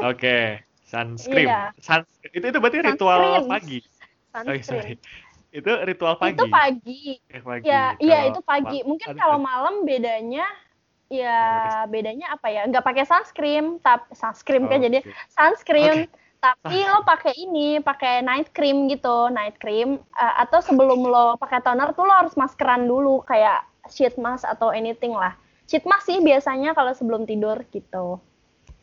Oke, 0.05 0.37
sunscreen. 0.85 1.47
Iya. 1.49 1.61
Suns- 1.77 2.19
itu 2.25 2.45
itu 2.45 2.59
berarti 2.59 2.79
ritual 2.81 3.19
Sunscreen. 3.19 3.51
pagi. 3.51 3.79
Oh, 3.83 3.91
iya, 4.39 4.39
Sunscreen. 4.39 4.63
sorry. 4.63 4.95
Itu 5.51 5.71
ritual 5.83 6.15
pagi. 6.15 6.39
Itu 6.39 6.47
pagi. 6.47 7.03
Eh, 7.27 7.43
pagi. 7.43 7.67
Ya, 7.67 7.99
iya 7.99 8.19
Kalau 8.21 8.31
itu 8.31 8.41
pagi. 8.47 8.79
Mungkin 8.87 9.09
kalau 9.19 9.43
malam 9.43 9.83
bedanya 9.83 10.47
Ya, 11.11 11.27
ya 11.27 11.91
bedanya 11.91 12.39
apa 12.39 12.47
ya? 12.55 12.63
Nggak 12.71 12.87
pakai 12.87 13.03
sunscreen, 13.03 13.83
tapi 13.83 14.15
sunscreen 14.15 14.71
kan 14.71 14.79
Oh, 14.79 14.85
jadi 14.87 14.99
oke. 15.03 15.13
sunscreen. 15.35 16.07
Tapi 16.41 16.89
lo 16.89 17.05
pakai 17.05 17.37
ini, 17.37 17.85
pakai 17.85 18.25
night 18.25 18.57
cream 18.57 18.89
gitu, 18.89 19.29
night 19.29 19.61
cream. 19.61 20.01
Eh, 20.17 20.35
atau 20.41 20.65
sebelum 20.65 21.05
lo 21.05 21.37
pakai 21.37 21.61
toner 21.61 21.93
tuh 21.93 22.09
lo 22.09 22.15
harus 22.17 22.33
maskeran 22.39 22.89
dulu, 22.89 23.21
kayak 23.29 23.61
sheet 23.93 24.17
mask 24.17 24.49
atau 24.49 24.73
anything 24.73 25.13
lah. 25.13 25.37
Sheet 25.69 25.85
mask 25.85 26.09
sih 26.09 26.23
biasanya 26.25 26.73
kalau 26.73 26.97
sebelum 26.97 27.29
tidur 27.29 27.61
gitu. 27.75 28.23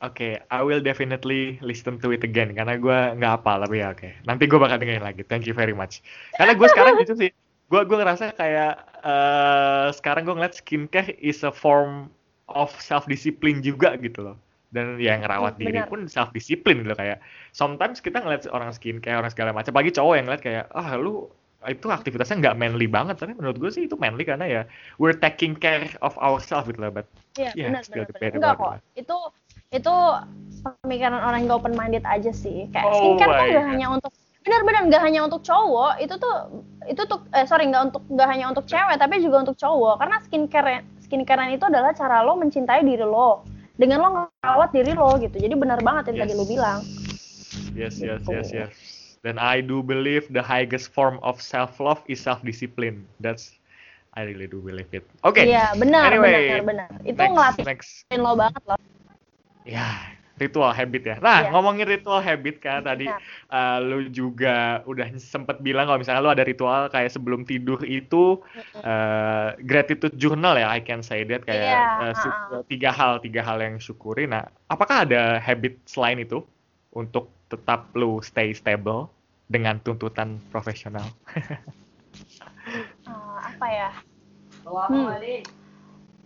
Oke, 0.05 0.37
I 0.37 0.61
will 0.61 0.83
definitely 0.85 1.57
listen 1.65 1.97
to 2.05 2.13
it 2.13 2.21
again 2.21 2.53
karena 2.53 2.77
gue 2.77 2.99
nggak 3.17 3.41
apa 3.41 3.65
tapi 3.65 3.81
ya 3.81 3.89
oke. 3.97 4.09
Nanti 4.29 4.45
gue 4.45 4.59
bakal 4.61 4.77
dengerin 4.77 5.01
lagi. 5.01 5.25
Thank 5.25 5.49
you 5.49 5.57
very 5.57 5.73
much. 5.73 6.05
Karena 6.37 6.53
gue 6.53 6.67
sekarang 6.69 6.93
gitu 7.01 7.17
sih, 7.17 7.29
gue 7.73 7.81
gue 7.81 7.97
ngerasa 7.97 8.37
kayak 8.37 8.73
eh 9.01 9.87
sekarang 9.97 10.29
gue 10.29 10.35
ngeliat 10.37 10.53
skincare 10.53 11.17
is 11.17 11.41
a 11.41 11.49
form 11.49 12.13
of 12.57 12.73
self 12.81 13.05
discipline 13.05 13.61
juga 13.61 13.93
gitu 14.01 14.25
loh. 14.25 14.37
Dan 14.73 14.97
ya 14.99 15.15
ngerawat 15.21 15.55
Hmm, 15.55 15.61
diri 15.63 15.79
pun 15.85 15.99
self 16.09 16.33
discipline 16.35 16.83
gitu 16.83 16.95
kayak. 16.97 17.21
Sometimes 17.55 18.01
kita 18.01 18.19
ngeliat 18.19 18.49
orang 18.51 18.73
skincare 18.75 19.21
orang 19.21 19.31
segala 19.31 19.55
macam, 19.55 19.71
pagi 19.71 19.93
cowok 19.93 20.13
yang 20.17 20.25
ngeliat 20.27 20.43
kayak 20.43 20.63
ah 20.73 20.97
lu 20.97 21.29
itu 21.65 21.89
aktivitasnya 21.89 22.37
nggak 22.39 22.57
manly 22.61 22.85
banget 22.85 23.17
tapi 23.17 23.33
menurut 23.33 23.57
gue 23.57 23.71
sih 23.73 23.89
itu 23.89 23.97
manly 23.97 24.23
karena 24.23 24.45
ya 24.45 24.61
we're 25.01 25.17
taking 25.17 25.57
care 25.57 25.89
of 26.05 26.13
ourselves 26.21 26.69
gitu 26.69 26.79
lah 26.79 26.93
but 26.93 27.09
Iya, 27.37 27.53
yeah, 27.53 27.69
benar 27.69 27.83
still 27.85 28.05
benar. 28.05 28.31
Enggak 28.33 28.53
kok. 28.57 28.71
Itu 28.97 29.17
itu 29.69 29.93
pemikiran 30.63 31.21
orang 31.21 31.45
yang 31.45 31.53
open 31.53 31.73
minded 31.77 32.03
aja 32.05 32.31
sih. 32.33 32.65
Kayak 32.73 32.85
Oh 32.87 32.97
skincare 32.97 33.29
tuh 33.37 33.45
nggak 33.53 33.67
hanya 33.73 33.87
untuk 33.93 34.11
benar-benar 34.41 34.81
nggak 34.89 35.03
hanya 35.05 35.19
untuk 35.27 35.41
cowok. 35.45 35.93
Itu 36.01 36.15
tuh 36.17 36.35
itu 36.87 37.01
tuh 37.05 37.19
eh 37.35 37.45
sorry 37.45 37.69
nggak 37.69 37.83
untuk 37.93 38.03
nggak 38.09 38.27
hanya 38.31 38.45
untuk 38.49 38.65
cewek 38.65 38.97
tapi 38.97 39.21
juga 39.21 39.37
untuk 39.45 39.57
cowok. 39.57 39.95
Karena 40.01 40.17
skincare 40.23 40.75
skincare 41.07 41.55
itu 41.55 41.63
adalah 41.63 41.95
cara 41.95 42.21
lo 42.21 42.35
mencintai 42.35 42.83
diri 42.83 43.01
lo 43.07 43.47
dengan 43.79 43.97
lo 44.03 44.09
ngerawat 44.19 44.69
diri 44.75 44.91
lo 44.91 45.15
gitu. 45.17 45.39
Jadi 45.39 45.55
benar 45.55 45.79
banget 45.79 46.11
yang 46.13 46.27
tadi 46.27 46.33
Yes. 46.35 46.39
lo 46.39 46.45
bilang. 46.45 46.79
Yes, 47.73 47.95
yes, 48.03 48.19
Gitu. 48.21 48.31
yes, 48.35 48.47
yes. 48.51 48.73
Then 49.25 49.41
I 49.41 49.65
do 49.65 49.81
believe 49.81 50.29
the 50.29 50.45
highest 50.45 50.93
form 50.93 51.17
of 51.25 51.41
self 51.41 51.79
love 51.81 52.03
is 52.05 52.21
self 52.21 52.43
discipline. 52.45 53.07
That's 53.17 53.49
I 54.13 54.25
really 54.25 54.49
do 54.49 54.61
believe 54.61 54.89
it. 54.93 55.05
Oke. 55.25 55.45
Iya, 55.45 55.73
benar, 55.77 56.09
Anyway, 56.09 56.61
benar, 56.61 56.63
benar. 56.65 56.89
Itu 57.05 57.21
next, 57.21 57.33
ngelatih 57.33 57.65
next. 57.65 57.89
lo 58.17 58.31
banget 58.33 58.61
loh. 58.65 58.79
Ya, 59.67 60.16
ritual 60.37 60.69
habit 60.71 61.03
ya. 61.03 61.15
Nah, 61.17 61.45
Iya. 61.45 61.49
ngomongin 61.51 61.89
ritual 61.89 62.21
habit 62.21 62.61
kan 62.61 62.85
tadi 62.85 63.09
Benar. 63.09 63.21
uh, 63.49 63.77
lu 63.81 63.97
juga 64.13 64.85
udah 64.85 65.09
sempet 65.17 65.59
bilang 65.65 65.89
kalau 65.89 65.97
misalnya 65.97 66.21
lu 66.21 66.31
ada 66.31 66.45
ritual 66.45 66.87
kayak 66.93 67.09
sebelum 67.09 67.43
tidur 67.43 67.81
itu 67.83 68.39
uh, 68.85 69.57
gratitude 69.65 70.13
journal 70.15 70.53
ya, 70.55 70.69
I 70.69 70.81
can 70.85 71.01
say 71.01 71.25
that 71.25 71.43
kayak 71.43 71.65
Iya, 71.65 72.13
uh, 72.13 72.61
tiga 72.69 72.93
hal 72.93 73.19
tiga 73.19 73.41
hal 73.41 73.57
yang 73.59 73.81
syukuri. 73.81 74.29
Nah, 74.29 74.45
apakah 74.69 75.09
ada 75.09 75.41
habit 75.41 75.81
selain 75.89 76.21
itu 76.21 76.45
untuk 76.93 77.33
tetap 77.49 77.89
lu 77.97 78.21
stay 78.21 78.53
stable 78.53 79.09
dengan 79.49 79.81
tuntutan 79.81 80.37
profesional? 80.53 81.05
Eh, 83.07 83.37
apa 83.39 83.67
ya? 83.71 83.91
Hmm. 84.67 85.15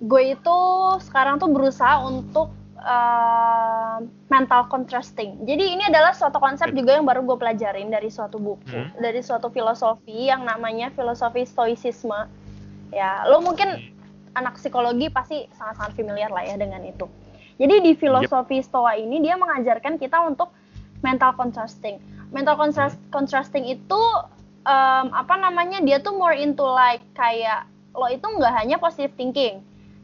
Gue 0.01 0.33
itu 0.33 0.57
sekarang 1.05 1.37
tuh 1.37 1.53
berusaha 1.53 2.01
untuk 2.01 2.49
eh, 2.81 3.95
mental 4.27 4.65
contrasting. 4.67 5.45
Jadi 5.45 5.77
ini 5.77 5.83
adalah 5.85 6.17
suatu 6.17 6.41
konsep 6.41 6.73
juga 6.73 6.97
yang 6.97 7.05
baru 7.05 7.21
gue 7.21 7.37
pelajarin 7.37 7.93
dari 7.93 8.09
suatu 8.09 8.41
buku, 8.41 8.65
Hmm. 8.67 8.89
dari 8.97 9.21
suatu 9.21 9.53
filosofi 9.53 10.27
yang 10.27 10.41
namanya 10.43 10.89
filosofi 10.91 11.45
stoicisme. 11.45 12.27
Ya, 12.91 13.23
lo 13.29 13.39
mungkin 13.39 13.71
anak 14.33 14.57
psikologi 14.59 15.07
pasti 15.07 15.47
sangat-sangat 15.55 15.93
familiar 15.95 16.31
lah 16.33 16.43
ya 16.43 16.55
dengan 16.59 16.81
itu. 16.83 17.07
Jadi 17.61 17.75
di 17.85 17.91
filosofi 17.93 18.59
stoa 18.65 18.97
ini 18.97 19.21
dia 19.21 19.37
mengajarkan 19.37 20.01
kita 20.01 20.17
untuk 20.25 20.49
mental 21.05 21.37
contrasting. 21.37 22.01
Mental 22.33 22.55
contrast, 22.57 22.97
contrasting 23.13 23.67
itu 23.69 24.01
em, 24.65 25.07
apa 25.13 25.35
namanya 25.37 25.83
dia 25.83 26.01
tuh 26.01 26.15
more 26.15 26.33
into 26.33 26.63
like 26.63 27.03
kayak 27.13 27.67
lo 27.91 28.07
itu 28.07 28.23
nggak 28.23 28.53
hanya 28.55 28.79
positive 28.79 29.11
thinking 29.19 29.59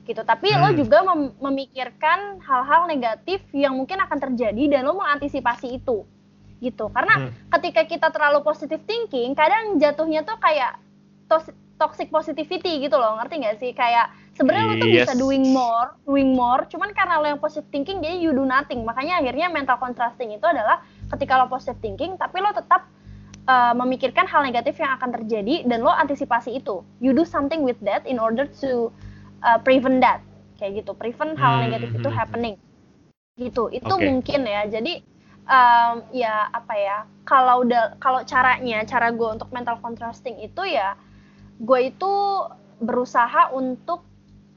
gitu 0.08 0.24
tapi 0.24 0.50
lo 0.56 0.72
Hmm. 0.72 0.78
juga 0.80 1.04
mem- 1.04 1.36
memikirkan 1.38 2.40
hal-hal 2.40 2.88
negatif 2.88 3.44
yang 3.52 3.76
mungkin 3.76 4.00
akan 4.00 4.18
terjadi 4.18 4.64
dan 4.72 4.88
lo 4.88 4.96
mengantisipasi 4.96 5.78
itu 5.78 6.08
gitu 6.58 6.90
karena 6.90 7.28
Hmm. 7.28 7.30
ketika 7.60 7.86
kita 7.86 8.08
terlalu 8.10 8.42
positive 8.42 8.82
thinking 8.88 9.36
kadang 9.36 9.78
jatuhnya 9.78 10.26
tuh 10.26 10.40
kayak 10.40 10.80
tos- 11.30 11.54
toxic 11.78 12.10
positivity 12.10 12.82
gitu 12.82 12.98
loh 12.98 13.20
ngerti 13.22 13.36
nggak 13.38 13.58
sih 13.62 13.72
kayak 13.76 14.10
sebenarnya 14.34 14.66
lo 14.66 14.76
tuh 14.82 14.90
bisa 14.90 15.14
Yes. 15.14 15.22
doing 15.22 15.54
more 15.54 15.94
doing 16.02 16.34
more 16.34 16.66
cuman 16.66 16.90
karena 16.98 17.22
lo 17.22 17.28
yang 17.30 17.38
positive 17.38 17.70
thinking 17.70 18.02
jadi 18.02 18.18
you 18.18 18.34
do 18.34 18.42
nothing 18.42 18.82
makanya 18.82 19.22
akhirnya 19.22 19.54
mental 19.54 19.78
contrasting 19.78 20.34
itu 20.34 20.42
adalah 20.42 20.82
ketika 21.14 21.38
lo 21.38 21.46
positive 21.46 21.78
thinking 21.78 22.18
tapi 22.18 22.42
lo 22.42 22.50
tetap 22.50 22.90
uh, 23.48 23.74
memikirkan 23.74 24.28
hal 24.28 24.44
negatif 24.44 24.76
yang 24.78 24.98
akan 24.98 25.10
terjadi 25.22 25.64
dan 25.66 25.80
lo 25.80 25.90
antisipasi 25.90 26.60
itu. 26.60 26.84
You 27.00 27.16
do 27.16 27.24
something 27.24 27.64
with 27.64 27.80
that 27.82 28.04
in 28.04 28.20
order 28.20 28.46
to 28.60 28.92
uh, 29.44 29.60
prevent 29.62 30.00
that. 30.02 30.22
Kayak 30.58 30.84
gitu, 30.84 30.92
prevent 30.98 31.38
hal 31.38 31.62
Hmm, 31.62 31.62
negatif 31.70 31.90
itu 31.94 32.00
hmm, 32.02 32.10
hmm. 32.10 32.18
happening. 32.18 32.56
Gitu. 33.38 33.64
Itu 33.70 33.94
Oke. 33.94 34.06
mungkin 34.06 34.42
ya. 34.46 34.66
Jadi 34.66 35.06
um, 35.46 35.94
ya 36.14 36.50
apa 36.50 36.74
ya? 36.78 36.98
Kalau 37.28 37.62
udah 37.62 38.00
kalau 38.02 38.26
caranya, 38.26 38.82
cara 38.88 39.14
gue 39.14 39.30
untuk 39.30 39.50
mental 39.54 39.78
contrasting 39.84 40.40
itu 40.42 40.64
ya 40.64 40.98
gue 41.58 41.90
itu 41.90 42.14
berusaha 42.82 43.54
untuk 43.54 44.02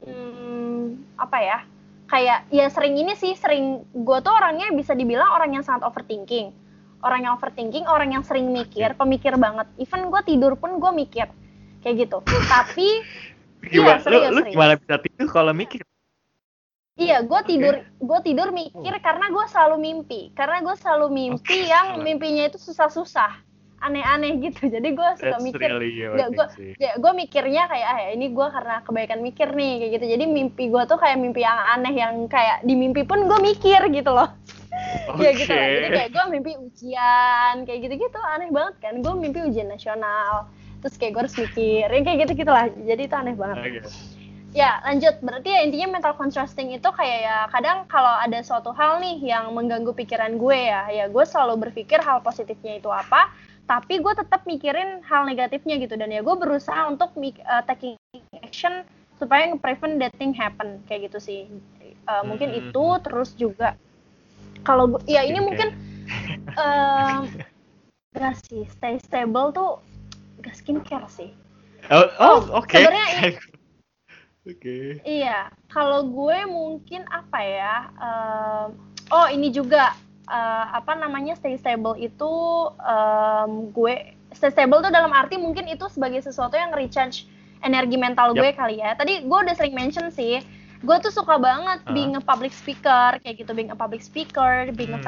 hmm, 0.05 1.17
apa 1.17 1.37
ya? 1.41 1.59
Kayak 2.09 2.49
ya 2.51 2.67
sering 2.67 2.97
ini 2.97 3.13
sih, 3.15 3.37
sering 3.37 3.85
gue 3.87 4.17
tuh 4.19 4.33
orangnya 4.33 4.73
bisa 4.73 4.97
dibilang 4.97 5.31
orang 5.31 5.55
yang 5.55 5.63
sangat 5.63 5.87
overthinking 5.87 6.51
orang 7.01 7.25
yang 7.25 7.33
overthinking, 7.37 7.85
orang 7.89 8.13
yang 8.13 8.23
sering 8.23 8.49
mikir, 8.53 8.93
pemikir 8.93 9.33
banget. 9.35 9.67
Even 9.81 10.13
gue 10.13 10.21
tidur 10.25 10.53
pun 10.57 10.77
gue 10.77 10.91
mikir 10.93 11.27
kayak 11.81 11.95
gitu. 12.07 12.21
Tapi 12.25 12.89
Gimana, 13.61 14.01
Iya, 14.01 14.03
serius, 14.03 14.29
lu, 14.33 14.41
lu 14.41 14.41
gimana 14.49 14.73
bisa 14.77 14.95
tidur 14.97 15.27
kalau 15.29 15.53
mikir? 15.53 15.81
iya, 17.01 17.21
gue 17.25 17.41
tidur, 17.49 17.81
gue 17.81 18.19
tidur 18.21 18.49
mikir 18.53 18.93
karena 19.01 19.25
gue 19.33 19.45
selalu 19.49 19.77
mimpi. 19.81 20.21
Karena 20.37 20.61
gue 20.61 20.75
selalu 20.77 21.07
mimpi 21.09 21.65
Oke. 21.65 21.69
yang 21.69 22.01
mimpinya 22.05 22.45
itu 22.45 22.61
susah-susah, 22.61 23.41
aneh-aneh 23.81 24.37
gitu. 24.37 24.69
Jadi 24.69 24.93
gue 24.93 25.09
suka 25.17 25.37
That's 25.37 25.45
mikir. 25.45 25.69
really 25.69 25.97
gue 25.97 26.47
ya, 26.77 26.97
gue 26.97 27.11
mikirnya 27.17 27.65
kayak 27.69 27.87
ah 27.89 27.97
ya 28.05 28.09
ini 28.13 28.29
gue 28.29 28.47
karena 28.53 28.75
kebaikan 28.85 29.19
mikir 29.25 29.49
nih 29.49 29.73
kayak 29.81 29.91
gitu. 29.97 30.05
Jadi 30.13 30.23
mimpi 30.29 30.63
gue 30.69 30.83
tuh 30.85 30.97
kayak 31.01 31.17
mimpi 31.17 31.41
yang 31.41 31.57
aneh 31.57 31.93
yang 31.93 32.13
kayak 32.29 32.61
di 32.61 32.73
mimpi 32.77 33.01
pun 33.05 33.25
gue 33.25 33.39
mikir 33.39 33.81
gitu 33.89 34.13
loh. 34.13 34.29
ya 35.23 35.31
gitu 35.35 35.51
lah 35.51 35.67
jadi 35.67 35.87
kayak 35.91 36.09
gue 36.15 36.23
mimpi 36.31 36.51
ujian 36.55 37.53
kayak 37.67 37.79
gitu-gitu 37.85 38.19
aneh 38.23 38.49
banget 38.49 38.75
kan 38.79 38.93
gue 39.03 39.13
mimpi 39.19 39.43
ujian 39.43 39.67
nasional 39.67 40.47
terus 40.81 40.95
kayak 40.97 41.11
gue 41.15 41.21
harus 41.25 41.37
mikir 41.37 41.85
ya 41.87 42.01
kayak 42.01 42.17
gitu 42.27 42.31
gitulah 42.43 42.65
jadi 42.73 43.01
itu 43.05 43.15
aneh 43.15 43.35
banget 43.37 43.57
Oke. 43.61 43.81
ya 44.51 44.83
lanjut 44.83 45.15
berarti 45.23 45.49
ya 45.53 45.59
intinya 45.63 45.87
mental 45.95 46.13
contrasting 46.19 46.75
itu 46.75 46.89
kayak 46.91 47.19
ya 47.23 47.37
kadang 47.53 47.87
kalau 47.87 48.11
ada 48.19 48.43
suatu 48.43 48.75
hal 48.75 48.99
nih 48.99 49.17
yang 49.21 49.53
mengganggu 49.55 49.95
pikiran 49.95 50.35
gue 50.35 50.57
ya 50.67 50.89
ya 50.91 51.05
gue 51.07 51.23
selalu 51.23 51.69
berpikir 51.69 52.03
hal 52.03 52.19
positifnya 52.19 52.81
itu 52.81 52.89
apa 52.91 53.31
tapi 53.69 54.03
gue 54.03 54.13
tetap 54.17 54.43
mikirin 54.43 54.99
hal 55.07 55.23
negatifnya 55.23 55.79
gitu 55.79 55.95
dan 55.95 56.11
ya 56.11 56.19
gue 56.19 56.35
berusaha 56.35 56.91
untuk 56.91 57.15
eh, 57.23 57.63
taking 57.69 57.95
action 58.43 58.83
supaya 59.21 59.53
nge-prevent 59.53 60.01
that 60.01 60.11
thing 60.19 60.33
happen 60.35 60.81
kayak 60.89 61.07
gitu 61.07 61.21
sih 61.21 61.41
Eh, 62.11 62.23
mungkin 62.25 62.49
Hmm. 62.51 62.59
itu 62.65 62.85
terus 63.05 63.29
juga 63.37 63.77
kalau 64.65 64.99
ya 65.07 65.21
ini 65.23 65.37
Skincare. 65.39 65.47
mungkin 65.47 65.67
em 66.61 67.23
enggak 68.11 68.35
sih 68.43 68.67
stay 68.67 68.99
stable 68.99 69.55
tuh 69.55 69.69
gak 69.79 69.90
skincare 70.61 71.09
sih 71.09 71.31
Oh, 71.89 72.05
oh, 72.21 72.37
Oh, 72.53 72.61
oke. 72.61 72.71
sebenarnya 72.71 73.07
i- 73.25 73.41
Oke. 74.41 75.01
Iya, 75.01 75.49
kalau 75.69 76.05
gue 76.05 76.45
mungkin 76.45 77.05
apa 77.09 77.39
ya? 77.41 77.75
em, 77.97 78.67
oh 79.09 79.27
ini 79.29 79.49
juga 79.49 79.93
eh, 80.25 80.65
apa 80.71 80.97
namanya 80.97 81.33
stay 81.35 81.57
stable 81.57 81.93
itu 81.93 82.31
em, 82.81 83.69
gue 83.69 83.93
stay 84.33 84.49
stable 84.49 84.81
tuh 84.81 84.89
dalam 84.89 85.13
arti 85.13 85.37
mungkin 85.37 85.69
itu 85.69 85.85
sebagai 85.89 86.21
sesuatu 86.21 86.57
yang 86.57 86.73
recharge 86.73 87.25
energi 87.61 87.97
mental 87.97 88.33
gue 88.33 88.49
kali 88.53 88.81
ya. 88.81 88.97
Tadi 88.97 89.21
gue 89.21 89.37
udah 89.45 89.53
sering 89.53 89.77
mention 89.77 90.09
sih, 90.09 90.41
gue 90.81 90.97
tuh 91.01 91.13
suka 91.13 91.37
banget 91.37 91.85
Ah. 91.85 91.93
being 91.93 92.17
a 92.17 92.21
public 92.21 92.49
speaker 92.49 93.21
kayak 93.21 93.45
gitu, 93.45 93.53
being 93.53 93.69
a 93.69 93.77
public 93.77 94.01
speaker, 94.01 94.69
being 94.73 94.93
a 94.93 95.01
Hmm. 95.01 95.05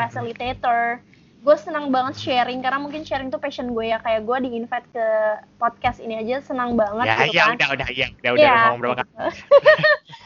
Gue 1.43 1.59
senang 1.59 1.91
banget 1.91 2.15
sharing 2.15 2.63
karena 2.63 2.79
mungkin 2.79 3.03
sharing 3.03 3.27
tuh 3.27 3.35
passion 3.35 3.75
gue 3.75 3.91
ya 3.91 3.99
kayak 3.99 4.23
gue 4.23 4.37
di 4.41 4.49
invite 4.55 4.87
ke 4.89 5.07
podcast 5.59 5.99
ini 5.99 6.15
aja 6.15 6.39
senang 6.39 6.73
banget 6.73 7.03
Ya, 7.03 7.15
gitu 7.27 7.35
ya, 7.35 7.43
kan. 7.43 7.55
udah, 7.59 7.69
udah, 7.75 7.87
ya, 7.91 8.07
udah, 8.15 8.31
udah, 8.31 8.39
Iya, 8.39 8.53
ngomong 8.63 8.79
berapa 8.79 8.95
kali. 8.97 9.09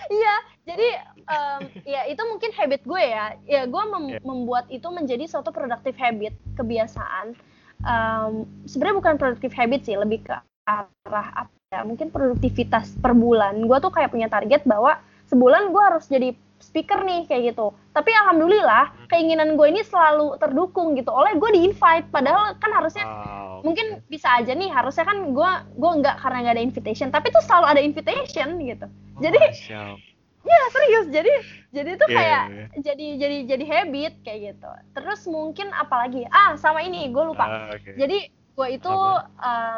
Iya, 0.08 0.36
jadi 0.64 0.88
em, 1.26 1.62
ya 1.84 2.02
itu 2.06 2.22
mungkin 2.22 2.52
habit 2.54 2.82
gue 2.86 3.02
ya. 3.02 3.26
Ya 3.44 3.62
gue 3.66 3.84
mem- 3.90 4.14
Iya. 4.14 4.22
membuat 4.22 4.66
itu 4.70 4.88
menjadi 4.88 5.26
suatu 5.26 5.50
productive 5.50 5.98
habit, 5.98 6.38
kebiasaan. 6.54 7.34
Em, 7.82 8.34
Sebenarnya 8.64 8.96
bukan 8.96 9.16
productive 9.18 9.54
habit 9.54 9.82
sih, 9.84 9.98
lebih 9.98 10.22
ke 10.22 10.38
arah 10.64 11.28
apa 11.34 11.54
ya? 11.68 11.82
Mungkin 11.82 12.14
produktivitas 12.14 12.94
per 12.96 13.12
bulan. 13.12 13.58
Gue 13.66 13.82
tuh 13.82 13.90
kayak 13.90 14.14
punya 14.14 14.30
target 14.30 14.64
bahwa 14.64 14.96
sebulan 15.28 15.74
gue 15.74 15.82
harus 15.82 16.06
jadi 16.08 16.32
speaker 16.60 17.02
nih 17.02 17.26
kayak 17.26 17.54
gitu. 17.54 17.70
Tapi 17.92 18.12
alhamdulillah 18.14 19.08
keinginan 19.08 19.56
gue 19.56 19.68
ini 19.68 19.82
selalu 19.82 20.38
terdukung 20.38 20.94
gitu 20.94 21.10
oleh 21.10 21.34
gue 21.34 21.50
di 21.52 21.62
invite. 21.66 22.10
Padahal 22.10 22.58
kan 22.58 22.72
harusnya 22.74 23.06
Wow. 23.58 23.66
mungkin 23.66 24.06
bisa 24.06 24.38
aja 24.38 24.54
nih 24.54 24.70
harusnya 24.70 25.02
kan 25.02 25.34
gue 25.34 25.52
gue 25.74 25.92
nggak 25.98 26.22
karena 26.22 26.38
nggak 26.46 26.56
ada 26.56 26.62
invitation 26.62 27.10
tapi 27.10 27.34
tuh 27.34 27.42
selalu 27.42 27.66
ada 27.66 27.82
invitation 27.82 28.54
gitu 28.62 28.86
jadi 29.18 29.34
Masya 29.34 29.78
Allah. 29.82 29.98
ya 30.54 30.62
serius 30.70 31.06
jadi 31.10 31.34
jadi 31.74 31.92
tuh 31.98 32.08
Iya, 32.08 32.16
kayak 32.16 32.44
iya, 32.46 32.66
jadi 32.78 33.06
jadi 33.18 33.38
jadi 33.50 33.66
habit 33.66 34.14
kayak 34.22 34.40
gitu 34.54 34.70
terus 34.94 35.26
mungkin 35.26 35.74
apalagi 35.74 36.30
ah 36.30 36.54
sama 36.54 36.86
ini 36.86 37.10
gue 37.10 37.24
lupa 37.26 37.50
Ah, 37.50 37.74
oke. 37.74 37.98
jadi 37.98 38.30
gue 38.30 38.68
itu 38.70 38.94
Apa? 38.94 39.26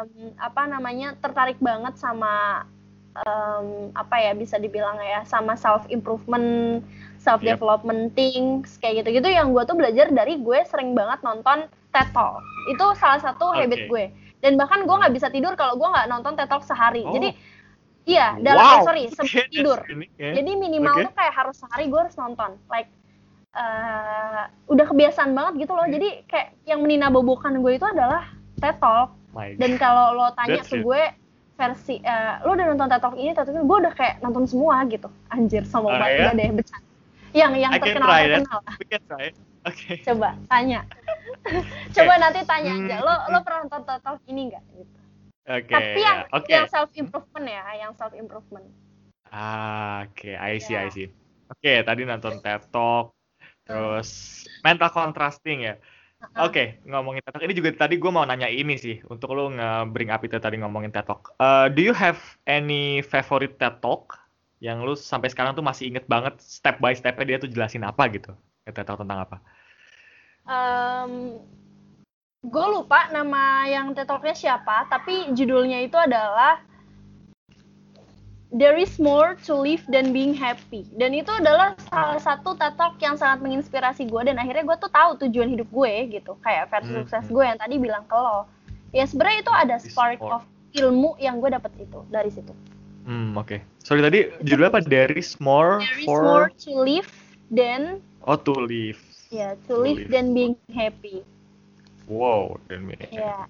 em, 0.04 0.08
apa 0.36 0.62
namanya 0.68 1.16
tertarik 1.16 1.56
banget 1.56 1.96
sama 1.96 2.68
em, 3.12 3.66
apa 3.92 4.16
ya 4.16 4.32
bisa 4.32 4.54
dibilang 4.54 4.94
ya 4.96 5.24
sama 5.24 5.54
self 5.54 5.82
improvement 5.88 6.80
self 7.18 7.42
development 7.42 8.14
things 8.14 8.78
kayak 8.78 9.02
gitu 9.02 9.18
gitu 9.18 9.28
yang 9.28 9.50
gue 9.50 9.62
tuh 9.62 9.74
belajar 9.74 10.08
dari 10.08 10.38
gue 10.38 10.58
sering 10.64 10.94
banget 10.94 11.20
nonton 11.20 11.64
TED 11.90 12.08
Talk 12.10 12.38
itu 12.66 12.84
salah 12.96 13.18
satu 13.18 13.50
Oke. 13.50 13.66
habit 13.66 13.80
gue 13.86 14.04
dan 14.40 14.56
bahkan 14.56 14.82
gue 14.82 14.94
nggak 14.94 15.12
bisa 15.12 15.28
tidur 15.28 15.52
kalau 15.52 15.74
gue 15.74 15.84
nggak 15.84 16.06
nonton 16.06 16.32
TED 16.34 16.48
Talk 16.48 16.62
sehari 16.62 17.02
Oh. 17.02 17.12
jadi 17.12 17.34
iya 18.06 18.38
dalam 18.40 18.62
Wow. 18.62 18.72
eh, 18.72 18.82
sorry 18.82 19.02
sebelum 19.08 19.26
Okay, 19.26 19.52
tidur 19.54 19.78
ya. 20.16 20.30
jadi 20.38 20.50
minimal 20.56 20.94
Oke. 20.94 21.04
tuh 21.06 21.14
kayak 21.14 21.34
harus 21.34 21.56
sehari 21.58 21.84
gue 21.86 22.00
harus 22.00 22.16
nonton 22.16 22.50
like 22.70 22.88
eh, 23.52 24.42
udah 24.66 24.86
kebiasaan 24.86 25.34
banget 25.34 25.66
gitu 25.66 25.72
loh 25.74 25.84
jadi 25.84 26.22
kayak 26.24 26.48
yang 26.64 26.80
meninabobokan 26.80 27.58
gue 27.58 27.72
itu 27.74 27.84
adalah 27.84 28.30
TED 28.56 28.78
Talk 28.78 29.12
dan 29.58 29.72
kalau 29.76 30.14
lo 30.14 30.30
tanya 30.32 30.58
That's 30.58 30.70
ke 30.70 30.78
it. 30.78 30.82
gue 30.82 31.02
versi 31.60 32.00
eh, 32.00 32.34
lo 32.40 32.56
udah 32.56 32.66
nonton 32.72 32.88
Talk 32.88 33.14
ini 33.20 33.36
Talk 33.36 33.52
ini 33.52 33.60
gue 33.60 33.78
udah 33.84 33.92
kayak 33.92 34.14
nonton 34.24 34.48
semua 34.48 34.80
gitu 34.88 35.12
anjir 35.28 35.62
sama 35.68 35.92
Oh, 35.92 36.00
banget 36.00 36.08
ya? 36.08 36.24
udah 36.24 36.34
deh 36.40 36.48
bercanda 36.56 36.88
yang 37.30 37.52
yang 37.54 37.70
I 37.70 37.78
terkenal 37.78 38.08
terkenal 38.10 38.60
lah. 38.64 39.30
Oke. 39.68 39.92
coba 40.02 40.28
tanya 40.48 40.80
coba 41.96 42.12
nanti 42.16 42.40
tanya 42.48 42.72
aja 42.80 42.96
lo 43.04 43.12
Hmm. 43.12 43.30
lo 43.30 43.38
pernah 43.44 43.60
nonton 43.68 43.98
Talk 44.00 44.18
ini 44.24 44.42
nggak 44.48 44.64
gitu 44.80 44.98
Oke. 45.50 45.68
tapi 45.68 46.00
yang 46.00 46.18
ya. 46.24 46.32
Oke. 46.32 46.50
yang 46.50 46.66
self 46.72 46.90
improvement 46.96 47.46
ya 47.46 47.62
yang 47.76 47.92
self 47.92 48.16
improvement 48.16 48.64
Ah, 49.30 50.10
oke, 50.10 50.26
I 50.26 50.58
see, 50.58 50.74
Ya. 50.74 50.82
I 50.82 50.90
see. 50.90 51.06
Oke, 51.46 51.86
tadi 51.86 52.02
nonton 52.02 52.42
TED 52.42 52.66
Talk, 52.74 53.14
terus 53.62 54.42
mental 54.66 54.90
contrasting 54.90 55.70
ya. 55.70 55.74
Oke, 56.20 56.84
ngomongin 56.84 57.24
TED 57.24 57.32
Talk, 57.32 57.44
ini 57.48 57.56
juga 57.56 57.70
tadi 57.72 57.96
gue 57.96 58.12
mau 58.12 58.28
nanya 58.28 58.44
ini 58.44 58.76
sih, 58.76 59.00
untuk 59.08 59.32
lo 59.32 59.48
nge-bring 59.56 60.12
up 60.12 60.20
itu 60.20 60.36
tadi 60.36 60.60
ngomongin 60.60 60.92
TED 60.92 61.08
Talk. 61.08 61.32
Uh, 61.40 61.72
do 61.72 61.80
you 61.80 61.96
have 61.96 62.20
any 62.44 63.00
favorite 63.00 63.56
TED 63.56 63.80
Talk 63.80 64.20
yang 64.60 64.84
lu 64.84 64.92
sampai 64.92 65.32
sekarang 65.32 65.56
tuh 65.56 65.64
masih 65.64 65.88
inget 65.88 66.04
banget 66.04 66.36
step 66.44 66.76
by 66.76 66.92
step-nya 66.92 67.24
dia 67.24 67.38
tuh 67.40 67.48
jelasin 67.48 67.88
apa 67.88 68.04
gitu? 68.12 68.36
TED 68.68 68.84
Talk 68.84 69.00
tentang 69.00 69.24
apa? 69.24 69.38
gue 72.40 72.66
lupa 72.72 73.12
nama 73.12 73.68
yang 73.68 73.92
TED 73.92 74.08
Talk-nya 74.08 74.32
siapa 74.32 74.88
tapi 74.88 75.30
judulnya 75.36 75.84
itu 75.84 75.94
adalah 75.94 76.58
There 78.50 78.74
is 78.74 78.98
more 78.98 79.38
to 79.46 79.54
live 79.54 79.86
than 79.86 80.10
being 80.10 80.34
happy. 80.34 80.82
Dan 80.98 81.14
itu 81.14 81.30
adalah 81.30 81.78
salah 81.86 82.18
satu 82.18 82.58
Talk 82.58 82.98
yang 82.98 83.14
sangat 83.14 83.46
menginspirasi 83.46 84.10
gue 84.10 84.22
dan 84.26 84.42
akhirnya 84.42 84.66
gue 84.66 84.76
tuh 84.82 84.90
tahu 84.90 85.10
tujuan 85.22 85.54
hidup 85.54 85.70
gue 85.70 85.92
gitu. 86.10 86.34
Kayak 86.42 86.66
versi 86.66 86.90
Hmm, 86.90 86.98
sukses 87.06 87.24
hmm. 87.30 87.34
gue 87.34 87.44
yang 87.46 87.58
tadi 87.62 87.74
bilang 87.78 88.02
ke 88.10 88.16
lo. 88.18 88.50
Ya 88.90 89.06
sebenarnya 89.06 89.38
itu 89.46 89.52
ada 89.54 89.76
spark 89.78 90.18
of 90.18 90.42
ilmu 90.74 91.14
yang 91.22 91.38
gue 91.38 91.46
dapet 91.46 91.70
itu 91.78 92.02
dari 92.10 92.26
situ. 92.26 92.50
Hmm, 93.06 93.38
oke. 93.38 93.62
Sorry 93.86 94.02
tadi 94.02 94.34
judulnya 94.42 94.70
apa? 94.74 94.82
There 94.82 95.14
is 95.14 95.38
more 95.38 95.78
There 95.78 96.02
is 96.02 96.06
for 96.10 96.20
more 96.26 96.48
to 96.66 96.70
live 96.74 97.10
than 97.48 98.02
oh 98.26 98.34
to 98.34 98.52
live. 98.52 98.98
ya 99.30 99.54
To 99.70 99.78
to 99.78 99.86
live 99.86 99.98
live. 100.04 100.10
than 100.10 100.34
being 100.34 100.58
happy. 100.74 101.22
Wow, 102.10 102.58
dan 102.66 102.90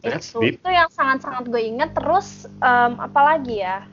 That's 0.04 0.36
itu 0.36 0.44
deep. 0.44 0.54
itu 0.60 0.68
yang 0.68 0.92
sangat-sangat 0.92 1.48
gue 1.48 1.62
inget. 1.64 1.96
Terus 1.96 2.44
em, 2.60 2.92
apa 3.00 3.20
lagi 3.24 3.64
ya? 3.64 3.88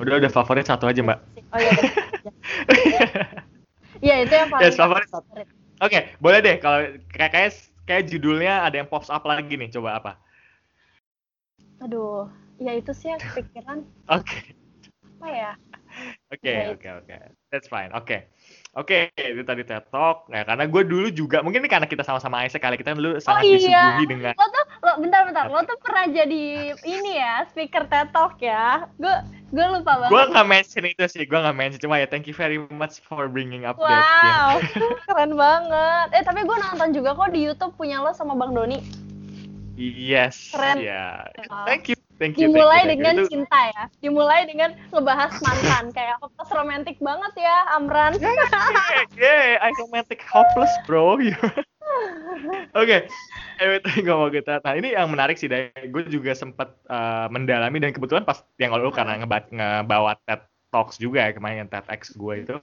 Udah 0.00 0.16
udah 0.16 0.30
favorit 0.32 0.64
satu 0.64 0.88
aja, 0.88 1.00
Mbak. 1.04 1.18
Oh 1.52 1.60
iya. 1.60 1.72
Iya 4.00 4.24
itu 4.24 4.32
yang 4.32 4.48
paling 4.48 4.64
Yes, 4.64 4.80
favorit 4.80 5.08
favorit. 5.12 5.48
Oke, 5.84 5.98
boleh 6.24 6.40
deh 6.40 6.56
kalau 6.56 6.88
kayak 7.12 7.30
kayak 7.36 7.50
kayak 7.84 8.02
judulnya 8.08 8.64
ada 8.64 8.80
yang 8.80 8.88
pops 8.88 9.12
up 9.12 9.28
lagi 9.28 9.60
nih. 9.60 9.68
Coba 9.68 10.00
apa? 10.00 10.12
Aduh, 11.84 12.32
ya 12.56 12.72
itu 12.76 12.92
sih 12.96 13.12
yang 13.12 13.20
kepikiran 13.20 13.84
Oke. 14.16 14.56
apa 15.20 15.28
ya? 15.28 15.52
Oke, 16.30 16.54
oke, 16.78 16.88
oke. 17.02 17.16
That's 17.50 17.66
fine. 17.66 17.90
Oke. 17.90 18.30
Oke, 18.78 19.10
itu 19.18 19.42
tadi 19.42 19.66
TED 19.66 19.90
Talk. 19.90 20.30
Nah, 20.30 20.46
karena 20.46 20.70
gue 20.70 20.82
dulu 20.86 21.10
juga, 21.10 21.42
mungkin 21.42 21.66
ini 21.66 21.70
karena 21.70 21.90
kita 21.90 22.06
sama-sama 22.06 22.46
Isaac 22.46 22.62
kali 22.62 22.78
kita 22.78 22.94
dulu 22.94 23.18
sangat 23.18 23.50
iya. 23.50 23.58
disuguhi 23.58 24.06
dengan 24.06 24.32
Lo 24.38 24.46
tuh, 24.46 24.64
lo 24.86 24.92
bentar-bentar, 25.02 25.50
lo 25.50 25.58
tuh 25.66 25.74
pernah 25.82 26.06
jadi 26.06 26.70
ini 26.86 27.18
ya, 27.18 27.42
speaker 27.50 27.90
TED 27.90 28.14
Talk 28.14 28.38
ya? 28.38 28.86
Gue 29.02 29.10
gue 29.50 29.66
lupa 29.74 30.06
banget. 30.06 30.14
Gue 30.14 30.22
nggak 30.30 30.46
mention 30.46 30.84
itu 30.86 31.04
sih, 31.10 31.26
gue 31.26 31.38
nggak 31.42 31.56
mention. 31.58 31.82
Cuma 31.82 31.98
ya 31.98 32.06
thank 32.06 32.30
you 32.30 32.36
very 32.38 32.62
much 32.70 33.02
for 33.02 33.26
bringing 33.26 33.66
up 33.66 33.74
that. 33.82 33.90
ya. 33.90 34.06
Wow, 34.06 34.50
keren 35.10 35.32
banget. 35.34 36.06
Eh 36.14 36.22
tapi 36.22 36.46
gue 36.46 36.56
nonton 36.62 36.94
juga 36.94 37.18
kok 37.18 37.34
di 37.34 37.42
YouTube 37.42 37.74
punya 37.74 37.98
lo 37.98 38.14
sama 38.14 38.38
Bang 38.38 38.54
Doni. 38.54 39.10
Yes, 39.80 40.52
Keren. 40.52 40.76
ya. 40.84 41.24
Ya. 41.24 41.64
Thank 41.64 41.88
you, 41.88 41.96
thank 42.20 42.36
you. 42.36 42.52
Dimulai 42.52 42.84
thank 42.84 43.00
you, 43.00 43.00
thank 43.00 43.00
you. 43.00 43.00
dengan 43.00 43.14
Itu- 43.16 43.30
cinta 43.32 43.60
ya. 43.72 43.84
Dimulai 44.04 44.40
dengan 44.44 44.70
ngebahas 44.92 45.32
mantan. 45.40 45.84
Kayak 45.96 46.20
pas 46.20 46.50
romantis 46.52 47.00
banget 47.00 47.32
ya, 47.40 47.56
Amran. 47.74 48.12
yeah, 48.20 48.36
yeah, 49.16 49.64
I 49.64 49.72
romantic 49.80 50.20
hopeless, 50.22 50.70
bro. 50.84 51.16
Oke, 52.78 53.10
anyway, 53.58 53.82
tadi 53.82 54.00
ngomong 54.06 54.30
kita. 54.30 54.62
Nah, 54.62 54.78
ini 54.78 54.94
yang 54.94 55.10
menarik 55.10 55.34
sih, 55.34 55.50
dari 55.50 55.72
gue 55.90 56.06
juga 56.06 56.36
sempat 56.38 56.70
eh, 56.86 57.26
mendalami 57.32 57.82
dan 57.82 57.90
kebetulan 57.90 58.22
pas 58.22 58.46
yang 58.62 58.70
lalu 58.70 58.94
karena 58.94 59.18
ngeba- 59.18 59.50
ngebawa 59.50 60.14
TED 60.22 60.40
Talks 60.70 61.02
juga 61.02 61.26
ya 61.26 61.34
kemarin 61.34 61.66
TEDx 61.66 62.14
gue 62.14 62.34
itu. 62.46 62.56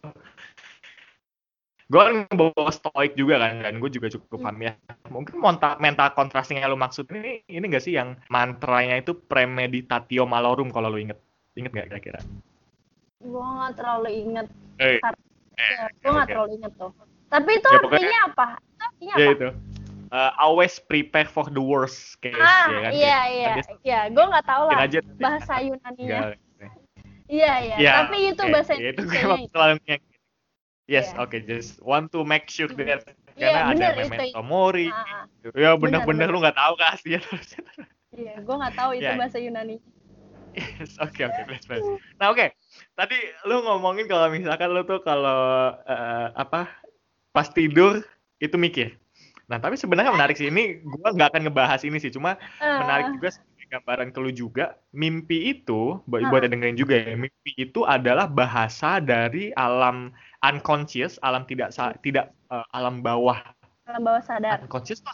Gue 1.87 2.01
kan 2.03 2.15
ngebawa 2.27 2.67
stoik 2.67 3.15
juga 3.15 3.39
kan, 3.39 3.63
dan 3.63 3.79
gue 3.79 3.87
juga 3.87 4.11
cukup 4.11 4.43
paham 4.43 4.59
ya. 4.59 4.75
Mungkin 5.07 5.39
mental, 5.39 5.79
mental 5.79 6.11
contrasting 6.11 6.59
yang 6.59 6.67
lo 6.67 6.75
maksud 6.75 7.07
ini, 7.15 7.47
ini 7.47 7.63
gak 7.71 7.79
sih 7.79 7.95
yang 7.95 8.19
mantranya 8.27 8.99
itu 8.99 9.15
premeditatio 9.15 10.27
malorum 10.27 10.67
kalau 10.67 10.91
lo 10.91 10.99
inget? 10.99 11.15
Inget 11.55 11.71
gak 11.71 11.87
kira-kira? 11.87 12.19
Gue 13.23 13.39
gak 13.39 13.79
terlalu 13.79 14.09
inget. 14.11 14.47
Eh, 14.83 14.99
Ya, 15.57 15.89
gue 15.89 16.11
gak 16.11 16.27
terlalu 16.29 16.51
inget 16.61 16.71
tuh. 16.75 16.91
Tapi 17.31 17.49
itu 17.55 17.67
Ya, 17.71 17.79
pokoknya- 17.81 17.97
artinya 17.97 18.19
apa? 18.29 18.47
Itu 18.59 18.83
artinya 18.83 19.15
ya 19.15 19.25
apa? 19.25 19.33
itu. 19.33 19.49
Uh, 20.07 20.31
always 20.39 20.79
prepare 20.79 21.27
for 21.27 21.43
the 21.51 21.59
worst 21.59 22.15
case 22.23 22.31
Ah, 22.39 22.71
ya 22.71 22.79
kan 22.79 22.91
iya 22.95 23.19
iya, 23.27 23.51
iya. 23.83 23.99
Gue 24.07 24.23
nggak 24.23 24.45
tahu 24.47 24.71
mungkin 24.71 24.79
lah 24.79 24.87
aja 24.87 24.99
bahasa 25.19 25.53
Yunaninya. 25.59 26.19
Iya 27.27 27.53
iya. 27.59 27.75
Ya, 27.75 27.91
Tapi 28.07 28.31
itu 28.31 28.39
oke. 28.39 28.51
bahasa 28.55 28.71
Ya, 28.79 28.95
itu 28.95 29.03
gue 29.03 29.19
Indonesia. 29.19 29.51
selalu 29.51 29.75
yes 30.87 31.11
Iya. 31.13 31.23
oke 31.23 31.37
just 31.45 31.79
want 31.83 32.09
to 32.09 32.23
make 32.23 32.47
sure 32.49 32.71
Hmm. 32.71 32.79
that 32.83 33.03
Iya, 33.37 33.53
karena 33.53 33.61
bener, 33.69 33.89
ada 33.93 33.97
memento 34.01 34.39
mori 34.41 34.87
Ah, 34.89 35.23
gitu. 35.45 35.53
ya 35.53 35.71
bener-bener 35.77 36.27
bener. 36.27 36.33
lu 36.33 36.37
nggak 36.41 36.57
tahu 36.57 36.73
kasihan 36.79 37.21
iya, 38.17 38.33
gue 38.41 38.55
nggak 38.57 38.75
tahu 38.75 38.91
itu 38.97 39.03
Iya. 39.05 39.13
bahasa 39.13 39.37
Yunani. 39.37 39.77
yes 40.57 40.97
oke 40.97 41.21
oke 41.21 41.41
please 41.45 41.65
please 41.69 41.85
nah 42.17 42.33
oke 42.33 42.49
tadi 42.97 43.17
lu 43.45 43.61
ngomongin 43.61 44.09
kalau 44.09 44.25
misalkan 44.33 44.73
lu 44.73 44.81
tuh 44.89 44.99
kalau 45.05 45.75
eh, 45.85 46.27
apa 46.33 46.65
pas 47.29 47.45
tidur 47.45 48.01
itu 48.41 48.57
mikir 48.57 48.97
nah 49.45 49.61
tapi 49.61 49.77
sebenarnya 49.77 50.11
menarik 50.11 50.35
sih 50.35 50.49
ini 50.49 50.81
gua 50.81 51.13
nggak 51.13 51.29
akan 51.35 51.41
ngebahas 51.47 51.81
ini 51.85 52.01
sih 52.01 52.09
cuma 52.09 52.35
Ah, 52.57 52.81
menarik 52.81 53.13
juga 53.15 53.29
gambaran 53.67 54.15
ke 54.15 54.19
lu 54.23 54.31
juga 54.31 54.79
mimpi 54.95 55.51
itu 55.51 55.99
buat 56.07 56.23
yang 56.23 56.55
dengerin 56.55 56.77
juga 56.79 56.95
ya 57.03 57.19
mimpi 57.19 57.51
itu 57.59 57.83
adalah 57.83 58.23
bahasa 58.25 59.03
dari 59.03 59.51
alam 59.59 60.15
unconscious 60.41 61.17
alam 61.21 61.43
tidak 61.43 61.71
sa- 61.71 61.95
tidak 61.99 62.33
eh, 62.49 62.65
alam 62.71 63.01
bawah. 63.01 63.39
Alam 63.87 64.03
bawah 64.03 64.21
sadar. 64.21 64.61
unconscious 64.61 64.99
tuh 64.99 65.13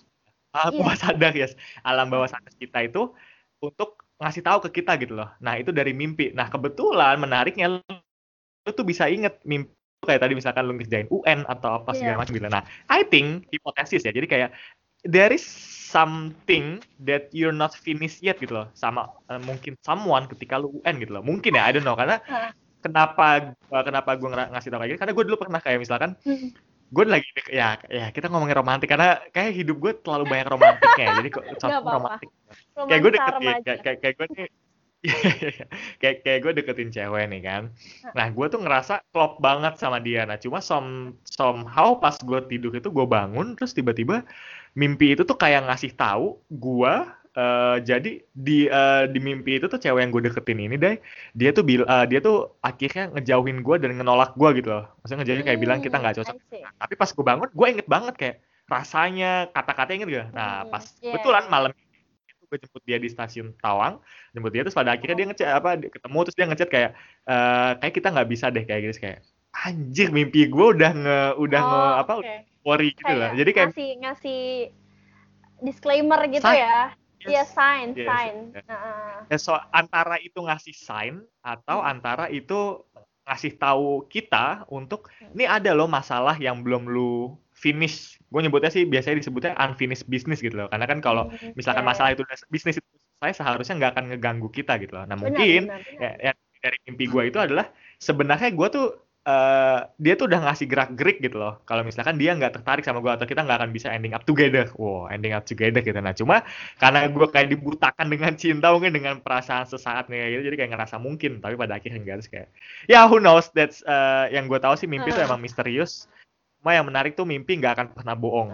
alam 0.53 0.73
Iya. 0.73 0.79
bawah 0.81 0.95
sadar 0.97 1.31
yes. 1.33 1.53
Alam 1.81 2.07
bawah 2.09 2.27
sadar 2.27 2.53
kita 2.55 2.79
itu 2.85 3.13
untuk 3.59 4.01
ngasih 4.19 4.41
tahu 4.41 4.59
ke 4.69 4.81
kita 4.81 4.95
gitu 4.97 5.15
loh. 5.15 5.29
Nah 5.39 5.57
itu 5.57 5.69
dari 5.69 5.91
mimpi. 5.91 6.31
Nah 6.31 6.47
kebetulan 6.47 7.17
menariknya 7.17 7.67
lu, 7.73 7.79
tuh 8.65 8.83
bisa 8.83 9.07
inget 9.07 9.39
mimpi 9.43 9.71
kayak 10.03 10.19
tadi 10.19 10.35
misalkan 10.35 10.67
lu 10.67 10.75
ngerjain 10.75 11.07
UN 11.07 11.47
atau 11.47 11.79
apa 11.79 11.95
Iya. 11.95 11.97
segala 11.99 12.15
macam 12.21 12.33
gitu. 12.35 12.47
Nah 12.47 12.63
I 12.87 13.01
think 13.03 13.47
hipotesis 13.49 14.03
ya. 14.03 14.11
Jadi 14.11 14.27
kayak 14.27 14.49
there 15.03 15.31
is 15.31 15.43
something 15.93 16.79
that 16.99 17.27
you're 17.31 17.55
not 17.55 17.71
finished 17.71 18.19
yet 18.19 18.35
gitu 18.37 18.51
loh. 18.53 18.67
Sama 18.73 19.07
eh, 19.29 19.39
mungkin 19.41 19.77
someone 19.81 20.27
ketika 20.27 20.57
lu 20.57 20.75
UN 20.81 20.97
gitu 20.99 21.13
loh. 21.13 21.23
Mungkin 21.23 21.55
ya 21.55 21.63
I 21.65 21.71
don't 21.71 21.85
know. 21.85 21.95
Karena. 21.95 22.19
Kenapa 22.83 23.55
eh, 23.55 23.83
kenapa 23.87 24.09
gue 24.19 24.29
ngasih 24.29 24.69
tau 24.69 24.79
kayak 24.83 24.89
gini 24.91 24.99
karena 24.99 25.13
gue 25.15 25.23
dulu 25.23 25.37
pernah 25.39 25.59
kayak 25.63 25.79
misalkan 25.79 26.11
Hmm. 26.27 26.51
gue 26.93 27.03
lagi 27.09 27.25
ya 27.49 27.81
ya 27.89 28.13
kita 28.13 28.29
ngomongin 28.29 28.53
romantis 28.53 28.85
karena 28.85 29.17
kayak 29.33 29.57
hidup 29.57 29.81
gue 29.81 29.91
terlalu 30.05 30.29
banyak 30.29 30.47
romantiknya 30.51 31.05
ya. 31.09 31.13
jadi 31.23 31.29
kok 31.33 31.43
romantik 31.81 32.29
kayak 32.85 32.99
gue 33.01 33.11
deket 33.17 33.33
remaja. 33.33 33.71
kayak 33.81 33.97
kayak, 34.03 34.15
gue 34.19 34.27
nih 34.37 34.49
kayak 36.01 36.17
kayak 36.23 36.39
gue 36.45 36.51
deketin 36.63 36.89
cewek 36.93 37.27
nih 37.27 37.41
kan 37.43 37.63
nah 38.15 38.29
gue 38.31 38.45
tuh 38.47 38.61
ngerasa 38.63 39.03
klop 39.11 39.41
banget 39.43 39.75
sama 39.75 39.99
dia 39.99 40.23
nah 40.23 40.39
cuma 40.39 40.63
some 40.63 41.17
somehow 41.27 41.97
pas 41.97 42.15
gue 42.21 42.39
tidur 42.47 42.71
itu 42.71 42.87
gue 42.87 43.05
bangun 43.09 43.57
terus 43.59 43.75
tiba-tiba 43.75 44.23
mimpi 44.79 45.17
itu 45.17 45.27
tuh 45.27 45.35
kayak 45.35 45.67
ngasih 45.67 45.91
tahu 45.97 46.39
gue 46.47 46.93
eh, 47.37 47.75
jadi 47.89 48.09
di 48.31 48.57
eh, 48.69 49.03
di 49.13 49.19
mimpi 49.27 49.51
itu 49.57 49.65
tuh 49.71 49.79
cewek 49.83 49.99
yang 50.03 50.11
gue 50.15 50.23
deketin 50.29 50.59
ini 50.65 50.75
deh 50.77 50.95
dia 51.39 51.49
tuh 51.57 51.63
bil 51.69 51.81
eh, 51.85 52.05
dia 52.11 52.19
tuh 52.21 52.35
akhirnya 52.61 53.03
ngejauhin 53.13 53.57
gue 53.65 53.75
dan 53.81 53.89
ngenolak 53.97 54.31
gue 54.39 54.49
gitu 54.61 54.69
loh 54.73 54.85
maksudnya 55.01 55.19
ngejauhin 55.25 55.45
kayak 55.47 55.59
bilang 55.63 55.79
kita 55.85 55.95
nggak 56.01 56.15
cocok 56.21 56.35
Hmm, 56.37 56.47
see. 56.51 56.63
tapi 56.81 56.93
pas 57.01 57.09
gue 57.15 57.25
bangun 57.25 57.49
gue 57.59 57.67
inget 57.73 57.87
banget 57.89 58.13
kayak 58.21 58.35
rasanya 58.69 59.25
kata-katanya 59.55 59.95
inget 60.01 60.09
gak 60.17 60.27
nah 60.37 60.49
Hmm, 60.63 60.71
pas 60.71 60.83
kebetulan 61.01 61.43
iya. 61.45 61.51
malam 61.51 61.69
itu 62.29 62.43
gue 62.49 62.57
jemput 62.63 62.83
dia 62.85 62.97
di 63.01 63.09
stasiun 63.11 63.47
Tawang 63.59 63.93
jemput 64.33 64.51
dia 64.53 64.61
terus 64.63 64.77
pada 64.77 64.91
akhirnya 64.95 65.15
dia 65.19 65.27
ngechat 65.29 65.49
apa 65.59 65.69
dia 65.81 65.89
ketemu 65.91 66.17
terus 66.25 66.37
dia 66.37 66.47
ngechat 66.49 66.69
kayak 66.69 66.91
eh 67.27 67.71
kayak 67.81 67.93
kita 67.97 68.07
nggak 68.13 68.29
bisa 68.29 68.45
deh 68.53 68.63
kayak 68.63 68.81
gitu 68.87 68.99
kayak 69.09 69.19
anjir 69.53 70.07
mimpi 70.09 70.49
gue 70.49 70.65
udah 70.73 70.91
nge 70.97 71.19
udah 71.37 71.61
nge 71.61 71.77
Oh, 71.77 71.93
apa 72.01 72.13
oke. 72.21 72.35
worry 72.63 72.89
gitu 72.95 73.13
lah 73.13 73.29
jadi 73.35 73.49
kayak 73.53 73.69
ngasih 73.69 73.89
ngasih 74.01 74.41
disclaimer 75.63 76.19
gitu 76.27 76.47
ya. 76.47 76.91
Iya, 77.29 77.43
sign, 77.47 77.87
Yes, 77.95 78.07
sign. 78.07 78.35
yes. 78.55 78.65
Heeh. 78.67 79.11
Ya, 79.31 79.37
so 79.39 79.55
antara 79.71 80.15
itu 80.19 80.39
ngasih 80.43 80.75
sign 80.75 81.13
atau 81.41 81.79
Hmm. 81.79 81.91
antara 81.95 82.25
itu 82.27 82.83
ngasih 83.23 83.55
tahu 83.55 84.03
kita 84.11 84.67
untuk 84.67 85.07
ini 85.31 85.47
ada 85.47 85.71
loh 85.71 85.87
masalah 85.87 86.35
yang 86.35 86.59
belum 86.65 86.91
lu 86.91 87.39
finish. 87.55 88.19
Gue 88.27 88.43
nyebutnya 88.43 88.67
sih 88.73 88.83
biasanya 88.83 89.17
disebutnya 89.23 89.51
unfinished 89.63 90.05
business 90.11 90.43
gitu 90.43 90.55
loh. 90.59 90.67
Karena 90.67 90.85
kan 90.91 90.99
kalau 90.99 91.23
Hmm, 91.31 91.55
misalkan 91.55 91.83
iya, 91.83 91.87
masalah 91.87 92.09
itu 92.11 92.23
bisnis 92.51 92.75
itu 92.79 92.89
selesai 93.23 93.39
seharusnya 93.39 93.73
nggak 93.79 93.91
akan 93.95 94.05
ngeganggu 94.11 94.47
kita 94.51 94.75
gitu 94.83 94.91
loh. 94.99 95.07
Nah 95.07 95.15
Benar, 95.15 95.39
mungkin 95.39 95.61
benar, 95.63 95.79
benar. 95.87 96.01
ya, 96.03 96.09
ya, 96.19 96.31
dari 96.63 96.77
mimpi 96.87 97.05
gue 97.07 97.23
itu 97.31 97.39
adalah 97.39 97.65
sebenarnya 97.99 98.49
gue 98.51 98.67
tuh 98.75 98.85
eh, 99.23 99.79
dia 99.99 100.13
tuh 100.19 100.27
udah 100.27 100.39
ngasih 100.43 100.67
gerak 100.67 100.91
gerik 100.99 101.17
gitu 101.23 101.39
loh. 101.39 101.63
Kalau 101.63 101.83
misalkan 101.87 102.19
dia 102.19 102.35
nggak 102.35 102.59
tertarik 102.59 102.83
sama 102.83 102.99
gue 102.99 103.11
atau 103.15 103.23
kita 103.23 103.43
nggak 103.43 103.57
akan 103.63 103.71
bisa 103.71 103.87
ending 103.91 104.11
up 104.11 104.27
together. 104.27 104.67
Wow, 104.75 105.07
ending 105.07 105.31
up 105.31 105.47
together 105.47 105.79
gitu. 105.79 105.95
Nah 105.95 106.11
cuma 106.11 106.43
karena 106.75 107.07
gue 107.07 107.27
kayak 107.31 107.47
dibutakan 107.55 108.07
dengan 108.11 108.35
cinta 108.35 108.75
mungkin 108.75 108.91
dengan 108.91 109.23
perasaan 109.23 109.63
sesaat 109.63 110.11
kayak 110.11 110.27
gitu 110.35 110.41
jadi 110.51 110.55
kayak 110.59 110.71
ngerasa 110.75 110.95
mungkin 110.99 111.39
tapi 111.39 111.55
pada 111.55 111.79
akhirnya 111.79 111.99
enggak 112.03 112.15
terus 112.19 112.29
kayak 112.31 112.47
ya 112.91 113.07
who 113.07 113.23
knows 113.23 113.47
that's 113.55 113.79
eh, 113.87 114.35
yang 114.35 114.51
gue 114.51 114.59
tahu 114.59 114.75
sih 114.75 114.87
mimpi 114.91 115.15
itu 115.15 115.19
Hmm. 115.23 115.31
emang 115.31 115.39
misterius. 115.39 116.11
Cuma 116.59 116.75
yang 116.75 116.87
menarik 116.87 117.15
tuh 117.15 117.27
mimpi 117.27 117.59
nggak 117.59 117.73
akan 117.79 117.87
pernah 117.95 118.15
bohong. 118.15 118.51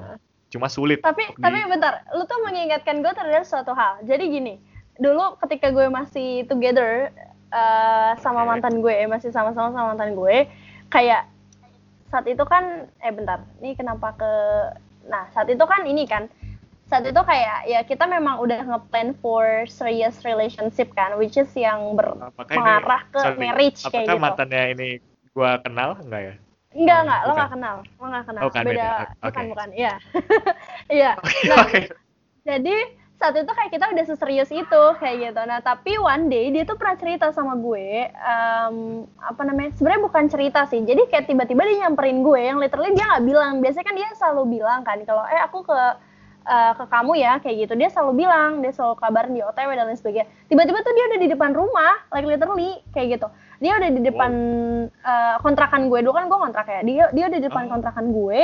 Cuma 0.49 0.65
sulit. 0.65 1.01
Tapi 1.01 1.29
di- 1.29 1.41
tapi 1.41 1.61
bentar, 1.69 2.05
lu 2.17 2.25
tuh 2.25 2.41
mengingatkan 2.41 3.05
gue 3.05 3.13
terhadap 3.13 3.45
suatu 3.45 3.73
hal. 3.77 4.01
Jadi 4.01 4.33
gini, 4.33 4.53
dulu 4.97 5.37
ketika 5.45 5.69
gue 5.69 5.85
masih 5.93 6.41
together 6.49 7.13
eh, 7.53 8.11
sama 8.21 8.41
mantan 8.47 8.81
gue, 8.83 8.95
masih 9.09 9.29
sama-sama 9.33 9.73
sama 9.73 9.93
mantan 9.95 10.13
gue, 10.17 10.47
kayak 10.89 11.25
saat 12.09 12.25
itu 12.25 12.41
kan 12.45 12.89
eh 13.01 13.13
bentar, 13.13 13.45
ini 13.61 13.77
kenapa 13.77 14.17
ke 14.17 14.33
Nah, 15.09 15.25
saat 15.33 15.49
itu 15.49 15.63
kan 15.65 15.81
ini 15.89 16.05
kan 16.05 16.29
saat 16.89 17.05
itu 17.05 17.21
kayak 17.21 17.69
ya 17.69 17.79
kita 17.85 18.05
memang 18.09 18.41
udah 18.41 18.61
ngeplan 18.65 19.13
for 19.21 19.65
serious 19.69 20.21
relationship 20.25 20.89
kan, 20.93 21.17
which 21.17 21.37
is 21.37 21.49
yang 21.53 21.93
ini 21.93 22.57
mengarah 22.57 23.01
ke 23.09 23.21
sorry, 23.21 23.37
marriage 23.37 23.81
apakah 23.85 24.01
kayak 24.05 24.17
gitu. 24.17 24.21
mantannya 24.21 24.61
ini 24.73 24.89
gue 25.33 25.51
kenal 25.65 25.89
enggak 26.01 26.21
ya? 26.21 26.33
Enggak, 26.73 26.97
Hmm, 26.97 27.05
enggak, 27.05 27.21
lo 27.25 27.31
enggak 27.33 27.51
kenal. 27.53 27.75
Lo 27.97 28.05
enggak 28.09 28.25
kenal. 28.29 28.41
Oh, 28.41 28.47
bukan, 28.49 28.63
beda, 28.65 28.73
beda. 28.73 29.05
Oke. 29.25 29.25
bukan, 29.29 29.45
bukan. 29.53 29.69
Iya. 29.73 29.93
Iya. 30.97 31.11
Nah, 31.49 31.57
oke. 31.65 31.81
jadi 32.45 32.75
saat 33.19 33.35
itu 33.35 33.51
kayak 33.51 33.71
kita 33.75 33.85
udah 33.91 34.05
seserius 34.07 34.47
itu 34.47 34.81
kayak 34.95 35.15
gitu. 35.19 35.41
Nah, 35.43 35.59
tapi 35.59 35.99
one 35.99 36.31
day 36.31 36.55
dia 36.55 36.63
tuh 36.63 36.79
pernah 36.79 36.95
cerita 36.95 37.35
sama 37.35 37.59
gue 37.59 38.07
em, 38.07 38.75
apa 39.19 39.41
namanya? 39.43 39.75
Sebenarnya 39.75 40.07
bukan 40.07 40.25
cerita 40.31 40.63
sih. 40.65 40.79
Jadi 40.87 41.03
kayak 41.11 41.27
tiba-tiba 41.27 41.67
dia 41.67 41.83
nyamperin 41.83 42.23
gue 42.23 42.39
yang 42.39 42.63
literally 42.63 42.95
dia 42.95 43.03
nggak 43.11 43.25
bilang. 43.27 43.53
Biasanya 43.59 43.85
kan 43.85 43.95
dia 43.99 44.07
selalu 44.15 44.43
bilang 44.55 44.87
kan 44.87 45.03
kalau 45.03 45.27
eh 45.27 45.41
aku 45.43 45.67
ke 45.67 45.79
eh, 46.47 46.73
ke 46.79 46.83
kamu 46.87 47.11
ya 47.19 47.33
kayak 47.43 47.55
gitu. 47.67 47.73
Dia 47.75 47.89
selalu 47.91 48.11
bilang, 48.23 48.63
dia 48.63 48.71
selalu 48.71 48.95
kabarin 48.97 49.33
di 49.35 49.41
OTW 49.43 49.69
dan 49.75 49.85
lain 49.91 49.99
sebagainya. 49.99 50.27
Tiba-tiba 50.47 50.79
tuh 50.79 50.93
dia 50.95 51.05
udah 51.11 51.19
di 51.19 51.27
depan 51.27 51.51
rumah, 51.51 51.93
like 52.15 52.23
literally 52.23 52.71
kayak 52.95 53.19
gitu. 53.19 53.27
Dia 53.59 53.75
udah 53.75 53.89
di 53.91 54.01
depan 54.01 54.31
eh, 54.87 55.35
kontrakan 55.43 55.91
gue 55.91 55.99
dulu 55.99 56.15
kan 56.15 56.31
gue 56.31 56.39
kontrak 56.39 56.67
ya. 56.71 56.81
Dia 56.87 57.03
dia 57.11 57.25
udah 57.27 57.39
di 57.43 57.45
depan 57.51 57.63
Oh. 57.67 57.71
kontrakan 57.75 58.15
gue. 58.15 58.41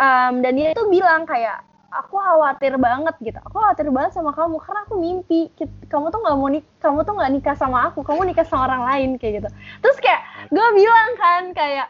em, 0.00 0.34
dan 0.40 0.56
dia 0.56 0.72
tuh 0.72 0.88
bilang 0.88 1.28
kayak 1.28 1.60
aku 1.90 2.14
khawatir 2.16 2.78
banget 2.78 3.14
gitu. 3.20 3.38
Aku 3.50 3.58
khawatir 3.58 3.90
banget 3.90 4.14
sama 4.14 4.30
kamu 4.30 4.62
karena 4.62 4.80
aku 4.86 4.94
mimpi 4.96 5.50
kamu 5.90 6.08
tuh 6.08 6.20
nggak 6.22 6.36
mau 6.38 6.48
nik 6.48 6.64
kamu 6.78 6.98
tuh 7.02 7.14
nggak 7.18 7.30
nikah 7.34 7.56
sama 7.58 7.90
aku, 7.90 8.06
kamu 8.06 8.30
nikah 8.30 8.46
sama 8.46 8.70
orang 8.70 8.82
lain 8.86 9.10
kayak 9.18 9.42
gitu. 9.42 9.48
Terus 9.82 9.96
kayak 9.98 10.20
gue 10.48 10.66
bilang 10.74 11.10
kan 11.18 11.42
kayak 11.52 11.86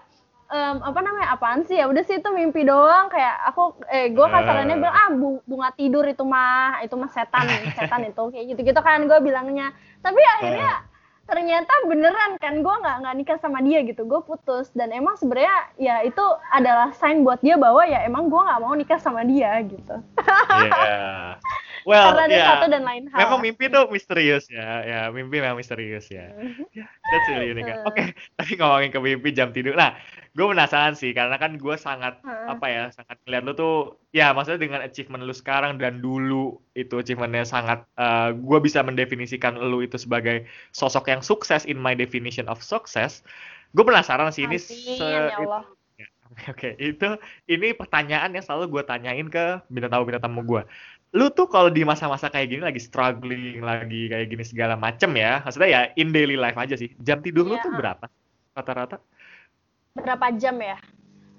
em, 0.51 0.77
apa 0.83 0.99
namanya 0.99 1.29
apaan 1.31 1.63
sih 1.63 1.79
ya 1.79 1.87
udah 1.87 2.03
sih 2.03 2.19
itu 2.19 2.29
mimpi 2.35 2.67
doang 2.67 3.07
kayak 3.07 3.39
aku 3.47 3.79
eh 3.87 4.11
gue 4.11 4.27
kasarannya 4.27 4.75
Eh. 4.75 4.81
bilang 4.83 4.97
ah 4.97 5.09
bu- 5.15 5.43
bunga 5.47 5.71
tidur 5.73 6.03
itu 6.03 6.27
mah 6.27 6.83
itu 6.83 6.97
mah 6.99 7.11
setan 7.15 7.47
setan 7.79 8.03
itu 8.03 8.23
kayak 8.35 8.45
gitu 8.51 8.61
gitu 8.67 8.81
kan 8.83 8.99
gue 9.07 9.19
bilangnya 9.23 9.71
tapi 10.03 10.19
akhirnya 10.41 10.90
ternyata 11.31 11.70
beneran 11.86 12.35
kan 12.43 12.59
gue 12.59 12.74
nggak 12.82 12.97
nggak 13.07 13.16
nikah 13.23 13.39
sama 13.39 13.62
dia 13.62 13.86
gitu 13.86 14.02
gue 14.02 14.20
putus 14.27 14.74
dan 14.74 14.90
emang 14.90 15.15
sebenarnya 15.15 15.57
ya 15.78 16.02
itu 16.02 16.24
adalah 16.51 16.90
sign 16.98 17.23
buat 17.23 17.39
dia 17.39 17.55
bahwa 17.55 17.86
ya 17.86 18.02
emang 18.02 18.27
gue 18.27 18.40
nggak 18.43 18.61
mau 18.61 18.74
nikah 18.74 18.98
sama 18.98 19.23
dia 19.23 19.62
gitu 19.62 20.02
Iya. 20.51 21.39
Well, 21.89 22.12
karena 22.12 22.23
ada 22.28 22.36
ya. 22.36 22.47
satu 22.55 22.66
dan 22.69 22.82
lain 22.85 23.05
hal 23.09 23.19
Memang 23.20 23.39
mimpi 23.40 23.65
tuh 23.73 23.85
misterius 23.89 24.44
ya, 24.52 24.69
ya 24.85 25.01
mimpi 25.11 25.40
memang 25.40 25.59
misterius 25.59 26.07
ya. 26.12 26.31
Ya, 26.70 26.86
That's 27.11 27.27
really 27.27 27.51
unique. 27.51 27.66
Oke, 27.82 28.15
tadi 28.39 28.52
ngomongin 28.55 28.94
ke 28.94 28.98
mimpi 29.02 29.35
jam 29.35 29.51
tidur. 29.51 29.74
Nah, 29.74 29.98
gue 30.31 30.47
penasaran 30.47 30.94
sih 30.94 31.11
karena 31.11 31.35
kan 31.43 31.59
gue 31.59 31.74
sangat 31.74 32.23
Hmm. 32.23 32.55
apa 32.57 32.66
ya, 32.70 32.82
sangat 32.94 33.19
ngeliat 33.27 33.43
lu 33.43 33.52
tuh, 33.59 33.74
ya 34.15 34.31
maksudnya 34.31 34.62
dengan 34.62 34.81
achievement 34.86 35.23
lu 35.27 35.35
sekarang 35.35 35.82
dan 35.82 35.98
dulu 35.98 36.62
itu 36.78 36.94
achievementnya 37.02 37.43
sangat, 37.43 37.82
eh, 37.98 38.31
gue 38.39 38.59
bisa 38.62 38.86
mendefinisikan 38.86 39.59
lu 39.59 39.82
itu 39.82 39.98
sebagai 39.98 40.47
sosok 40.70 41.11
yang 41.11 41.23
sukses 41.27 41.66
in 41.66 41.74
my 41.78 41.98
definition 41.98 42.47
of 42.47 42.62
success. 42.62 43.27
Gue 43.74 43.82
penasaran 43.86 44.31
sih 44.31 44.47
ini 44.47 44.59
Amin, 44.59 44.98
se- 44.98 45.31
ya 45.31 45.36
Allah. 45.43 45.62
Ya, 45.98 46.07
Oke, 46.55 46.78
itu 46.78 47.07
ini 47.51 47.74
pertanyaan 47.74 48.31
yang 48.31 48.44
selalu 48.47 48.78
gue 48.78 48.82
tanyain 48.86 49.27
ke 49.27 49.61
bintang 49.66 49.90
tamu 49.90 50.05
bintang 50.07 50.24
tamu 50.31 50.40
gue. 50.47 50.62
Lu 51.11 51.27
tuh 51.28 51.51
kalau 51.51 51.69
di 51.69 51.82
masa-masa 51.82 52.31
kayak 52.31 52.47
gini 52.49 52.62
lagi 52.62 52.78
struggling, 52.78 53.59
lagi 53.61 54.07
kayak 54.07 54.31
gini 54.31 54.45
segala 54.47 54.78
macem 54.78 55.11
ya, 55.12 55.43
maksudnya 55.43 55.69
ya 55.69 55.81
in 55.99 56.15
daily 56.15 56.39
life 56.39 56.55
aja 56.55 56.78
sih. 56.78 56.95
Jam 57.03 57.19
tidur 57.19 57.51
lu 57.51 57.59
Iya. 57.59 57.65
tuh 57.66 57.73
berapa 57.74 58.07
rata-rata? 58.53 58.97
berapa 59.91 60.31
jam 60.39 60.55
ya? 60.57 60.78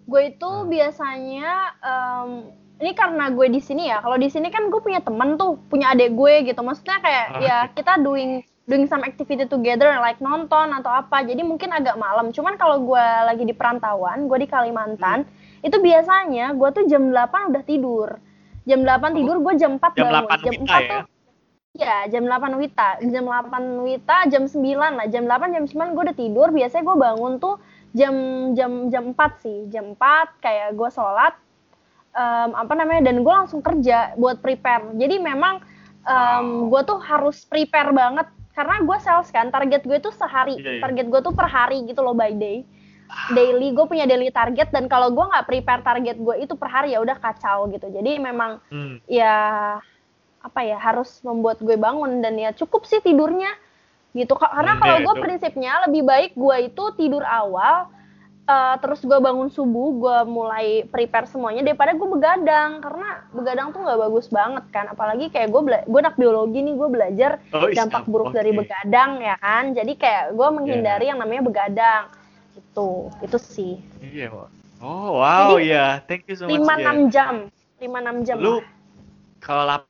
Gue 0.03 0.35
itu 0.35 0.43
Hmm. 0.43 0.68
biasanya 0.68 1.49
em, 1.80 2.30
ini 2.77 2.91
karena 2.91 3.31
gue 3.31 3.48
di 3.48 3.61
sini 3.64 3.88
ya. 3.88 4.03
Kalau 4.03 4.19
di 4.19 4.27
sini 4.27 4.52
kan 4.52 4.68
gue 4.68 4.81
punya 4.84 4.99
temen 4.99 5.39
tuh, 5.39 5.56
punya 5.72 5.95
adik 5.95 6.11
gue 6.11 6.52
gitu. 6.52 6.60
Maksudnya 6.60 6.99
kayak 6.99 7.26
Ah, 7.31 7.39
ya 7.39 7.57
oke. 7.64 7.80
kita 7.80 7.95
doing 7.98 8.43
doing 8.68 8.85
some 8.85 9.03
activity 9.03 9.48
together 9.48 9.88
like 9.99 10.19
nonton 10.19 10.68
atau 10.72 10.91
apa. 10.91 11.23
Jadi 11.23 11.41
mungkin 11.41 11.72
agak 11.72 11.95
malam. 11.95 12.31
Cuman 12.31 12.56
kalau 12.56 12.84
gue 12.84 13.06
lagi 13.23 13.43
di 13.43 13.56
perantauan, 13.56 14.27
gue 14.27 14.38
di 14.38 14.48
Kalimantan, 14.48 15.23
Hmm. 15.23 15.31
itu 15.64 15.77
biasanya 15.80 16.52
gue 16.52 16.69
tuh 16.72 16.84
jam 16.88 17.07
8 17.07 17.56
udah 17.56 17.64
tidur. 17.64 18.19
Jam 18.62 18.82
8 18.86 19.02
Oh, 19.02 19.10
tidur, 19.18 19.38
gue 19.42 19.54
jam 19.58 19.72
4 19.78 19.94
jam 19.98 20.06
bangun. 20.10 20.30
8 20.30 20.46
jam 20.46 20.54
Wita 20.62 20.78
4 20.78 20.82
ya? 20.82 20.90
tuh 20.92 21.04
Ya, 21.72 22.04
jam 22.12 22.24
8 22.28 22.60
Wita. 22.60 22.90
Jam 23.00 23.26
8 23.26 23.80
Wita, 23.88 24.18
jam 24.28 24.44
9 24.44 24.76
lah. 24.76 25.08
Jam 25.08 25.24
8, 25.24 25.56
jam 25.56 25.66
9 25.66 25.96
gue 25.96 26.04
udah 26.04 26.18
tidur. 26.20 26.48
Biasanya 26.52 26.84
gue 26.84 26.98
bangun 27.00 27.34
tuh 27.40 27.56
jam 27.96 28.14
jam 28.54 28.72
jam 28.92 29.04
4 29.16 29.40
sih. 29.40 29.58
Jam 29.72 29.96
4 29.96 30.44
kayak 30.44 30.76
gue 30.76 30.90
sholat 30.92 31.34
em, 32.12 32.52
apa 32.52 32.74
namanya 32.76 33.08
dan 33.08 33.24
gue 33.24 33.34
langsung 33.34 33.64
kerja 33.64 34.14
buat 34.20 34.44
prepare. 34.44 34.92
Jadi 35.00 35.16
memang 35.18 35.64
em, 36.04 36.68
Wow. 36.68 36.76
gue 36.76 36.82
tuh 36.92 37.00
harus 37.00 37.48
prepare 37.48 37.96
banget 37.96 38.28
karena 38.52 38.84
gue 38.84 38.98
sales 39.00 39.32
kan. 39.32 39.48
Target 39.48 39.88
gue 39.88 39.98
tuh 40.04 40.12
sehari. 40.12 40.60
Iya, 40.60 40.76
iya. 40.76 40.82
Target 40.84 41.08
gue 41.08 41.22
tuh 41.24 41.32
per 41.32 41.48
hari 41.48 41.88
gitu 41.88 42.04
loh 42.04 42.12
by 42.12 42.36
day. 42.36 42.68
Daily 43.30 43.72
gue 43.72 43.86
punya 43.86 44.04
daily 44.04 44.30
target 44.30 44.70
dan 44.70 44.86
kalau 44.86 45.10
gue 45.10 45.22
nggak 45.22 45.46
prepare 45.46 45.82
target 45.82 46.16
gue 46.16 46.36
itu 46.40 46.54
per 46.54 46.68
hari 46.68 46.92
ya 46.92 47.00
udah 47.00 47.16
kacau 47.16 47.68
gitu. 47.68 47.88
Jadi 47.88 48.18
memang 48.18 48.60
Hmm. 48.68 49.00
ya 49.06 49.36
apa 50.42 50.60
ya 50.62 50.76
harus 50.76 51.22
membuat 51.22 51.60
gue 51.60 51.76
bangun 51.76 52.18
dan 52.20 52.34
ya 52.34 52.50
cukup 52.52 52.84
sih 52.84 52.98
tidurnya 52.98 53.54
gitu 54.12 54.34
Ka- 54.34 54.50
karena 54.50 54.74
Hmm, 54.74 54.82
kalau 54.82 54.98
ya, 54.98 55.04
gue 55.06 55.16
prinsipnya 55.22 55.74
lebih 55.86 56.02
baik 56.02 56.32
gue 56.34 56.58
itu 56.66 56.84
tidur 56.96 57.22
awal 57.22 57.94
eh, 58.44 58.76
terus 58.82 59.00
gue 59.00 59.16
bangun 59.16 59.48
subuh 59.48 59.90
gue 59.94 60.18
mulai 60.26 60.68
prepare 60.84 61.30
semuanya 61.30 61.62
daripada 61.62 61.94
gue 61.94 62.10
begadang 62.10 62.82
karena 62.82 63.10
begadang 63.30 63.70
tuh 63.70 63.86
nggak 63.86 64.00
bagus 64.02 64.28
banget 64.28 64.66
kan 64.68 64.90
apalagi 64.90 65.30
kayak 65.30 65.48
gue 65.48 65.62
bela- 65.62 65.86
gue 65.86 66.00
anak 66.02 66.18
biologi 66.18 66.60
nih 66.60 66.74
gue 66.74 66.90
belajar 66.90 67.32
Oh, 67.54 67.70
iya. 67.70 67.78
dampak 67.78 68.10
buruk 68.10 68.34
dari 68.34 68.50
Oke. 68.50 68.66
begadang 68.66 69.22
ya 69.22 69.38
kan 69.38 69.72
jadi 69.72 69.94
kayak 69.94 70.24
gue 70.34 70.48
menghindari 70.50 71.06
yang 71.06 71.22
namanya 71.22 71.44
begadang 71.46 72.04
itu 72.72 72.88
itu 73.19 73.38
sih 73.38 73.73
Iya. 73.99 74.31
Oh, 74.81 75.22
wow, 75.22 75.61
ya. 75.61 76.02
Thank 76.10 76.26
you 76.26 76.34
so 76.34 76.49
much. 76.49 76.57
lima 76.57 76.73
ya. 76.73 76.81
enam 76.81 76.98
jam 77.14 77.35
lima 77.77 77.98
enam 78.02 78.18
jam 78.26 78.35
Lu 78.41 78.65
kalau 79.38 79.85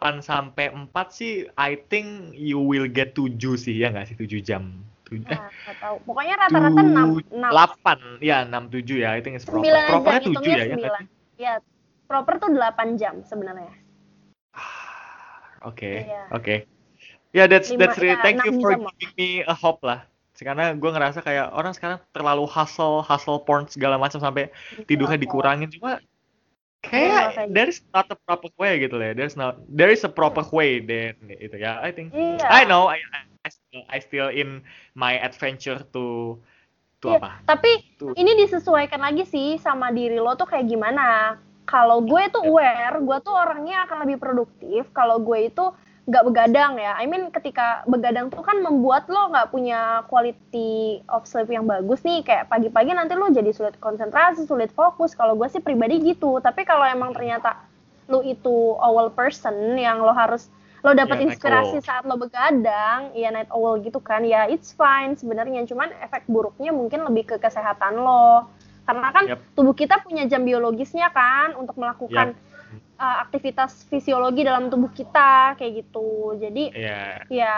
8 0.00 0.24
sampai 0.24 0.72
4 0.72 1.06
sih 1.12 1.44
I 1.54 1.76
think 1.76 2.32
you 2.32 2.56
will 2.56 2.88
get 2.88 3.12
7 3.12 3.36
sih 3.54 3.76
ya 3.76 3.92
nggak 3.92 4.08
sih 4.08 4.16
7 4.16 4.40
jam. 4.40 4.80
7 5.04 5.20
eh 5.28 5.36
Nah, 5.36 5.52
nggak 5.52 5.76
tahu. 5.76 5.96
Pokoknya 6.08 6.34
rata-rata 6.40 6.80
6, 6.80 7.20
6 7.28 7.50
8 7.52 7.98
ya 8.24 8.36
6 8.48 8.72
7 8.72 8.96
ya 8.96 9.08
I 9.12 9.20
think 9.20 9.36
it's 9.36 9.44
proper. 9.44 9.68
9 9.68 9.76
aja, 9.76 9.88
Propernya 9.92 10.20
7 10.24 10.26
hitungnya 10.32 10.54
ya 10.56 10.64
ya 10.64 10.74
nggak 10.80 10.92
9. 10.96 11.00
sih? 11.04 11.08
Ya, 11.36 11.52
proper 12.08 12.34
tuh 12.40 12.50
8 12.54 12.88
jam 12.96 13.14
sebenarnya. 13.28 13.72
Ah, 14.56 15.68
Oke, 15.68 16.08
Iya. 16.08 16.22
oke. 16.32 16.54
Ya, 17.32 17.44
that's 17.48 17.68
Lima- 17.70 17.86
that's 17.86 17.96
really 18.00 18.16
ya, 18.18 18.24
thank 18.24 18.40
you 18.44 18.52
for 18.60 18.72
giving 18.76 19.12
me 19.16 19.28
a 19.46 19.54
hope 19.54 19.80
lah. 19.84 20.04
Karena 20.42 20.74
gue 20.74 20.90
ngerasa 20.90 21.22
kayak 21.22 21.54
orang 21.54 21.72
sekarang 21.72 21.98
terlalu 22.10 22.44
hustle, 22.46 23.00
hustle 23.02 23.40
porn 23.42 23.66
segala 23.70 23.96
macam 23.96 24.18
sampai 24.18 24.50
tidurnya 24.84 25.18
dikurangin 25.18 25.70
cuma 25.70 26.02
Iya, 26.82 27.30
kayak 27.30 27.54
there 27.54 27.70
is 27.70 27.78
not 27.94 28.10
a 28.10 28.18
proper 28.26 28.50
way 28.58 28.82
gitu 28.82 28.98
lah. 28.98 29.14
There's 29.14 29.38
not 29.38 29.62
there 29.70 29.94
is 29.94 30.02
a 30.02 30.10
proper 30.10 30.42
way 30.50 30.82
then 30.82 31.14
itu 31.30 31.54
ya. 31.54 31.78
I 31.78 31.94
think 31.94 32.10
Iya. 32.10 32.42
I 32.42 32.66
know 32.66 32.90
I 32.90 32.98
I 33.46 33.50
still, 33.50 33.82
I 33.86 33.98
still 34.02 34.30
in 34.34 34.66
my 34.98 35.14
adventure 35.22 35.86
to 35.94 36.36
to 37.02 37.06
Iya, 37.06 37.18
apa? 37.22 37.30
Tapi 37.46 37.70
Tuh. 38.02 38.18
ini 38.18 38.34
disesuaikan 38.34 38.98
lagi 38.98 39.22
sih 39.22 39.62
sama 39.62 39.94
diri 39.94 40.18
lo 40.18 40.34
tuh 40.34 40.50
kayak 40.50 40.66
gimana. 40.66 41.38
kalau 41.62 42.02
gue 42.02 42.22
tuh 42.34 42.42
aware, 42.42 42.98
gue 42.98 43.18
tuh 43.22 43.30
orangnya 43.38 43.86
akan 43.86 44.02
lebih 44.02 44.18
produktif 44.18 44.82
kalau 44.90 45.22
gue 45.22 45.46
itu 45.46 45.70
nggak 46.02 46.24
begadang 46.26 46.82
ya. 46.82 46.98
I 46.98 47.06
mean 47.06 47.30
ketika 47.30 47.86
begadang 47.86 48.26
tuh 48.26 48.42
kan 48.42 48.58
membuat 48.58 49.06
lo 49.06 49.30
nggak 49.30 49.54
punya 49.54 50.02
quality 50.10 50.98
of 51.06 51.22
sleep 51.30 51.46
yang 51.46 51.62
bagus 51.62 52.02
nih. 52.02 52.26
Kayak 52.26 52.50
pagi-pagi 52.50 52.90
nanti 52.90 53.14
lo 53.14 53.30
jadi 53.30 53.54
sulit 53.54 53.78
konsentrasi, 53.78 54.42
sulit 54.42 54.74
fokus. 54.74 55.14
Kalau 55.14 55.38
gue 55.38 55.46
sih 55.46 55.62
pribadi 55.62 56.02
gitu. 56.02 56.42
Tapi 56.42 56.66
kalau 56.66 56.82
emang 56.82 57.14
ternyata 57.14 57.54
lo 58.10 58.18
itu 58.26 58.74
owl 58.82 59.14
person 59.14 59.78
yang 59.78 60.02
lo 60.02 60.10
harus 60.10 60.50
lo 60.82 60.90
dapet 60.90 61.14
Ya, 61.14 61.18
night 61.22 61.38
inspirasi 61.38 61.78
saat 61.78 62.02
lo 62.02 62.18
begadang, 62.18 63.14
ya 63.14 63.30
night 63.30 63.46
owl 63.54 63.78
gitu 63.78 64.02
kan, 64.02 64.26
ya 64.26 64.50
it's 64.50 64.74
fine 64.74 65.14
sebenarnya. 65.14 65.62
Cuman 65.62 65.94
efek 66.02 66.26
buruknya 66.26 66.74
mungkin 66.74 67.06
lebih 67.06 67.30
ke 67.30 67.36
kesehatan 67.38 68.02
lo. 68.02 68.50
Karena 68.82 69.08
kan 69.14 69.24
Yap. 69.30 69.38
tubuh 69.54 69.78
kita 69.78 70.02
punya 70.02 70.26
jam 70.26 70.42
biologisnya 70.42 71.14
kan 71.14 71.54
untuk 71.54 71.78
melakukan 71.78 72.34
uh, 73.02 73.16
aktivitas 73.26 73.82
fisiologi 73.90 74.46
dalam 74.46 74.70
tubuh 74.70 74.94
kita 74.94 75.58
kayak 75.58 75.82
gitu. 75.82 76.38
Jadi 76.38 76.70
Iya, 76.70 77.26
ya 77.26 77.54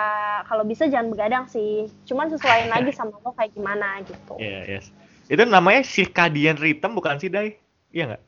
kalau 0.49 0.65
bisa 0.65 0.89
jangan 0.89 1.13
begadang 1.13 1.45
sih. 1.47 1.93
Cuman 2.09 2.33
sesuaiin 2.33 2.73
lagi 2.73 2.91
sama 2.97 3.21
lo 3.21 3.37
kayak 3.37 3.53
gimana 3.53 4.01
gitu. 4.09 4.41
iya, 4.41 4.65
yes. 4.81 4.89
Itu 5.29 5.45
namanya 5.45 5.85
circadian 5.85 6.57
rhythm 6.57 6.97
bukan 6.97 7.21
sih, 7.21 7.29
Dai? 7.29 7.61
Iya 7.93 8.17
nggak? 8.17 8.23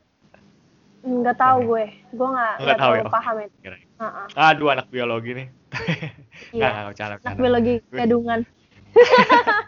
Nggak 1.07 1.37
tahu 1.39 1.57
gue, 1.71 1.85
gue 2.13 2.27
nggak 2.27 2.53
Nggak 2.61 2.77
tahu 2.77 2.93
ya? 2.93 3.03
paham 3.09 3.35
itu. 3.41 3.57
Kira- 3.63 3.81
Heeh, 3.97 4.27
Aduh, 4.37 4.69
anak 4.69 4.87
biologi 4.93 5.31
nih. 5.33 5.47
iya. 6.57 6.93
Bercanda, 6.93 7.17
Anak 7.25 7.37
biologi 7.41 7.73
gadungan. 7.89 8.39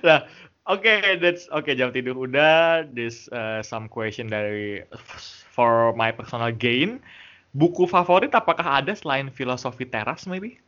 Nah, 0.00 0.24
oke, 0.68 0.94
that's 1.18 1.48
oke 1.50 1.72
jam 1.74 1.90
tidur 1.90 2.14
udah. 2.14 2.86
This 2.92 3.26
uh, 3.32 3.64
some 3.64 3.88
question 3.88 4.28
dari 4.28 4.84
for 5.50 5.96
my 5.96 6.12
personal 6.12 6.52
gain. 6.52 7.00
Buku 7.56 7.88
favorit 7.88 8.30
apakah 8.36 8.84
ada 8.84 8.92
selain 8.92 9.32
filosofi 9.32 9.88
teras 9.88 10.28
maybe? 10.28 10.60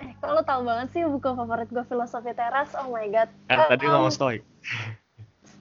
Eh, 0.00 0.12
kok 0.20 0.32
lo 0.32 0.40
tau 0.44 0.64
banget 0.64 0.96
sih 0.96 1.02
buku 1.04 1.32
favorit 1.32 1.68
gue 1.68 1.84
filosofi 1.88 2.32
teras? 2.36 2.72
Oh 2.76 2.92
my 2.92 3.08
god. 3.08 3.28
Kan 3.48 3.68
tadi 3.68 3.84
Um, 3.88 3.92
ngomong 3.96 4.12
stoik. 4.12 4.42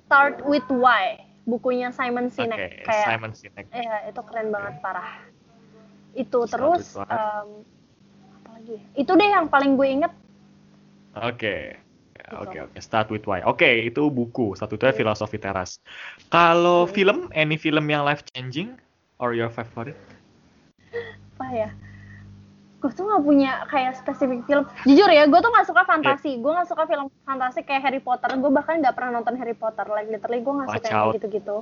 Start 0.08 0.44
with 0.48 0.68
Why, 0.68 1.24
bukunya 1.48 1.92
Simon 1.96 2.28
Sinek. 2.28 2.84
Kayak 2.84 3.08
Simon 3.08 3.32
Sinek. 3.36 3.66
Iya, 3.72 4.12
itu 4.12 4.22
keren 4.28 4.52
banget 4.52 4.76
parah. 4.84 5.24
Itu 6.16 6.44
Start 6.48 6.56
terus 6.56 6.96
um, 7.00 7.64
apa 8.44 8.50
lagi? 8.60 8.78
Itu 8.96 9.12
deh 9.16 9.30
yang 9.32 9.48
paling 9.48 9.80
gue 9.80 9.88
inget. 9.88 10.14
Oke. 11.20 11.80
Gitu. 11.80 11.89
Oke, 12.30 12.58
oke. 12.62 12.78
Start 12.84 13.08
with 13.10 13.26
why. 13.26 13.42
Oke, 13.42 13.88
itu 13.88 14.12
buku. 14.12 14.54
Satu 14.54 14.76
itu 14.76 14.86
Iya. 14.86 14.96
filosofi 14.96 15.40
teras. 15.40 15.80
Kalau 16.28 16.86
Hmm. 16.86 16.94
film, 16.94 17.18
any 17.32 17.56
film 17.56 17.86
yang 17.88 18.04
life 18.04 18.22
changing 18.36 18.76
or 19.18 19.32
your 19.32 19.50
favorite? 19.50 19.96
Apa 21.40 21.48
ya? 21.56 21.70
Gue 22.80 22.92
tuh 22.96 23.04
gak 23.12 23.24
punya 23.28 23.52
kayak 23.68 24.00
spesifik 24.00 24.48
film. 24.48 24.64
Jujur 24.88 25.12
ya, 25.12 25.28
gue 25.28 25.40
tuh 25.40 25.52
gak 25.52 25.68
suka 25.68 25.84
fantasi. 25.84 26.40
Gue 26.40 26.52
gak 26.56 26.68
suka 26.72 26.88
film 26.88 27.12
fantasi 27.28 27.60
kayak 27.68 27.92
Harry 27.92 28.00
Potter. 28.00 28.32
Gue 28.40 28.52
bahkan 28.56 28.80
gak 28.80 28.96
pernah 28.96 29.20
nonton 29.20 29.36
Harry 29.36 29.56
Potter. 29.56 29.84
Like 29.88 30.08
literally 30.08 30.40
gue 30.40 30.54
gak 30.64 30.68
Watch 30.72 30.78
suka 30.80 30.88
yang 30.88 31.00
out. 31.04 31.14
gitu-gitu. 31.20 31.58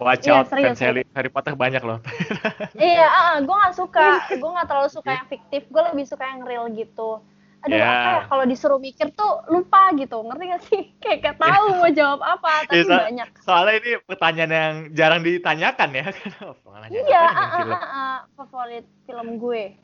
Watch 0.00 0.26
Iya, 0.26 0.32
out, 0.32 0.46
serius, 0.48 0.74
fans 0.74 0.80
Harry, 0.80 1.02
Harry 1.14 1.30
Potter 1.30 1.54
banyak 1.54 1.82
loh. 1.86 2.00
iya, 2.80 3.06
ah, 3.06 3.36
gue 3.38 3.56
gak 3.62 3.76
suka. 3.78 4.26
Gue 4.32 4.50
gak 4.58 4.66
terlalu 4.66 4.90
suka 4.90 5.10
yang 5.12 5.26
fiktif. 5.30 5.62
Gue 5.70 5.82
lebih 5.86 6.04
suka 6.08 6.24
yang 6.26 6.42
real 6.42 6.66
gitu. 6.74 7.22
Aduh, 7.60 7.76
Ya. 7.76 7.84
apa 7.84 8.08
ya? 8.08 8.20
Kalau 8.32 8.44
disuruh 8.48 8.80
mikir 8.80 9.12
tuh 9.12 9.44
lupa 9.52 9.92
gitu. 9.92 10.24
Ngerti 10.24 10.44
gak 10.48 10.62
sih? 10.64 10.80
Kayak 11.02 11.18
gak 11.20 11.36
tahu 11.44 11.64
mau 11.76 11.90
jawab 11.92 12.20
apa. 12.24 12.64
Tapi 12.64 12.80
Iya, 12.80 12.84
so- 12.88 13.02
banyak. 13.04 13.28
Soalnya 13.44 13.74
ini 13.84 13.90
pertanyaan 14.08 14.52
yang 14.52 14.74
jarang 14.96 15.20
ditanyakan 15.20 15.88
ya. 15.92 16.04
Pengalaman 16.64 16.88
Iya, 16.88 17.20
ah, 17.20 17.36
ah, 17.36 17.64
ah, 17.68 17.84
ah, 17.84 18.16
favorit 18.32 18.84
film 19.04 19.36
gue. 19.36 19.76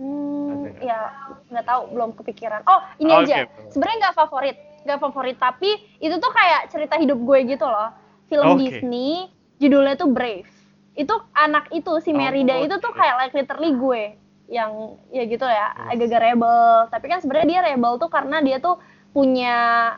Hmm, 0.00 0.64
nggak? 0.64 0.80
ya 0.80 1.12
nggak 1.52 1.66
tahu, 1.68 1.82
belum 1.92 2.10
kepikiran. 2.16 2.64
Oh, 2.64 2.80
ini 2.96 3.12
Oke, 3.12 3.24
aja. 3.28 3.44
Sebenarnya 3.68 3.98
nggak 4.08 4.16
favorit, 4.16 4.56
nggak 4.88 5.00
favorit, 5.02 5.36
tapi 5.36 5.70
itu 6.00 6.16
tuh 6.16 6.32
kayak 6.32 6.72
cerita 6.72 6.96
hidup 6.96 7.20
gue 7.20 7.38
gitu 7.44 7.68
loh. 7.68 7.92
Film 8.32 8.56
Oke. 8.56 8.64
Disney, 8.64 9.28
judulnya 9.60 10.00
tuh 10.00 10.08
Brave. 10.08 10.48
Itu 10.96 11.12
anak 11.36 11.68
itu 11.76 12.00
si 12.00 12.14
Oh, 12.14 12.16
Merida 12.16 12.56
itu 12.64 12.80
tuh 12.80 12.96
kayak 12.96 13.14
like 13.20 13.34
literally 13.36 13.76
gue 13.76 14.02
yang 14.50 14.98
ya 15.14 15.22
gitu 15.24 15.46
ya, 15.46 15.72
agak-agak 15.94 16.20
rebel. 16.20 16.90
Tapi 16.90 17.06
kan 17.06 17.18
sebenarnya 17.22 17.48
dia 17.48 17.60
rebel 17.72 17.96
tuh 18.02 18.10
karena 18.10 18.42
dia 18.42 18.58
tuh 18.58 18.76
punya 19.10 19.54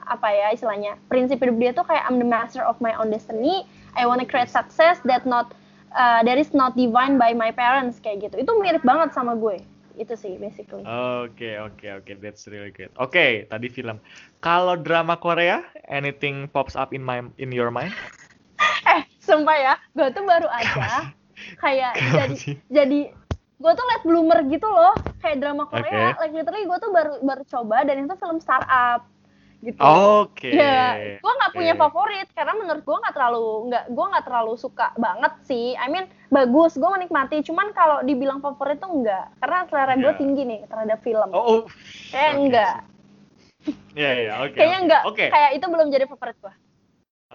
apa 0.08 0.32
ya 0.32 0.56
istilahnya 0.56 0.96
prinsip 1.12 1.36
hidup 1.36 1.56
dia 1.60 1.72
tuh 1.76 1.84
kayak 1.84 2.08
I'm 2.08 2.16
the 2.16 2.28
master 2.28 2.64
of 2.64 2.76
my 2.84 2.92
own 3.00 3.08
destiny. 3.08 3.64
I 3.92 4.08
wanna 4.08 4.24
create 4.24 4.48
success 4.48 5.00
that 5.04 5.28
not 5.28 5.52
uh, 5.92 6.24
that 6.24 6.36
is 6.40 6.52
not 6.56 6.76
divine 6.76 7.20
by 7.20 7.36
my 7.36 7.52
parents 7.52 8.00
kayak 8.00 8.28
gitu. 8.28 8.44
Itu 8.44 8.56
mirip 8.60 8.84
banget 8.84 9.12
sama 9.16 9.36
gue. 9.36 9.60
Itu 9.96 10.16
sih 10.16 10.40
basically. 10.40 10.84
Oke, 10.88 11.60
oke, 11.60 11.84
oke. 12.00 12.12
That's 12.20 12.48
really 12.48 12.72
good. 12.72 12.92
Oke, 12.96 13.44
tadi 13.52 13.68
film. 13.68 14.00
Kalau 14.40 14.80
drama 14.80 15.20
Korea, 15.20 15.60
anything 15.88 16.48
pops 16.48 16.72
up 16.72 16.96
in 16.96 17.04
my 17.04 17.20
in 17.36 17.52
your 17.52 17.68
mind? 17.68 17.92
eh, 18.92 19.04
sumpah 19.20 19.56
ya, 19.56 19.74
gue 19.92 20.08
tuh 20.16 20.24
baru 20.24 20.48
aja 20.48 21.12
kayak 21.58 21.92
jadi 21.98 22.36
sih? 22.36 22.56
jadi 22.70 23.10
gue 23.62 23.72
tuh 23.78 23.86
late 23.86 24.04
bloomer 24.04 24.38
gitu 24.50 24.66
loh 24.66 24.94
kayak 25.22 25.38
drama 25.38 25.70
Korea. 25.70 26.18
Oke. 26.18 26.26
Like 26.26 26.34
literally 26.34 26.66
gue 26.66 26.78
tuh 26.82 26.90
baru 26.90 27.12
baru 27.22 27.42
coba 27.46 27.76
dan 27.86 28.02
itu 28.02 28.14
film 28.18 28.38
startup 28.42 29.06
gitu. 29.62 29.78
Oke. 29.78 30.50
Ya, 30.50 31.16
gue 31.22 31.32
nggak 31.38 31.54
punya 31.54 31.78
favorit 31.78 32.26
karena 32.34 32.58
menurut 32.58 32.82
gue 32.82 32.96
nggak 32.98 33.14
terlalu 33.14 33.46
nggak 33.70 33.84
gue 33.94 34.06
nggak 34.10 34.24
terlalu 34.26 34.52
suka 34.58 34.90
banget 34.98 35.32
sih. 35.46 35.78
I 35.78 35.86
mean 35.86 36.10
bagus, 36.34 36.74
gue 36.74 36.90
menikmati. 36.90 37.46
Cuman 37.46 37.70
kalau 37.70 38.02
dibilang 38.02 38.42
favorit 38.42 38.82
tuh 38.82 38.90
enggak, 38.90 39.30
karena 39.38 39.58
selera 39.70 39.94
gue 39.94 40.02
Iya. 40.02 40.18
tinggi 40.18 40.42
nih 40.42 40.60
terhadap 40.66 40.98
film. 41.06 41.30
Oh, 41.30 41.42
oh. 41.46 41.62
Kayak 42.10 42.32
Oke, 42.34 42.40
enggak, 42.42 42.74
Iya, 43.94 44.10
iya, 44.18 44.32
oke. 44.42 44.56
kayaknya 44.58 44.78
enggak. 44.82 45.02
Oke. 45.06 45.26
Kayak 45.30 45.50
itu 45.54 45.66
belum 45.70 45.86
jadi 45.94 46.04
favorit 46.10 46.36
gue. 46.42 46.54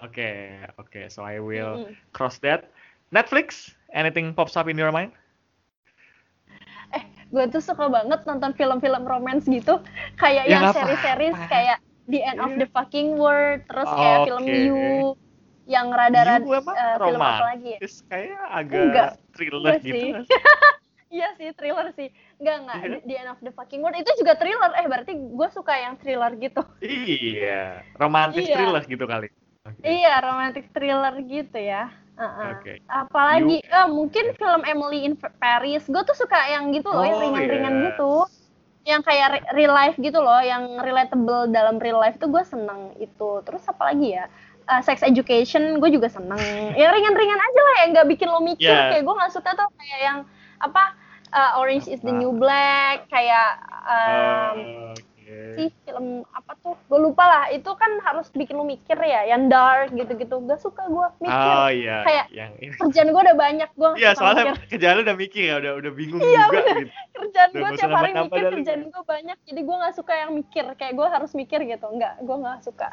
Oke, 0.04 0.30
oke. 0.78 1.00
So 1.10 1.24
I 1.24 1.40
will 1.40 1.80
Mm-mm. 1.82 1.96
cross 2.12 2.38
that. 2.44 2.68
Netflix, 3.08 3.72
anything 3.96 4.36
pops 4.36 4.52
up 4.54 4.68
in 4.68 4.76
your 4.76 4.92
mind? 4.92 5.16
Gue 7.28 7.44
tuh 7.48 7.60
suka 7.60 7.86
banget 7.86 8.24
nonton 8.24 8.56
film-film 8.56 9.04
romance 9.04 9.44
gitu, 9.44 9.84
kayak 10.16 10.48
Ya, 10.48 10.52
yang 10.58 10.62
apa-apa. 10.68 11.44
kayak 11.44 11.78
The 12.08 12.20
End 12.24 12.40
of 12.40 12.50
Iya. 12.50 12.58
the 12.64 12.68
Fucking 12.72 13.08
World, 13.14 13.68
terus 13.68 13.88
kayak 13.90 14.18
film 14.24 14.44
Oke. 14.44 14.56
You, 14.56 14.80
yang 15.68 15.92
rada-rada 15.92 16.40
You 16.40 16.56
emang 16.56 16.72
eh, 16.72 16.96
film 16.96 17.20
apa 17.20 17.44
lagi 17.44 17.68
ya? 17.68 17.78
romantis, 17.78 17.94
kayak 18.08 18.40
agak 18.48 18.80
Enggak. 18.80 19.10
thriller 19.36 19.60
Enggak 19.60 19.80
gitu. 19.84 19.96
sih. 19.96 20.12
Iya 21.08 21.32
sih, 21.40 21.48
thriller 21.56 21.88
sih. 21.96 22.12
Enggak, 22.36 22.56
enggak. 22.60 22.76
Iya. 22.78 22.98
The 23.00 23.14
End 23.16 23.30
of 23.32 23.40
the 23.40 23.48
Fucking 23.48 23.80
World 23.80 23.96
itu 23.96 24.12
juga 24.20 24.36
thriller. 24.36 24.76
Eh, 24.76 24.84
berarti 24.84 25.12
gue 25.16 25.48
suka 25.48 25.72
yang 25.72 25.96
thriller 25.96 26.36
gitu. 26.36 26.60
Iya, 26.84 27.80
romantis 27.96 28.44
Iya. 28.44 28.52
thriller 28.52 28.84
gitu 28.84 29.04
kali. 29.08 29.28
Oke. 29.64 29.80
Iya, 29.84 30.20
romantic 30.20 30.68
thriller 30.68 31.16
gitu 31.24 31.56
ya. 31.56 31.88
Heeh. 32.18 32.48
Oke. 32.52 32.72
Apalagi 32.84 33.56
eh, 33.62 33.88
mungkin 33.88 34.34
film 34.34 34.62
Emily 34.62 35.06
in 35.06 35.14
Paris. 35.14 35.86
Gue 35.86 36.02
tuh 36.02 36.18
suka 36.18 36.36
yang 36.50 36.74
gitu 36.74 36.90
loh, 36.90 37.06
yang 37.06 37.18
Oh, 37.18 37.24
ringan-ringan 37.24 37.74
iya. 37.74 37.84
gitu. 37.88 38.12
Yang 38.82 39.02
kayak 39.04 39.26
re- 39.30 39.48
real 39.54 39.70
life 39.70 39.96
gitu 39.96 40.18
loh, 40.18 40.40
yang 40.40 40.80
relatable 40.80 41.46
dalam 41.48 41.78
real 41.78 41.96
life 41.96 42.18
tuh 42.18 42.26
gue 42.26 42.42
seneng 42.42 42.90
itu. 42.98 43.38
Terus 43.46 43.62
apa 43.64 43.94
lagi 43.94 44.18
ya? 44.18 44.26
Eh, 44.66 44.82
sex 44.82 45.00
education 45.00 45.78
gue 45.78 45.90
juga 45.90 46.10
seneng. 46.10 46.40
Ya 46.80 46.90
ringan-ringan 46.90 47.38
aja 47.38 47.60
lah, 47.62 47.76
yang 47.80 47.90
nggak 47.94 48.08
bikin 48.10 48.28
lo 48.28 48.42
mikir. 48.42 48.66
Iya. 48.66 48.98
Kayak 48.98 49.02
gue 49.06 49.14
nggak 49.14 49.32
suka 49.32 49.50
tuh 49.54 49.68
kayak 49.78 50.00
yang 50.02 50.18
apa? 50.58 50.84
eh, 51.28 51.60
Orange 51.60 51.86
is 51.86 52.00
the 52.00 52.08
New 52.10 52.32
Black, 52.32 53.04
kayak 53.12 53.60
em, 53.84 54.58
Oke. 55.28 55.60
sih 55.60 55.68
film 55.84 56.24
apa 56.32 56.56
tuh? 56.64 56.72
Gue 56.88 57.00
lupa 57.04 57.24
lah. 57.28 57.44
Itu 57.52 57.76
kan 57.76 58.00
harus 58.00 58.32
bikin 58.32 58.56
lu 58.56 58.64
mikir 58.64 58.96
ya 58.96 59.28
yang 59.28 59.52
dark 59.52 59.92
gitu-gitu. 59.92 60.40
Gak 60.48 60.60
suka 60.64 60.88
gue 60.88 61.06
mikir. 61.20 61.52
Oh 61.52 61.68
iya, 61.68 62.00
kayak 62.00 62.26
yang 62.32 62.52
ini. 62.56 62.72
kerjaan 62.80 63.12
gue 63.12 63.22
udah 63.28 63.36
banyak 63.36 63.70
gue 63.76 63.90
Iya, 64.00 64.10
soalnya 64.16 64.56
kerjaan 64.72 64.94
lu 64.96 65.02
udah 65.04 65.18
mikir 65.20 65.42
ya, 65.44 65.54
udah 65.60 65.72
udah 65.84 65.92
bingung 65.92 66.20
Iya, 66.24 66.48
juga 66.48 66.56
bener. 66.56 66.76
gitu. 66.80 66.92
kerjaan 67.18 67.50
gue 67.52 67.60
gak 67.68 67.76
tiap 67.76 67.90
hari 67.92 68.10
mikir 68.16 68.42
kerjaan 68.56 68.82
gue 68.88 69.02
banyak. 69.04 69.38
Jadi 69.44 69.60
gue 69.60 69.76
nggak 69.76 69.94
suka 70.00 70.12
yang 70.16 70.30
mikir. 70.32 70.64
Kayak 70.80 70.94
gue 70.96 71.06
harus 71.12 71.30
mikir 71.36 71.60
gitu. 71.68 71.86
Nggak 71.92 72.14
gue 72.24 72.36
nggak 72.40 72.58
suka. 72.64 72.88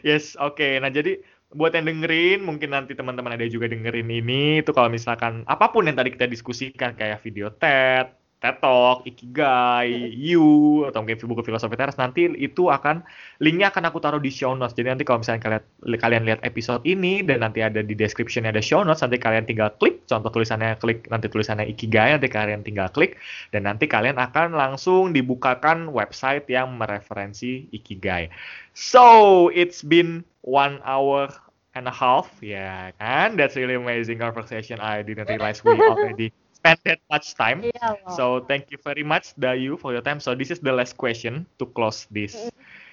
Yes, 0.00 0.32
oke. 0.40 0.80
Nah, 0.80 0.88
jadi 0.88 1.20
buat 1.52 1.72
yang 1.72 1.88
dengerin, 1.88 2.44
mungkin 2.44 2.72
nanti 2.72 2.92
teman-teman 2.92 3.36
ada 3.36 3.44
juga 3.48 3.68
dengerin 3.68 4.08
ini, 4.08 4.60
itu 4.60 4.72
kalau 4.72 4.92
misalkan 4.92 5.44
apa 5.48 5.68
pun 5.72 5.88
yang 5.88 5.96
tadi 5.96 6.12
kita 6.12 6.28
diskusikan 6.28 6.92
kayak 6.92 7.24
video 7.24 7.48
TED, 7.52 8.12
TED 8.38 8.62
Talk, 8.62 9.02
Ikigai, 9.02 10.14
You, 10.14 10.86
atau 10.86 11.02
mungkin 11.02 11.18
buku 11.18 11.42
filosofi 11.42 11.74
teras, 11.74 11.98
nanti 11.98 12.30
itu 12.38 12.70
akan, 12.70 13.02
linknya 13.42 13.74
akan 13.74 13.90
aku 13.90 13.98
taruh 13.98 14.22
di 14.22 14.30
show 14.30 14.54
notes. 14.54 14.78
Jadi 14.78 14.94
nanti 14.94 15.02
kalau 15.02 15.26
misalnya 15.26 15.42
kalian, 15.42 15.62
kalian 15.98 16.22
lihat 16.22 16.40
episode 16.46 16.86
ini, 16.86 17.26
dan 17.26 17.42
nanti 17.42 17.66
ada 17.66 17.82
di 17.82 17.98
description 17.98 18.46
ada 18.46 18.62
show 18.62 18.86
notes, 18.86 19.02
nanti 19.02 19.18
kalian 19.18 19.42
tinggal 19.42 19.74
klik, 19.82 20.06
contoh 20.06 20.30
tulisannya 20.30 20.78
klik, 20.78 21.10
nanti 21.10 21.26
tulisannya 21.26 21.66
Ikigai, 21.66 22.14
nanti 22.14 22.30
kalian 22.30 22.62
tinggal 22.62 22.86
klik, 22.94 23.18
dan 23.50 23.66
nanti 23.66 23.90
kalian 23.90 24.22
akan 24.22 24.54
langsung 24.54 25.10
dibukakan 25.10 25.90
website 25.90 26.46
yang 26.46 26.78
mereferensi 26.78 27.66
Ikigai. 27.74 28.30
So, 28.78 29.50
it's 29.50 29.82
been 29.82 30.22
one 30.46 30.78
hour 30.86 31.34
and 31.74 31.90
a 31.90 31.94
half, 31.94 32.30
ya 32.38 32.94
kan? 33.02 33.34
That's 33.34 33.58
really 33.58 33.74
amazing 33.74 34.22
conversation. 34.22 34.78
I 34.78 35.02
didn't 35.02 35.26
realize 35.26 35.66
we 35.66 35.74
already 35.82 36.30
spend 36.68 36.80
that 36.84 37.00
much 37.08 37.32
time. 37.32 37.64
Iya 37.64 37.96
loh. 37.96 38.12
So 38.12 38.24
thank 38.44 38.68
you 38.68 38.78
very 38.82 39.06
much 39.06 39.32
Dayu 39.40 39.80
for 39.80 39.96
your 39.96 40.04
time. 40.04 40.20
So 40.20 40.36
this 40.36 40.52
is 40.52 40.60
the 40.60 40.74
last 40.74 41.00
question 41.00 41.48
to 41.56 41.64
close 41.72 42.04
this 42.12 42.36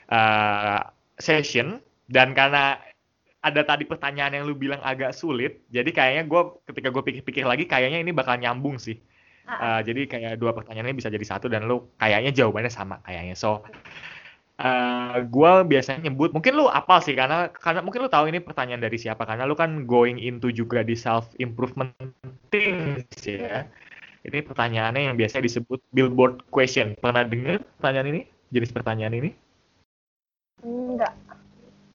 uh, 0.08 0.88
session. 1.20 1.84
Dan 2.08 2.38
karena 2.38 2.80
ada 3.46 3.62
tadi 3.62 3.86
pertanyaan 3.86 4.42
yang 4.42 4.44
lu 4.50 4.58
bilang 4.58 4.82
agak 4.82 5.14
sulit, 5.14 5.62
jadi 5.70 5.90
kayaknya 5.94 6.24
gue 6.26 6.42
ketika 6.66 6.90
gue 6.90 7.04
pikir-pikir 7.06 7.46
lagi, 7.46 7.70
kayaknya 7.70 8.02
ini 8.02 8.10
bakal 8.10 8.42
nyambung 8.42 8.82
sih. 8.82 8.98
Ah, 9.46 9.78
Uh, 9.78 9.82
jadi 9.86 10.10
kayak 10.10 10.42
dua 10.42 10.58
pertanyaan 10.58 10.90
ini 10.90 10.98
bisa 10.98 11.14
jadi 11.14 11.22
satu 11.22 11.46
dan 11.46 11.70
lu 11.70 11.86
kayaknya 12.02 12.34
jawabannya 12.34 12.74
sama 12.74 12.98
kayaknya. 13.06 13.38
So 13.38 13.62
uh, 14.58 15.22
gue 15.22 15.52
biasanya 15.70 16.10
nyebut, 16.10 16.34
mungkin 16.34 16.58
lu 16.58 16.66
apal 16.66 16.98
sih 17.06 17.14
karena 17.14 17.54
karena 17.54 17.86
mungkin 17.86 18.02
lu 18.02 18.10
tahu 18.10 18.26
ini 18.34 18.42
pertanyaan 18.42 18.82
dari 18.82 18.98
siapa 18.98 19.22
karena 19.22 19.46
lu 19.46 19.54
kan 19.54 19.86
going 19.86 20.18
into 20.18 20.50
juga 20.50 20.82
di 20.82 20.98
self 20.98 21.30
improvement 21.38 21.94
things 22.56 23.22
ya. 23.28 23.68
Ini 24.26 24.42
pertanyaannya 24.42 25.02
yang 25.12 25.16
biasanya 25.16 25.46
disebut 25.46 25.80
billboard 25.94 26.42
question. 26.50 26.98
Pernah 26.98 27.30
dengar 27.30 27.62
pertanyaan 27.78 28.10
ini? 28.10 28.22
Jenis 28.50 28.74
pertanyaan 28.74 29.14
ini? 29.14 29.30
enggak. 30.66 31.14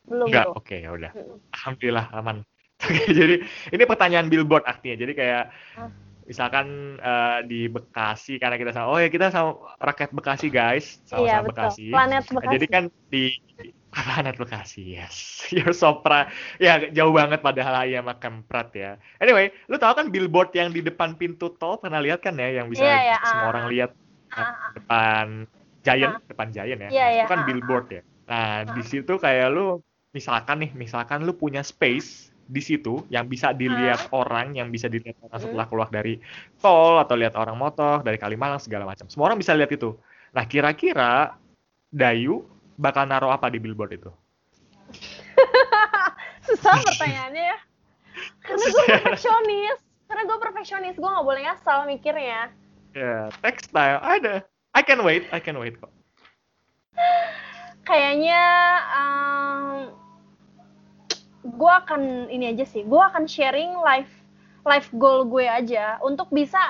Belum 0.06 0.26
Enggak. 0.30 0.46
Oke, 0.54 0.76
ya 0.78 0.94
udah. 0.94 1.10
Alhamdulillah 1.54 2.06
aman. 2.14 2.46
Oke, 2.86 3.04
jadi 3.10 3.42
ini 3.74 3.82
pertanyaan 3.84 4.30
billboard 4.30 4.62
artinya. 4.64 4.96
Jadi 5.02 5.12
kayak 5.18 5.50
Ah. 5.74 5.90
Misalkan 6.30 6.66
eh, 6.96 7.38
di 7.44 7.66
Bekasi 7.66 8.38
karena 8.38 8.54
kita 8.54 8.70
sama 8.70 8.86
oh 8.86 9.02
ya 9.02 9.10
kita 9.10 9.34
sama 9.34 9.58
rakyat 9.82 10.14
Bekasi 10.14 10.46
guys, 10.46 11.02
Iya, 11.02 11.10
sama-sama 11.10 11.42
betul. 11.42 11.50
Bekasi. 11.50 11.84
Planet 11.90 12.22
Nah, 12.22 12.34
Bekasi. 12.38 12.52
Jadi 12.54 12.66
kan 12.70 12.84
di 13.10 13.24
di- 13.58 13.74
planet 13.90 14.36
Bekasi, 14.38 14.82
yes. 14.94 15.14
You're 15.50 15.74
so 15.74 15.98
pra. 15.98 16.30
Ya 16.62 16.78
jauh 16.88 17.10
banget 17.10 17.42
padahal 17.42 17.90
ya 17.90 17.98
sama 17.98 18.14
Kemprat 18.14 18.70
ya. 18.70 18.94
Anyway, 19.18 19.50
lu 19.66 19.76
tahu 19.76 19.98
kan 19.98 20.06
billboard 20.08 20.54
yang 20.54 20.70
di 20.70 20.78
depan 20.78 21.18
pintu 21.18 21.50
tol 21.58 21.82
pernah 21.82 21.98
lihat 21.98 22.22
kan 22.22 22.38
ya 22.38 22.62
yang 22.62 22.70
bisa 22.70 22.86
Iya, 22.86 22.98
iya, 23.02 23.16
semua 23.26 23.42
ah, 23.42 23.50
orang 23.50 23.66
lihat 23.66 23.90
ah. 24.30 24.70
depan 24.78 25.26
Giant, 25.82 26.22
depan 26.30 26.48
Giant 26.54 26.80
ya. 26.86 26.88
Iya, 26.88 27.02
Nah, 27.02 27.10
iya, 27.10 27.22
itu 27.26 27.26
kan 27.26 27.40
ah. 27.42 27.46
billboard 27.50 27.86
ya. 27.90 28.02
Nah, 28.30 28.62
di 28.70 28.82
Ah. 28.82 28.86
situ 28.86 29.12
kayak 29.18 29.48
lu 29.50 29.82
misalkan 30.14 30.62
nih, 30.62 30.70
misalkan 30.78 31.26
lu 31.26 31.34
punya 31.34 31.66
space 31.66 32.29
di 32.50 32.58
situ 32.58 33.06
yang 33.06 33.30
bisa 33.30 33.54
dilihat 33.54 34.10
orang, 34.10 34.58
yang 34.58 34.74
bisa 34.74 34.90
dilihat 34.90 35.14
orang 35.22 35.38
Hmm. 35.38 35.46
setelah 35.46 35.66
keluar 35.70 35.88
dari 35.88 36.18
tol 36.58 36.98
atau 36.98 37.14
lihat 37.14 37.38
orang 37.38 37.54
motor 37.54 38.02
dari 38.02 38.18
Kalimalang 38.18 38.58
segala 38.58 38.82
macam. 38.82 39.06
Semua 39.06 39.30
orang 39.30 39.38
bisa 39.38 39.54
lihat 39.54 39.70
itu. 39.70 39.94
Nah, 40.34 40.44
kira-kira 40.50 41.38
Dayu 41.90 42.42
bakal 42.74 43.06
naruh 43.06 43.30
apa 43.30 43.46
di 43.50 43.62
billboard 43.62 43.94
itu? 43.94 44.10
Susah 46.50 46.74
pertanyaannya 46.82 47.44
ya. 47.54 47.58
Karena 48.42 48.66
gue 48.66 48.84
perfeksionis. 48.98 49.78
Karena 50.10 50.22
gue 50.26 50.38
perfeksionis, 50.42 50.94
gue 50.98 51.06
nggak 51.06 51.26
boleh 51.26 51.42
ngasal 51.46 51.86
mikirnya. 51.86 52.50
Ya, 52.98 53.30
textile 53.46 54.02
ada. 54.02 54.42
I 54.74 54.82
can 54.82 55.02
wait, 55.06 55.30
I 55.30 55.38
can 55.38 55.54
wait 55.58 55.78
kok. 55.78 55.90
Kayaknya 57.86 58.42
gue 61.44 61.72
akan 61.72 62.28
ini 62.28 62.52
aja 62.52 62.64
sih. 62.68 62.84
Gue 62.84 63.00
akan 63.00 63.24
sharing 63.24 63.76
life 63.80 64.10
life 64.64 64.88
goal 64.96 65.24
gue 65.28 65.48
aja 65.48 65.96
untuk 66.04 66.28
bisa 66.28 66.60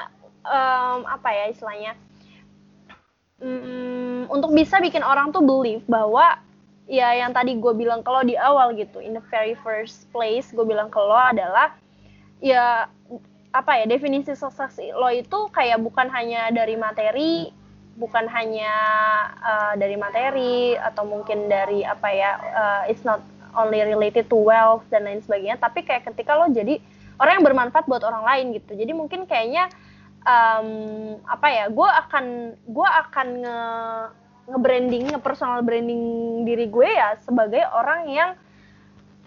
em, 0.46 1.00
apa 1.06 1.28
ya 1.34 1.44
istilahnya 1.50 1.92
mm, 3.42 4.30
untuk 4.30 4.54
bisa 4.54 4.78
bikin 4.78 5.02
orang 5.02 5.34
tuh 5.34 5.42
believe 5.42 5.82
bahwa 5.90 6.38
ya 6.90 7.14
yang 7.14 7.30
tadi 7.34 7.58
gue 7.58 7.72
bilang 7.74 8.02
kalau 8.02 8.22
di 8.22 8.34
awal 8.34 8.74
gitu 8.74 8.98
in 8.98 9.14
the 9.14 9.24
very 9.30 9.54
first 9.62 10.06
place 10.14 10.50
gue 10.50 10.66
bilang 10.66 10.90
ke 10.90 10.98
lo 10.98 11.14
adalah 11.14 11.74
ya 12.42 12.86
apa 13.50 13.72
ya 13.82 13.84
definisi 13.86 14.34
sukses 14.38 14.78
lo 14.94 15.10
itu 15.10 15.38
kayak 15.50 15.82
bukan 15.82 16.06
hanya 16.10 16.50
dari 16.54 16.78
materi 16.78 17.50
bukan 17.98 18.30
hanya 18.30 18.72
uh, 19.42 19.72
dari 19.76 19.98
materi 19.98 20.78
atau 20.78 21.04
mungkin 21.04 21.50
dari 21.50 21.82
apa 21.82 22.08
ya 22.14 22.30
uh, 22.38 22.82
it's 22.86 23.02
not 23.02 23.20
only 23.56 23.82
related 23.82 24.26
to 24.30 24.36
wealth 24.36 24.84
dan 24.90 25.06
lain 25.06 25.22
sebagainya. 25.22 25.58
Tapi 25.58 25.82
kayak 25.82 26.06
ketika 26.12 26.38
lo 26.38 26.50
jadi 26.50 26.78
orang 27.20 27.40
yang 27.40 27.46
bermanfaat 27.46 27.84
buat 27.84 28.02
orang 28.02 28.24
lain 28.24 28.46
gitu. 28.56 28.72
Jadi 28.74 28.92
mungkin 28.96 29.28
kayaknya 29.28 29.68
um, 30.24 30.68
apa 31.28 31.46
ya 31.52 31.64
gue 31.68 31.88
akan 31.88 32.24
gue 32.64 32.88
akan 32.88 33.26
nge 33.44 33.58
nge-branding 34.50 35.04
nge-personal 35.14 35.62
branding 35.62 36.02
diri 36.42 36.66
gue 36.66 36.88
ya 36.88 37.14
sebagai 37.22 37.62
orang 37.70 38.10
yang 38.10 38.30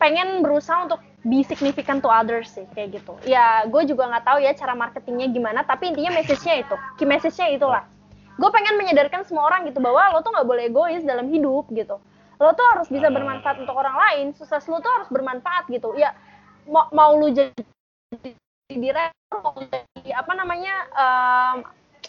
pengen 0.01 0.43
berusaha 0.43 0.83
untuk 0.83 0.99
be 1.23 1.39
significant 1.47 2.03
to 2.03 2.11
others 2.11 2.51
sih 2.51 2.67
kayak 2.75 2.99
gitu. 2.99 3.15
Ya 3.23 3.63
gue 3.69 3.87
juga 3.87 4.09
nggak 4.11 4.25
tahu 4.27 4.37
ya 4.43 4.51
cara 4.51 4.75
marketingnya 4.75 5.31
gimana 5.31 5.63
tapi 5.63 5.93
intinya 5.93 6.11
message-nya 6.11 6.65
itu 6.65 6.75
key 6.99 7.07
message-nya 7.07 7.55
itulah. 7.55 7.83
Gue 8.35 8.49
pengen 8.49 8.75
menyadarkan 8.81 9.23
semua 9.29 9.47
orang 9.47 9.69
gitu 9.69 9.77
bahwa 9.79 10.17
lo 10.17 10.25
tuh 10.25 10.33
nggak 10.33 10.47
boleh 10.49 10.63
egois 10.67 11.05
dalam 11.05 11.29
hidup 11.29 11.69
gitu 11.71 12.01
lo 12.43 12.51
tuh 12.51 12.67
harus 12.75 12.91
bisa 12.91 13.07
bermanfaat 13.07 13.63
untuk 13.63 13.71
orang 13.73 13.95
lain 13.95 14.25
sukses 14.35 14.67
lo 14.67 14.83
tuh 14.83 14.91
harus 14.91 15.07
bermanfaat 15.07 15.71
gitu. 15.71 15.95
Ya 15.95 16.11
mau, 16.67 16.91
mau 16.91 17.15
lu 17.15 17.31
jadi 17.31 17.55
direktur 18.67 19.37
mau 19.39 19.55
jadi 19.63 20.11
apa 20.11 20.31
namanya 20.35 20.75
em, 20.91 21.57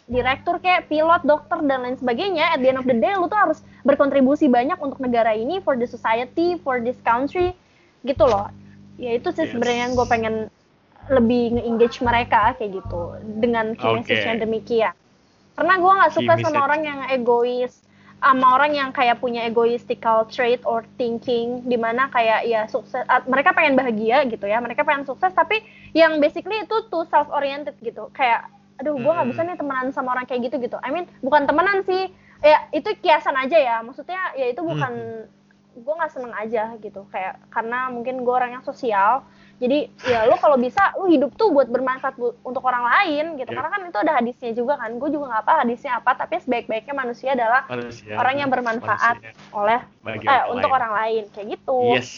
direktur 0.04 0.58
kayak 0.58 0.90
pilot 0.90 1.22
dokter 1.24 1.62
dan 1.64 1.86
lain 1.86 1.96
sebagainya 1.96 2.52
at 2.52 2.60
the 2.60 2.68
end 2.68 2.76
of 2.76 2.84
the 2.84 2.92
day 2.92 3.14
lu 3.14 3.30
tuh 3.30 3.38
harus 3.38 3.62
berkontribusi 3.86 4.50
banyak 4.50 4.76
untuk 4.82 4.98
negara 4.98 5.32
ini 5.32 5.62
for 5.62 5.78
the 5.78 5.86
society 5.86 6.58
for 6.60 6.82
this 6.82 6.98
country 7.00 7.54
gitu 8.02 8.26
loh. 8.26 8.50
Ya 8.98 9.16
itu 9.16 9.30
sih 9.30 9.46
Yes. 9.46 9.54
sebenarnya 9.54 9.80
yang 9.88 9.94
gue 9.94 10.06
pengen 10.06 10.34
lebih 11.04 11.60
nge-engage 11.60 12.00
mereka 12.00 12.56
kayak 12.56 12.80
gitu. 12.80 13.02
Dengan 13.38 13.76
key 13.76 13.88
message 13.92 14.24
yang 14.24 14.40
demikian. 14.40 14.94
Karena 15.54 15.74
gue 15.78 15.92
nggak 15.92 16.12
Key 16.12 16.18
suka 16.20 16.32
sama 16.40 16.42
message. 16.50 16.64
orang 16.64 16.80
yang 16.84 16.98
egois 17.12 17.72
sama 18.24 18.56
orang 18.56 18.72
yang 18.72 18.88
kayak 18.88 19.20
punya 19.20 19.44
egoistical 19.44 20.24
trait 20.32 20.64
or 20.64 20.80
thinking 20.96 21.60
di 21.68 21.76
mana 21.76 22.08
kayak 22.08 22.48
ya 22.48 22.64
sukses 22.64 23.04
ah, 23.04 23.20
mereka 23.28 23.52
pengen 23.52 23.76
bahagia 23.76 24.24
gitu 24.24 24.48
ya 24.48 24.64
mereka 24.64 24.80
pengen 24.80 25.04
sukses 25.04 25.28
tapi 25.36 25.60
yang 25.92 26.16
basically 26.24 26.56
itu 26.64 26.76
tuh 26.88 27.04
self 27.12 27.28
oriented 27.28 27.76
gitu. 27.84 28.08
Kayak 28.16 28.48
aduh 28.80 28.96
gue 28.96 29.12
nggak 29.12 29.28
Hmm. 29.28 29.32
bisa 29.36 29.40
nih 29.44 29.56
temenan 29.60 29.92
sama 29.92 30.16
orang 30.16 30.24
kayak 30.24 30.48
gitu 30.48 30.56
gitu. 30.56 30.80
I 30.80 30.88
mean 30.88 31.04
bukan 31.20 31.44
temenan 31.44 31.84
sih 31.84 32.08
ya 32.40 32.64
itu 32.72 32.96
kiasan 33.04 33.36
aja 33.36 33.60
ya. 33.60 33.76
Maksudnya 33.84 34.32
ya 34.40 34.48
itu 34.48 34.64
bukan 34.64 34.92
gue 35.76 35.94
nggak 36.00 36.12
seneng 36.16 36.32
aja 36.32 36.72
gitu. 36.80 37.04
Kayak 37.12 37.44
karena 37.52 37.92
mungkin 37.92 38.24
gue 38.24 38.34
orang 38.34 38.56
yang 38.56 38.64
sosial 38.64 39.20
jadi 39.56 39.78
ya 40.02 40.24
lo 40.24 40.34
kalau 40.34 40.56
bisa 40.56 40.92
lo 40.94 41.06
hidup 41.06 41.30
tuh 41.32 41.48
buat 41.48 41.66
bermanfaat 41.66 42.14
bu- 42.14 42.34
untuk 42.40 42.60
orang 42.60 42.84
lain 42.84 43.36
gitu 43.36 43.46
Ya. 43.46 43.56
karena 43.56 43.70
kan 43.70 43.80
itu 43.84 43.98
ada 43.98 44.12
hadisnya 44.14 44.50
juga 44.50 44.74
kan 44.74 44.90
gue 44.92 45.08
juga 45.08 45.24
nggak 45.28 45.42
apa 45.42 45.52
hadisnya 45.60 45.92
apa 45.96 46.10
tapi 46.14 46.34
sebaik-baiknya 46.38 46.92
manusia 46.92 47.30
adalah 47.32 47.62
Manusia, 47.64 48.12
orang 48.14 48.34
yang 48.36 48.50
bermanfaat 48.50 49.16
manusia 49.18 49.32
oleh 49.50 49.80
bagi 50.00 50.24
eh, 50.24 50.30
orang 50.32 50.46
untuk 50.50 50.68
lain. 50.68 50.76
orang 50.76 50.92
lain 50.92 51.22
kayak 51.30 51.46
gitu 51.52 51.78
Yes. 51.92 52.10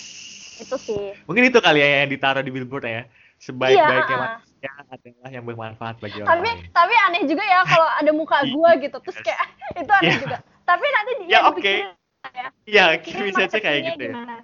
itu 0.58 0.76
sih 0.78 1.04
Mungkin 1.24 1.44
itu 1.44 1.58
kali 1.58 1.78
ya 1.78 1.88
yang 2.00 2.10
ditaruh 2.10 2.40
di 2.40 2.48
billboard 2.48 2.84
ya. 2.84 3.02
Sebaik-baiknya 3.36 4.08
Iya. 4.08 4.16
manusia 4.18 4.70
adalah 4.88 5.30
yang 5.30 5.44
bermanfaat 5.44 5.94
bagi 5.98 6.16
orang 6.16 6.28
tapi 6.32 6.48
lain. 6.48 6.72
tapi 6.72 6.94
aneh 6.98 7.22
juga 7.24 7.44
ya 7.44 7.60
kalau 7.62 7.84
ada 7.86 8.10
muka 8.10 8.38
gue 8.56 8.70
gitu 8.80 8.96
terus 8.98 9.18
kayak 9.20 9.40
itu 9.84 9.92
aneh 9.92 10.08
Iya. 10.08 10.18
juga 10.18 10.36
tapi 10.64 10.86
nanti 10.88 11.10
dia 11.20 11.28
Ya, 11.28 11.38
oke. 11.44 11.60
dipikirin 11.60 11.86
ya 12.26 12.48
Iya, 12.64 12.84
pikirin 12.98 13.22
bisa 13.28 13.38
kayak 13.46 13.52
marketingnya 13.54 13.92
gitu 13.92 14.02
ya. 14.02 14.10
gimana. 14.10 14.36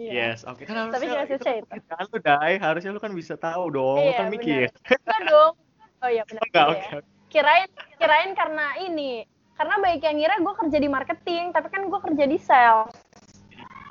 Iya. 0.00 0.32
Yes, 0.32 0.48
oke 0.48 0.64
kan 0.64 0.88
harusnya 0.88 1.28
Tapi 1.28 1.60
itu 1.60 2.08
lu 2.08 2.18
Dai, 2.24 2.56
harusnya 2.56 2.90
lu 2.96 3.00
kan 3.04 3.12
bisa 3.12 3.36
tahu 3.36 3.68
dong, 3.68 4.00
lu 4.00 4.08
Iya, 4.08 4.16
kan 4.16 4.26
mikir. 4.32 4.72
Enggak 4.88 5.20
dong. 5.28 5.52
Oh 6.00 6.08
iya 6.08 6.24
benar. 6.24 6.40
Enggak, 6.48 6.64
juga 6.64 6.72
oke. 6.72 6.80
ya. 6.80 7.00
Kirain 7.28 7.68
kirain 8.00 8.30
karena 8.32 8.66
ini. 8.80 9.28
Karena 9.60 9.76
baik 9.76 10.00
yang 10.00 10.16
ngira 10.16 10.40
gue 10.40 10.54
kerja 10.56 10.78
di 10.80 10.88
marketing, 10.88 11.52
tapi 11.52 11.68
kan 11.68 11.84
gue 11.84 12.00
kerja 12.00 12.24
di 12.24 12.38
sales. 12.40 12.96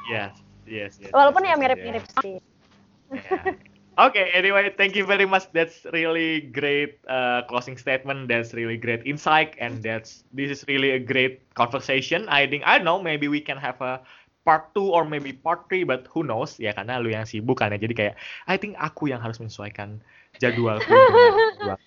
Yes, 0.09 0.33
yes, 0.65 0.97
yes. 0.97 1.13
Walaupun 1.13 1.45
yes, 1.45 1.53
ya 1.53 1.61
mirip-mirip 1.61 2.01
yes. 2.01 2.17
sih. 2.25 2.37
Yeah. 3.13 3.53
Okay, 3.99 4.31
anyway, 4.31 4.71
thank 4.79 4.95
you 4.95 5.03
very 5.03 5.27
much. 5.27 5.51
That's 5.51 5.83
really 5.91 6.47
great 6.55 7.03
uh, 7.11 7.43
closing 7.51 7.75
statement. 7.75 8.31
That's 8.31 8.55
really 8.55 8.79
great 8.79 9.03
insight, 9.03 9.59
and 9.59 9.83
that's 9.83 10.23
this 10.31 10.47
is 10.47 10.63
really 10.71 10.95
a 10.95 11.03
great 11.03 11.43
conversation. 11.51 12.23
I 12.31 12.47
think 12.47 12.63
I 12.63 12.79
don't 12.79 12.87
know, 12.87 13.03
maybe 13.03 13.27
we 13.27 13.43
can 13.43 13.59
have 13.59 13.75
a 13.83 13.99
part 14.47 14.71
two 14.73 14.89
or 14.89 15.03
maybe 15.05 15.35
part 15.35 15.67
three, 15.67 15.83
but 15.83 16.07
who 16.11 16.23
knows? 16.23 16.57
Ya 16.57 16.71
karena 16.71 16.97
lu 16.97 17.11
yang 17.11 17.27
sibuk 17.27 17.59
kan 17.59 17.75
ya, 17.75 17.79
jadi 17.79 17.93
kayak 17.93 18.15
I 18.47 18.55
think 18.55 18.79
aku 18.79 19.11
yang 19.11 19.19
harus 19.19 19.37
menyesuaikan 19.37 19.99
jadwalku. 20.39 20.89
jadwal. 21.59 21.77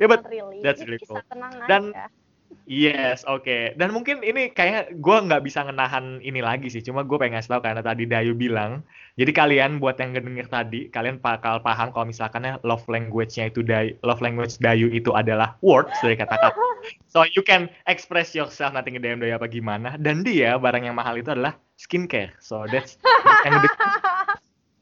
Yeah, 0.00 0.08
but 0.08 0.24
really. 0.26 0.64
that's 0.64 0.80
really 0.80 1.02
cool. 1.04 1.20
tenang 1.28 1.52
Dan- 1.68 1.92
aja. 1.92 2.08
Yes, 2.62 3.26
oke. 3.26 3.74
Dan 3.74 3.90
mungkin 3.90 4.22
ini 4.22 4.54
kayak 4.54 4.94
gue 5.02 5.16
nggak 5.26 5.42
bisa 5.42 5.66
ngenahan 5.66 6.22
ini 6.22 6.38
lagi 6.38 6.70
sih. 6.70 6.78
Cuma 6.78 7.02
gue 7.02 7.18
pengen 7.18 7.38
ngasih 7.38 7.50
tahu 7.58 7.62
karena 7.66 7.82
tadi 7.82 8.06
Dayu 8.06 8.38
bilang. 8.38 8.86
Jadi 9.18 9.30
kalian 9.34 9.82
buat 9.82 9.98
yang 9.98 10.14
denger 10.14 10.46
tadi, 10.48 10.86
kalian 10.88 11.18
bakal 11.18 11.60
paham 11.60 11.90
kalau 11.90 12.06
misalkan 12.08 12.46
ya 12.46 12.56
love 12.62 12.86
language-nya 12.86 13.50
itu 13.50 13.60
Dayu, 13.66 13.98
love 14.06 14.22
language 14.22 14.56
Dayu 14.62 14.88
itu 14.94 15.10
adalah 15.12 15.58
words 15.60 15.94
dari 16.00 16.14
kata-kata. 16.14 16.54
So 17.14 17.22
you 17.22 17.46
can 17.46 17.70
express 17.86 18.34
yourself 18.34 18.74
nanti 18.74 18.90
nge-DM 18.90 19.22
Dayu 19.22 19.38
apa 19.38 19.46
gimana. 19.46 19.94
Dan 19.94 20.26
dia 20.26 20.58
barang 20.58 20.82
yang 20.82 20.98
mahal 20.98 21.14
itu 21.14 21.30
adalah 21.30 21.54
skincare. 21.78 22.34
So 22.42 22.66
that's 22.66 22.98
yang. 23.46 23.62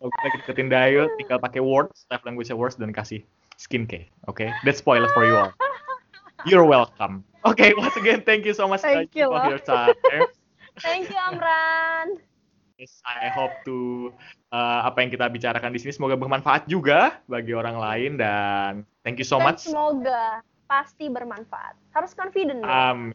So, 0.00 0.08
gue 0.08 0.20
lagi 0.24 0.36
deketin 0.40 0.72
Dayu, 0.72 1.12
tinggal 1.20 1.36
pakai 1.44 1.60
words, 1.60 2.08
love 2.08 2.24
language 2.24 2.48
words 2.56 2.80
dan 2.80 2.88
kasih 2.88 3.20
skincare. 3.60 4.08
Oke, 4.32 4.48
that's 4.64 4.80
spoiler 4.80 5.12
for 5.12 5.28
you 5.28 5.36
all. 5.36 5.52
You're 6.48 6.64
welcome. 6.64 7.20
Okay, 7.44 7.72
once 7.80 7.96
again, 7.96 8.20
thank 8.22 8.44
you 8.44 8.52
so 8.52 8.68
much 8.68 8.84
Thank 8.84 9.16
you, 9.16 9.28
for 9.28 9.40
your 9.48 9.62
time. 9.62 9.96
Thank 10.84 11.10
you 11.10 11.18
Amran. 11.28 12.20
Yes, 12.80 13.04
I 13.04 13.28
hope 13.28 13.52
to 13.68 14.08
uh, 14.48 14.88
apa 14.88 15.04
yang 15.04 15.12
kita 15.12 15.28
bicarakan 15.28 15.76
di 15.76 15.84
sini 15.84 15.92
semoga 15.92 16.16
bermanfaat 16.16 16.64
juga 16.64 17.20
bagi 17.28 17.52
orang 17.52 17.76
lain 17.76 18.16
dan 18.16 18.88
thank 19.04 19.20
you 19.20 19.28
so 19.28 19.36
Dan 19.36 19.52
much. 19.52 19.68
semoga 19.68 20.40
pasti 20.64 21.12
bermanfaat. 21.12 21.76
Harus 21.92 22.16
confident 22.16 22.64
dong. 22.64 22.72
Amin. 22.72 23.12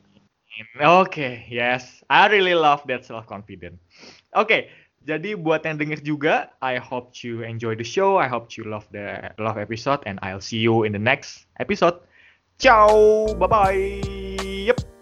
Oke, 0.86 1.42
yes, 1.50 2.06
I 2.14 2.30
really 2.30 2.54
love 2.54 2.86
that 2.86 3.02
self 3.02 3.26
confident. 3.26 3.82
Oke, 4.38 4.70
jadi 5.06 5.34
buat 5.34 5.66
yang 5.66 5.82
denger 5.82 6.00
juga, 6.06 6.54
I 6.62 6.78
hope 6.78 7.18
you 7.26 7.42
enjoy 7.42 7.74
the 7.74 7.88
show. 7.88 8.22
I 8.22 8.30
hope 8.30 8.54
you 8.56 8.70
love 8.70 8.86
the 8.94 9.34
love 9.42 9.58
episode, 9.58 10.06
and 10.06 10.22
I'll 10.22 10.44
see 10.44 10.62
you 10.62 10.86
in 10.86 10.94
the 10.94 11.02
next 11.02 11.50
episode. 11.58 11.98
Ciao, 12.58 13.36
bye 13.36 13.48
bye. 13.48 13.76
Yep. 14.68 14.95